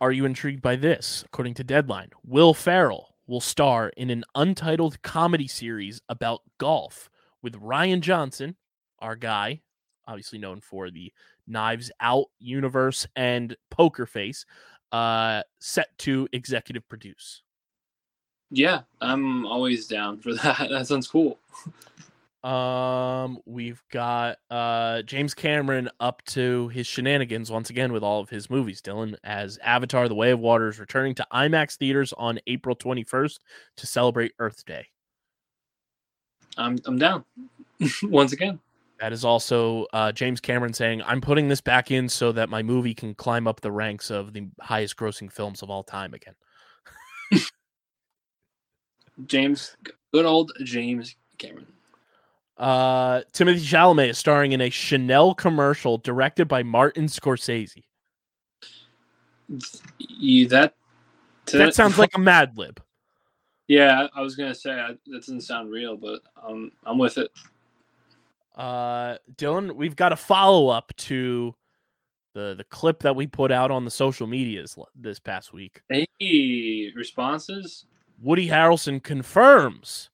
Are 0.00 0.12
you 0.12 0.24
intrigued 0.24 0.62
by 0.62 0.76
this? 0.76 1.24
According 1.26 1.54
to 1.54 1.64
Deadline, 1.64 2.10
Will 2.24 2.54
Ferrell 2.54 3.16
will 3.26 3.40
star 3.40 3.90
in 3.96 4.10
an 4.10 4.24
untitled 4.36 5.02
comedy 5.02 5.48
series 5.48 6.00
about 6.08 6.42
golf 6.58 7.10
with 7.42 7.60
Rian 7.60 8.00
Johnson, 8.00 8.54
our 9.00 9.16
guy, 9.16 9.60
obviously 10.06 10.38
known 10.38 10.60
for 10.60 10.90
the 10.90 11.12
Knives 11.48 11.90
Out 12.00 12.26
universe 12.38 13.06
and 13.16 13.56
Poker 13.70 14.06
Face, 14.06 14.46
uh, 14.92 15.42
set 15.58 15.88
to 15.98 16.28
executive 16.32 16.88
produce. 16.88 17.42
Yeah, 18.50 18.82
I'm 19.00 19.46
always 19.46 19.88
down 19.88 20.18
for 20.18 20.32
that. 20.42 20.68
That 20.70 20.86
sounds 20.86 21.08
cool. 21.08 21.38
Um, 22.44 23.38
we've 23.46 23.82
got 23.90 24.38
uh 24.48 25.02
James 25.02 25.34
Cameron 25.34 25.90
up 25.98 26.24
to 26.26 26.68
his 26.68 26.86
shenanigans 26.86 27.50
once 27.50 27.68
again 27.68 27.92
with 27.92 28.04
all 28.04 28.20
of 28.20 28.30
his 28.30 28.48
movies, 28.48 28.80
Dylan, 28.80 29.16
as 29.24 29.58
Avatar: 29.58 30.08
The 30.08 30.14
Way 30.14 30.30
of 30.30 30.38
Water 30.38 30.68
is 30.68 30.78
returning 30.78 31.16
to 31.16 31.26
IMAX 31.32 31.76
theaters 31.76 32.12
on 32.16 32.38
April 32.46 32.76
21st 32.76 33.38
to 33.76 33.86
celebrate 33.86 34.32
Earth 34.38 34.64
Day. 34.64 34.86
I'm 36.56 36.78
I'm 36.86 36.98
down. 36.98 37.24
Once 38.02 38.32
again. 38.32 38.60
That 39.00 39.12
is 39.12 39.24
also 39.24 39.86
uh, 39.92 40.10
James 40.12 40.40
Cameron 40.40 40.72
saying, 40.72 41.02
"I'm 41.02 41.20
putting 41.20 41.48
this 41.48 41.60
back 41.60 41.90
in 41.90 42.08
so 42.08 42.32
that 42.32 42.48
my 42.48 42.62
movie 42.62 42.94
can 42.94 43.14
climb 43.14 43.46
up 43.46 43.60
the 43.60 43.70
ranks 43.70 44.10
of 44.10 44.32
the 44.32 44.48
highest-grossing 44.60 45.32
films 45.32 45.62
of 45.62 45.70
all 45.70 45.82
time 45.82 46.14
again." 46.14 46.34
James 49.26 49.76
good 50.12 50.26
old 50.26 50.52
James 50.62 51.16
Cameron. 51.38 51.66
Uh, 52.58 53.22
Timothée 53.32 53.60
Chalamet 53.60 54.10
is 54.10 54.18
starring 54.18 54.52
in 54.52 54.60
a 54.60 54.70
Chanel 54.70 55.34
commercial 55.34 55.98
directed 55.98 56.48
by 56.48 56.62
Martin 56.64 57.06
Scorsese. 57.06 57.84
You 59.98 60.48
that 60.48 60.74
That 61.46 61.74
sounds 61.74 61.98
like 61.98 62.10
a 62.14 62.18
Mad 62.18 62.58
Lib. 62.58 62.82
Yeah, 63.68 64.08
I 64.14 64.22
was 64.22 64.34
gonna 64.34 64.54
say 64.54 64.72
I, 64.72 64.88
that 65.06 65.20
doesn't 65.20 65.42
sound 65.42 65.70
real, 65.70 65.96
but 65.96 66.20
um, 66.42 66.72
I'm 66.84 66.98
with 66.98 67.18
it. 67.18 67.30
Uh, 68.56 69.18
Dylan, 69.36 69.76
we've 69.76 69.94
got 69.94 70.12
a 70.12 70.16
follow 70.16 70.68
up 70.68 70.92
to 70.96 71.54
the 72.34 72.54
the 72.56 72.64
clip 72.64 73.00
that 73.00 73.14
we 73.14 73.26
put 73.26 73.52
out 73.52 73.70
on 73.70 73.84
the 73.84 73.90
social 73.90 74.26
medias 74.26 74.76
this 74.96 75.20
past 75.20 75.52
week. 75.52 75.82
Hey, 75.88 76.90
responses. 76.96 77.84
Woody 78.20 78.48
Harrelson 78.48 79.00
confirms 79.00 80.10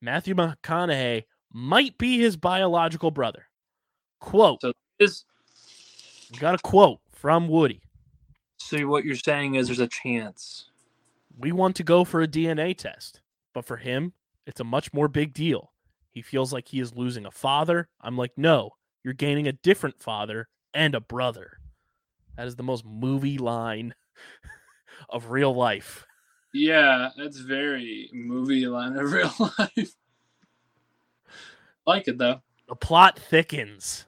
Matthew 0.00 0.34
McConaughey 0.36 1.24
might 1.52 1.96
be 1.98 2.18
his 2.18 2.36
biological 2.36 3.10
brother. 3.10 3.46
Quote: 4.20 4.60
So 4.62 4.72
is 4.98 5.24
we 6.32 6.38
got 6.38 6.54
a 6.54 6.58
quote 6.58 7.00
from 7.12 7.48
Woody. 7.48 7.80
so 8.58 8.86
what 8.86 9.04
you're 9.04 9.16
saying 9.16 9.54
is 9.54 9.68
there's 9.68 9.80
a 9.80 9.88
chance. 9.88 10.66
We 11.38 11.52
want 11.52 11.76
to 11.76 11.84
go 11.84 12.04
for 12.04 12.20
a 12.20 12.28
DNA 12.28 12.76
test, 12.76 13.20
but 13.54 13.64
for 13.64 13.76
him, 13.76 14.12
it's 14.46 14.60
a 14.60 14.64
much 14.64 14.92
more 14.92 15.08
big 15.08 15.32
deal. 15.32 15.72
He 16.10 16.20
feels 16.22 16.52
like 16.52 16.68
he 16.68 16.80
is 16.80 16.94
losing 16.94 17.26
a 17.26 17.30
father. 17.30 17.88
I'm 18.00 18.16
like, 18.16 18.32
no, 18.36 18.70
you're 19.04 19.14
gaining 19.14 19.46
a 19.46 19.52
different 19.52 20.00
father 20.00 20.48
and 20.74 20.94
a 20.96 21.00
brother. 21.00 21.58
That 22.36 22.48
is 22.48 22.56
the 22.56 22.64
most 22.64 22.84
movie 22.84 23.38
line 23.38 23.94
of 25.08 25.30
real 25.30 25.54
life. 25.54 26.04
Yeah, 26.52 27.10
that's 27.16 27.38
very 27.38 28.10
movie 28.12 28.66
line 28.66 28.96
of 28.96 29.12
real 29.12 29.32
life. 29.58 29.94
Like 31.88 32.06
it 32.08 32.18
though. 32.18 32.40
The 32.68 32.76
plot 32.76 33.18
thickens 33.18 34.04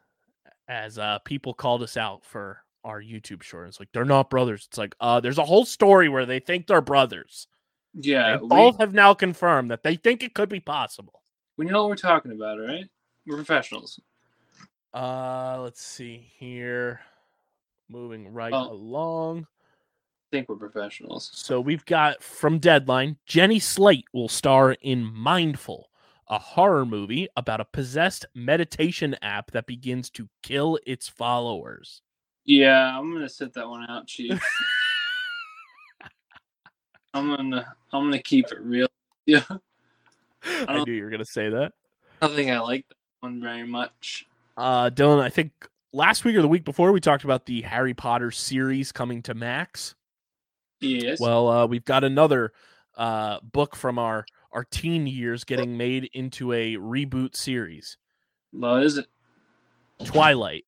as 0.69 0.99
uh 0.99 1.19
people 1.21 1.53
called 1.55 1.83
us 1.83 1.97
out 1.97 2.25
for 2.25 2.63
our 2.85 3.03
YouTube 3.03 3.43
short. 3.43 3.69
It's 3.69 3.81
like 3.81 3.89
they're 3.93 4.05
not 4.05 4.31
brothers. 4.31 4.67
It's 4.69 4.79
like 4.79 4.95
uh 5.01 5.19
there's 5.21 5.39
a 5.39 5.45
whole 5.45 5.65
story 5.65 6.09
where 6.09 6.27
they 6.27 6.39
think 6.41 6.67
they're 6.67 6.81
brothers. 6.81 7.49
Yeah, 7.95 8.37
They 8.37 8.43
we, 8.43 8.49
both 8.49 8.79
have 8.79 8.95
now 8.95 9.15
confirmed 9.15 9.71
that 9.73 9.83
they 9.83 9.97
think 9.97 10.23
it 10.23 10.35
could 10.35 10.49
be 10.49 10.61
possible. 10.61 11.23
we 11.57 11.67
know 11.67 11.83
what 11.83 11.89
we're 11.91 11.97
talking 11.97 12.31
about, 12.33 12.59
right? 12.61 12.85
We're 13.27 13.37
professionals. 13.37 13.99
Uh 14.95 15.59
let's 15.63 15.83
see 15.85 16.31
here. 16.39 17.01
Moving 17.89 18.33
right 18.33 18.53
Oh. 18.53 18.71
along. 18.73 19.47
I 20.33 20.37
think 20.37 20.49
we're 20.49 20.57
professionals. 20.57 21.31
So 21.35 21.61
we've 21.61 21.85
got 21.87 22.23
from 22.23 22.61
Deadline, 22.61 23.17
Jenny 23.27 23.59
Slate 23.59 24.05
will 24.13 24.29
star 24.29 24.73
in 24.81 25.03
Mindful, 25.05 25.90
a 26.31 26.39
horror 26.39 26.87
movie 26.87 27.29
about 27.37 27.61
a 27.61 27.65
possessed 27.65 28.25
meditation 28.35 29.17
app 29.21 29.51
that 29.51 29.67
begins 29.67 30.09
to 30.11 30.29
kill 30.43 30.79
its 30.87 31.09
followers. 31.09 32.01
Yeah, 32.45 32.97
I'm 32.99 33.13
gonna 33.13 33.29
sit 33.29 33.53
that 33.55 33.69
one 33.69 33.85
out, 33.91 34.07
Chief. 34.07 34.41
I'm 37.15 37.35
gonna 37.35 37.67
I'm 37.93 38.05
gonna 38.05 38.23
keep 38.23 38.47
it 38.53 38.61
real. 38.61 38.87
Yeah, 39.27 39.43
I, 40.45 40.65
don't- 40.67 40.89
knew 40.89 40.95
you 40.95 41.05
were 41.05 41.11
gonna 41.11 41.25
say 41.25 41.51
that. 41.51 41.73
I 42.21 42.27
don't 42.27 42.35
think 42.35 42.51
I 42.51 42.59
like 42.61 42.89
that 42.89 42.97
one 43.21 43.41
very 43.41 43.65
much. 43.67 44.27
Uh 44.57 44.91
Dylan, 44.91 45.21
I 45.21 45.29
think 45.29 45.53
last 45.93 46.25
week 46.25 46.37
or 46.37 46.43
the 46.43 46.49
week 46.49 46.65
before 46.65 46.91
we 46.91 47.01
talked 47.01 47.23
about 47.23 47.47
the 47.47 47.61
Harry 47.63 47.95
Potter 47.95 48.31
series 48.31 48.91
coming 48.93 49.23
to 49.23 49.35
Max. 49.35 49.95
Yes. 50.81 51.21
Well, 51.21 51.49
uh, 51.49 51.67
we've 51.67 51.85
got 51.85 52.03
another 52.03 52.53
uh, 52.97 53.39
book 53.43 53.77
from 53.77 53.99
our 53.99 54.25
our 54.53 54.65
teen 54.65 55.07
years 55.07 55.45
getting 55.45 55.77
made 55.77 56.11
into 56.13 56.53
a 56.53 56.77
reboot 56.77 57.37
series. 57.37 57.97
well, 58.53 58.77
is 58.77 58.99
it 58.99 59.07
Twilight 60.05 60.65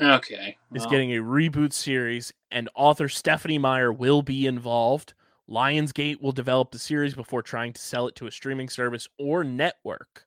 okay? 0.00 0.56
is 0.74 0.86
getting 0.86 1.12
a 1.12 1.22
reboot 1.22 1.72
series, 1.72 2.32
and 2.50 2.68
author 2.74 3.08
Stephenie 3.08 3.58
Meyer 3.58 3.92
will 3.92 4.22
be 4.22 4.46
involved. 4.46 5.14
Lionsgate 5.48 6.20
will 6.20 6.32
develop 6.32 6.70
the 6.70 6.78
series 6.78 7.14
before 7.14 7.42
trying 7.42 7.72
to 7.72 7.80
sell 7.80 8.06
it 8.06 8.14
to 8.16 8.26
a 8.26 8.30
streaming 8.30 8.68
service 8.68 9.08
or 9.18 9.44
network. 9.44 10.26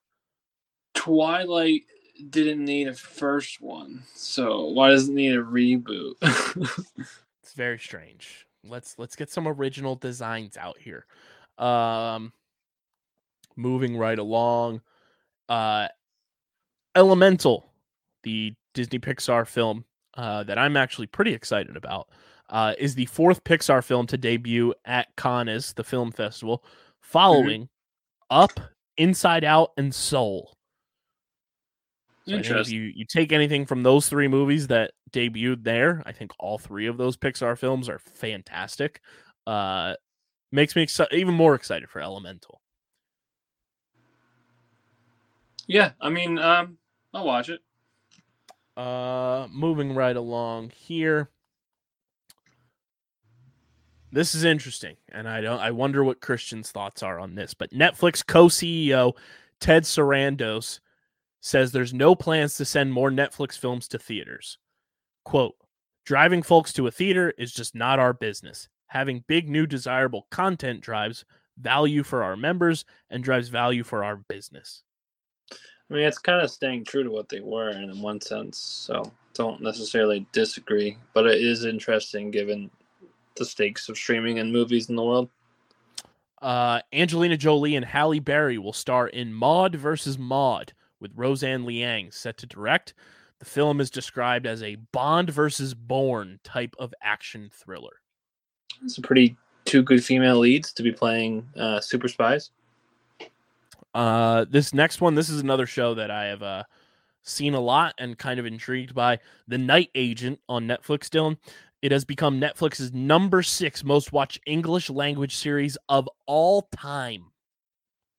Twilight 0.93 1.83
didn't 2.29 2.63
need 2.63 2.87
a 2.87 2.93
first 2.93 3.61
one, 3.61 4.03
so 4.15 4.67
why 4.67 4.89
does 4.89 5.09
it 5.09 5.13
need 5.13 5.35
a 5.35 5.43
reboot? 5.43 6.13
It's 7.51 7.57
very 7.57 7.79
strange. 7.79 8.47
Let's 8.63 8.97
let's 8.97 9.17
get 9.17 9.29
some 9.29 9.45
original 9.45 9.97
designs 9.97 10.55
out 10.55 10.77
here. 10.77 11.05
Um 11.61 12.33
moving 13.55 13.97
right 13.97 14.19
along. 14.19 14.81
Uh 15.47 15.87
Elemental, 16.95 17.71
the 18.23 18.53
Disney 18.73 18.99
Pixar 18.99 19.47
film 19.47 19.85
uh 20.15 20.43
that 20.43 20.57
I'm 20.57 20.75
actually 20.75 21.07
pretty 21.07 21.33
excited 21.33 21.77
about. 21.77 22.09
Uh, 22.49 22.73
is 22.77 22.95
the 22.95 23.05
fourth 23.05 23.41
Pixar 23.45 23.81
film 23.81 24.05
to 24.07 24.17
debut 24.17 24.73
at 24.83 25.07
Cannes, 25.15 25.71
the 25.77 25.85
film 25.85 26.11
festival, 26.11 26.65
following 26.99 27.69
Up, 28.29 28.59
Inside 28.97 29.45
Out, 29.45 29.71
and 29.77 29.95
Soul. 29.95 30.53
So 32.27 32.33
Interesting. 32.33 32.75
you, 32.75 32.91
you 32.93 33.05
take 33.05 33.31
anything 33.31 33.65
from 33.65 33.83
those 33.83 34.09
three 34.09 34.27
movies 34.27 34.67
that 34.67 34.91
debuted 35.13 35.63
there, 35.63 36.03
I 36.05 36.11
think 36.11 36.31
all 36.39 36.57
three 36.57 36.87
of 36.87 36.97
those 36.97 37.15
Pixar 37.15 37.57
films 37.57 37.87
are 37.87 37.99
fantastic. 37.99 38.99
Uh, 39.47 39.95
makes 40.51 40.75
me 40.75 40.85
exci- 40.85 41.11
even 41.13 41.33
more 41.33 41.55
excited 41.55 41.89
for 41.89 42.01
Elemental. 42.01 42.61
Yeah, 45.67 45.91
I 46.01 46.09
mean, 46.09 46.37
um, 46.37 46.77
I'll 47.13 47.25
watch 47.25 47.49
it. 47.49 47.61
Uh, 48.75 49.47
moving 49.51 49.93
right 49.95 50.15
along 50.15 50.71
here. 50.71 51.29
This 54.11 54.35
is 54.35 54.43
interesting, 54.43 54.97
and 55.09 55.29
I 55.29 55.39
don't. 55.39 55.59
I 55.59 55.71
wonder 55.71 56.03
what 56.03 56.19
Christian's 56.19 56.71
thoughts 56.71 57.01
are 57.01 57.19
on 57.19 57.35
this. 57.35 57.53
But 57.53 57.71
Netflix 57.71 58.25
co-CEO 58.25 59.13
Ted 59.61 59.83
Sarandos 59.83 60.79
says 61.39 61.71
there's 61.71 61.93
no 61.93 62.15
plans 62.15 62.57
to 62.57 62.65
send 62.65 62.91
more 62.91 63.09
Netflix 63.09 63.57
films 63.57 63.87
to 63.89 63.97
theaters. 63.97 64.57
Quote: 65.23 65.55
Driving 66.03 66.43
folks 66.43 66.73
to 66.73 66.87
a 66.87 66.91
theater 66.91 67.33
is 67.37 67.53
just 67.53 67.73
not 67.73 67.99
our 67.99 68.11
business. 68.13 68.67
Having 68.91 69.23
big, 69.27 69.47
new, 69.47 69.65
desirable 69.65 70.27
content 70.31 70.81
drives 70.81 71.23
value 71.57 72.03
for 72.03 72.23
our 72.23 72.35
members 72.35 72.83
and 73.09 73.23
drives 73.23 73.47
value 73.47 73.85
for 73.85 74.03
our 74.03 74.17
business. 74.17 74.83
I 75.49 75.93
mean, 75.93 76.03
it's 76.03 76.17
kind 76.17 76.41
of 76.41 76.51
staying 76.51 76.83
true 76.83 77.01
to 77.05 77.09
what 77.09 77.29
they 77.29 77.39
were 77.39 77.69
in 77.69 78.01
one 78.01 78.19
sense, 78.19 78.57
so 78.57 79.09
don't 79.33 79.61
necessarily 79.61 80.27
disagree. 80.33 80.97
But 81.13 81.25
it 81.25 81.41
is 81.41 81.63
interesting 81.63 82.31
given 82.31 82.69
the 83.37 83.45
stakes 83.45 83.87
of 83.87 83.97
streaming 83.97 84.39
and 84.39 84.51
movies 84.51 84.89
in 84.89 84.97
the 84.97 85.05
world. 85.05 85.29
Uh, 86.41 86.81
Angelina 86.91 87.37
Jolie 87.37 87.77
and 87.77 87.85
Halle 87.85 88.19
Berry 88.19 88.57
will 88.57 88.73
star 88.73 89.07
in 89.07 89.33
Maude 89.33 89.75
versus 89.75 90.17
Maude 90.17 90.73
with 90.99 91.13
Roseanne 91.15 91.63
Liang 91.63 92.11
set 92.11 92.37
to 92.39 92.45
direct. 92.45 92.93
The 93.39 93.45
film 93.45 93.79
is 93.79 93.89
described 93.89 94.45
as 94.45 94.61
a 94.61 94.75
Bond 94.91 95.29
versus 95.29 95.73
Bourne 95.73 96.41
type 96.43 96.75
of 96.77 96.93
action 97.01 97.49
thriller. 97.53 98.00
It's 98.83 98.97
a 98.97 99.01
pretty 99.01 99.35
two 99.65 99.83
good 99.83 100.03
female 100.03 100.39
leads 100.39 100.73
to 100.73 100.83
be 100.83 100.91
playing 100.91 101.47
uh, 101.55 101.79
super 101.79 102.07
spies. 102.07 102.51
Uh, 103.93 104.45
this 104.49 104.73
next 104.73 105.01
one, 105.01 105.15
this 105.15 105.29
is 105.29 105.41
another 105.41 105.65
show 105.65 105.93
that 105.93 106.09
I 106.09 106.25
have 106.25 106.41
uh, 106.41 106.63
seen 107.23 107.53
a 107.53 107.59
lot 107.59 107.93
and 107.97 108.17
kind 108.17 108.39
of 108.39 108.45
intrigued 108.45 108.95
by. 108.95 109.19
The 109.47 109.57
Night 109.57 109.89
Agent 109.95 110.39
on 110.47 110.67
Netflix, 110.67 111.09
Dylan. 111.09 111.37
It 111.81 111.91
has 111.91 112.05
become 112.05 112.39
Netflix's 112.39 112.93
number 112.93 113.41
six 113.41 113.83
most 113.83 114.13
watched 114.13 114.39
English 114.45 114.89
language 114.89 115.35
series 115.35 115.77
of 115.89 116.07
all 116.27 116.63
time. 116.75 117.25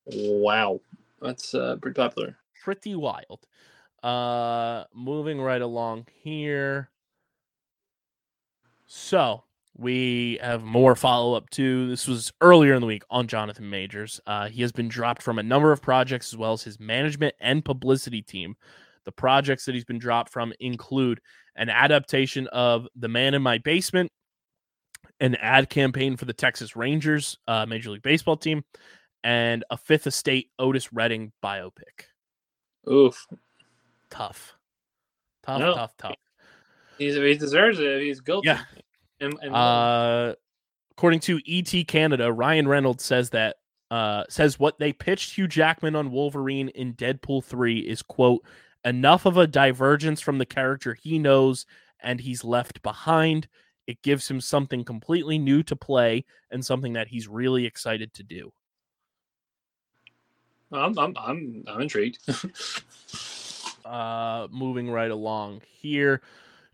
Wow, 0.06 0.80
that's 1.20 1.54
uh, 1.54 1.76
pretty 1.80 1.94
popular. 1.94 2.36
pretty 2.62 2.94
wild. 2.94 3.46
Uh 4.02 4.82
moving 4.92 5.40
right 5.40 5.62
along 5.62 6.08
here. 6.12 6.90
So 8.88 9.44
we 9.76 10.38
have 10.42 10.62
more 10.62 10.94
follow 10.94 11.34
up 11.34 11.48
too. 11.50 11.88
This 11.88 12.06
was 12.06 12.32
earlier 12.40 12.74
in 12.74 12.80
the 12.80 12.86
week 12.86 13.04
on 13.10 13.26
Jonathan 13.26 13.68
Majors. 13.70 14.20
Uh, 14.26 14.48
he 14.48 14.62
has 14.62 14.72
been 14.72 14.88
dropped 14.88 15.22
from 15.22 15.38
a 15.38 15.42
number 15.42 15.72
of 15.72 15.80
projects 15.80 16.32
as 16.32 16.36
well 16.36 16.52
as 16.52 16.62
his 16.62 16.78
management 16.78 17.34
and 17.40 17.64
publicity 17.64 18.20
team. 18.22 18.54
The 19.04 19.12
projects 19.12 19.64
that 19.64 19.74
he's 19.74 19.84
been 19.84 19.98
dropped 19.98 20.30
from 20.30 20.52
include 20.60 21.20
an 21.56 21.68
adaptation 21.68 22.46
of 22.48 22.86
The 22.96 23.08
Man 23.08 23.34
in 23.34 23.42
My 23.42 23.58
Basement, 23.58 24.12
an 25.20 25.34
ad 25.36 25.70
campaign 25.70 26.16
for 26.16 26.26
the 26.26 26.32
Texas 26.32 26.76
Rangers 26.76 27.38
uh, 27.48 27.66
Major 27.66 27.90
League 27.90 28.02
Baseball 28.02 28.36
team, 28.36 28.62
and 29.24 29.64
a 29.70 29.76
Fifth 29.76 30.06
Estate 30.06 30.50
Otis 30.58 30.92
Redding 30.92 31.32
biopic 31.42 32.06
Oof, 32.90 33.26
tough. 34.10 34.54
Tough, 35.44 35.60
No. 35.60 35.74
tough, 35.74 35.92
tough. 35.96 36.14
he's, 36.98 37.14
he 37.16 37.34
deserves 37.36 37.78
it. 37.80 38.00
He's 38.02 38.20
guilty. 38.20 38.48
Yeah. 38.48 38.60
Uh, 39.22 40.34
according 40.92 41.20
to 41.20 41.40
ET 41.48 41.86
Canada, 41.86 42.32
Ryan 42.32 42.68
Reynolds 42.68 43.04
says 43.04 43.30
that 43.30 43.56
uh, 43.90 44.24
says 44.28 44.58
what 44.58 44.78
they 44.78 44.92
pitched 44.92 45.34
Hugh 45.34 45.46
Jackman 45.46 45.94
on 45.94 46.10
Wolverine 46.10 46.70
in 46.70 46.94
Deadpool 46.94 47.44
3 47.44 47.80
is 47.80 48.00
quote 48.02 48.42
enough 48.84 49.26
of 49.26 49.36
a 49.36 49.46
divergence 49.46 50.20
from 50.20 50.38
the 50.38 50.46
character 50.46 50.94
he 50.94 51.18
knows 51.18 51.66
and 52.00 52.20
he's 52.20 52.42
left 52.42 52.82
behind. 52.82 53.48
It 53.86 54.00
gives 54.02 54.30
him 54.30 54.40
something 54.40 54.84
completely 54.84 55.38
new 55.38 55.62
to 55.64 55.76
play 55.76 56.24
and 56.50 56.64
something 56.64 56.94
that 56.94 57.08
he's 57.08 57.28
really 57.28 57.66
excited 57.66 58.14
to 58.14 58.22
do. 58.22 58.52
I'm, 60.72 60.98
I'm, 60.98 61.14
I'm, 61.18 61.64
I'm 61.66 61.80
intrigued. 61.82 62.18
uh 63.84 64.46
moving 64.52 64.88
right 64.88 65.10
along 65.10 65.60
here 65.68 66.22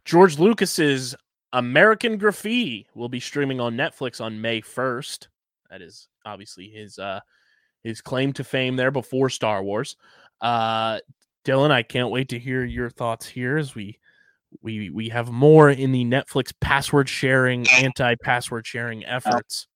george 0.04 0.38
lucas's 0.38 1.14
american 1.52 2.18
graffiti 2.18 2.86
will 2.94 3.08
be 3.08 3.20
streaming 3.20 3.60
on 3.60 3.74
netflix 3.76 4.20
on 4.20 4.40
may 4.40 4.60
1st 4.60 5.28
that 5.70 5.80
is 5.82 6.08
obviously 6.24 6.68
his 6.68 6.98
uh 6.98 7.20
his 7.82 8.00
claim 8.00 8.32
to 8.32 8.44
fame 8.44 8.76
there 8.76 8.90
before 8.90 9.28
star 9.28 9.62
wars 9.62 9.96
uh 10.40 10.98
dylan 11.44 11.70
i 11.70 11.82
can't 11.82 12.10
wait 12.10 12.28
to 12.28 12.38
hear 12.38 12.64
your 12.64 12.90
thoughts 12.90 13.26
here 13.26 13.56
as 13.56 13.74
we 13.74 13.98
we 14.62 14.90
we 14.90 15.08
have 15.08 15.30
more 15.30 15.70
in 15.70 15.92
the 15.92 16.04
netflix 16.04 16.52
password 16.60 17.08
sharing 17.08 17.66
anti-password 17.70 18.66
sharing 18.66 19.04
efforts 19.04 19.66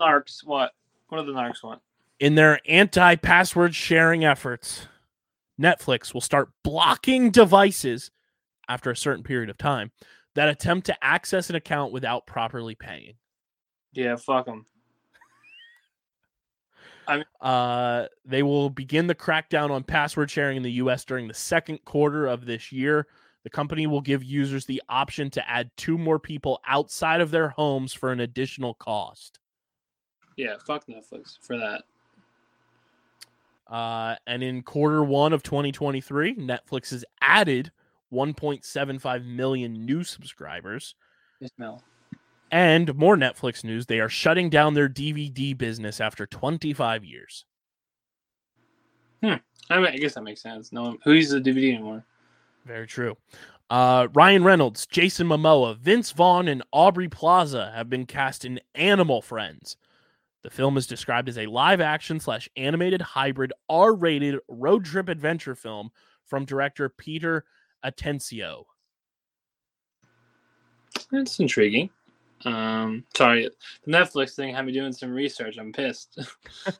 Narcs, 0.00 0.42
what? 0.46 0.72
What 1.08 1.18
do 1.18 1.26
the 1.30 1.38
Narcs 1.38 1.62
want? 1.62 1.82
in 2.20 2.34
their 2.34 2.60
anti 2.68 3.16
password 3.16 3.74
sharing 3.74 4.24
efforts, 4.24 4.86
Netflix 5.60 6.14
will 6.14 6.20
start 6.20 6.50
blocking 6.62 7.30
devices 7.30 8.10
after 8.68 8.90
a 8.90 8.96
certain 8.96 9.24
period 9.24 9.50
of 9.50 9.58
time 9.58 9.90
that 10.34 10.48
attempt 10.48 10.86
to 10.86 11.04
access 11.04 11.50
an 11.50 11.56
account 11.56 11.92
without 11.92 12.26
properly 12.26 12.74
paying. 12.74 13.14
Yeah, 13.92 14.16
fuck 14.16 14.46
them. 14.46 14.66
I 17.06 17.16
mean- 17.16 17.24
uh, 17.40 18.06
they 18.24 18.42
will 18.42 18.70
begin 18.70 19.06
the 19.06 19.14
crackdown 19.14 19.70
on 19.70 19.82
password 19.82 20.30
sharing 20.30 20.56
in 20.56 20.62
the 20.62 20.72
U.S. 20.72 21.04
during 21.04 21.26
the 21.26 21.34
second 21.34 21.84
quarter 21.84 22.26
of 22.26 22.46
this 22.46 22.70
year. 22.70 23.06
The 23.42 23.50
company 23.50 23.86
will 23.86 24.02
give 24.02 24.22
users 24.22 24.66
the 24.66 24.82
option 24.88 25.30
to 25.30 25.50
add 25.50 25.70
two 25.76 25.96
more 25.96 26.18
people 26.18 26.60
outside 26.66 27.20
of 27.20 27.30
their 27.30 27.48
homes 27.48 27.92
for 27.92 28.12
an 28.12 28.20
additional 28.20 28.74
cost. 28.74 29.38
Yeah, 30.36 30.56
fuck 30.64 30.86
Netflix 30.86 31.38
for 31.40 31.56
that. 31.56 31.82
Uh, 33.66 34.16
and 34.26 34.42
in 34.42 34.62
quarter 34.62 35.02
one 35.02 35.32
of 35.32 35.42
2023, 35.42 36.36
Netflix 36.36 36.90
has 36.90 37.04
added 37.22 37.72
1.75 38.12 39.24
million 39.24 39.84
new 39.84 40.04
subscribers. 40.04 40.94
Ismail. 41.40 41.82
And 42.50 42.96
more 42.96 43.16
Netflix 43.16 43.62
news 43.62 43.86
they 43.86 44.00
are 44.00 44.08
shutting 44.08 44.50
down 44.50 44.74
their 44.74 44.88
DVD 44.88 45.56
business 45.56 46.00
after 46.00 46.26
25 46.26 47.04
years. 47.04 47.44
I 49.70 49.78
mean, 49.78 49.86
I 49.86 49.96
guess 49.96 50.14
that 50.14 50.22
makes 50.22 50.42
sense. 50.42 50.72
No 50.72 50.82
one 50.82 50.98
who 51.04 51.12
uses 51.12 51.32
the 51.32 51.50
DVD 51.50 51.74
anymore. 51.74 52.04
Very 52.66 52.86
true. 52.86 53.16
Uh, 53.70 54.08
Ryan 54.12 54.42
Reynolds, 54.42 54.86
Jason 54.86 55.28
Momoa, 55.28 55.78
Vince 55.78 56.10
Vaughn, 56.10 56.48
and 56.48 56.62
Aubrey 56.72 57.08
Plaza 57.08 57.70
have 57.74 57.88
been 57.88 58.04
cast 58.04 58.44
in 58.44 58.60
Animal 58.74 59.22
Friends. 59.22 59.76
The 60.42 60.50
film 60.50 60.76
is 60.76 60.88
described 60.88 61.28
as 61.28 61.38
a 61.38 61.46
live 61.46 61.80
action 61.80 62.18
slash 62.18 62.48
animated 62.56 63.00
hybrid 63.00 63.52
R 63.68 63.94
rated 63.94 64.40
road 64.48 64.84
trip 64.84 65.08
adventure 65.08 65.54
film 65.54 65.90
from 66.24 66.44
director 66.44 66.88
Peter 66.88 67.44
Atencio. 67.84 68.64
That's 71.10 71.38
intriguing. 71.40 71.90
Um, 72.44 73.04
sorry, 73.16 73.50
the 73.84 73.92
Netflix 73.92 74.34
thing 74.34 74.54
had 74.54 74.66
me 74.66 74.72
doing 74.72 74.92
some 74.92 75.12
research. 75.12 75.58
I'm 75.58 75.72
pissed. 75.72 76.18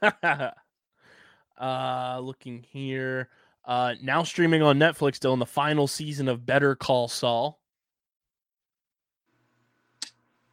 uh, 1.60 2.20
looking 2.20 2.64
here. 2.70 3.28
Uh, 3.64 3.94
now 4.02 4.22
streaming 4.22 4.62
on 4.62 4.78
Netflix, 4.78 5.16
still 5.16 5.34
in 5.34 5.38
the 5.38 5.46
final 5.46 5.86
season 5.86 6.28
of 6.28 6.46
Better 6.46 6.74
Call 6.74 7.08
Saul. 7.08 7.60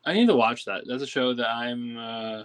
I 0.05 0.13
need 0.13 0.27
to 0.27 0.35
watch 0.35 0.65
that. 0.65 0.83
That's 0.87 1.03
a 1.03 1.07
show 1.07 1.33
that 1.33 1.49
I'm 1.49 1.97
uh, 1.97 2.43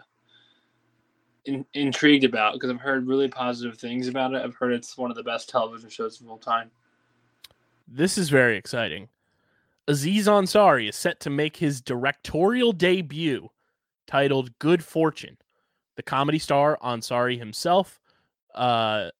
in, 1.44 1.64
intrigued 1.74 2.24
about 2.24 2.54
because 2.54 2.70
I've 2.70 2.80
heard 2.80 3.06
really 3.06 3.28
positive 3.28 3.78
things 3.78 4.08
about 4.08 4.34
it. 4.34 4.42
I've 4.42 4.54
heard 4.54 4.72
it's 4.72 4.96
one 4.98 5.10
of 5.10 5.16
the 5.16 5.22
best 5.22 5.48
television 5.48 5.88
shows 5.88 6.20
of 6.20 6.28
all 6.28 6.38
time. 6.38 6.70
This 7.94 8.16
is 8.16 8.30
very 8.30 8.56
exciting. 8.56 9.08
Aziz 9.86 10.26
Ansari 10.26 10.88
is 10.88 10.96
set 10.96 11.20
to 11.20 11.30
make 11.30 11.58
his 11.58 11.82
directorial 11.82 12.72
debut 12.72 13.50
titled 14.06 14.58
Good 14.58 14.82
Fortune. 14.82 15.36
The 15.96 16.02
comedy 16.02 16.38
star 16.38 16.78
Ansari 16.82 17.38
himself, 17.38 18.00
uh, 18.54 19.10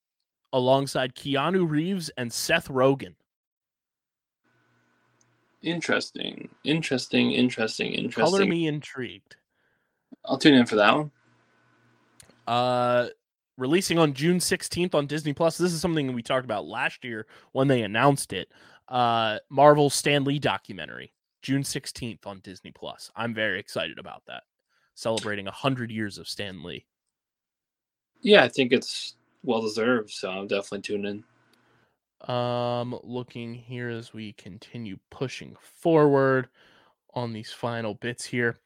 alongside 0.55 1.15
Keanu 1.15 1.69
Reeves 1.69 2.11
and 2.16 2.32
Seth 2.32 2.69
Rogen. 2.69 3.15
Interesting, 5.61 6.49
interesting, 6.65 7.32
interesting, 7.32 7.93
interesting. 7.93 8.24
Color 8.24 8.47
me 8.47 8.66
intrigued. 8.69 9.36
I'll 10.24 10.39
tune 10.39 10.55
in 10.55 10.65
for 10.65 10.77
that 10.77 10.97
one. 10.97 11.11
Uh, 12.47 13.09
releasing 13.62 13.98
on 13.98 14.12
June 14.12 14.39
16th 14.39 14.94
on 14.94 15.06
Disney 15.06 15.32
Plus. 15.32 15.56
This 15.56 15.72
is 15.72 15.80
something 15.80 16.12
we 16.12 16.22
talked 16.22 16.44
about 16.44 16.66
last 16.66 17.05
year 17.05 17.26
when 17.52 17.68
they 17.68 17.82
announced 17.82 18.32
it. 18.32 18.48
Uh, 18.89 19.39
Marvel's 19.48 19.94
Stan 19.94 20.24
Lee 20.24 20.40
documentary, 20.40 21.12
June 21.40 21.62
16th 21.62 22.26
on 22.26 22.40
Disney 22.40 22.72
Plus. 22.72 23.10
I'm 23.16 23.32
very 23.32 23.60
excited 23.60 23.98
about 23.98 24.22
that. 24.26 24.43
Celebrating 24.94 25.47
100 25.47 25.90
years 25.90 26.18
of 26.18 26.28
Stan 26.28 26.62
Lee. 26.62 26.84
Yeah, 28.20 28.43
I 28.43 28.48
think 28.48 28.72
it's 28.72 29.14
well 29.44 29.62
deserved. 29.62 30.10
So 30.10 30.28
I'm 30.28 30.48
definitely 30.48 30.82
tuning 30.82 31.24
in. 32.20 32.30
Um, 32.34 32.98
looking 33.02 33.55
here 33.55 33.89
as 33.89 34.12
we 34.12 34.32
continue 34.34 34.97
pushing 35.10 35.56
forward 35.60 36.48
on 37.14 37.32
these 37.32 37.52
final 37.52 37.94
bits 37.94 38.24
here. 38.24 38.59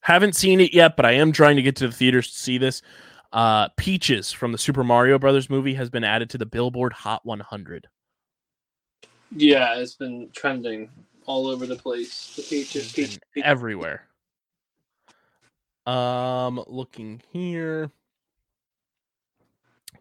Haven't 0.00 0.34
seen 0.34 0.60
it 0.60 0.72
yet, 0.72 0.96
but 0.96 1.04
I 1.04 1.12
am 1.12 1.32
trying 1.32 1.56
to 1.56 1.62
get 1.62 1.76
to 1.76 1.86
the 1.86 1.92
theaters 1.92 2.30
to 2.30 2.38
see 2.38 2.58
this. 2.58 2.82
Uh, 3.32 3.68
Peaches 3.76 4.32
from 4.32 4.52
the 4.52 4.58
Super 4.58 4.84
Mario 4.84 5.18
Brothers 5.18 5.50
movie 5.50 5.74
has 5.74 5.90
been 5.90 6.04
added 6.04 6.30
to 6.30 6.38
the 6.38 6.46
Billboard 6.46 6.92
Hot 6.92 7.24
100. 7.26 7.88
Yeah, 9.36 9.76
it's 9.76 9.94
been 9.94 10.30
trending 10.34 10.90
all 11.26 11.46
over 11.48 11.66
the 11.66 11.76
place. 11.76 12.32
The 12.36 12.42
peaches, 12.42 12.86
It's 12.86 12.92
peach, 12.92 13.18
been 13.18 13.20
peach. 13.34 13.44
everywhere. 13.44 14.08
Um, 15.86 16.62
looking 16.66 17.22
here. 17.32 17.90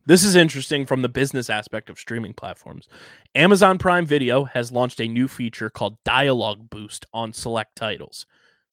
This 0.06 0.24
is 0.24 0.36
interesting 0.36 0.86
from 0.86 1.02
the 1.04 1.10
business 1.10 1.50
aspect 1.50 1.90
of 1.90 2.00
streaming 2.00 2.34
platforms. 2.34 2.90
Amazon 3.36 3.78
Prime 3.78 4.06
Video 4.06 4.46
has 4.46 4.72
launched 4.72 5.00
a 5.02 5.08
new 5.08 5.28
feature 5.30 5.70
called 5.70 5.98
Dialogue 6.06 6.70
Boost 6.70 7.06
on 7.14 7.34
select 7.34 7.76
titles. 7.78 8.26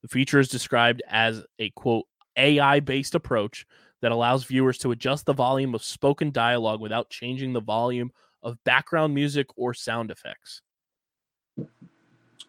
The 0.02 0.08
feature 0.08 0.40
is 0.40 0.48
described 0.48 1.02
as 1.08 1.44
a 1.58 1.70
quote 1.70 2.06
AI 2.36 2.80
based 2.80 3.14
approach 3.14 3.66
that 4.02 4.12
allows 4.12 4.44
viewers 4.44 4.78
to 4.78 4.92
adjust 4.92 5.26
the 5.26 5.32
volume 5.32 5.74
of 5.74 5.82
spoken 5.82 6.30
dialogue 6.30 6.80
without 6.80 7.10
changing 7.10 7.52
the 7.52 7.60
volume 7.60 8.10
of 8.42 8.62
background 8.64 9.14
music 9.14 9.46
or 9.56 9.74
sound 9.74 10.10
effects. 10.10 10.62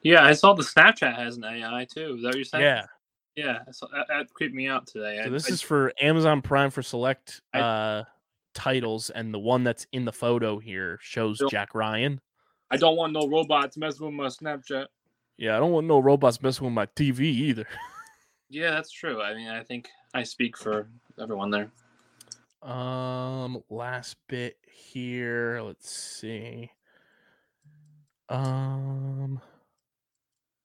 Yeah, 0.04 0.24
I 0.24 0.34
saw 0.34 0.54
the 0.54 0.64
Snapchat 0.64 1.16
has 1.16 1.38
an 1.38 1.44
AI 1.44 1.86
too. 1.86 2.16
Is 2.16 2.22
that 2.22 2.28
what 2.28 2.36
you're 2.36 2.44
saying? 2.44 2.64
Yeah. 2.64 2.86
yeah. 3.36 3.60
Saw, 3.72 3.88
that, 3.88 4.08
that 4.10 4.34
creeped 4.34 4.54
me 4.54 4.68
out 4.68 4.88
today. 4.88 5.18
So 5.24 5.28
I- 5.28 5.30
this 5.30 5.50
I- 5.50 5.54
is 5.54 5.62
for 5.62 5.92
Amazon 6.00 6.42
Prime 6.42 6.70
for 6.70 6.82
select 6.82 7.42
I- 7.54 7.60
uh 7.60 8.04
titles, 8.54 9.12
and 9.12 9.32
the 9.34 9.40
one 9.40 9.64
that's 9.64 9.86
in 9.92 10.04
the 10.04 10.12
photo 10.12 10.58
here 10.58 10.98
shows 11.02 11.40
Jack 11.50 11.76
Ryan. 11.76 12.20
I 12.72 12.78
don't 12.78 12.98
want 12.98 13.14
no 13.14 13.28
robots 13.28 13.78
messing 13.78 14.06
with 14.06 14.16
my 14.16 14.28
Snapchat. 14.28 14.88
Yeah, 15.38 15.56
I 15.56 15.60
don't 15.60 15.72
want 15.72 15.86
no 15.86 16.00
robots 16.00 16.42
messing 16.42 16.66
with 16.66 16.74
my 16.74 16.86
TV 16.88 17.22
either. 17.22 17.66
Yeah, 18.50 18.72
that's 18.72 18.92
true. 18.92 19.22
I 19.22 19.34
mean, 19.34 19.50
I 19.50 19.62
think 19.62 19.90
I 20.14 20.24
speak 20.24 20.58
for 20.58 20.88
everyone 21.20 21.52
there. 21.52 21.72
Um, 22.62 23.64
last 23.70 24.18
bit 24.28 24.58
here. 24.72 25.62
Let's 25.64 25.90
see. 25.90 26.72
Um, 28.30 29.42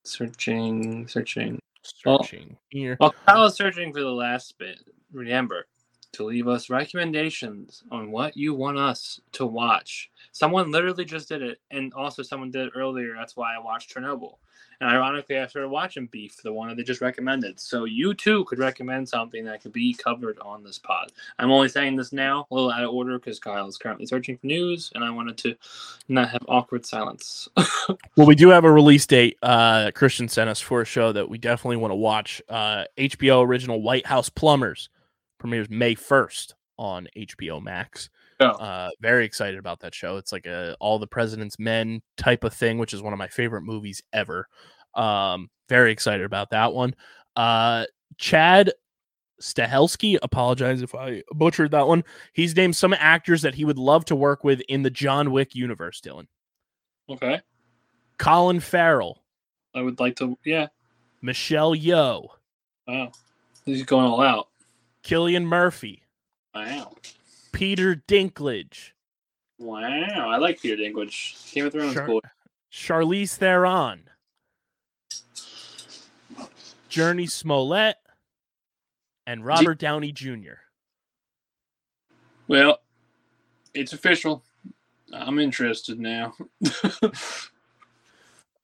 Searching, 0.04 1.06
searching. 1.06 1.60
Well- 2.04 2.22
searching 2.22 2.56
here. 2.70 2.96
While 2.98 3.14
Kyle 3.26 3.44
is 3.44 3.54
searching 3.54 3.92
for 3.92 4.00
the 4.00 4.10
last 4.10 4.56
bit, 4.58 4.80
remember 5.12 5.66
to 6.12 6.24
leave 6.24 6.48
us 6.48 6.70
recommendations 6.70 7.82
on 7.90 8.10
what 8.10 8.36
you 8.36 8.54
want 8.54 8.78
us 8.78 9.20
to 9.32 9.46
watch. 9.46 10.10
Someone 10.32 10.70
literally 10.70 11.04
just 11.04 11.28
did 11.28 11.42
it, 11.42 11.60
and 11.70 11.92
also 11.94 12.22
someone 12.22 12.50
did 12.50 12.68
it 12.68 12.72
earlier. 12.74 13.14
That's 13.16 13.36
why 13.36 13.54
I 13.54 13.58
watched 13.58 13.94
Chernobyl. 13.94 14.36
And 14.80 14.90
ironically, 14.90 15.38
I 15.38 15.46
started 15.46 15.68
watching 15.68 16.06
Beef, 16.06 16.42
the 16.42 16.52
one 16.52 16.68
that 16.68 16.76
they 16.76 16.82
just 16.82 17.00
recommended. 17.00 17.60
So 17.60 17.84
you 17.84 18.14
too 18.14 18.44
could 18.46 18.58
recommend 18.58 19.08
something 19.08 19.44
that 19.44 19.62
could 19.62 19.72
be 19.72 19.94
covered 19.94 20.38
on 20.40 20.64
this 20.64 20.78
pod. 20.78 21.12
I'm 21.38 21.52
only 21.52 21.68
saying 21.68 21.94
this 21.94 22.12
now, 22.12 22.48
a 22.50 22.54
little 22.54 22.70
out 22.70 22.82
of 22.82 22.90
order, 22.90 23.18
because 23.18 23.38
Kyle 23.38 23.68
is 23.68 23.78
currently 23.78 24.06
searching 24.06 24.36
for 24.36 24.46
news, 24.46 24.90
and 24.94 25.04
I 25.04 25.10
wanted 25.10 25.38
to 25.38 25.54
not 26.08 26.30
have 26.30 26.42
awkward 26.48 26.84
silence. 26.84 27.48
Well, 28.14 28.26
we 28.26 28.34
do 28.34 28.50
have 28.50 28.64
a 28.64 28.70
release 28.70 29.06
date. 29.06 29.38
Uh, 29.42 29.84
that 29.84 29.94
Christian 29.94 30.28
sent 30.28 30.48
us 30.48 30.60
for 30.60 30.82
a 30.82 30.84
show 30.84 31.12
that 31.12 31.28
we 31.28 31.38
definitely 31.38 31.78
want 31.78 31.90
to 31.90 31.96
watch. 31.96 32.42
Uh, 32.48 32.84
HBO 32.98 33.44
original 33.44 33.80
White 33.80 34.06
House 34.06 34.28
Plumbers 34.28 34.88
premieres 35.42 35.68
May 35.68 35.94
first 35.94 36.54
on 36.78 37.06
HBO 37.16 37.62
Max. 37.62 38.08
Oh. 38.40 38.46
Uh, 38.46 38.90
very 39.00 39.24
excited 39.24 39.58
about 39.58 39.80
that 39.80 39.94
show. 39.94 40.16
It's 40.16 40.32
like 40.32 40.46
a 40.46 40.76
all 40.80 40.98
the 40.98 41.06
president's 41.06 41.58
men 41.58 42.00
type 42.16 42.44
of 42.44 42.54
thing, 42.54 42.78
which 42.78 42.94
is 42.94 43.02
one 43.02 43.12
of 43.12 43.18
my 43.18 43.28
favorite 43.28 43.62
movies 43.62 44.02
ever. 44.12 44.48
Um, 44.94 45.50
very 45.68 45.92
excited 45.92 46.24
about 46.24 46.50
that 46.50 46.72
one. 46.72 46.94
Uh, 47.36 47.84
Chad 48.16 48.72
Stahelski, 49.40 50.18
apologize 50.22 50.82
if 50.82 50.94
I 50.94 51.22
butchered 51.34 51.72
that 51.72 51.86
one. 51.86 52.04
He's 52.32 52.56
named 52.56 52.76
some 52.76 52.94
actors 52.94 53.42
that 53.42 53.54
he 53.54 53.64
would 53.64 53.78
love 53.78 54.04
to 54.06 54.16
work 54.16 54.44
with 54.44 54.60
in 54.68 54.82
the 54.82 54.90
John 54.90 55.30
Wick 55.30 55.54
universe. 55.54 56.00
Dylan, 56.00 56.26
okay. 57.08 57.40
Colin 58.18 58.60
Farrell, 58.60 59.22
I 59.74 59.82
would 59.82 59.98
like 59.98 60.16
to, 60.16 60.38
yeah. 60.44 60.68
Michelle 61.22 61.74
Yeoh, 61.74 62.28
Wow. 62.86 63.12
He's 63.64 63.84
going 63.84 64.06
all 64.06 64.20
out. 64.20 64.48
Cillian 65.04 65.44
Murphy, 65.44 66.02
Wow. 66.54 66.94
Peter 67.52 67.96
Dinklage, 68.08 68.92
Wow. 69.58 69.80
I 70.30 70.36
like 70.38 70.60
Peter 70.60 70.76
Dinklage. 70.76 71.52
Game 71.52 71.66
of 71.66 71.72
Thrones, 71.72 71.92
Sure. 71.94 72.06
cool. 72.06 72.22
Charlize 72.72 73.36
Theron, 73.36 74.08
Jurnee 76.90 77.30
Smollett, 77.30 77.96
and 79.26 79.44
Robert 79.44 79.78
Downey 79.78 80.12
Jr. 80.12 80.54
Well, 82.48 82.78
it's 83.74 83.92
official. 83.92 84.44
I'm 85.12 85.38
interested 85.38 85.98
now. 86.00 86.34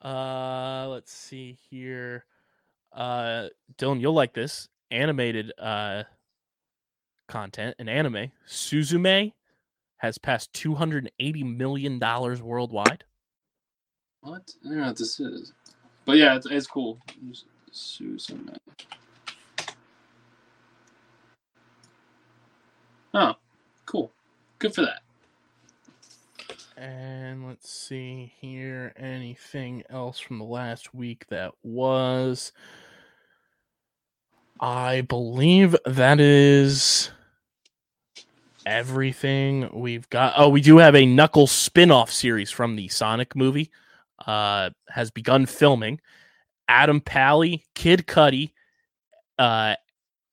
Uh, 0.00 0.86
let's 0.90 1.12
see 1.12 1.58
here. 1.70 2.24
Uh, 2.92 3.48
Dylan, 3.78 4.00
you'll 4.00 4.12
like 4.14 4.32
this 4.32 4.68
animated 4.92 5.52
uh 5.58 6.04
content 7.28 7.76
and 7.78 7.88
anime, 7.88 8.32
Suzume 8.48 9.32
has 9.98 10.18
passed 10.18 10.52
two 10.52 10.74
hundred 10.74 11.04
and 11.04 11.12
eighty 11.20 11.44
million 11.44 11.98
dollars 11.98 12.42
worldwide. 12.42 13.04
What? 14.22 14.50
I 14.64 14.68
don't 14.68 14.78
know 14.78 14.86
what 14.86 14.96
this 14.96 15.20
is. 15.20 15.52
But 16.04 16.16
yeah, 16.16 16.36
it's, 16.36 16.46
it's 16.46 16.66
cool. 16.66 16.98
Susan. 17.70 18.56
Oh, 23.14 23.34
cool. 23.86 24.10
Good 24.58 24.74
for 24.74 24.82
that. 24.82 25.02
And 26.76 27.46
let's 27.46 27.70
see 27.70 28.32
here. 28.40 28.92
Anything 28.96 29.82
else 29.90 30.18
from 30.18 30.38
the 30.38 30.44
last 30.44 30.94
week 30.94 31.26
that 31.28 31.52
was? 31.62 32.52
I 34.60 35.02
believe 35.02 35.76
that 35.84 36.20
is 36.20 37.10
everything 38.68 39.70
we've 39.72 40.08
got. 40.10 40.34
Oh, 40.36 40.50
we 40.50 40.60
do 40.60 40.76
have 40.76 40.94
a 40.94 41.06
Knuckles 41.06 41.50
spin-off 41.50 42.12
series 42.12 42.50
from 42.50 42.76
the 42.76 42.88
Sonic 42.88 43.34
movie. 43.34 43.70
Uh, 44.26 44.70
has 44.88 45.10
begun 45.10 45.46
filming. 45.46 46.00
Adam 46.68 47.00
Pally, 47.00 47.64
Kid 47.74 48.06
Cudi, 48.06 48.52
uh, 49.38 49.74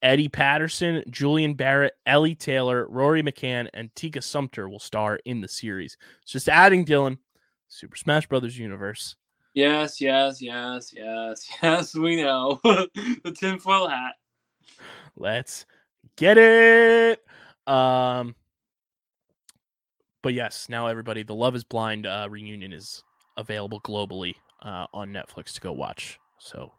Edi 0.03 0.27
Patterson, 0.27 1.03
Julian 1.09 1.55
Barratt, 1.55 1.91
Ellie 2.05 2.35
Taylor, 2.35 2.87
Rory 2.89 3.23
McCann, 3.23 3.69
and 3.73 3.95
Tika 3.95 4.21
Sumpter 4.21 4.67
will 4.67 4.79
star 4.79 5.19
in 5.23 5.39
the 5.39 5.47
series. 5.47 5.97
It's 6.23 6.31
just 6.31 6.49
adding 6.49 6.83
Dylan, 6.83 7.19
Super 7.69 7.95
Smash 7.95 8.27
Brothers 8.27 8.57
universe. 8.57 9.15
Yes, 9.53 10.01
yes, 10.01 10.41
yes, 10.41 10.91
yes, 10.93 11.47
yes. 11.63 11.95
We 11.95 12.21
know 12.21 12.59
the 12.63 13.33
tinfoil 13.33 13.87
hat. 13.87 14.15
Let's 15.15 15.65
get 16.17 16.37
it. 16.37 17.24
Um, 17.67 18.35
but 20.21 20.33
yes, 20.33 20.67
now 20.69 20.87
everybody, 20.87 21.23
the 21.23 21.35
Love 21.35 21.55
Is 21.55 21.63
Blind 21.63 22.05
uh, 22.07 22.27
reunion 22.29 22.73
is 22.73 23.03
available 23.37 23.79
globally 23.81 24.35
uh, 24.63 24.87
on 24.93 25.11
Netflix 25.11 25.53
to 25.53 25.61
go 25.61 25.71
watch. 25.71 26.19
So 26.39 26.71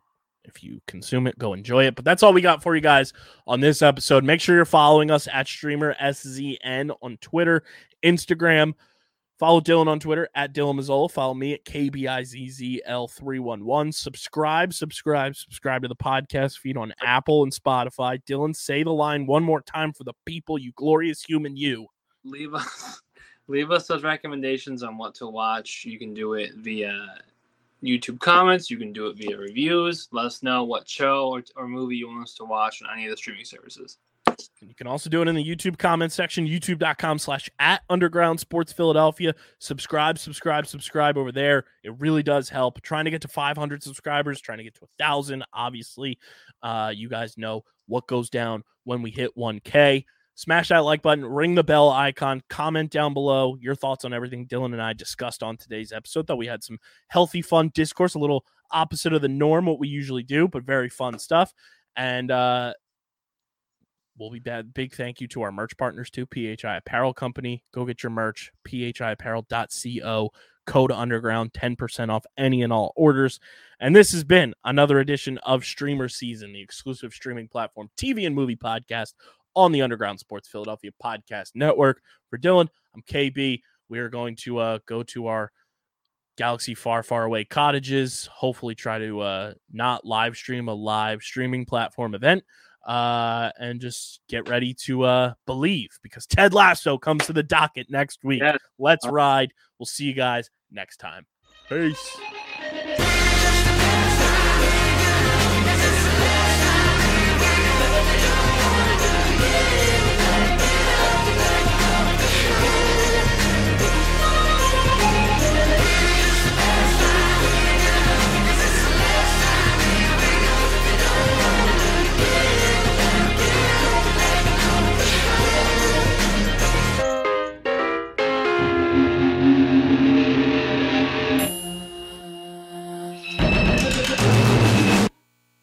if 0.44 0.62
you 0.62 0.80
consume 0.86 1.26
it, 1.26 1.38
go 1.38 1.52
enjoy 1.52 1.86
it. 1.86 1.94
But 1.94 2.04
that's 2.04 2.22
all 2.22 2.32
we 2.32 2.40
got 2.40 2.62
for 2.62 2.74
you 2.74 2.80
guys 2.80 3.12
on 3.46 3.60
this 3.60 3.82
episode. 3.82 4.24
Make 4.24 4.40
sure 4.40 4.54
you're 4.54 4.64
following 4.64 5.10
us 5.10 5.28
at 5.32 5.46
Streamer 5.46 5.94
SZN 6.00 6.96
on 7.02 7.16
Twitter, 7.18 7.62
Instagram. 8.04 8.74
Follow 9.38 9.60
Dylan 9.60 9.86
on 9.86 10.00
Twitter 10.00 10.30
at 10.34 10.54
Dylan 10.54 10.80
Mazzola. 10.80 11.10
Follow 11.10 11.34
me 11.34 11.52
at 11.52 11.66
KBIZZL311. 11.66 13.92
Subscribe, 13.92 14.72
subscribe, 14.72 15.36
subscribe 15.36 15.82
to 15.82 15.88
the 15.88 15.96
podcast 15.96 16.56
feed 16.56 16.78
on 16.78 16.94
Apple 17.02 17.42
and 17.42 17.52
Spotify. 17.52 18.18
Dylan, 18.24 18.56
say 18.56 18.82
the 18.82 18.92
line 18.92 19.26
one 19.26 19.44
more 19.44 19.60
time 19.60 19.92
for 19.92 20.04
the 20.04 20.14
people, 20.24 20.56
you 20.56 20.72
glorious 20.74 21.22
human 21.22 21.54
you. 21.54 21.86
Leave 22.24 22.54
us 22.54 23.02
leave 23.48 23.70
us 23.70 23.86
those 23.86 24.02
recommendations 24.02 24.82
on 24.82 24.96
what 24.96 25.14
to 25.16 25.26
watch. 25.26 25.84
You 25.84 25.98
can 25.98 26.14
do 26.14 26.32
it 26.32 26.54
via 26.54 27.16
YouTube 27.84 28.20
comments. 28.20 28.70
You 28.70 28.78
can 28.78 28.94
do 28.94 29.08
it 29.08 29.18
via 29.18 29.36
reviews. 29.36 30.08
Let 30.12 30.24
us 30.24 30.42
know 30.42 30.64
what 30.64 30.88
show 30.88 31.28
or, 31.28 31.42
or 31.56 31.68
movie 31.68 31.96
you 31.96 32.08
want 32.08 32.22
us 32.22 32.32
to 32.36 32.44
watch 32.44 32.80
on 32.82 32.88
any 32.90 33.04
of 33.04 33.10
the 33.10 33.18
streaming 33.18 33.44
services. 33.44 33.98
You 34.60 34.74
can 34.74 34.86
also 34.86 35.08
do 35.10 35.22
it 35.22 35.28
in 35.28 35.34
the 35.34 35.44
YouTube 35.44 35.78
comment 35.78 36.12
section, 36.12 36.46
youtube.com 36.46 37.18
slash 37.18 37.50
at 37.58 37.82
underground 37.88 38.40
sports 38.40 38.72
Philadelphia. 38.72 39.34
Subscribe, 39.58 40.18
subscribe, 40.18 40.66
subscribe 40.66 41.16
over 41.16 41.32
there. 41.32 41.64
It 41.82 41.98
really 41.98 42.22
does 42.22 42.48
help. 42.48 42.80
Trying 42.82 43.04
to 43.06 43.10
get 43.10 43.22
to 43.22 43.28
500 43.28 43.82
subscribers, 43.82 44.40
trying 44.40 44.58
to 44.58 44.64
get 44.64 44.74
to 44.76 44.84
a 44.84 44.88
thousand. 44.98 45.44
Obviously, 45.52 46.18
uh, 46.62 46.92
you 46.94 47.08
guys 47.08 47.38
know 47.38 47.62
what 47.86 48.06
goes 48.06 48.30
down 48.30 48.64
when 48.84 49.02
we 49.02 49.10
hit 49.10 49.36
1K. 49.36 50.04
Smash 50.34 50.68
that 50.68 50.80
like 50.80 51.00
button, 51.00 51.24
ring 51.24 51.54
the 51.54 51.64
bell 51.64 51.88
icon, 51.88 52.42
comment 52.50 52.90
down 52.90 53.14
below 53.14 53.56
your 53.58 53.74
thoughts 53.74 54.04
on 54.04 54.12
everything 54.12 54.46
Dylan 54.46 54.74
and 54.74 54.82
I 54.82 54.92
discussed 54.92 55.42
on 55.42 55.56
today's 55.56 55.92
episode. 55.92 56.26
Thought 56.26 56.36
we 56.36 56.46
had 56.46 56.62
some 56.62 56.78
healthy, 57.08 57.40
fun 57.40 57.70
discourse, 57.74 58.14
a 58.14 58.18
little 58.18 58.44
opposite 58.70 59.14
of 59.14 59.22
the 59.22 59.28
norm, 59.28 59.64
what 59.64 59.78
we 59.78 59.88
usually 59.88 60.22
do, 60.22 60.46
but 60.46 60.62
very 60.62 60.90
fun 60.90 61.18
stuff. 61.18 61.54
And 61.96 62.30
uh, 62.30 62.74
we'll 64.18 64.30
be 64.30 64.38
bad. 64.38 64.74
Big 64.74 64.94
thank 64.94 65.20
you 65.20 65.28
to 65.28 65.42
our 65.42 65.52
merch 65.52 65.76
partners 65.76 66.10
too, 66.10 66.26
PHI 66.26 66.76
Apparel 66.76 67.14
Company. 67.14 67.62
Go 67.72 67.84
get 67.84 68.02
your 68.02 68.10
merch, 68.10 68.50
phiapparel.co. 68.66 70.30
Code 70.66 70.90
underground, 70.90 71.52
10% 71.52 72.10
off 72.10 72.26
any 72.36 72.62
and 72.62 72.72
all 72.72 72.92
orders. 72.96 73.38
And 73.78 73.94
this 73.94 74.10
has 74.10 74.24
been 74.24 74.52
another 74.64 74.98
edition 74.98 75.38
of 75.38 75.64
Streamer 75.64 76.08
Season, 76.08 76.52
the 76.52 76.60
exclusive 76.60 77.12
streaming 77.12 77.46
platform, 77.46 77.88
TV 77.96 78.26
and 78.26 78.34
movie 78.34 78.56
podcast 78.56 79.12
on 79.54 79.70
the 79.70 79.82
Underground 79.82 80.18
Sports 80.18 80.48
Philadelphia 80.48 80.90
Podcast 81.02 81.52
Network. 81.54 82.02
For 82.30 82.38
Dylan, 82.38 82.66
I'm 82.94 83.02
KB. 83.02 83.60
We 83.88 83.98
are 84.00 84.08
going 84.08 84.34
to 84.40 84.58
uh, 84.58 84.78
go 84.86 85.04
to 85.04 85.28
our 85.28 85.52
galaxy 86.36 86.74
far, 86.74 87.02
far 87.02 87.24
away 87.24 87.44
cottages. 87.44 88.28
Hopefully, 88.32 88.74
try 88.74 88.98
to 88.98 89.20
uh, 89.20 89.52
not 89.72 90.04
live 90.04 90.36
stream 90.36 90.68
a 90.68 90.74
live 90.74 91.22
streaming 91.22 91.64
platform 91.64 92.14
event. 92.14 92.42
Uh, 92.86 93.50
and 93.58 93.80
just 93.80 94.20
get 94.28 94.48
ready 94.48 94.72
to 94.72 95.02
uh, 95.02 95.34
believe 95.44 95.90
because 96.02 96.24
Ted 96.24 96.54
Lasso 96.54 96.96
comes 96.96 97.26
to 97.26 97.32
the 97.32 97.42
docket 97.42 97.90
next 97.90 98.22
week. 98.22 98.40
Yes. 98.40 98.58
Let's 98.78 99.04
ride. 99.08 99.52
We'll 99.78 99.86
see 99.86 100.04
you 100.04 100.14
guys 100.14 100.50
next 100.70 100.98
time. 100.98 101.26
Peace. 101.68 102.16